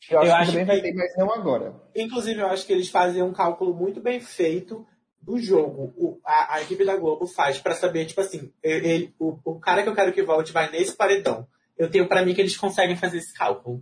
Eu 0.10 0.20
acho 0.20 0.28
Eu 0.30 0.36
que 0.36 0.42
acho 0.42 0.52
também 0.52 0.66
que- 0.66 0.72
vai 0.72 0.82
ter, 0.82 0.94
mas 0.94 1.16
não 1.18 1.34
agora. 1.34 1.74
Inclusive, 1.96 2.40
eu 2.42 2.48
acho 2.48 2.66
que 2.66 2.74
eles 2.74 2.90
fazem 2.90 3.22
um 3.22 3.32
cálculo 3.32 3.74
muito 3.74 4.02
bem 4.02 4.20
feito 4.20 4.86
do 5.24 5.40
jogo. 5.40 5.94
O- 5.98 6.20
a, 6.26 6.56
a 6.56 6.62
equipe 6.62 6.86
da 6.86 6.96
Globo 6.98 7.26
faz 7.26 7.60
para 7.60 7.74
saber, 7.74 8.06
tipo 8.06 8.22
assim, 8.22 8.52
ele, 8.62 9.14
o, 9.20 9.38
o 9.46 9.60
cara 9.60 9.82
que 9.84 9.90
eu 9.90 9.96
quero 9.96 10.12
que 10.14 10.22
volte 10.24 10.52
vai 10.52 10.70
nesse 10.70 10.96
paredão. 10.96 11.48
Eu 11.78 11.90
tenho 11.90 12.08
para 12.08 12.24
mim 12.24 12.34
que 12.34 12.42
eles 12.42 12.58
conseguem 12.58 12.96
fazer 12.96 13.18
esse 13.18 13.34
cálculo. 13.34 13.82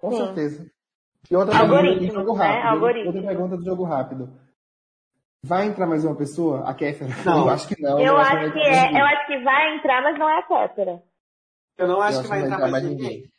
Com 0.00 0.10
Sim. 0.10 0.16
certeza. 0.18 0.70
E 1.30 1.36
outra 1.36 1.58
Algoritmo, 1.58 1.98
pergunta 1.98 2.12
do 2.12 2.26
jogo 2.26 2.38
né? 2.38 2.44
rápido. 2.46 2.68
Algoritmo. 2.68 3.06
Outra 3.06 3.22
pergunta 3.22 3.56
do 3.56 3.64
jogo 3.64 3.84
rápido. 3.84 4.40
Vai 5.42 5.66
entrar 5.66 5.86
mais 5.86 6.04
uma 6.04 6.14
pessoa? 6.16 6.68
A 6.68 6.74
Kéfera? 6.74 7.10
Não. 7.24 7.44
Eu 7.44 7.50
acho 7.50 7.68
que 7.68 7.80
não. 7.80 7.98
eu 8.00 8.16
acho 8.18 8.36
acho 8.36 8.52
que 8.52 8.58
vai 8.60 8.66
entrar 8.68 8.76
é, 8.76 8.86
ninguém. 8.86 9.00
eu 9.00 9.06
acho 9.06 9.26
que 9.26 9.38
vai 9.42 9.76
entrar, 9.76 10.02
mas 10.02 10.18
não 10.18 10.28
é 10.28 10.38
a 10.38 10.42
Kéfera. 10.42 11.02
Eu 11.78 11.88
não 11.88 12.00
acho 12.02 12.18
Eu 12.18 12.22
que 12.22 12.28
vai 12.28 12.42
entrar 12.44 12.68
mais 12.70 12.84
ninguém. 12.84 13.22
Que 13.22 13.30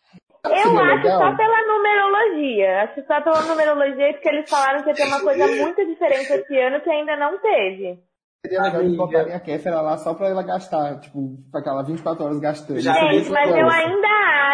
Eu 0.44 0.56
seria 0.56 0.82
acho 0.82 0.96
legal? 0.96 1.20
só 1.20 1.38
pela 1.38 1.68
numerologia. 1.68 2.82
Acho 2.84 3.06
só 3.06 3.22
pela 3.22 3.42
numerologia, 3.44 4.14
porque 4.14 4.30
eles 4.30 4.50
falaram 4.50 4.82
que 4.84 4.90
ia 4.90 4.96
ter 4.96 5.06
uma 5.06 5.22
coisa 5.22 5.48
muito 5.48 5.86
diferente 5.86 6.34
esse 6.34 6.58
ano 6.60 6.82
que 6.82 6.90
ainda 6.90 7.16
não 7.16 7.38
teve. 7.38 8.00
Seria 8.44 8.64
legal 8.64 8.82
de 8.82 8.88
Amiga. 8.88 9.06
botarem 9.06 9.34
a 9.36 9.40
Kéfera 9.40 9.82
lá 9.82 9.98
só 9.98 10.16
pra 10.16 10.30
ela 10.30 10.42
gastar, 10.42 11.00
tipo, 11.00 11.38
ficar 11.56 11.74
lá 11.74 11.84
24 11.84 12.26
horas 12.26 12.40
gastando. 12.40 12.80
É 12.80 12.82
Gente, 12.82 13.30
mas 13.30 13.56
eu 13.56 13.70
ainda 13.70 14.08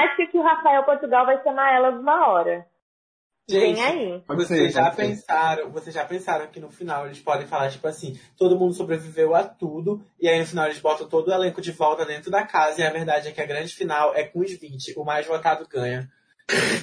acho 0.03 0.27
que 0.29 0.37
o 0.37 0.43
Rafael 0.43 0.83
Portugal 0.83 1.25
vai 1.25 1.41
chamar 1.41 1.73
ela 1.73 1.89
uma 1.91 2.27
hora. 2.27 2.65
Gente, 3.49 3.79
aí. 3.79 4.21
Pode 4.27 4.43
vocês 4.43 4.73
já 4.73 4.91
pensaram, 4.91 5.71
vocês 5.71 5.95
já 5.95 6.03
pensaram 6.03 6.47
que 6.47 6.59
no 6.59 6.69
final 6.69 7.05
eles 7.05 7.19
podem 7.19 7.47
falar, 7.47 7.69
tipo 7.69 7.87
assim, 7.87 8.19
todo 8.37 8.57
mundo 8.59 8.73
sobreviveu 8.73 9.33
a 9.33 9.43
tudo, 9.43 10.01
e 10.19 10.27
aí 10.27 10.37
no 10.39 10.45
final 10.45 10.65
eles 10.65 10.79
botam 10.79 11.07
todo 11.07 11.29
o 11.29 11.33
elenco 11.33 11.61
de 11.61 11.71
volta 11.71 12.05
dentro 12.05 12.29
da 12.29 12.43
casa, 12.45 12.81
e 12.81 12.83
a 12.85 12.91
verdade 12.91 13.29
é 13.29 13.31
que 13.31 13.39
a 13.41 13.45
grande 13.45 13.73
final 13.73 14.13
é 14.13 14.23
com 14.23 14.39
os 14.41 14.51
20, 14.51 14.93
o 14.99 15.05
mais 15.05 15.25
votado 15.25 15.65
ganha. 15.69 16.09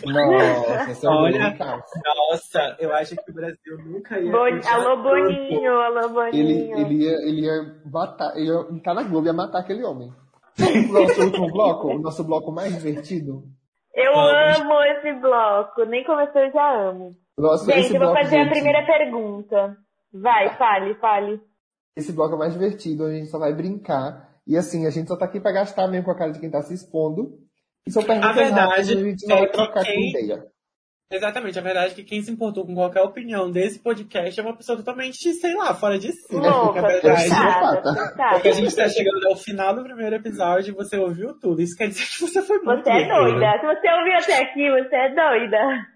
Nossa, 0.04 1.06
é 1.06 1.08
Olha. 1.10 1.56
Nossa, 2.04 2.76
eu 2.78 2.92
acho 2.94 3.16
que 3.16 3.30
o 3.30 3.34
Brasil 3.34 3.78
nunca 3.86 4.18
ia. 4.18 4.30
Boni- 4.30 4.66
Alô. 4.66 5.02
Boninho, 5.02 5.72
alô, 5.80 6.26
Ele, 6.28 6.54
Boninho. 6.68 6.78
ele, 6.78 6.94
ia, 7.04 7.12
ele 7.26 7.40
ia 7.42 7.74
matar, 7.90 8.36
ele 8.36 8.48
ia 8.50 8.80
tá 8.82 8.92
na 8.94 9.02
Globo, 9.02 9.26
ia 9.26 9.32
matar 9.32 9.60
aquele 9.60 9.82
homem. 9.84 10.12
O 10.58 10.92
nosso 10.92 11.22
último 11.22 11.50
bloco, 11.50 11.88
o 11.88 11.98
nosso 11.98 12.24
bloco 12.24 12.52
mais 12.52 12.74
divertido. 12.74 13.44
Eu 13.94 14.12
Vamos. 14.12 14.58
amo 14.60 14.82
esse 14.84 15.12
bloco. 15.20 15.84
Nem 15.84 16.04
começou, 16.04 16.40
eu 16.42 16.52
já 16.52 16.88
amo. 16.88 17.14
o 17.38 17.42
Nosso, 17.42 17.64
Gente, 17.66 17.94
eu 17.94 18.00
vou 18.00 18.14
fazer 18.14 18.36
a 18.38 18.44
gente, 18.44 18.52
primeira 18.52 18.84
pergunta. 18.84 19.76
Vai, 20.12 20.56
fale, 20.56 20.94
fale. 20.96 21.40
Esse 21.96 22.12
bloco 22.12 22.34
é 22.34 22.38
mais 22.38 22.52
divertido, 22.52 23.04
a 23.04 23.12
gente 23.12 23.28
só 23.28 23.38
vai 23.38 23.52
brincar. 23.52 24.28
E 24.46 24.56
assim, 24.56 24.86
a 24.86 24.90
gente 24.90 25.08
só 25.08 25.16
tá 25.16 25.24
aqui 25.24 25.40
pra 25.40 25.52
gastar 25.52 25.86
mesmo 25.86 26.04
com 26.04 26.10
a 26.10 26.18
cara 26.18 26.32
de 26.32 26.40
quem 26.40 26.50
tá 26.50 26.60
se 26.62 26.74
expondo. 26.74 27.38
E 27.86 27.90
são 27.90 28.02
perguntas 28.02 28.30
A 28.30 28.32
verdade 28.32 28.70
rápidas, 28.70 28.90
a 28.90 29.04
gente 29.04 29.26
não 29.26 29.36
é 29.36 29.40
vai 29.40 29.50
trocar 29.50 29.84
com 29.84 29.90
ideia. 29.90 30.46
Exatamente, 31.10 31.58
a 31.58 31.62
verdade 31.62 31.92
é 31.92 31.94
que 31.94 32.02
quem 32.02 32.22
se 32.22 32.30
importou 32.30 32.66
com 32.66 32.74
qualquer 32.74 33.02
opinião 33.02 33.50
desse 33.50 33.78
podcast 33.78 34.40
é 34.40 34.42
uma 34.42 34.56
pessoa 34.56 34.76
totalmente, 34.78 35.32
sei 35.34 35.54
lá, 35.54 35.72
fora 35.74 35.98
de 35.98 36.10
si, 36.10 36.34
né? 36.34 36.40
Porque 36.40 36.48
Louca, 36.48 36.80
a 36.80 36.86
verdade 36.88 37.24
Psicopata. 37.24 38.30
Porque 38.32 38.48
a 38.48 38.52
gente 38.52 38.74
tá 38.74 38.88
chegando 38.88 39.26
ao 39.28 39.36
final 39.36 39.74
do 39.74 39.82
primeiro 39.84 40.16
episódio 40.16 40.72
e 40.72 40.74
você 40.74 40.96
ouviu 40.96 41.38
tudo. 41.38 41.60
Isso 41.62 41.76
quer 41.76 41.88
dizer 41.88 42.04
que 42.06 42.20
você 42.20 42.42
foi 42.42 42.58
muito 42.60 42.82
Você 42.84 42.90
é 42.90 42.94
guerreira. 42.94 43.20
doida. 43.20 43.52
Se 43.60 43.66
você 43.66 43.92
ouviu 43.92 44.14
até 44.18 44.42
aqui, 44.42 44.70
você 44.70 44.96
é 44.96 45.14
doida. 45.14 45.86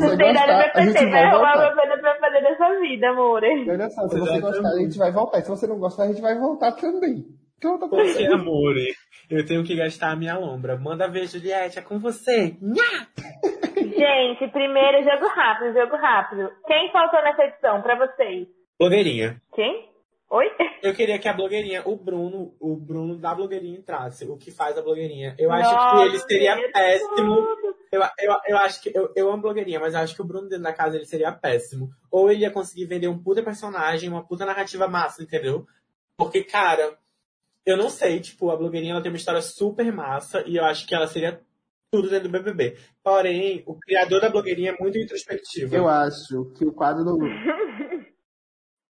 Não 0.00 0.16
tem 0.16 0.32
nada 0.32 0.70
pra 0.70 0.72
fazer. 0.84 0.92
Vai 0.92 1.10
vai 1.10 1.22
arrumar 1.24 1.52
voltar. 1.54 1.72
uma 1.72 1.80
coisa 1.82 1.96
pra 2.00 2.18
fazer 2.20 2.40
dessa 2.42 2.80
vida, 2.80 3.08
amor. 3.10 3.42
Olha 3.44 3.90
só, 3.90 4.08
se 4.08 4.18
você 4.18 4.36
Exatamente. 4.36 4.40
gostar, 4.42 4.68
a 4.68 4.78
gente 4.80 4.98
vai 4.98 5.12
voltar. 5.12 5.40
Se 5.42 5.48
você 5.48 5.66
não 5.66 5.78
gostar, 5.78 6.02
a 6.02 6.06
gente 6.08 6.20
vai 6.20 6.38
voltar 6.38 6.72
também. 6.72 7.24
Então 7.56 7.78
tá 7.78 7.88
Porque, 7.88 8.24
amor, 8.26 8.74
eu 9.30 9.44
tenho 9.46 9.64
que 9.64 9.74
gastar 9.74 10.10
a 10.12 10.16
minha 10.16 10.36
lombra. 10.38 10.76
Manda 10.76 11.08
ver, 11.08 11.26
Juliette, 11.26 11.78
é 11.78 11.82
com 11.82 11.98
você. 11.98 12.56
Nha! 12.60 13.08
Gente, 13.98 14.48
primeiro, 14.52 15.02
jogo 15.02 15.26
rápido, 15.28 15.74
jogo 15.74 15.96
rápido. 15.96 16.52
Quem 16.66 16.90
faltou 16.92 17.20
nessa 17.22 17.44
edição 17.44 17.82
pra 17.82 17.96
vocês? 18.06 18.46
Blogueirinha. 18.78 19.42
Quem? 19.54 19.88
Oi? 20.30 20.46
Eu 20.82 20.94
queria 20.94 21.18
que 21.18 21.26
a 21.28 21.32
blogueirinha, 21.32 21.82
o 21.86 21.96
Bruno, 21.96 22.54
o 22.60 22.76
Bruno 22.76 23.16
da 23.16 23.34
blogueirinha 23.34 23.78
entrasse. 23.78 24.26
O 24.26 24.36
que 24.36 24.50
faz 24.50 24.76
a 24.76 24.82
blogueirinha. 24.82 25.34
Eu 25.38 25.50
acho 25.50 25.74
Nossa, 25.74 25.96
que 25.96 26.02
ele 26.02 26.18
seria 26.18 26.70
péssimo. 26.70 27.16
tudo. 27.16 27.76
Eu, 27.90 28.02
eu, 28.02 28.36
eu 28.48 28.58
acho 28.58 28.82
que 28.82 28.92
eu, 28.94 29.10
eu 29.16 29.30
amo 29.32 29.42
blogueirinha, 29.42 29.80
mas 29.80 29.94
eu 29.94 30.00
acho 30.00 30.14
que 30.14 30.20
o 30.20 30.24
Bruno 30.24 30.48
dentro 30.48 30.64
da 30.64 30.72
casa 30.72 30.96
ele 30.96 31.06
seria 31.06 31.32
péssimo. 31.32 31.88
Ou 32.10 32.30
ele 32.30 32.42
ia 32.42 32.50
conseguir 32.50 32.84
vender 32.84 33.08
um 33.08 33.18
puta 33.18 33.42
personagem, 33.42 34.10
uma 34.10 34.22
puta 34.22 34.44
narrativa 34.44 34.86
massa, 34.86 35.22
entendeu? 35.22 35.66
Porque, 36.16 36.44
cara, 36.44 36.98
eu 37.64 37.76
não 37.76 37.88
sei, 37.88 38.20
tipo, 38.20 38.50
a 38.50 38.56
blogueirinha 38.56 38.92
ela 38.92 39.02
tem 39.02 39.10
uma 39.10 39.16
história 39.16 39.40
super 39.40 39.90
massa 39.90 40.44
e 40.46 40.56
eu 40.56 40.64
acho 40.64 40.86
que 40.86 40.94
ela 40.94 41.06
seria 41.06 41.40
tudo 41.90 42.08
dentro 42.10 42.28
do 42.28 42.32
BBB. 42.32 42.76
Porém, 43.02 43.62
o 43.66 43.74
criador 43.74 44.20
da 44.20 44.30
blogueirinha 44.30 44.72
é 44.72 44.76
muito 44.82 44.98
introspectivo. 44.98 45.74
Eu 45.74 45.88
acho 45.88 46.46
que 46.56 46.64
o 46.64 46.72
quadro 46.72 47.04
do. 47.04 47.18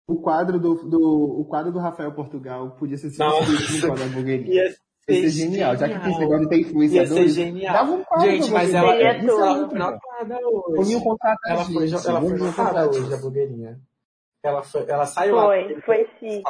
O 0.09 0.21
quadro 0.21 0.59
do, 0.59 0.75
do, 0.75 1.41
o 1.41 1.45
quadro 1.45 1.71
do 1.71 1.79
Rafael 1.79 2.13
Portugal 2.13 2.73
podia 2.73 2.99
ser 2.99 3.11
substituído 3.11 3.77
no 3.77 3.87
quadro 3.87 4.05
da 4.09 4.13
blogueirinha. 4.13 4.55
Ia 4.55 4.65
Ia 4.65 4.75
ser 5.23 5.29
genial, 5.31 5.77
já 5.77 5.89
que 5.89 6.01
tem 6.01 6.11
esse 6.11 6.21
negócio 6.21 6.49
de 6.49 6.65
ter 6.65 6.77
Ia 6.89 7.07
ser 7.07 7.29
genial. 7.29 7.73
Dava 7.75 7.93
um 7.93 8.03
quadro 8.03 8.31
Gente, 8.31 8.51
mas 8.51 8.75
ela, 8.75 8.95
é 8.97 9.03
ela 9.03 9.69
foi 9.69 9.79
notada 9.79 10.39
hoje. 10.49 11.01
contratar 11.01 11.53
Ela 11.53 11.63
a 11.63 11.65
foi, 11.65 11.87
gente. 11.87 12.09
ela 12.09 12.21
foi 12.21 12.39
notada 12.39 12.89
hoje, 12.89 13.15
a 13.15 13.17
blogueirinha. 13.19 13.81
Ela, 14.43 14.63
foi, 14.65 14.89
ela 14.89 15.07
saiu 15.07 15.37
lá. 15.37 15.45
Foi, 15.45 15.81
foi 15.83 16.11
sim. 16.19 16.43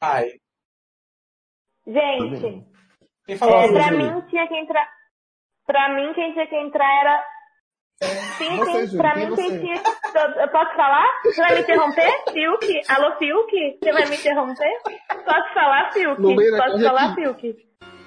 Ai, 0.00 0.30
Gente, 1.86 2.66
quem 3.26 3.34
é, 3.34 3.72
pra 3.72 3.90
mim 3.90 4.20
tinha 4.28 4.46
que 4.48 4.56
entrar. 4.56 4.88
Pra 5.66 5.88
mim, 5.94 6.12
quem 6.14 6.32
tinha 6.32 6.46
que 6.46 6.56
entrar 6.56 7.00
era. 7.00 7.24
Sim, 8.38 8.56
Você, 8.58 8.96
pra 8.98 9.14
quem 9.14 9.24
mim, 9.24 9.30
você? 9.34 9.42
quem 9.42 9.60
tinha. 9.60 9.74
Eu 10.42 10.48
posso 10.48 10.76
falar? 10.76 11.06
Você 11.24 11.40
vai 11.40 11.54
me 11.54 11.60
interromper? 11.62 12.12
Fiuk? 12.30 12.80
Alô, 12.90 13.16
Fiuk? 13.16 13.78
Você 13.82 13.92
vai 13.92 14.06
me 14.06 14.16
interromper? 14.16 14.78
Posso 15.24 15.54
falar, 15.54 15.92
Fiuk? 15.92 16.22
Posso 16.56 16.82
falar. 16.84 17.14
Fiuk? 17.14 17.56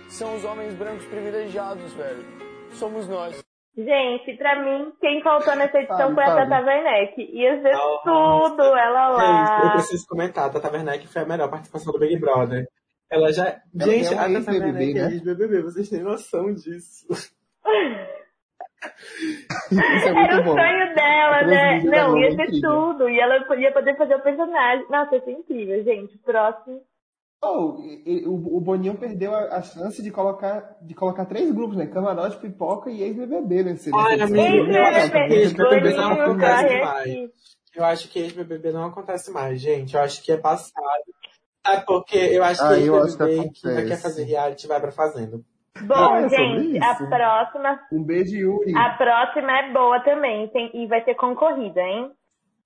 São 0.08 0.36
os 0.36 0.46
homens 0.46 0.74
brancos 0.76 1.06
privilegiados, 1.06 1.94
velho. 1.94 2.24
Somos 2.72 3.08
nós. 3.10 3.44
Gente, 3.76 4.36
pra 4.38 4.62
mim, 4.64 4.92
quem 5.00 5.22
faltou 5.24 5.56
nessa 5.56 5.80
edição 5.80 6.14
foi 6.14 6.24
a. 6.24 6.36
Tata 6.36 6.66
Werneck. 6.66 7.22
Ia 7.22 7.62
ser 7.62 7.72
Nossa. 7.72 8.50
tudo, 8.50 8.62
ela 8.62 9.08
eu 9.10 9.14
lá. 9.18 9.72
preciso 9.74 10.06
comentar, 10.08 10.46
a 10.46 10.50
Tata 10.50 10.72
Werneck 10.72 11.08
foi 11.08 11.22
a 11.22 11.26
melhor 11.26 11.50
participação 11.50 11.92
do 11.94 12.00
Big 12.00 12.18
Brother. 12.20 12.68
Ela 13.12 13.32
já. 13.32 13.48
Ela 13.48 13.62
Gente, 13.92 14.14
é 14.14 14.20
a 14.20 14.30
ex-BBB, 14.30 14.92
é 14.92 14.94
né? 14.94 15.12
ex-BBB, 15.14 15.62
vocês 15.64 15.90
têm 15.90 16.02
noção 16.02 16.54
disso. 16.54 17.08
Isso 19.72 20.08
é 20.08 20.14
muito 20.14 20.32
Era 20.32 20.42
o 20.42 20.44
bom. 20.44 20.54
sonho 20.54 20.96
dela, 20.96 21.42
né? 21.44 21.80
Não, 21.84 22.12
Globo 22.12 22.18
ia 22.20 22.28
é 22.28 22.32
ser 22.32 22.44
incrível. 22.44 22.72
tudo. 22.72 23.10
E 23.10 23.20
ela 23.20 23.36
ia 23.58 23.74
poder 23.74 23.98
fazer 23.98 24.16
o 24.16 24.22
personagem. 24.22 24.86
Nossa, 24.90 25.16
ia 25.16 25.22
ser 25.24 25.32
incrível, 25.32 25.84
gente. 25.84 26.18
Próximo. 26.20 26.82
Oh, 27.42 27.78
o, 28.28 28.58
o 28.58 28.62
Boninho 28.62 28.96
perdeu 28.98 29.34
a, 29.34 29.62
chance 29.62 30.04
de 30.04 30.12
colocar, 30.12 30.76
de 30.82 30.94
colocar 30.94 31.26
três 31.26 31.50
grupos, 31.52 31.78
né? 31.78 31.88
Camarote, 31.88 32.38
pipoca 32.38 32.92
e 32.92 33.02
ex-BBB 33.02 33.64
não, 33.64 33.72
ex-BBB 33.72 33.94
não 35.94 36.10
Boninho, 36.10 36.24
acontece 36.24 36.80
mais. 36.82 37.30
Eu 37.74 37.86
acho 37.86 38.10
que 38.10 38.20
ex-BBB 38.20 38.72
não 38.74 38.84
acontece 38.86 39.32
mais, 39.32 39.60
gente. 39.62 39.96
Eu 39.96 40.02
acho 40.02 40.22
que 40.22 40.34
é 40.34 40.38
passado. 40.38 40.74
Sabe 41.72 41.86
porque 41.86 42.18
eu 42.18 42.44
acho 42.44 42.62
que 42.62 42.74
Ah, 42.74 42.80
eu 42.80 43.04
acho 43.04 43.18
que 43.18 43.68
vai 43.74 43.86
quer 43.88 44.02
fazer 44.02 44.24
reality, 44.24 44.68
vai 44.68 44.80
pra 44.82 44.92
fazenda. 44.92 45.40
Bom, 45.82 45.94
Ah, 45.96 46.22
é 46.22 46.30
gente, 46.30 46.84
a 46.84 46.96
próxima, 46.96 47.80
Um 47.92 48.04
beijo, 48.04 48.36
Yuri. 48.36 48.76
a 48.76 48.90
próxima 48.92 49.58
é 49.60 49.72
boa 49.72 50.00
também. 50.02 50.48
Tem, 50.50 50.70
e 50.74 50.88
vai 50.88 51.04
ser 51.04 51.16
concorrida, 51.16 51.82
hein? 51.82 52.12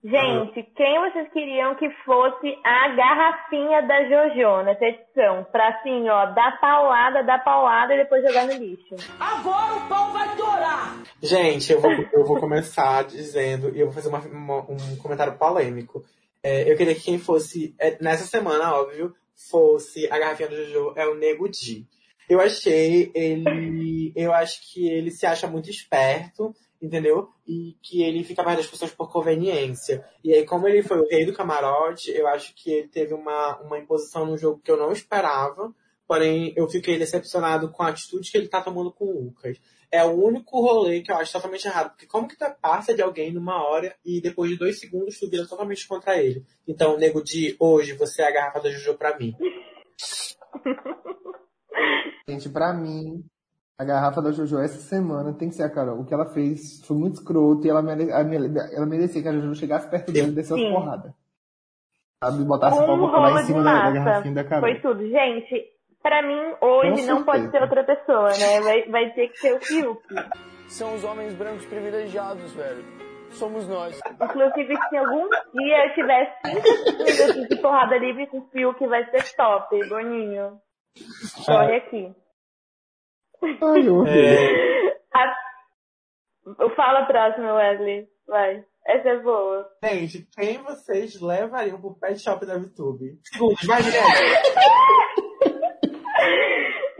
Gente, 0.06 0.64
quem 0.76 1.00
vocês 1.00 1.32
queriam 1.32 1.76
que 1.76 1.90
fosse 2.04 2.58
a 2.66 2.90
garrafinha 2.90 3.84
da 3.84 4.04
Jojo 4.04 4.64
nessa 4.64 4.84
edição? 4.84 5.46
Pra 5.50 5.70
assim, 5.70 6.10
ó, 6.10 6.26
dar 6.26 6.60
paulada, 6.60 7.24
dar 7.24 7.42
paulada 7.42 7.94
e 7.94 8.00
depois 8.00 8.22
jogar 8.22 8.46
no 8.48 8.54
lixo. 8.54 8.96
Gente, 11.22 11.72
eu 11.72 11.80
vou, 11.80 11.92
eu 11.92 12.26
vou 12.26 12.38
começar 12.40 13.04
dizendo, 13.06 13.70
e 13.74 13.80
eu 13.80 13.86
vou 13.86 13.94
fazer 13.94 14.10
uma- 14.10 14.20
uma- 14.20 14.60
um 14.70 14.98
comentário 15.02 15.38
polêmico. 15.38 16.04
É, 16.44 16.70
eu 16.70 16.76
queria 16.76 16.94
que 16.94 17.02
quem 17.02 17.18
fosse, 17.18 17.74
é, 17.80 17.98
nessa 18.04 18.26
semana, 18.26 18.76
óbvio, 18.76 19.16
fosse 19.50 20.08
a 20.12 20.20
garrafinha 20.20 20.50
do 20.50 20.56
Jojo, 20.56 20.94
é 20.98 21.08
o 21.08 21.16
Nego 21.16 21.48
Di. 21.48 21.88
Eu 22.30 22.40
achei 22.42 23.12
ele. 23.14 24.12
Eu 24.16 24.34
acho 24.34 24.62
que 24.72 24.88
ele 24.88 25.12
se 25.12 25.26
acha 25.26 25.48
muito 25.48 25.70
esperto, 25.70 26.54
entendeu? 26.82 27.30
E 27.48 27.76
que 27.82 28.02
ele 28.04 28.24
fica 28.24 28.44
mais 28.44 28.58
das 28.58 28.68
pessoas 28.68 28.92
por 28.92 29.12
conveniência. 29.12 30.06
E 30.24 30.34
aí, 30.34 30.46
como 30.46 30.68
ele 30.68 30.84
foi 30.84 31.00
o 31.00 31.08
rei 31.08 31.26
do 31.26 31.34
camarote, 31.34 32.12
eu 32.12 32.28
acho 32.28 32.54
que 32.56 32.72
ele 32.72 32.88
teve 32.88 33.14
uma, 33.14 33.58
uma 33.62 33.80
imposição 33.80 34.26
no 34.26 34.38
jogo 34.38 34.62
que 34.64 34.72
eu 34.72 34.78
não 34.78 34.92
esperava. 34.92 35.74
Porém, 36.08 36.54
eu 36.56 36.68
fiquei 36.68 36.98
decepcionado 36.98 37.72
com 37.72 37.84
a 37.84 37.90
atitude 37.90 38.30
que 38.30 38.38
ele 38.38 38.48
tá 38.48 38.62
tomando 38.62 38.92
com 38.92 39.06
o 39.06 39.24
Lucas. 39.26 39.58
É 39.94 40.04
o 40.04 40.26
único 40.26 40.60
rolê 40.60 41.02
que 41.02 41.12
eu 41.12 41.18
acho 41.18 41.32
totalmente 41.32 41.68
errado. 41.68 41.92
Porque 41.92 42.08
como 42.08 42.28
que 42.28 42.36
tu 42.36 42.46
passa 42.60 42.96
de 42.96 43.04
alguém 43.04 43.32
numa 43.32 43.64
hora 43.64 43.96
e 44.04 44.20
depois 44.20 44.50
de 44.50 44.58
dois 44.58 44.80
segundos 44.80 45.20
tu 45.20 45.30
vira 45.30 45.46
totalmente 45.48 45.88
contra 45.88 46.18
ele? 46.18 46.44
Então, 46.68 46.98
nego 46.98 47.24
de 47.24 47.56
hoje, 47.60 47.94
você 47.94 48.24
é 48.24 48.28
a 48.28 48.32
garrafa 48.32 48.60
da 48.60 48.72
Juju 48.72 48.96
pra 48.96 49.16
mim. 49.20 49.36
Gente, 52.28 52.50
pra 52.50 52.74
mim, 52.74 53.24
a 53.78 53.84
garrafa 53.84 54.22
da 54.22 54.32
Jojo 54.32 54.58
essa 54.60 54.80
semana 54.80 55.34
tem 55.34 55.50
que 55.50 55.56
ser 55.56 55.64
a 55.64 55.70
Carol. 55.70 56.00
O 56.00 56.06
que 56.06 56.14
ela 56.14 56.26
fez 56.26 56.84
foi 56.86 56.98
muito 56.98 57.16
escroto 57.16 57.68
e 57.68 57.70
ela, 57.70 57.82
mere... 57.82 58.10
ela 58.10 58.86
merecia 58.86 59.22
que 59.22 59.28
a 59.28 59.34
Jojo 59.34 59.56
chegasse 59.56 59.90
perto 59.90 60.12
dele 60.12 60.30
e 60.30 60.32
descesse 60.32 60.60
Sim. 60.60 60.70
umas 60.70 60.84
porradas. 60.84 61.14
Sabe? 62.24 62.44
Botasse 62.46 62.80
Um 62.80 62.86
pra 62.86 62.96
botar 62.96 63.20
lá 63.20 63.42
em 63.42 63.46
cima 63.46 63.64
da, 63.64 63.84
da 63.84 63.92
garrafinha 63.92 64.34
da 64.36 64.44
Carol. 64.44 64.70
Foi 64.70 64.80
tudo. 64.80 65.08
Gente, 65.08 65.66
pra 66.04 66.22
mim, 66.22 66.56
hoje 66.62 67.06
não 67.06 67.24
pode 67.24 67.50
ser 67.50 67.62
outra 67.62 67.84
pessoa, 67.84 68.30
né? 68.38 68.60
Vai, 68.62 68.84
vai 68.90 69.14
ter 69.14 69.30
que 69.30 69.38
ser 69.38 69.56
o 69.56 69.60
Fiuk. 69.62 70.04
São 70.68 70.94
os 70.94 71.04
homens 71.04 71.34
brancos 71.34 71.66
privilegiados, 71.66 72.54
velho. 72.54 72.84
Somos 73.32 73.68
nós. 73.68 74.00
Inclusive, 74.22 74.76
se 74.90 74.98
algum 74.98 75.28
dia 75.54 75.86
eu 75.86 75.94
tivesse 75.96 76.32
cinco 76.46 77.04
minutos 77.04 77.48
de 77.50 77.56
porrada 77.62 77.98
livre 77.98 78.28
com 78.28 78.40
o 78.40 78.50
Fiuk, 78.50 78.86
vai 78.86 79.10
ser 79.10 79.36
top, 79.36 79.90
Boninho. 79.90 80.60
Corre 81.46 81.78
aqui. 81.78 82.16
Ai, 83.42 83.88
eu 83.88 84.06
É, 84.06 84.94
A... 85.14 85.36
Fala 86.76 87.06
próximo, 87.06 87.54
Wesley. 87.54 88.08
Vai. 88.28 88.64
Essa 88.86 89.10
é 89.10 89.20
boa. 89.20 89.66
gente, 89.84 90.28
quem 90.36 90.58
vocês 90.62 91.20
levariam 91.22 91.80
pro 91.80 91.96
pet 91.96 92.22
shop 92.22 92.46
da 92.46 92.58
VTube? 92.58 93.18
Segundos, 93.24 93.66
vai, 93.66 93.82
Juliette. 93.82 95.24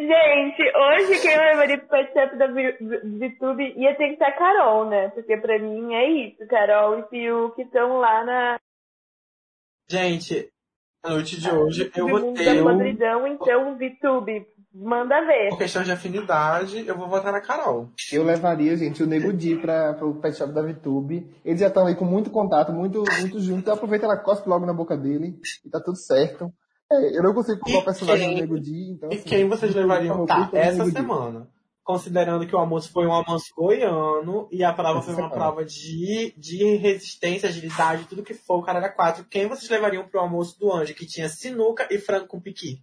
Gente, 0.08 0.62
hoje 0.62 1.22
quem 1.22 1.32
eu 1.32 1.42
levaria 1.42 1.78
pro 1.78 1.88
pet 1.88 2.14
shop 2.14 2.38
da 2.38 2.48
VTube 2.48 3.74
ia 3.78 3.96
ter 3.96 4.10
que 4.10 4.18
ser 4.18 4.26
a 4.26 4.32
Carol, 4.32 4.90
né? 4.90 5.10
Porque 5.10 5.38
pra 5.38 5.58
mim 5.58 5.94
é 5.94 6.10
isso. 6.10 6.46
Carol 6.48 7.00
e 7.00 7.04
Fiuk 7.04 7.62
estão 7.62 8.00
lá 8.00 8.26
na 8.26 8.60
Gente, 9.90 10.50
na 11.04 11.12
noite 11.12 11.40
de 11.40 11.50
hoje 11.50 11.92
eu 11.96 12.08
mundo 12.08 12.34
da 12.34 12.44
ter 12.44 12.62
um... 12.62 12.64
podridão, 12.64 13.28
então 13.28 13.78
VTube, 13.78 14.46
manda 14.74 15.26
ver. 15.26 15.50
Por 15.50 15.58
questão 15.58 15.84
de 15.84 15.92
afinidade, 15.92 16.88
eu 16.88 16.98
vou 16.98 17.08
votar 17.08 17.32
na 17.32 17.42
Carol. 17.42 17.90
Eu 18.12 18.24
levaria, 18.24 18.76
gente, 18.76 19.04
o 19.04 19.08
Nego 19.08 19.32
Di 19.32 19.56
pra, 19.56 19.94
pro 19.94 20.16
pet 20.16 20.38
shop 20.38 20.54
da 20.54 20.62
VTube. 20.62 21.30
Eles 21.46 21.60
já 21.60 21.68
estão 21.68 21.86
aí 21.86 21.96
com 21.96 22.06
muito 22.06 22.30
contato, 22.30 22.72
muito, 22.72 23.04
muito 23.20 23.40
junto. 23.40 23.60
Então 23.60 23.74
aproveita 23.74 24.06
ela 24.06 24.18
cospe 24.18 24.50
logo 24.50 24.66
na 24.66 24.74
boca 24.74 24.98
dele 24.98 25.40
e 25.66 25.70
tá 25.70 25.80
tudo 25.80 25.98
certo. 25.98 26.52
É, 26.94 27.18
eu 27.18 27.24
não 27.24 27.34
consigo 27.34 27.60
comprar 27.60 27.80
o 27.80 27.84
personagem 27.84 28.28
quem- 28.28 28.36
do 28.36 28.42
Nego 28.42 28.60
Di, 28.60 28.92
então 28.92 29.10
E 29.12 29.16
assim, 29.16 29.24
quem 29.24 29.48
vocês 29.50 29.74
levariam? 29.76 30.26
Tá, 30.26 30.50
essa 30.54 30.86
semana. 30.92 31.48
Considerando 31.84 32.48
que 32.48 32.56
o 32.56 32.60
almoço 32.60 32.92
foi 32.94 33.06
um 33.06 33.12
almoço 33.12 33.54
goiano 33.58 34.48
e 34.50 34.64
a 34.64 34.72
prova 34.72 35.00
Essa 35.00 35.08
foi 35.12 35.16
uma 35.16 35.30
semana. 35.30 35.36
prova 35.36 35.66
de, 35.66 36.34
de 36.38 36.76
resistência, 36.78 37.50
agilidade, 37.50 38.06
tudo 38.06 38.24
que 38.24 38.34
for, 38.34 38.60
o 38.60 38.64
cara 38.64 38.80
era 38.80 38.90
quatro. 38.90 39.26
Quem 39.26 39.48
vocês 39.48 39.70
levariam 39.70 40.08
pro 40.08 40.22
almoço 40.22 40.58
do 40.58 40.72
anjo, 40.72 40.94
que 40.94 41.06
tinha 41.06 41.28
sinuca 41.28 41.86
e 41.92 42.00
frango 42.00 42.28
com 42.28 42.40
piqui? 42.40 42.80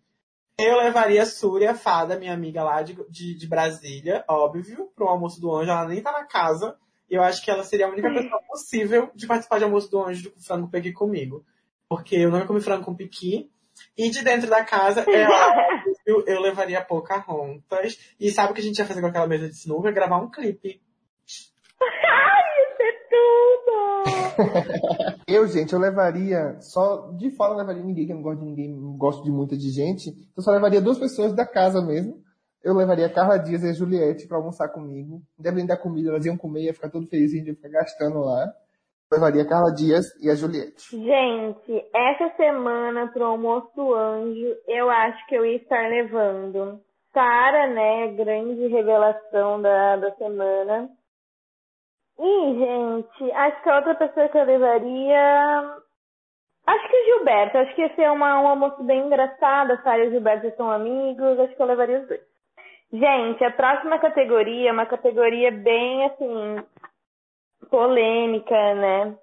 Eu 0.58 0.76
levaria 0.76 1.22
a 1.22 1.26
Súria, 1.26 1.70
a 1.70 1.74
fada, 1.74 2.18
minha 2.18 2.34
amiga 2.34 2.62
lá 2.62 2.82
de, 2.82 2.94
de, 3.08 3.34
de 3.34 3.46
Brasília, 3.48 4.22
óbvio, 4.28 4.90
pro 4.94 5.08
almoço 5.08 5.40
do 5.40 5.50
anjo. 5.54 5.70
Ela 5.70 5.86
nem 5.88 6.02
tá 6.02 6.12
na 6.12 6.24
casa. 6.26 6.76
E 7.10 7.14
eu 7.14 7.22
acho 7.22 7.42
que 7.42 7.50
ela 7.50 7.64
seria 7.64 7.86
a 7.86 7.90
única 7.90 8.10
pessoa 8.12 8.42
possível 8.46 9.10
de 9.14 9.26
participar 9.26 9.56
de 9.56 9.64
almoço 9.64 9.90
do 9.90 10.04
anjo 10.04 10.30
com 10.30 10.40
frango 10.40 10.66
com 10.66 10.70
piqui 10.70 10.92
comigo. 10.92 11.42
Porque 11.88 12.16
eu 12.16 12.30
não 12.30 12.46
comi 12.46 12.60
frango 12.60 12.84
com 12.84 12.94
piqui. 12.94 13.50
E 14.00 14.08
de 14.08 14.24
dentro 14.24 14.48
da 14.48 14.64
casa, 14.64 15.04
ela, 15.06 15.84
eu, 16.06 16.24
eu 16.26 16.40
levaria 16.40 16.78
a 16.78 16.84
Pocahontas. 16.84 17.98
E 18.18 18.30
sabe 18.30 18.50
o 18.50 18.54
que 18.54 18.62
a 18.62 18.64
gente 18.64 18.78
ia 18.78 18.86
fazer 18.86 19.02
com 19.02 19.08
aquela 19.08 19.26
mesa 19.26 19.46
de 19.46 19.54
sinuca? 19.54 19.92
Gravar 19.92 20.16
um 20.16 20.30
clipe. 20.30 20.80
Isso 21.26 21.52
é 22.80 22.92
tudo! 23.10 23.60
Eu, 25.28 25.46
gente, 25.46 25.74
eu 25.74 25.78
levaria 25.78 26.56
só 26.60 27.12
de 27.12 27.30
fora 27.30 27.52
eu 27.52 27.58
não 27.58 27.60
levaria 27.60 27.84
ninguém, 27.84 28.06
que 28.06 28.12
eu 28.12 28.16
não 28.16 28.22
gosto 28.22 28.40
de 28.40 28.46
ninguém, 28.46 28.68
não 28.68 28.96
gosto 28.96 29.22
de 29.22 29.30
muita 29.30 29.56
de 29.56 29.70
gente. 29.70 30.12
Eu 30.36 30.42
só 30.42 30.50
levaria 30.50 30.80
duas 30.80 30.98
pessoas 30.98 31.32
da 31.34 31.46
casa 31.46 31.80
mesmo. 31.80 32.20
Eu 32.64 32.74
levaria 32.74 33.06
a 33.06 33.12
Carla 33.12 33.36
Dias 33.36 33.62
e 33.62 33.68
a 33.68 33.72
Juliette 33.72 34.26
pra 34.26 34.38
almoçar 34.38 34.68
comigo. 34.70 35.22
Independente 35.38 35.68
da 35.68 35.76
comida, 35.76 36.08
elas 36.08 36.24
iam 36.24 36.36
comer, 36.36 36.62
ia 36.62 36.74
ficar 36.74 36.88
todo 36.88 37.06
feliz, 37.06 37.32
a 37.32 37.36
gente 37.36 37.48
ia 37.48 37.54
ficar 37.54 37.68
gastando 37.68 38.20
lá. 38.20 38.50
Eu 39.10 39.16
levaria 39.16 39.42
a 39.42 39.48
Carla 39.48 39.74
Dias 39.74 40.06
e 40.22 40.30
a 40.30 40.36
Juliette. 40.36 40.96
Gente, 40.96 41.84
essa 41.92 42.32
semana 42.36 43.08
pro 43.08 43.24
almoço 43.24 43.92
anjo, 43.92 44.56
eu 44.68 44.88
acho 44.88 45.26
que 45.26 45.34
eu 45.34 45.44
ia 45.44 45.56
estar 45.56 45.88
levando 45.88 46.80
Sara, 47.12 47.66
né? 47.66 48.06
Grande 48.12 48.68
revelação 48.68 49.60
da, 49.60 49.96
da 49.96 50.12
semana. 50.12 50.88
E, 52.20 52.54
gente, 52.54 53.32
acho 53.32 53.62
que 53.64 53.68
a 53.68 53.76
outra 53.78 53.94
pessoa 53.96 54.28
que 54.28 54.38
eu 54.38 54.44
levaria. 54.44 55.76
Acho 56.68 56.88
que 56.88 56.96
o 56.96 57.04
Gilberto. 57.06 57.58
Acho 57.58 57.74
que 57.74 57.82
ia 57.82 57.94
ser 57.96 58.10
uma, 58.12 58.40
um 58.40 58.46
almoço 58.46 58.80
bem 58.84 59.06
engraçado. 59.06 59.72
A 59.72 59.82
Sara 59.82 60.04
e 60.04 60.06
o 60.08 60.10
Gilberto 60.12 60.56
são 60.56 60.70
amigos. 60.70 61.36
Acho 61.40 61.56
que 61.56 61.60
eu 61.60 61.66
levaria 61.66 61.98
os 61.98 62.06
dois. 62.06 62.20
Gente, 62.92 63.44
a 63.44 63.50
próxima 63.50 63.98
categoria 63.98 64.70
é 64.70 64.72
uma 64.72 64.86
categoria 64.86 65.50
bem, 65.50 66.06
assim, 66.06 66.56
polêmica, 67.68 68.74
né? 68.74 69.16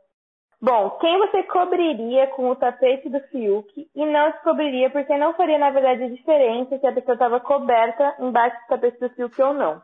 Bom, 0.59 0.89
quem 0.99 1.17
você 1.19 1.43
cobriria 1.43 2.27
com 2.27 2.49
o 2.49 2.55
tapete 2.55 3.09
do 3.09 3.19
Fiuk 3.29 3.89
e 3.93 4.05
não 4.05 4.31
descobriria 4.31 4.89
porque 4.89 5.15
não 5.15 5.35
faria, 5.35 5.57
na 5.57 5.69
verdade, 5.69 6.09
diferença 6.15 6.79
se 6.79 6.87
a 6.87 6.91
pessoa 6.91 7.13
estava 7.13 7.39
coberta 7.39 8.15
embaixo 8.19 8.57
do 8.61 8.67
tapete 8.69 8.99
do 8.99 9.09
Fiuk 9.09 9.41
ou 9.41 9.53
não? 9.53 9.81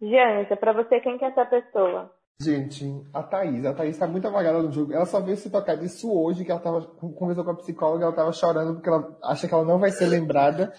Janja, 0.00 0.56
pra 0.56 0.72
você, 0.72 1.00
quem 1.00 1.18
que 1.18 1.24
é 1.24 1.28
essa 1.28 1.44
pessoa? 1.44 2.10
Gente, 2.40 2.84
a 3.12 3.22
Thaís. 3.22 3.64
A 3.64 3.72
Thaís 3.72 3.96
tá 3.96 4.06
muito 4.06 4.26
apagada 4.26 4.62
no 4.62 4.70
jogo. 4.70 4.92
Ela 4.92 5.06
só 5.06 5.20
veio 5.20 5.36
se 5.36 5.50
tocar 5.50 5.76
disso 5.76 6.12
hoje, 6.12 6.44
que 6.44 6.50
ela 6.50 6.60
tava 6.60 6.82
conversou 6.82 7.44
com 7.44 7.50
a 7.50 7.56
psicóloga, 7.56 8.04
ela 8.04 8.14
tava 8.14 8.32
chorando 8.32 8.74
porque 8.74 8.88
ela 8.88 9.16
acha 9.22 9.46
que 9.46 9.54
ela 9.54 9.64
não 9.64 9.78
vai 9.78 9.90
ser 9.90 10.06
lembrada. 10.06 10.72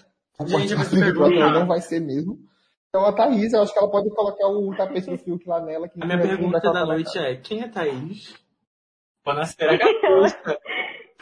Gente, 0.44 0.74
ela 1.40 1.60
não 1.60 1.66
vai 1.66 1.80
ser 1.80 2.00
mesmo. 2.00 2.38
Então 2.96 3.06
a 3.06 3.12
Thaís, 3.12 3.52
eu 3.52 3.60
acho 3.60 3.74
que 3.74 3.78
ela 3.78 3.90
pode 3.90 4.08
colocar 4.08 4.48
o 4.48 4.74
tapete 4.74 5.10
do 5.10 5.18
Fiuk 5.18 5.46
lá 5.46 5.60
nela. 5.60 5.86
Que 5.86 6.02
A 6.02 6.06
minha 6.06 6.18
pergunta 6.18 6.58
da 6.72 6.86
noite 6.86 7.18
é: 7.18 7.36
quem 7.36 7.60
é 7.60 7.68
Thaís? 7.68 8.34
Bonacera 9.22 9.76
Gaúcha. 9.76 10.58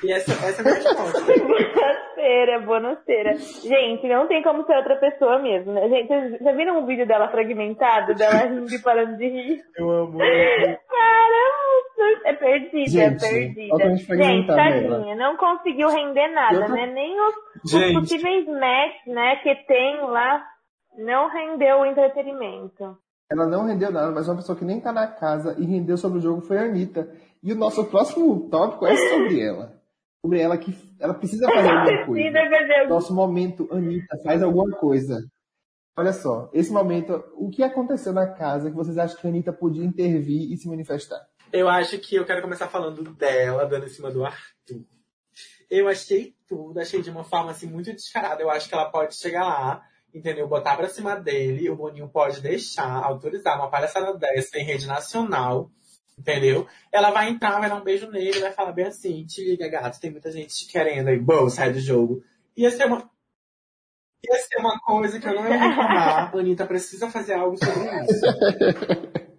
E 0.04 0.12
essa, 0.12 0.32
essa 0.46 0.60
é 0.60 0.60
a 0.60 0.64
minha 0.64 0.74
resposta. 0.76 1.18
noceira, 2.14 2.60
boa 2.60 2.80
noceira. 2.80 3.34
Gente, 3.34 4.06
não 4.06 4.28
tem 4.28 4.42
como 4.42 4.64
ser 4.64 4.76
outra 4.76 4.96
pessoa 4.96 5.38
mesmo, 5.40 5.72
né? 5.72 5.88
Gente, 5.88 6.06
vocês 6.06 6.38
já 6.40 6.52
viram 6.52 6.78
um 6.78 6.86
vídeo 6.86 7.06
dela 7.06 7.28
fragmentado, 7.28 8.14
dela 8.14 8.46
rindo 8.46 8.72
e 8.72 8.78
parando 8.78 9.16
de 9.16 9.28
rir? 9.28 9.62
Eu 9.76 9.90
amo. 9.90 10.18
Caramba, 10.18 10.84
é 12.24 12.32
perdida, 12.34 12.86
Gente, 12.86 13.24
é 13.24 13.28
perdida. 13.28 13.96
gente 13.96 14.46
tadinha, 14.46 15.16
não 15.16 15.36
conseguiu 15.36 15.88
render 15.88 16.28
nada, 16.28 16.66
Eu 16.66 16.68
né? 16.68 16.86
Nem 16.86 17.20
os, 17.20 17.34
os 17.64 17.92
possíveis 17.94 18.46
matches, 18.46 19.06
né, 19.06 19.36
que 19.36 19.54
tem 19.66 20.00
lá, 20.02 20.42
não 20.96 21.28
rendeu 21.28 21.78
o 21.78 21.86
entretenimento. 21.86 22.98
Ela 23.30 23.46
não 23.46 23.64
rendeu 23.64 23.90
nada, 23.90 24.10
mas 24.10 24.28
uma 24.28 24.36
pessoa 24.36 24.56
que 24.56 24.64
nem 24.64 24.80
tá 24.80 24.92
na 24.92 25.06
casa 25.06 25.56
e 25.58 25.64
rendeu 25.64 25.96
sobre 25.96 26.18
o 26.18 26.22
jogo 26.22 26.42
foi 26.42 26.58
a 26.58 26.64
Anitta. 26.64 27.10
E 27.42 27.52
o 27.52 27.56
nosso 27.56 27.84
próximo 27.86 28.48
tópico 28.48 28.86
é 28.86 28.96
sobre 28.96 29.40
ela. 29.40 29.80
Sobre 30.24 30.40
ela 30.40 30.56
que 30.56 30.74
ela 31.00 31.14
precisa 31.14 31.46
fazer 31.46 31.68
alguma 31.68 32.06
coisa. 32.06 32.88
Nosso 32.88 33.14
momento, 33.14 33.68
Anitta, 33.70 34.18
faz 34.22 34.42
alguma 34.42 34.70
coisa. 34.76 35.26
Olha 35.96 36.12
só, 36.12 36.50
esse 36.52 36.72
momento, 36.72 37.24
o 37.36 37.50
que 37.50 37.62
aconteceu 37.62 38.12
na 38.12 38.26
casa 38.26 38.68
que 38.68 38.76
vocês 38.76 38.98
acham 38.98 39.16
que 39.16 39.26
a 39.26 39.30
Anitta 39.30 39.52
podia 39.52 39.84
intervir 39.84 40.52
e 40.52 40.56
se 40.56 40.68
manifestar? 40.68 41.24
Eu 41.52 41.68
acho 41.68 41.98
que 41.98 42.16
eu 42.16 42.24
quero 42.24 42.42
começar 42.42 42.66
falando 42.66 43.02
dela, 43.14 43.64
dando 43.64 43.86
em 43.86 43.88
cima 43.88 44.10
do 44.10 44.24
Arthur. 44.24 44.84
Eu 45.70 45.88
achei 45.88 46.34
tudo, 46.48 46.80
achei 46.80 47.00
de 47.00 47.10
uma 47.10 47.22
forma 47.24 47.52
assim 47.52 47.66
muito 47.66 47.92
descarada. 47.92 48.42
Eu 48.42 48.50
acho 48.50 48.68
que 48.68 48.74
ela 48.74 48.90
pode 48.90 49.14
chegar 49.14 49.44
lá, 49.44 49.82
entendeu? 50.14 50.46
Botar 50.46 50.76
pra 50.76 50.88
cima 50.88 51.16
dele, 51.16 51.68
o 51.68 51.76
Boninho 51.76 52.08
pode 52.08 52.40
deixar, 52.40 53.02
autorizar 53.04 53.56
uma 53.56 53.68
palhaçada 53.68 54.16
dessa 54.16 54.58
em 54.58 54.64
rede 54.64 54.86
nacional, 54.86 55.70
entendeu? 56.18 56.66
Ela 56.92 57.10
vai 57.10 57.28
entrar, 57.28 57.58
vai 57.58 57.68
dar 57.68 57.76
um 57.76 57.84
beijo 57.84 58.10
nele, 58.10 58.40
vai 58.40 58.52
falar 58.52 58.72
bem 58.72 58.86
assim, 58.86 59.26
te 59.26 59.44
liga, 59.44 59.68
gato, 59.68 60.00
tem 60.00 60.10
muita 60.10 60.30
gente 60.30 60.54
te 60.54 60.70
querendo 60.70 61.08
aí, 61.08 61.18
bom, 61.18 61.50
sai 61.50 61.72
do 61.72 61.80
jogo. 61.80 62.22
Ia 62.56 62.70
ser 62.70 62.86
uma. 62.86 63.10
Ia 64.24 64.38
ser 64.38 64.58
uma 64.58 64.78
coisa 64.80 65.20
que 65.20 65.28
eu 65.28 65.34
não 65.34 65.46
ia 65.46 65.56
reclamar. 65.56 66.30
A 66.34 66.38
Anitta 66.38 66.64
precisa 66.64 67.10
fazer 67.10 67.34
algo 67.34 67.56
sobre 67.58 68.04
isso. 68.04 69.24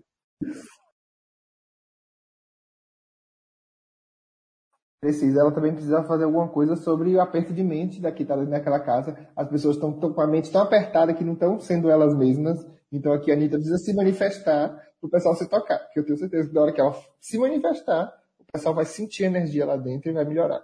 Precisa, 5.05 5.41
ela 5.41 5.51
também 5.51 5.71
precisa 5.71 6.01
fazer 6.01 6.23
alguma 6.23 6.47
coisa 6.47 6.75
sobre 6.75 7.15
o 7.15 7.21
aperto 7.21 7.53
de 7.53 7.63
mente 7.63 8.01
daqui, 8.01 8.25
tá 8.25 8.35
dentro 8.35 8.49
daquela 8.49 8.79
casa. 8.79 9.15
As 9.37 9.47
pessoas 9.47 9.75
estão 9.75 9.93
com 9.93 10.19
a 10.19 10.25
mente 10.25 10.51
tão 10.51 10.63
apertada 10.63 11.13
que 11.13 11.23
não 11.23 11.33
estão 11.33 11.59
sendo 11.59 11.91
elas 11.91 12.17
mesmas. 12.17 12.65
Então 12.91 13.13
aqui 13.13 13.29
a 13.29 13.35
Anitta 13.35 13.57
precisa 13.57 13.77
se 13.77 13.95
manifestar 13.95 14.69
para 14.69 15.07
o 15.07 15.07
pessoal 15.07 15.35
se 15.35 15.47
tocar. 15.47 15.77
Porque 15.77 15.99
eu 15.99 16.05
tenho 16.07 16.17
certeza 16.17 16.49
que 16.49 16.55
na 16.55 16.61
hora 16.63 16.73
que 16.73 16.81
ela 16.81 16.95
se 17.19 17.37
manifestar, 17.37 18.11
o 18.39 18.51
pessoal 18.51 18.73
vai 18.73 18.85
sentir 18.85 19.25
energia 19.25 19.63
lá 19.63 19.77
dentro 19.77 20.09
e 20.09 20.13
vai 20.13 20.25
melhorar. 20.25 20.61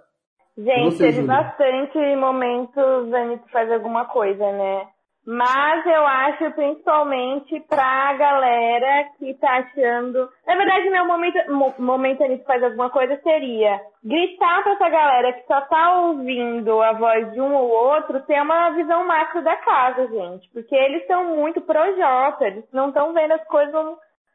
Gente, 0.58 0.86
você, 0.86 1.04
teve 1.04 1.20
Júlia? 1.20 1.28
bastante 1.28 2.16
momentos 2.16 3.14
a 3.14 3.22
Anitta 3.22 3.46
faz 3.52 3.70
alguma 3.70 4.06
coisa, 4.06 4.42
né? 4.42 4.88
Mas 5.24 5.86
eu 5.86 6.04
acho 6.04 6.50
principalmente 6.52 7.60
pra 7.68 8.12
galera 8.14 9.04
que 9.18 9.32
tá 9.34 9.58
achando. 9.58 10.28
Na 10.46 10.56
verdade, 10.56 10.90
meu 10.90 11.06
momento, 11.06 11.52
mo- 11.52 11.74
momento 11.78 12.24
faz 12.44 12.62
alguma 12.62 12.90
coisa 12.90 13.16
seria 13.22 13.80
gritar 14.04 14.62
pra 14.64 14.72
essa 14.72 14.88
galera 14.88 15.32
que 15.32 15.46
só 15.46 15.60
tá 15.60 15.94
ouvindo 16.00 16.82
a 16.82 16.92
voz 16.94 17.32
de 17.32 17.40
um 17.40 17.54
ou 17.54 17.68
outro 17.70 18.20
ter 18.22 18.42
uma 18.42 18.70
visão 18.70 19.06
macro 19.06 19.42
da 19.44 19.54
casa, 19.56 20.08
gente. 20.08 20.50
Porque 20.52 20.74
eles 20.74 21.06
são 21.06 21.36
muito 21.36 21.60
projota, 21.60 22.44
eles 22.46 22.64
não 22.72 22.88
estão 22.88 23.12
vendo 23.12 23.32
as 23.34 23.44
coisas 23.44 23.74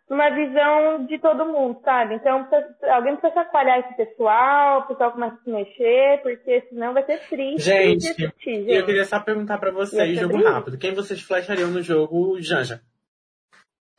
numa 0.09 0.29
visão 0.29 1.05
de 1.05 1.19
todo 1.19 1.45
mundo, 1.45 1.79
sabe? 1.83 2.15
Então, 2.15 2.45
precisa- 2.45 2.93
alguém 2.95 3.15
precisa 3.17 3.43
chacoalhar 3.43 3.79
esse 3.79 3.93
pessoal, 3.97 4.79
o 4.79 4.87
pessoal 4.87 5.11
começa 5.11 5.35
a 5.35 5.39
se 5.43 5.49
mexer, 5.49 6.21
porque 6.23 6.61
senão 6.69 6.93
vai 6.93 7.03
ser 7.05 7.19
triste. 7.27 7.61
Gente, 7.65 8.15
de 8.15 8.25
assistir, 8.25 8.49
E 8.51 8.69
eu 8.69 8.75
gente. 8.75 8.85
queria 8.85 9.05
só 9.05 9.19
perguntar 9.19 9.57
pra 9.57 9.69
E 9.69 9.73
vocês, 9.73 10.17
jogo 10.17 10.33
sobre 10.33 10.47
rápido. 10.49 10.77
Quem 10.77 10.93
vocês 10.93 11.21
flashariam 11.21 11.69
no 11.69 11.81
jogo 11.81 12.41
Janja? 12.41 12.81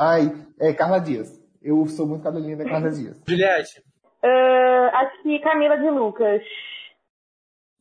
Ai, 0.00 0.30
é 0.60 0.72
Carla 0.72 0.98
Dias. 0.98 1.36
Eu 1.60 1.84
sou 1.86 2.06
muito 2.06 2.22
cadelinha 2.22 2.56
da 2.56 2.64
Carla 2.64 2.90
Dias. 2.90 3.20
Juliette? 3.28 3.82
Ah, 4.22 4.90
acho 5.00 5.22
que 5.22 5.38
Camila 5.40 5.76
de 5.76 5.90
Lucas. 5.90 6.42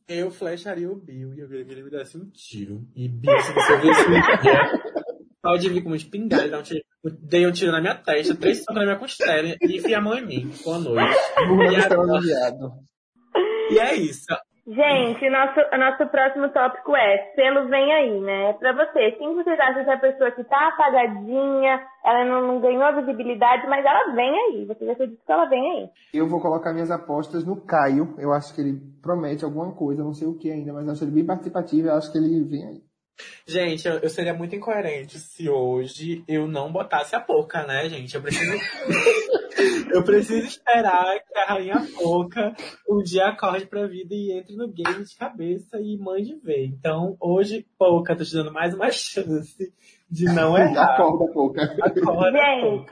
Eu 0.08 0.30
flasharia 0.30 0.90
o 0.90 0.94
Bill 0.96 1.34
e 1.34 1.40
eu 1.40 1.48
queria 1.48 1.64
que 1.64 1.72
ele 1.72 1.82
me 1.82 1.90
desse 1.90 2.16
um 2.16 2.28
tiro. 2.30 2.80
E 2.96 3.08
Bill, 3.08 3.38
se 3.40 3.52
você 3.52 3.72
ouvir 3.74 3.90
esse 3.90 4.04
vídeo, 4.08 4.97
pode 5.48 5.70
vir 5.70 5.82
como 5.82 5.94
espingarda 5.94 6.46
e 6.46 6.50
dar 6.50 6.58
um 6.58 6.62
tiro. 6.62 6.80
Eu 7.02 7.10
Dei 7.22 7.46
um 7.46 7.52
tiro 7.52 7.72
na 7.72 7.80
minha 7.80 7.94
testa, 7.94 8.36
três 8.36 8.58
socos 8.58 8.74
na 8.74 8.84
minha 8.84 8.98
costela 8.98 9.48
e 9.48 9.76
enfia 9.76 9.96
a 9.96 10.00
mão 10.00 10.14
em 10.14 10.26
mim. 10.26 10.50
Boa 10.62 10.78
noite. 10.78 11.16
E 11.72 11.76
agora-. 11.80 12.20
E 13.70 13.78
é 13.78 13.94
isso. 13.94 14.26
Gente, 14.66 15.30
nosso, 15.30 15.60
nosso 15.78 16.10
próximo 16.10 16.50
tópico 16.50 16.94
é 16.94 17.32
selo 17.34 17.68
vem 17.68 17.90
aí, 17.90 18.20
né? 18.20 18.52
Pra 18.54 18.74
você, 18.74 19.12
quem 19.12 19.34
vocês 19.34 19.58
acham 19.58 19.82
que 19.82 19.90
é 19.90 19.94
a 19.94 19.98
pessoa 19.98 20.30
que 20.32 20.44
tá 20.44 20.68
apagadinha, 20.68 21.80
ela 22.04 22.24
não, 22.26 22.46
não 22.46 22.60
ganhou 22.60 22.82
a 22.82 23.00
visibilidade, 23.00 23.66
mas 23.66 23.82
ela 23.82 24.14
vem 24.14 24.30
aí. 24.30 24.66
Vocês 24.66 24.90
acreditam 24.90 25.24
que 25.24 25.32
ela 25.32 25.46
vem 25.46 25.70
aí? 25.70 25.88
Eu 26.12 26.28
vou 26.28 26.42
colocar 26.42 26.74
minhas 26.74 26.90
apostas 26.90 27.46
no 27.46 27.64
Caio. 27.64 28.14
Eu 28.18 28.30
acho 28.34 28.54
que 28.54 28.60
ele 28.60 28.78
promete 29.00 29.42
alguma 29.42 29.74
coisa, 29.74 30.04
não 30.04 30.12
sei 30.12 30.28
o 30.28 30.36
que 30.36 30.50
ainda, 30.50 30.74
mas 30.74 30.86
eu 30.86 30.92
acho 30.92 31.04
ele 31.04 31.12
bem 31.12 31.24
participativo. 31.24 31.88
Eu 31.88 31.94
acho 31.94 32.12
que 32.12 32.18
ele 32.18 32.44
vem 32.44 32.68
aí. 32.68 32.87
Gente, 33.46 33.86
eu, 33.88 33.98
eu 33.98 34.08
seria 34.08 34.34
muito 34.34 34.54
incoerente 34.54 35.18
se 35.18 35.48
hoje 35.48 36.22
eu 36.28 36.46
não 36.46 36.70
botasse 36.70 37.16
a 37.16 37.20
Poca, 37.20 37.66
né, 37.66 37.88
gente? 37.88 38.14
Eu 38.14 38.22
preciso. 38.22 38.52
eu 39.90 40.04
preciso 40.04 40.46
esperar 40.46 41.18
que 41.20 41.38
a 41.38 41.46
Rainha 41.46 41.76
Poca 41.96 42.54
um 42.88 43.02
dia 43.02 43.26
acorde 43.26 43.66
pra 43.66 43.86
vida 43.86 44.14
e 44.14 44.32
entre 44.32 44.54
no 44.54 44.68
game 44.68 45.04
de 45.04 45.16
cabeça 45.16 45.80
e 45.80 45.96
mande 45.96 46.34
ver. 46.36 46.66
Então, 46.66 47.16
hoje, 47.20 47.66
Poca, 47.78 48.14
tô 48.14 48.24
te 48.24 48.32
dando 48.34 48.52
mais 48.52 48.74
uma 48.74 48.90
chance 48.90 49.72
de 50.10 50.24
não 50.26 50.56
errar. 50.58 50.94
Acorda, 50.94 51.32
pouca. 51.32 51.62
Acorda. 51.62 52.30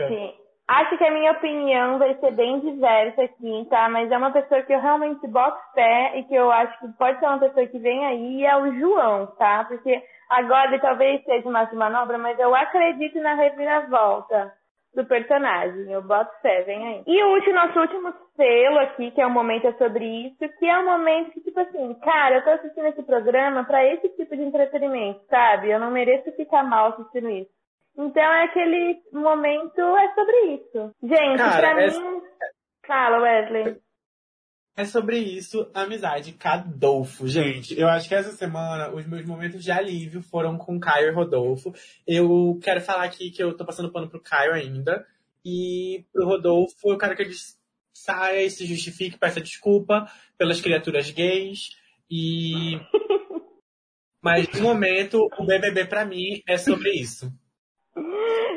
Gente, 0.08 0.34
acho 0.68 0.98
que 0.98 1.04
a 1.04 1.12
minha 1.12 1.32
opinião 1.32 1.98
vai 1.98 2.18
ser 2.18 2.32
bem 2.32 2.60
diversa 2.60 3.22
aqui, 3.22 3.66
tá? 3.70 3.88
Mas 3.88 4.10
é 4.10 4.16
uma 4.16 4.32
pessoa 4.32 4.62
que 4.62 4.72
eu 4.72 4.80
realmente 4.80 5.26
boto 5.28 5.58
fé 5.74 6.18
e 6.18 6.24
que 6.24 6.34
eu 6.34 6.50
acho 6.50 6.78
que 6.80 6.88
pode 6.98 7.18
ser 7.20 7.26
uma 7.26 7.38
pessoa 7.38 7.66
que 7.66 7.78
vem 7.78 8.04
aí, 8.06 8.40
e 8.40 8.46
é 8.46 8.56
o 8.56 8.78
João, 8.78 9.26
tá? 9.38 9.64
Porque 9.64 10.02
agora 10.28 10.78
talvez 10.80 11.22
seja 11.24 11.48
uma 11.48 11.68
manobra, 11.72 12.18
mas 12.18 12.38
eu 12.38 12.54
acredito 12.54 13.18
na 13.20 13.34
reviravolta 13.34 14.52
do 14.94 15.04
personagem. 15.04 15.90
Eu 15.92 16.02
boto 16.02 16.30
fé, 16.40 16.62
vem 16.62 16.86
aí. 16.88 17.02
E 17.06 17.22
o 17.22 17.28
último, 17.34 17.54
nosso 17.54 17.78
último 17.78 18.14
selo 18.34 18.78
aqui, 18.78 19.10
que 19.10 19.20
é 19.20 19.26
o 19.26 19.30
momento 19.30 19.66
é 19.66 19.72
sobre 19.74 20.04
isso, 20.26 20.48
que 20.58 20.66
é 20.66 20.78
um 20.78 20.84
momento 20.86 21.32
que, 21.32 21.40
tipo 21.42 21.60
assim, 21.60 21.94
cara, 22.00 22.36
eu 22.36 22.44
tô 22.44 22.50
assistindo 22.50 22.86
esse 22.86 23.02
programa 23.02 23.64
pra 23.64 23.84
esse 23.84 24.08
tipo 24.10 24.34
de 24.34 24.42
entretenimento, 24.42 25.20
sabe? 25.28 25.70
Eu 25.70 25.78
não 25.78 25.90
mereço 25.90 26.32
ficar 26.32 26.62
mal 26.62 26.88
assistindo 26.92 27.28
isso. 27.28 27.50
Então 27.98 28.22
é 28.22 28.44
aquele 28.44 28.98
momento 29.12 29.80
é 29.80 30.14
sobre 30.14 30.36
isso. 30.54 30.92
Gente, 31.02 31.38
Cara, 31.38 31.58
pra 31.74 31.82
é- 31.82 31.90
mim. 31.90 32.22
Fala, 32.86 33.18
Wesley. 33.18 33.76
É 34.76 34.84
sobre 34.84 35.18
isso, 35.18 35.70
amizade 35.72 36.32
Cadolfo. 36.34 37.26
Gente, 37.26 37.78
eu 37.80 37.88
acho 37.88 38.06
que 38.06 38.14
essa 38.14 38.32
semana 38.32 38.94
os 38.94 39.06
meus 39.06 39.24
momentos 39.24 39.64
de 39.64 39.70
alívio 39.70 40.20
foram 40.20 40.58
com 40.58 40.78
Caio 40.78 41.08
e 41.08 41.14
Rodolfo. 41.14 41.72
Eu 42.06 42.58
quero 42.62 42.82
falar 42.82 43.04
aqui 43.04 43.30
que 43.30 43.42
eu 43.42 43.56
tô 43.56 43.64
passando 43.64 43.90
pano 43.90 44.10
pro 44.10 44.20
Caio 44.20 44.52
ainda. 44.52 45.06
E 45.42 46.04
pro 46.12 46.26
Rodolfo, 46.26 46.90
eu 46.90 46.98
quero 46.98 47.16
que 47.16 47.22
ele 47.22 47.32
saia 47.94 48.42
e 48.44 48.50
se 48.50 48.66
justifique, 48.66 49.18
peça 49.18 49.40
desculpa 49.40 50.06
pelas 50.36 50.60
criaturas 50.60 51.10
gays. 51.10 51.70
E. 52.10 52.78
Mas 54.22 54.46
no 54.52 54.60
momento, 54.60 55.26
o 55.38 55.46
BBB 55.46 55.86
pra 55.86 56.04
mim 56.04 56.42
é 56.46 56.58
sobre 56.58 56.90
isso. 56.90 57.32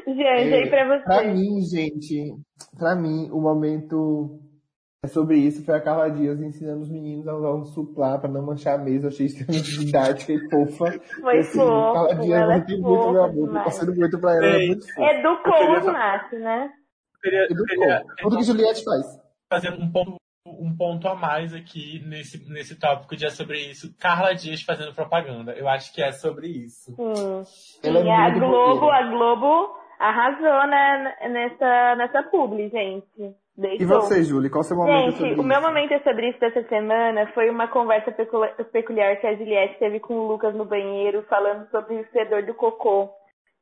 Gente, 0.05 0.53
aí 0.53 0.69
pra 0.69 0.97
você. 0.97 1.03
Pra 1.05 1.33
mim, 1.33 1.61
gente, 1.61 2.35
pra 2.77 2.95
mim, 2.95 3.29
o 3.31 3.39
momento 3.39 4.41
é 4.41 4.48
sobre 5.07 5.37
isso. 5.37 5.63
Foi 5.63 5.75
a 5.75 5.81
Carla 5.81 6.09
Dias 6.09 6.41
ensinando 6.41 6.81
os 6.81 6.89
meninos 6.89 7.27
a 7.27 7.35
usar 7.35 7.53
um 7.53 7.63
suplá 7.63 8.17
pra 8.17 8.29
não 8.29 8.41
manchar 8.41 8.75
a 8.75 8.83
mesa. 8.83 9.05
Eu 9.05 9.09
achei 9.09 9.27
extremamente 9.27 9.71
didática 9.79 10.33
e 10.33 10.49
fofa. 10.49 10.99
Foi 11.21 11.35
E, 11.35 11.39
assim, 11.39 11.59
fofo, 11.59 11.93
Carla 11.93 12.15
Dias, 12.15 12.41
ela 12.41 12.53
é 12.53 12.57
muito 12.57 12.81
fofa 12.81 13.11
meu 13.11 13.23
amor. 13.23 13.47
Tô 13.47 13.63
passando 13.63 13.95
muito 13.95 14.19
pra 14.19 14.35
ela. 14.35 14.45
Ela 14.45 14.63
é 14.63 14.67
muito 14.67 14.93
fofa. 14.93 15.11
Educou 15.11 15.77
os 15.77 15.85
machos, 15.85 16.39
né? 16.39 16.71
Queria, 17.21 17.45
Educou. 17.45 17.65
queria 17.65 18.05
Tudo 18.21 18.37
que 18.37 18.43
Juliette 18.43 18.83
faz. 18.83 19.05
fazer 19.51 19.73
um 19.73 19.91
ponto, 19.91 20.15
um 20.45 20.75
ponto 20.75 21.07
a 21.07 21.15
mais 21.15 21.53
aqui 21.53 22.03
nesse, 22.05 22.49
nesse 22.49 22.75
tópico 22.77 23.15
de 23.15 23.25
é 23.25 23.29
sobre 23.29 23.59
isso. 23.59 23.95
Carla 23.97 24.33
Dias 24.33 24.61
fazendo 24.61 24.93
propaganda. 24.93 25.53
Eu 25.53 25.67
acho 25.69 25.93
que 25.93 26.01
é 26.01 26.11
sobre 26.11 26.47
isso. 26.47 26.93
Sim. 27.45 27.79
Ela 27.83 27.99
é 27.99 28.11
a 28.11 28.29
Globo, 28.31 28.89
a 28.89 29.03
Globo 29.03 29.79
arrasou 29.99 30.67
né, 30.67 31.15
nessa, 31.29 31.95
nessa 31.95 32.23
publi, 32.23 32.69
gente. 32.69 33.35
Deitou. 33.59 33.81
E 33.81 33.85
você, 33.85 34.23
Júlia, 34.23 34.49
qual 34.49 34.61
o 34.61 34.63
seu 34.63 34.77
momento 34.77 35.11
Gente, 35.11 35.17
sobre 35.17 35.41
o 35.41 35.43
meu 35.43 35.61
momento 35.61 35.93
é 35.93 35.99
sobre 35.99 36.29
isso 36.29 36.39
dessa 36.39 36.63
semana 36.69 37.29
foi 37.33 37.49
uma 37.49 37.67
conversa 37.67 38.09
peculiar 38.71 39.19
que 39.19 39.27
a 39.27 39.35
Juliette 39.35 39.77
teve 39.77 39.99
com 39.99 40.13
o 40.13 40.27
Lucas 40.29 40.55
no 40.55 40.63
banheiro, 40.63 41.25
falando 41.29 41.69
sobre 41.69 41.99
o 41.99 42.05
fedor 42.05 42.43
do 42.43 42.53
cocô. 42.53 43.09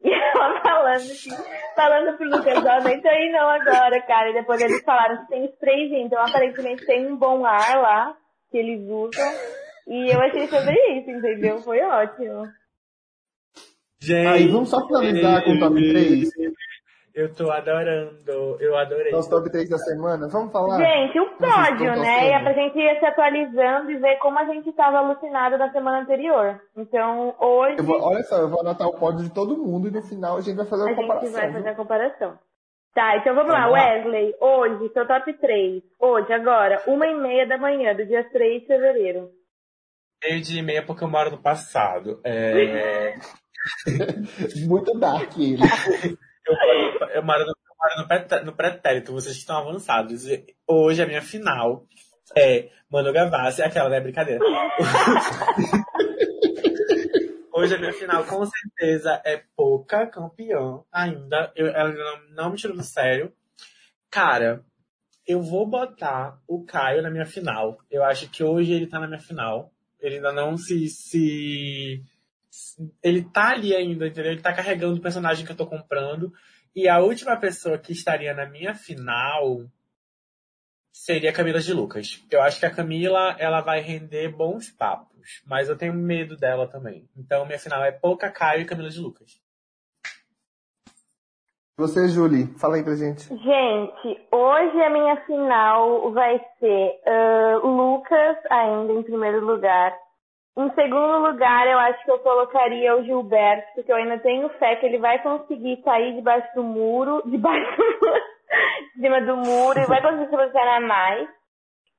E 0.04 0.14
ela 0.14 0.62
falando 0.62 1.08
que, 1.08 1.30
falando 1.76 2.16
pro 2.16 2.30
Lucas, 2.30 2.64
ó, 2.64 2.84
nem 2.84 3.02
tô 3.02 3.08
aí 3.08 3.32
não 3.32 3.50
agora, 3.50 4.00
cara. 4.02 4.30
E 4.30 4.34
depois 4.34 4.62
eles 4.62 4.84
falaram 4.84 5.18
que 5.22 5.30
tem 5.30 5.46
sprayzinho, 5.46 6.06
então 6.06 6.22
aparentemente 6.22 6.86
tem 6.86 7.12
um 7.12 7.18
bom 7.18 7.44
ar 7.44 7.82
lá, 7.82 8.16
que 8.52 8.58
eles 8.60 8.88
usam. 8.88 9.26
E 9.88 10.14
eu 10.14 10.22
achei 10.22 10.46
sobre 10.46 10.76
isso, 11.00 11.10
entendeu? 11.10 11.58
Foi 11.64 11.82
ótimo. 11.82 12.48
Gente, 14.00 14.28
Aí, 14.28 14.48
vamos 14.48 14.70
só 14.70 14.86
finalizar 14.86 15.44
com 15.44 15.54
o 15.54 15.60
top 15.60 15.74
3. 15.74 16.30
Eu 17.18 17.34
tô 17.34 17.50
adorando. 17.50 18.58
Eu 18.60 18.78
adorei. 18.78 19.12
Nosso 19.12 19.28
top 19.28 19.50
3 19.50 19.68
da 19.68 19.80
semana. 19.80 20.28
Vamos 20.30 20.52
falar? 20.52 20.78
Gente, 20.78 21.20
o 21.20 21.26
Como 21.32 21.40
vocês 21.52 21.68
pódio, 21.70 21.96
né? 22.00 22.28
E 22.30 22.32
é 22.32 22.40
pra 22.44 22.54
gente 22.54 22.78
ir 22.78 23.00
se 23.00 23.06
atualizando 23.08 23.90
e 23.90 23.98
ver 23.98 24.18
como 24.20 24.38
a 24.38 24.46
gente 24.46 24.72
tava 24.74 25.00
alucinado 25.00 25.58
na 25.58 25.72
semana 25.72 26.02
anterior. 26.02 26.62
Então, 26.78 27.36
hoje 27.40 27.78
Eu 27.80 27.84
vou- 27.86 28.00
olha 28.04 28.22
só, 28.22 28.38
eu 28.38 28.48
vou 28.50 28.60
anotar 28.62 28.88
o 28.88 29.00
pódio 29.00 29.24
de 29.24 29.34
todo 29.34 29.58
mundo 29.58 29.88
e 29.88 29.92
no 29.92 30.04
final 30.04 30.38
a 30.38 30.42
gente 30.42 30.58
vai 30.58 30.68
fazer 30.68 30.84
a 30.84 30.88
gente 30.90 30.96
comparação. 30.98 31.32
vai 31.32 31.46
viu? 31.48 31.54
fazer 31.54 31.70
a 31.70 31.76
comparação. 31.76 32.40
Tá, 32.94 33.18
então 33.18 33.34
vamos, 33.34 33.52
lá. 33.52 33.62
Vamos 33.62 33.74
lá. 33.80 33.84
Wesley, 33.84 34.36
hoje, 34.40 34.94
seu 34.94 35.08
top 35.08 35.34
3. 35.34 35.84
Hoje, 36.00 36.32
agora, 36.34 36.84
uma 36.86 37.08
e 37.08 37.16
meia 37.16 37.48
da 37.48 37.58
manhã, 37.58 37.96
do 37.96 38.06
dia 38.06 38.24
3 38.30 38.62
de 38.62 38.68
fevereiro. 38.68 39.32
Meio 40.24 40.42
dia 40.44 40.60
e 40.60 40.64
meia 40.64 40.84
porque 40.86 41.04
eu 41.04 41.08
moro 41.10 41.32
no 41.32 41.42
passado. 41.42 42.20
É, 42.24 43.16
Muito 44.68 44.98
dark 45.00 45.36
ele. 45.38 45.58
eu, 46.48 46.56
moro- 46.56 47.12
eu 47.12 47.24
moro 47.24 47.40
no, 47.46 47.52
eu 47.52 47.76
moro 47.78 48.46
no 48.46 48.54
pretérito, 48.54 49.12
vocês 49.14 49.36
estão 49.36 49.58
avançados. 49.58 50.26
Hoje 50.68 51.02
a 51.02 51.06
minha 51.06 51.22
final 51.22 51.86
é 52.36 52.70
Manu 52.90 53.12
Gavassi, 53.14 53.62
aquela, 53.62 53.90
né? 53.90 54.00
Brincadeira. 54.00 54.44
Hoje 57.54 57.74
a 57.74 57.80
minha 57.80 57.94
final, 57.94 58.24
com 58.26 58.46
certeza, 58.46 59.20
é 59.26 59.42
pouca 59.56 60.06
campeã 60.06 60.82
ainda. 60.92 61.52
Eu, 61.56 61.68
ela 61.68 61.92
não, 61.92 62.20
não 62.36 62.52
me 62.52 62.58
tirou 62.58 62.78
do 62.78 62.84
sério. 62.84 63.34
Cara, 64.12 64.64
eu 65.26 65.42
vou 65.42 65.66
botar 65.66 66.40
o 66.48 66.64
Caio 66.64 67.02
na 67.02 67.10
minha 67.10 67.26
final. 67.26 67.80
Eu 67.90 68.04
acho 68.04 68.30
que 68.30 68.44
hoje 68.44 68.72
ele 68.74 68.86
tá 68.86 69.00
na 69.00 69.08
minha 69.08 69.20
final. 69.20 69.72
Ele 70.00 70.18
ainda 70.18 70.32
não 70.32 70.56
se. 70.56 70.88
se 70.88 72.04
ele 73.04 73.24
tá 73.24 73.50
ali 73.52 73.76
ainda, 73.76 74.08
entendeu? 74.08 74.32
Ele 74.32 74.42
tá 74.42 74.54
carregando 74.54 74.98
o 74.98 75.02
personagem 75.02 75.46
que 75.46 75.52
eu 75.52 75.56
tô 75.56 75.66
comprando. 75.66 76.32
E 76.76 76.88
a 76.88 77.00
última 77.00 77.36
pessoa 77.36 77.78
que 77.78 77.92
estaria 77.92 78.34
na 78.34 78.46
minha 78.46 78.76
final 78.76 79.66
seria 80.92 81.30
a 81.30 81.34
Camila 81.34 81.60
de 81.60 81.74
Lucas. 81.74 82.24
Eu 82.30 82.42
acho 82.42 82.60
que 82.60 82.66
a 82.66 82.74
Camila, 82.74 83.36
ela 83.40 83.62
vai 83.62 83.80
render 83.80 84.30
bons 84.30 84.70
papos, 84.70 85.42
mas 85.46 85.70
eu 85.70 85.78
tenho 85.78 85.94
medo 85.94 86.36
dela 86.36 86.68
também. 86.68 87.08
Então 87.16 87.46
minha 87.46 87.60
final 87.60 87.84
é 87.84 87.92
Pouca 87.92 88.32
Caio 88.32 88.62
e 88.62 88.66
Camila 88.66 88.90
de 88.90 89.00
Lucas. 89.00 89.40
Você, 91.80 92.08
Julie, 92.10 92.48
fala 92.58 92.78
aí 92.78 92.84
pra 92.84 92.96
gente. 92.96 93.28
Gente, 93.28 94.28
hoje 94.32 94.82
a 94.82 94.90
minha 94.90 95.16
final 95.28 96.12
vai 96.12 96.40
ser 96.60 97.02
ah, 97.06 97.60
Lucas 97.64 98.38
ainda 98.50 98.94
em 98.94 99.04
primeiro 99.04 99.46
lugar. 99.46 99.96
Em 100.58 100.74
segundo 100.74 101.20
lugar, 101.20 101.68
eu 101.68 101.78
acho 101.78 102.04
que 102.04 102.10
eu 102.10 102.18
colocaria 102.18 102.96
o 102.96 103.04
Gilberto, 103.04 103.76
porque 103.76 103.92
eu 103.92 103.96
ainda 103.96 104.18
tenho 104.18 104.50
fé 104.58 104.76
que 104.78 104.88
ele 104.88 104.98
vai 104.98 105.22
conseguir 105.22 105.80
sair 105.84 106.16
debaixo 106.16 106.52
do 106.56 106.64
muro, 106.64 107.22
debaixo 107.30 107.78
do 107.78 108.08
muro, 108.08 108.22
de 108.96 109.02
cima 109.02 109.22
do 109.22 109.38
muro, 109.38 109.80
e 109.80 109.86
vai 109.86 110.02
conseguir 110.02 110.26
se 110.26 110.32
posicionar 110.32 110.82
mais. 110.82 111.30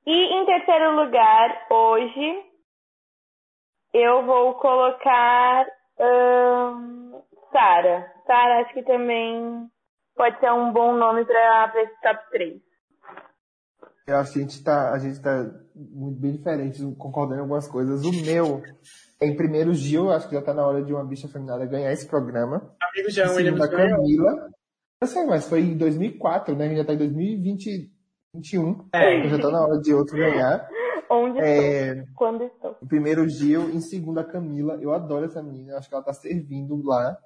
E 0.05 0.13
em 0.13 0.45
terceiro 0.45 0.93
lugar, 0.93 1.67
hoje, 1.69 2.43
eu 3.93 4.25
vou 4.25 4.53
colocar 4.55 5.65
ahn, 5.97 7.13
Sara. 7.53 8.11
Sara, 8.27 8.59
acho 8.59 8.73
que 8.73 8.83
também 8.83 9.69
pode 10.17 10.37
ser 10.41 10.51
um 10.51 10.73
bom 10.73 10.91
nome 10.91 11.23
para 11.23 11.71
esse 11.77 12.01
top 12.01 12.29
3. 12.31 12.68
Eu 14.09 14.17
acho 14.17 14.33
que 14.33 14.39
a 14.39 14.41
gente 14.41 14.63
tá, 14.63 14.91
a 14.91 14.97
gente 14.97 15.21
tá 15.21 15.51
muito 15.75 16.19
bem 16.19 16.31
diferente, 16.31 16.81
concordando 16.97 17.37
em 17.37 17.41
algumas 17.41 17.67
coisas. 17.67 18.03
O 18.03 18.11
meu 18.11 18.63
é 19.21 19.27
em 19.27 19.35
primeiro 19.35 19.71
Gil, 19.73 20.11
acho 20.11 20.27
que 20.27 20.35
já 20.35 20.41
tá 20.41 20.53
na 20.53 20.65
hora 20.65 20.83
de 20.83 20.91
uma 20.91 21.05
bicha 21.05 21.27
feminada 21.27 21.65
ganhar 21.65 21.91
esse 21.91 22.07
programa. 22.07 22.73
Amigo 22.81 23.07
me 23.07 23.11
segunda, 23.11 23.67
ganhou. 23.67 23.97
Camila. 23.97 24.49
Eu 25.01 25.07
sei, 25.07 25.25
mas 25.25 25.47
foi 25.47 25.61
em 25.61 25.77
2004, 25.77 26.55
né? 26.55 26.65
A 26.65 26.67
gente 26.69 26.77
já 26.77 26.85
tá 26.85 26.93
em 26.93 26.97
2021. 26.97 28.89
É. 28.93 29.17
Então 29.19 29.29
já 29.29 29.39
tá 29.39 29.51
na 29.51 29.61
hora 29.61 29.79
de 29.79 29.93
outro 29.93 30.17
ganhar. 30.17 30.67
Onde 31.09 31.39
É, 31.39 31.91
estou? 31.91 32.07
Quando 32.15 32.43
estou? 32.43 32.77
em 32.81 32.87
primeiro 32.87 33.27
Gil, 33.29 33.69
em 33.69 33.79
segunda 33.79 34.23
Camila. 34.23 34.77
Eu 34.81 34.93
adoro 34.93 35.25
essa 35.25 35.41
menina, 35.41 35.77
acho 35.77 35.87
que 35.87 35.95
ela 35.95 36.03
tá 36.03 36.13
servindo 36.13 36.81
lá. 36.83 37.17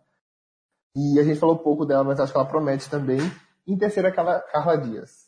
E 0.95 1.19
a 1.19 1.23
gente 1.23 1.39
falou 1.39 1.57
pouco 1.57 1.85
dela, 1.85 2.03
mas 2.03 2.19
acho 2.19 2.31
que 2.31 2.38
ela 2.38 2.47
promete 2.47 2.89
também. 2.89 3.19
Em 3.65 3.77
terceira, 3.77 4.11
Carla, 4.11 4.39
Carla 4.51 4.77
Dias. 4.77 5.22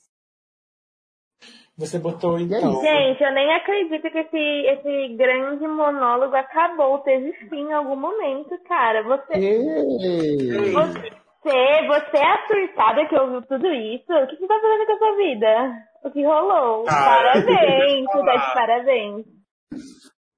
Você 1.77 1.99
botou 1.99 2.39
então. 2.39 2.81
Gente, 2.81 3.21
eu 3.21 3.33
nem 3.33 3.53
acredito 3.53 4.09
que 4.09 4.17
esse, 4.17 4.37
esse 4.37 5.15
grande 5.17 5.67
monólogo 5.67 6.33
acabou. 6.33 6.99
Teve 6.99 7.33
fim 7.49 7.67
em 7.67 7.73
algum 7.73 7.97
momento, 7.97 8.57
cara. 8.65 9.03
Você, 9.03 9.33
Ei! 9.33 10.71
você, 10.71 11.87
você 11.87 12.17
é 12.17 12.31
a 12.31 12.47
surtada 12.47 13.05
que 13.07 13.15
ouviu 13.15 13.41
tudo 13.41 13.67
isso? 13.67 14.13
O 14.13 14.27
que 14.27 14.37
você 14.37 14.47
tá 14.47 14.59
fazendo 14.59 14.85
com 14.85 14.93
a 14.93 14.97
sua 14.97 15.15
vida? 15.17 15.71
O 16.05 16.11
que 16.11 16.23
rolou? 16.23 16.85
Ah, 16.87 17.05
parabéns, 17.05 18.05
você 18.05 18.25
tá 18.25 18.35
de 18.35 18.39
falar. 18.39 18.53
parabéns. 18.53 19.25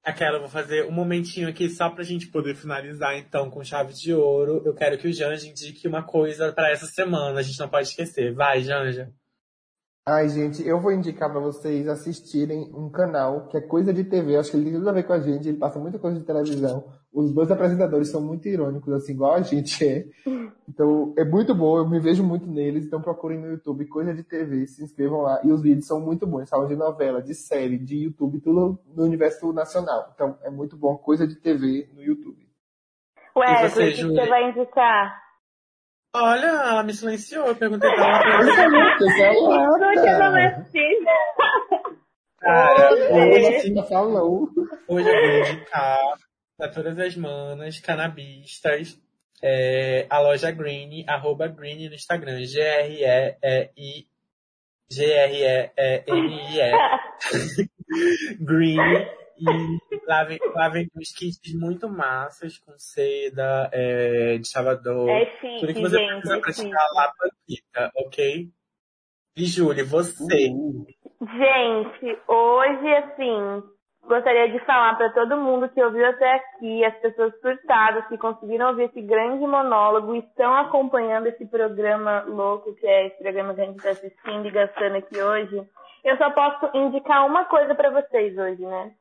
Aquela, 0.04 0.38
eu 0.38 0.42
vou 0.42 0.50
fazer 0.50 0.88
um 0.88 0.92
momentinho 0.92 1.50
aqui 1.50 1.70
só 1.70 1.90
pra 1.90 2.04
gente 2.04 2.32
poder 2.32 2.56
finalizar 2.56 3.16
então 3.16 3.52
com 3.52 3.64
chave 3.64 3.94
de 3.94 4.12
ouro. 4.12 4.64
Eu 4.66 4.74
quero 4.74 4.98
que 4.98 5.08
o 5.08 5.14
Janja 5.14 5.48
indique 5.48 5.88
uma 5.88 6.02
coisa 6.02 6.52
pra 6.52 6.72
essa 6.72 6.86
semana, 6.88 7.40
a 7.40 7.44
gente 7.44 7.60
não 7.60 7.70
pode 7.70 7.90
esquecer. 7.90 8.34
Vai, 8.34 8.62
Janja. 8.62 9.12
Ai, 10.10 10.30
gente, 10.30 10.66
eu 10.66 10.80
vou 10.80 10.94
indicar 10.94 11.30
pra 11.30 11.42
vocês 11.42 11.86
assistirem 11.86 12.72
um 12.74 12.90
canal 12.90 13.48
que 13.48 13.58
é 13.58 13.62
Coisa 13.62 13.94
de 13.94 14.06
TV. 14.06 14.38
Acho 14.38 14.52
que 14.52 14.56
ele 14.56 14.72
tem 14.72 14.76
tudo 14.76 14.90
a 14.90 14.94
ver 14.94 15.04
com 15.04 15.12
a 15.12 15.20
gente. 15.20 15.50
Ele 15.50 15.58
passa 15.58 15.78
muita 15.80 16.00
coisa 16.00 16.18
de 16.18 16.24
televisão. 16.24 16.86
Os 17.12 17.34
dois 17.34 17.52
apresentadores 17.52 18.08
são 18.08 18.22
muito 18.22 18.48
irônicos, 18.48 18.94
assim, 18.94 19.12
igual 19.12 19.34
a 19.34 19.42
gente 19.42 19.86
é. 19.86 20.06
Então, 20.66 21.14
é 21.18 21.26
muito 21.26 21.54
bom. 21.54 21.78
Eu 21.78 21.90
me 21.90 22.00
vejo 22.00 22.24
muito 22.24 22.48
neles. 22.48 22.86
Então, 22.86 23.02
procurem 23.02 23.38
no 23.38 23.48
YouTube 23.48 23.86
Coisa 23.88 24.14
de 24.14 24.24
TV. 24.24 24.66
Se 24.66 24.82
inscrevam 24.82 25.24
lá. 25.24 25.42
E 25.44 25.52
os 25.52 25.62
vídeos 25.62 25.88
são 25.88 26.00
muito 26.00 26.26
bons. 26.26 26.50
Falam 26.50 26.70
de 26.70 26.76
novela, 26.78 27.22
de 27.22 27.36
série, 27.36 27.78
de 27.78 28.06
YouTube, 28.06 28.40
tudo 28.40 28.80
no 28.96 29.04
universo 29.04 29.52
nacional. 29.52 30.14
Então, 30.16 30.38
é 30.42 30.50
muito 30.50 30.78
bom. 30.78 30.96
Coisa 30.96 31.28
de 31.28 31.36
TV 31.36 31.90
no 31.94 32.02
YouTube. 32.02 32.48
Ué, 33.36 33.68
o 33.68 33.70
que 33.70 34.04
você 34.06 34.26
vai 34.26 34.52
indicar? 34.52 35.27
Olha, 36.20 36.46
ela 36.48 36.84
me 36.84 36.94
silenciou, 36.94 37.48
eu 37.48 37.56
perguntei 37.56 37.90
pra 37.94 38.06
ela. 38.08 38.20
Porque 38.46 38.62
eu 38.62 38.72
não 38.72 38.98
Cara, 40.04 40.48
assisti. 40.48 40.98
Cara, 42.40 42.94
hoje 42.94 43.46
hoje, 43.46 43.60
sim 43.62 43.84
falou. 43.88 44.50
hoje 44.88 45.10
eu 45.10 45.14
vou 45.22 45.40
indicar 45.52 46.00
pra 46.58 46.70
todas 46.70 46.98
as 47.00 47.16
manas 47.16 47.80
canabistas 47.80 48.98
é, 49.44 50.06
a 50.10 50.20
loja 50.20 50.50
Green, 50.52 51.04
arroba 51.08 51.48
Green 51.48 51.88
no 51.90 51.96
Instagram. 51.96 52.44
G-R-E-E-I 52.46 54.08
G-R-E-E-N-I-E 54.90 56.72
Green. 58.40 58.78
E 59.40 60.02
lá 60.08 60.24
vem, 60.24 60.40
lá 60.56 60.70
vem 60.70 60.88
uns 60.98 61.12
kits 61.12 61.54
muito 61.54 61.88
massas 61.90 62.58
com 62.60 62.74
seda, 62.78 63.70
é, 63.72 64.38
de 64.38 64.48
chavador. 64.50 65.10
É 65.10 65.26
Tudo 65.26 65.68
que 65.68 65.74
chique, 65.74 65.82
você 65.82 65.98
gente, 65.98 66.12
precisa 66.12 66.38
é 66.38 66.42
pra 66.42 66.52
chique. 66.52 66.68
tirar 66.68 66.88
lá 66.94 67.14
panquita, 67.18 67.92
ok? 67.96 68.50
E 69.38 69.46
Júlia, 69.46 69.86
você. 69.86 70.50
Gente, 71.20 72.20
hoje, 72.28 72.96
assim, 72.96 73.64
gostaria 74.08 74.50
de 74.50 74.60
falar 74.66 74.96
para 74.96 75.12
todo 75.14 75.38
mundo 75.38 75.70
que 75.70 75.84
ouviu 75.84 76.08
até 76.08 76.36
aqui, 76.36 76.84
as 76.84 76.96
pessoas 77.00 77.40
surtadas 77.40 78.08
que 78.08 78.18
conseguiram 78.18 78.70
ouvir 78.70 78.86
esse 78.86 79.02
grande 79.02 79.46
monólogo 79.46 80.16
e 80.16 80.20
estão 80.20 80.54
acompanhando 80.56 81.28
esse 81.28 81.46
programa 81.46 82.22
louco, 82.22 82.74
que 82.76 82.88
é 82.88 83.08
esse 83.08 83.18
programa 83.20 83.54
que 83.54 83.62
a 83.62 83.66
gente 83.66 83.78
está 83.78 83.90
assistindo 83.92 84.48
e 84.48 84.52
gastando 84.52 84.96
aqui 84.96 85.22
hoje. 85.22 85.68
Eu 86.04 86.18
só 86.18 86.32
posso 86.32 86.76
indicar 86.76 87.26
uma 87.26 87.46
coisa 87.46 87.76
para 87.76 87.90
vocês 87.90 88.36
hoje, 88.38 88.66
né? 88.66 88.92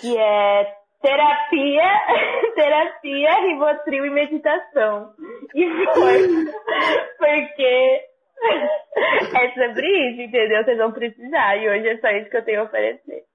Que 0.00 0.16
é 0.16 0.74
terapia, 1.02 1.84
terapia, 2.54 3.34
ribotril 3.40 4.06
e 4.06 4.10
meditação. 4.10 5.12
E 5.54 5.84
foi 5.94 6.28
porque 7.18 8.02
é 9.34 9.50
sobre 9.54 10.10
isso, 10.10 10.22
entendeu? 10.22 10.64
Vocês 10.64 10.78
vão 10.78 10.92
precisar. 10.92 11.56
E 11.56 11.68
hoje 11.68 11.88
é 11.88 11.98
só 11.98 12.08
isso 12.10 12.30
que 12.30 12.36
eu 12.36 12.44
tenho 12.44 12.60
a 12.60 12.64
oferecer. 12.64 13.27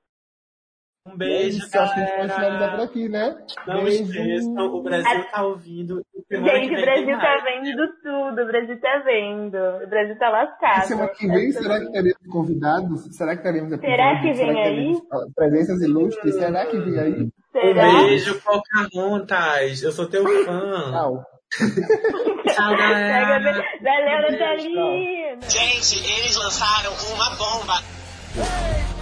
Um 1.06 1.12
É 1.12 1.16
beijo, 1.18 1.58
isso, 1.58 1.78
acho 1.78 1.94
que 1.94 2.00
a 2.00 2.06
gente 2.06 2.16
pode 2.16 2.34
finalizar 2.34 2.60
por 2.60 2.60
galera. 2.60 2.84
aqui, 2.86 3.10
né? 3.10 3.36
Não 3.68 3.84
Beijo. 3.84 4.04
esqueçam, 4.04 4.66
o 4.74 4.82
Brasil 4.82 5.26
tá 5.32 5.44
ouvindo. 5.44 6.06
E 6.16 6.22
que 6.24 6.38
Gente, 6.38 6.78
o 6.78 6.82
Brasil 6.82 7.18
tá 7.18 7.42
mais. 7.44 7.46
vendo 7.66 7.88
tudo, 8.02 8.42
o 8.42 8.46
Brasil 8.48 8.80
tá 8.80 8.98
vendo. 9.06 9.58
O 9.84 9.88
Brasil 9.90 10.18
tá 10.18 10.30
lascado. 10.30 10.88
Semana 10.88 11.10
que 11.10 11.28
vem, 11.28 11.52
será 11.52 11.80
que 11.82 11.92
teremos 11.92 12.28
convidados? 12.32 13.04
Será 13.18 13.36
que 13.36 13.44
teremos 13.44 13.70
Será 13.82 14.22
que 14.22 14.28
episódios? 14.30 14.38
vem 14.38 14.48
Será 14.56 14.64
aí? 14.64 14.76
teremos 14.76 15.34
Presenças 15.36 15.82
ilustres? 15.82 16.36
Será 16.36 16.66
que 16.68 16.78
vem 16.80 17.00
aí? 17.00 17.22
Um 17.24 17.32
Será? 17.52 17.92
beijo, 17.92 18.42
Pocahontas. 18.42 19.84
Eu 19.84 19.92
sou 19.92 20.08
teu 20.08 20.24
fã. 20.46 20.92
Tchau. 20.92 21.26
Tchau, 22.48 22.78
galera. 22.78 23.40
Natalina! 23.82 25.38
Gente, 25.50 26.00
eles 26.18 26.38
lançaram 26.38 26.94
uma 27.14 27.30
bomba. 27.36 28.93